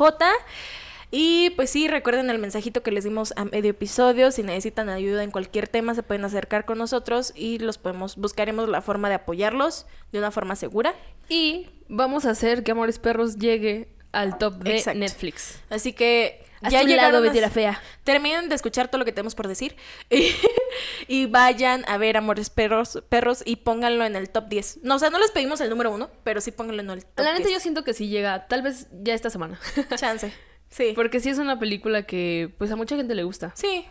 Y 1.18 1.52
pues 1.52 1.70
sí, 1.70 1.88
recuerden 1.88 2.30
el 2.30 2.40
mensajito 2.40 2.84
que 2.84 2.92
les 2.92 3.06
dimos 3.06 3.34
a 3.38 3.46
medio 3.46 3.72
episodio. 3.72 4.32
Si 4.32 4.44
necesitan 4.44 4.90
ayuda 4.90 5.24
en 5.24 5.32
cualquier 5.32 5.70
tema, 5.70 5.96
se 5.96 6.04
pueden 6.04 6.26
acercar 6.26 6.66
con 6.66 6.78
nosotros 6.78 7.32
y 7.38 7.58
los 7.60 7.78
podemos, 7.78 8.18
buscaremos 8.18 8.68
la 8.68 8.82
forma 8.82 9.08
de 9.08 9.16
apoyarlos 9.16 9.86
de 10.12 10.20
una 10.20 10.32
forma 10.32 10.58
segura. 10.58 10.94
Y 11.30 11.70
vamos 11.88 12.26
a 12.26 12.32
hacer 12.32 12.64
que 12.66 12.72
Amores 12.72 13.00
Perros 13.00 13.38
llegue 13.38 13.88
al 14.12 14.38
top 14.38 14.56
de 14.56 14.76
Exacto. 14.76 15.00
Netflix. 15.00 15.62
Así 15.70 15.94
que 15.94 16.44
Haz 16.62 16.74
ya 16.74 16.84
llegaron 16.84 17.24
lado, 17.24 17.46
a- 17.46 17.50
Fea. 17.50 17.82
Terminen 18.04 18.50
de 18.50 18.56
escuchar 18.56 18.90
todo 18.90 19.00
lo 19.00 19.06
que 19.06 19.14
tenemos 19.14 19.36
por 19.36 19.48
decir 19.48 19.78
y, 20.10 20.32
y 21.08 21.28
vayan 21.28 21.86
a 21.88 21.98
ver 21.98 22.18
Amores 22.18 22.50
Perros, 22.50 23.02
Perros 23.08 23.42
y 23.46 23.56
pónganlo 23.56 24.04
en 24.04 24.18
el 24.18 24.30
top 24.30 24.50
10. 24.50 24.80
No, 24.84 24.96
o 24.96 25.00
sea, 25.00 25.10
no 25.12 25.20
les 25.20 25.32
pedimos 25.32 25.62
el 25.62 25.70
número 25.70 25.92
uno, 25.92 26.10
pero 26.26 26.42
sí 26.42 26.52
pónganlo 26.52 26.82
en 26.82 26.90
el 26.90 27.06
top 27.06 27.20
La 27.24 27.32
neta 27.32 27.48
10. 27.48 27.54
yo 27.54 27.60
siento 27.62 27.86
que 27.86 27.94
sí 27.94 28.10
llega, 28.10 28.48
tal 28.48 28.64
vez 28.64 28.88
ya 29.02 29.14
esta 29.14 29.30
semana. 29.30 29.58
Chance. 29.96 30.34
Sí. 30.76 30.92
Porque 30.96 31.20
sí 31.20 31.30
es 31.30 31.38
una 31.38 31.58
película 31.60 32.04
que 32.04 32.54
pues 32.58 32.70
a 32.72 32.76
mucha 32.76 32.96
gente 32.98 33.16
le 33.16 33.24
gusta. 33.24 33.52
Sí. 33.56 33.86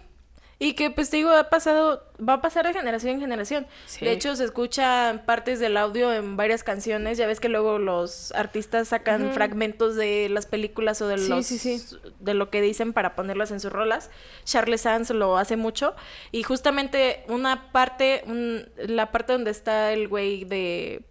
Y 0.59 0.75
que 0.75 0.91
pues 0.91 1.11
te 1.11 1.17
digo, 1.17 1.31
ha 1.33 1.51
pasado, 1.51 2.05
va 2.27 2.35
a 2.35 2.41
pasar 2.41 2.65
de 2.67 2.73
generación 2.73 3.15
en 3.15 3.21
generación. 3.21 3.67
Sí. 3.87 4.05
De 4.05 4.13
hecho, 4.13 4.37
se 4.37 4.45
escuchan 4.45 5.25
partes 5.27 5.59
del 5.61 5.77
audio 5.77 6.13
en 6.13 6.37
varias 6.37 6.63
canciones. 6.63 7.19
Ya 7.19 7.27
ves 7.27 7.41
que 7.41 7.49
luego 7.49 7.79
los 7.79 8.33
artistas 8.33 8.89
sacan 8.89 9.33
fragmentos 9.33 9.97
de 9.97 10.29
las 10.29 10.47
películas 10.47 11.01
o 11.03 11.09
de 11.09 11.19
Sí, 11.19 11.29
los 11.29 11.47
sí, 11.47 11.81
de 12.21 12.35
lo 12.35 12.51
que 12.51 12.61
dicen 12.61 12.93
para 12.93 13.17
ponerlas 13.17 13.51
en 13.51 13.61
sus 13.61 13.73
rolas. 13.73 14.11
Charles 14.45 14.83
Sands 14.83 15.11
lo 15.11 15.39
hace 15.39 15.57
mucho. 15.57 15.95
Y 16.33 16.45
justamente 16.45 17.25
una 17.29 17.73
parte, 17.73 18.23
un- 18.27 18.69
la 18.77 19.11
parte 19.11 19.33
donde 19.33 19.51
está 19.51 19.93
el 19.93 20.07
güey 20.07 20.45
de 20.45 21.03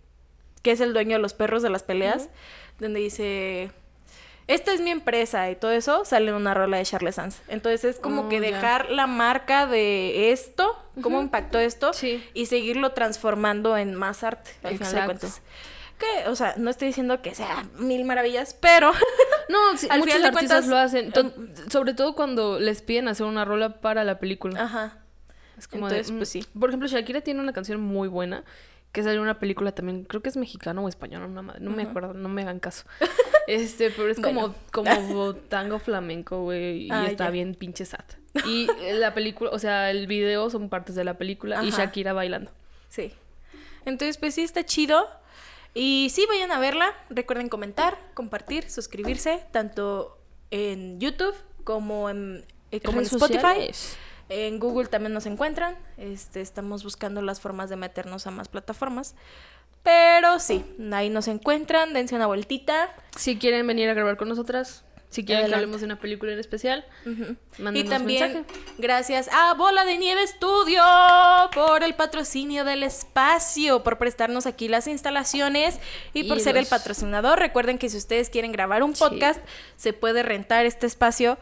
que 0.62 0.72
es 0.72 0.80
el 0.82 0.94
dueño 0.94 1.18
de 1.18 1.22
los 1.22 1.34
perros 1.34 1.62
de 1.64 1.70
las 1.70 1.84
peleas, 1.84 2.30
donde 2.80 3.02
dice 3.02 3.72
esta 4.48 4.74
es 4.74 4.82
mi 4.82 4.92
empresa 4.92 5.50
y 5.50 5.56
todo 5.56 5.72
eso, 5.72 6.06
sale 6.06 6.30
en 6.30 6.36
una 6.36 6.54
rola 6.54 6.78
de 6.78 6.84
Charles 6.84 7.16
Sands. 7.16 7.42
Entonces 7.48 7.84
es 7.86 8.00
como 8.00 8.24
Oh, 8.24 8.30
que 8.30 8.40
dejar 8.42 8.90
la 8.90 9.08
marca 9.08 9.66
de 9.68 10.32
esto, 10.32 10.76
cómo 11.02 11.22
impactó 11.22 11.60
esto, 11.60 11.94
Sí. 11.94 12.24
y 12.34 12.46
seguirlo 12.48 12.92
transformando 12.92 13.78
en 13.78 13.96
más 13.96 14.24
arte, 14.24 14.52
al 14.64 14.78
final 14.78 14.80
de 14.80 15.00
Exacto. 15.00 15.06
cuentas. 15.06 15.42
Que, 16.00 16.28
o 16.28 16.36
sea, 16.36 16.56
no 16.58 16.70
estoy 16.70 16.88
diciendo 16.88 17.22
que 17.22 17.36
sea 17.36 17.66
mil 17.78 18.04
maravillas, 18.04 18.56
pero 18.60 18.92
No, 19.50 19.78
sí, 19.78 19.88
Al 19.92 20.00
muchos 20.00 20.16
final 20.16 20.32
de 20.32 20.38
artistas 20.38 20.66
cuentas, 20.66 20.68
lo 20.68 20.78
hacen. 20.78 21.12
To- 21.12 21.70
sobre 21.70 21.94
todo 21.94 22.16
cuando 22.16 22.60
les 22.60 22.82
piden 22.82 23.08
hacer 23.08 23.26
una 23.26 23.46
rola 23.46 23.80
para 23.82 24.04
la 24.04 24.20
película. 24.20 24.64
Ajá. 24.64 24.98
Es 25.58 25.68
como 25.68 25.88
Entonces, 25.88 26.08
de, 26.08 26.14
mm, 26.14 26.18
pues 26.18 26.30
sí. 26.30 26.46
Por 26.60 26.70
ejemplo, 26.70 26.88
Shakira 26.90 27.22
tiene 27.22 27.40
una 27.40 27.54
canción 27.54 27.80
muy 27.80 28.08
buena 28.08 28.44
que 28.92 29.02
salió 29.04 29.18
en 29.18 29.24
una 29.24 29.40
película 29.40 29.72
también, 29.72 30.04
creo 30.04 30.22
que 30.22 30.30
es 30.30 30.38
mexicano 30.38 30.84
o 30.84 30.88
español, 30.90 31.28
madre, 31.30 31.60
no 31.62 31.72
me 31.72 31.84
acuerdo, 31.84 32.14
no 32.14 32.30
me 32.30 32.42
hagan 32.44 32.60
caso. 32.60 32.86
Este, 33.48 33.90
pero 33.92 34.10
es 34.10 34.20
como, 34.20 34.56
como 34.72 35.36
tango 35.50 35.80
flamenco, 35.80 36.44
güey, 36.44 36.84
y 36.88 36.92
Ah, 36.92 37.06
está 37.08 37.26
ya. 37.26 37.30
bien 37.32 37.56
pinche 37.56 37.86
sad. 37.86 38.06
Y 38.48 38.68
eh, 38.82 38.94
la 38.94 39.14
película, 39.14 39.52
o 39.52 39.60
sea, 39.60 39.92
el 39.92 40.08
video 40.08 40.50
son 40.50 40.70
partes 40.70 40.96
de 40.96 41.04
la 41.04 41.18
película 41.18 41.64
y. 41.64 41.70
Shakira 41.72 42.14
bailando. 42.14 42.52
Sí. 42.90 43.12
Entonces, 43.86 44.18
pues 44.18 44.34
sí, 44.36 44.42
está 44.42 44.64
chido. 44.66 45.08
Y 45.76 46.10
sí, 46.12 46.26
vayan 46.28 46.52
a 46.52 46.60
verla. 46.60 46.94
Recuerden 47.10 47.50
comentar, 47.50 47.98
compartir, 48.14 48.70
suscribirse, 48.70 49.44
tanto 49.52 50.18
en 50.52 51.00
YouTube 51.00 51.36
como 51.64 52.10
en, 52.10 52.46
eh, 52.72 52.80
como 52.80 53.00
en 53.00 53.06
Spotify. 53.06 53.42
sociales. 53.42 53.98
En 54.30 54.60
Google 54.60 54.88
también 54.88 55.14
nos 55.14 55.26
encuentran. 55.26 55.76
Este, 55.98 56.42
estamos 56.42 56.84
buscando 56.84 57.22
las 57.22 57.42
formas 57.42 57.70
de 57.70 57.76
meternos 57.76 58.26
a 58.26 58.32
más 58.32 58.48
plataformas. 58.48 59.16
Pero 59.84 60.40
sí, 60.40 60.64
ahí 60.94 61.10
nos 61.10 61.28
encuentran. 61.28 61.94
Dense 61.94 62.16
una 62.16 62.28
vueltita. 62.28 62.90
Si 63.18 63.38
quieren 63.38 63.68
venir 63.68 63.90
a 63.90 63.94
grabar 63.94 64.16
con 64.18 64.30
nosotras, 64.30 64.86
si 65.10 65.26
quieren 65.26 65.44
Adelante. 65.44 65.52
que 65.52 65.56
hablemos 65.66 65.82
de 65.82 65.86
una 65.86 66.00
película 66.00 66.32
en 66.32 66.40
especial, 66.40 66.86
Ujú. 67.06 67.36
Y 67.60 67.62
mándenos 67.62 67.90
también 67.92 68.34
mensaje. 68.34 68.60
gracias 68.80 69.30
a 69.32 69.54
Bola 69.56 69.84
de 69.86 69.98
Nieve 69.98 70.26
Studio 70.26 70.82
por 71.54 71.84
el 71.84 71.94
patrocinio 71.96 72.64
del 72.64 72.82
espacio, 72.82 73.84
por 73.84 73.98
prestarnos 74.00 74.46
aquí 74.48 74.70
las 74.70 74.88
instalaciones 74.88 75.80
y 76.14 76.24
por 76.24 76.38
Y 76.38 76.42
ser 76.42 76.58
el 76.58 76.66
patrocinador. 76.66 77.38
Recuerden 77.40 77.78
que 77.78 77.90
si 77.90 77.98
ustedes 77.98 78.30
quieren 78.30 78.52
grabar 78.54 78.82
un 78.84 78.96
Sí. 78.96 79.04
podcast, 79.04 79.40
se 79.76 79.94
puede 79.94 80.24
rentar 80.24 80.66
este 80.66 80.88
espacio 80.88 81.38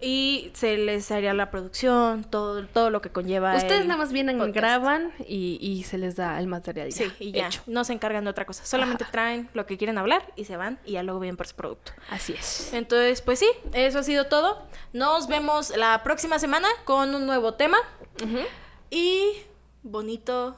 y 0.00 0.50
se 0.54 0.76
les 0.76 1.10
haría 1.10 1.32
la 1.34 1.50
producción, 1.50 2.24
todo, 2.24 2.66
todo 2.66 2.90
lo 2.90 3.00
que 3.00 3.10
conlleva. 3.10 3.56
Ustedes 3.56 3.80
el 3.82 3.88
nada 3.88 3.98
más 3.98 4.12
vienen, 4.12 4.36
podcast. 4.38 4.56
graban 4.56 5.12
y, 5.26 5.58
y 5.60 5.84
se 5.84 5.96
les 5.98 6.16
da 6.16 6.38
el 6.38 6.46
material 6.46 6.90
ya 6.90 6.96
Sí, 7.06 7.12
y 7.18 7.32
ya, 7.32 7.46
hecho. 7.46 7.62
no 7.66 7.82
se 7.84 7.92
encargan 7.94 8.24
de 8.24 8.30
otra 8.30 8.44
cosa. 8.44 8.64
Solamente 8.66 9.04
Ajá. 9.04 9.12
traen 9.12 9.48
lo 9.54 9.64
que 9.66 9.76
quieren 9.78 9.96
hablar 9.98 10.32
y 10.36 10.44
se 10.44 10.56
van 10.56 10.78
y 10.84 10.92
ya 10.92 11.02
luego 11.02 11.20
vienen 11.20 11.36
por 11.36 11.46
su 11.46 11.54
producto. 11.56 11.92
Así 12.10 12.34
es. 12.34 12.72
Entonces, 12.74 13.22
pues 13.22 13.38
sí, 13.38 13.48
eso 13.72 13.98
ha 14.00 14.02
sido 14.02 14.26
todo. 14.26 14.66
Nos 14.92 15.28
vemos 15.28 15.74
la 15.76 16.02
próxima 16.02 16.38
semana 16.38 16.68
con 16.84 17.14
un 17.14 17.24
nuevo 17.26 17.54
tema 17.54 17.78
y 18.90 19.32
bonito. 19.82 20.56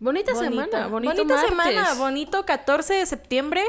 Bonita 0.00 0.32
bonito- 0.32 0.50
semana, 0.50 0.88
bonito 0.88 1.14
bonita 1.14 1.34
martes. 1.36 1.48
semana, 1.50 1.94
bonito 1.94 2.44
14 2.44 2.94
de 2.94 3.06
septiembre 3.06 3.62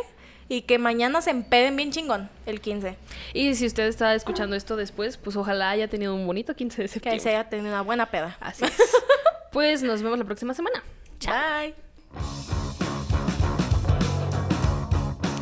y 0.50 0.62
que 0.64 0.78
mañana 0.78 1.22
se 1.22 1.32
empeden 1.32 1.76
bien 1.76 1.92
chingón, 1.92 2.30
el 2.46 2.62
15. 2.62 2.98
Y 3.34 3.56
si 3.56 3.66
usted 3.66 3.88
está 3.88 4.14
escuchando 4.16 4.56
esto 4.56 4.76
después, 4.76 5.18
pues 5.18 5.36
ojalá 5.36 5.70
haya 5.70 5.88
tenido 5.88 6.14
un 6.16 6.26
bonito 6.28 6.56
15 6.56 6.82
de 6.82 6.88
Que 6.88 6.94
septiembre. 6.94 7.20
se 7.22 7.30
haya 7.30 7.50
tenido 7.50 7.70
una 7.70 7.82
buena 7.82 8.08
peda. 8.12 8.38
Así 8.40 8.66
es. 8.66 8.74
pues 9.52 9.82
nos 9.84 10.02
vemos 10.02 10.20
la 10.20 10.26
próxima 10.26 10.54
semana. 10.54 10.84
Bye. 11.26 11.74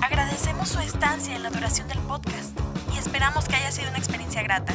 Agradecemos 0.02 0.70
su 0.70 0.80
estancia 0.80 1.36
en 1.36 1.44
la 1.44 1.50
duración 1.50 1.88
del 1.88 2.00
podcast 2.00 2.58
y 2.94 2.98
esperamos 2.98 3.46
que 3.48 3.56
haya 3.56 3.72
sido 3.72 3.90
una 3.90 3.98
experiencia 3.98 4.42
grata. 4.44 4.74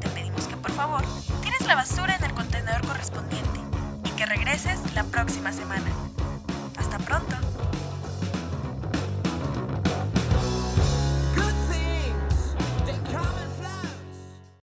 Te 0.00 0.08
pedimos 0.08 0.46
que 0.46 0.56
por 0.56 0.72
favor 0.72 1.02
tires 1.42 1.66
la 1.66 1.74
basura 1.74 2.16
en 2.16 2.24
el 2.24 2.32
contenedor 2.34 2.86
correspondiente 2.86 3.60
y 4.04 4.10
que 4.10 4.26
regreses 4.26 4.78
la 4.94 5.04
próxima 5.04 5.52
semana. 5.52 5.90
Hasta 6.76 6.98
pronto. 6.98 7.36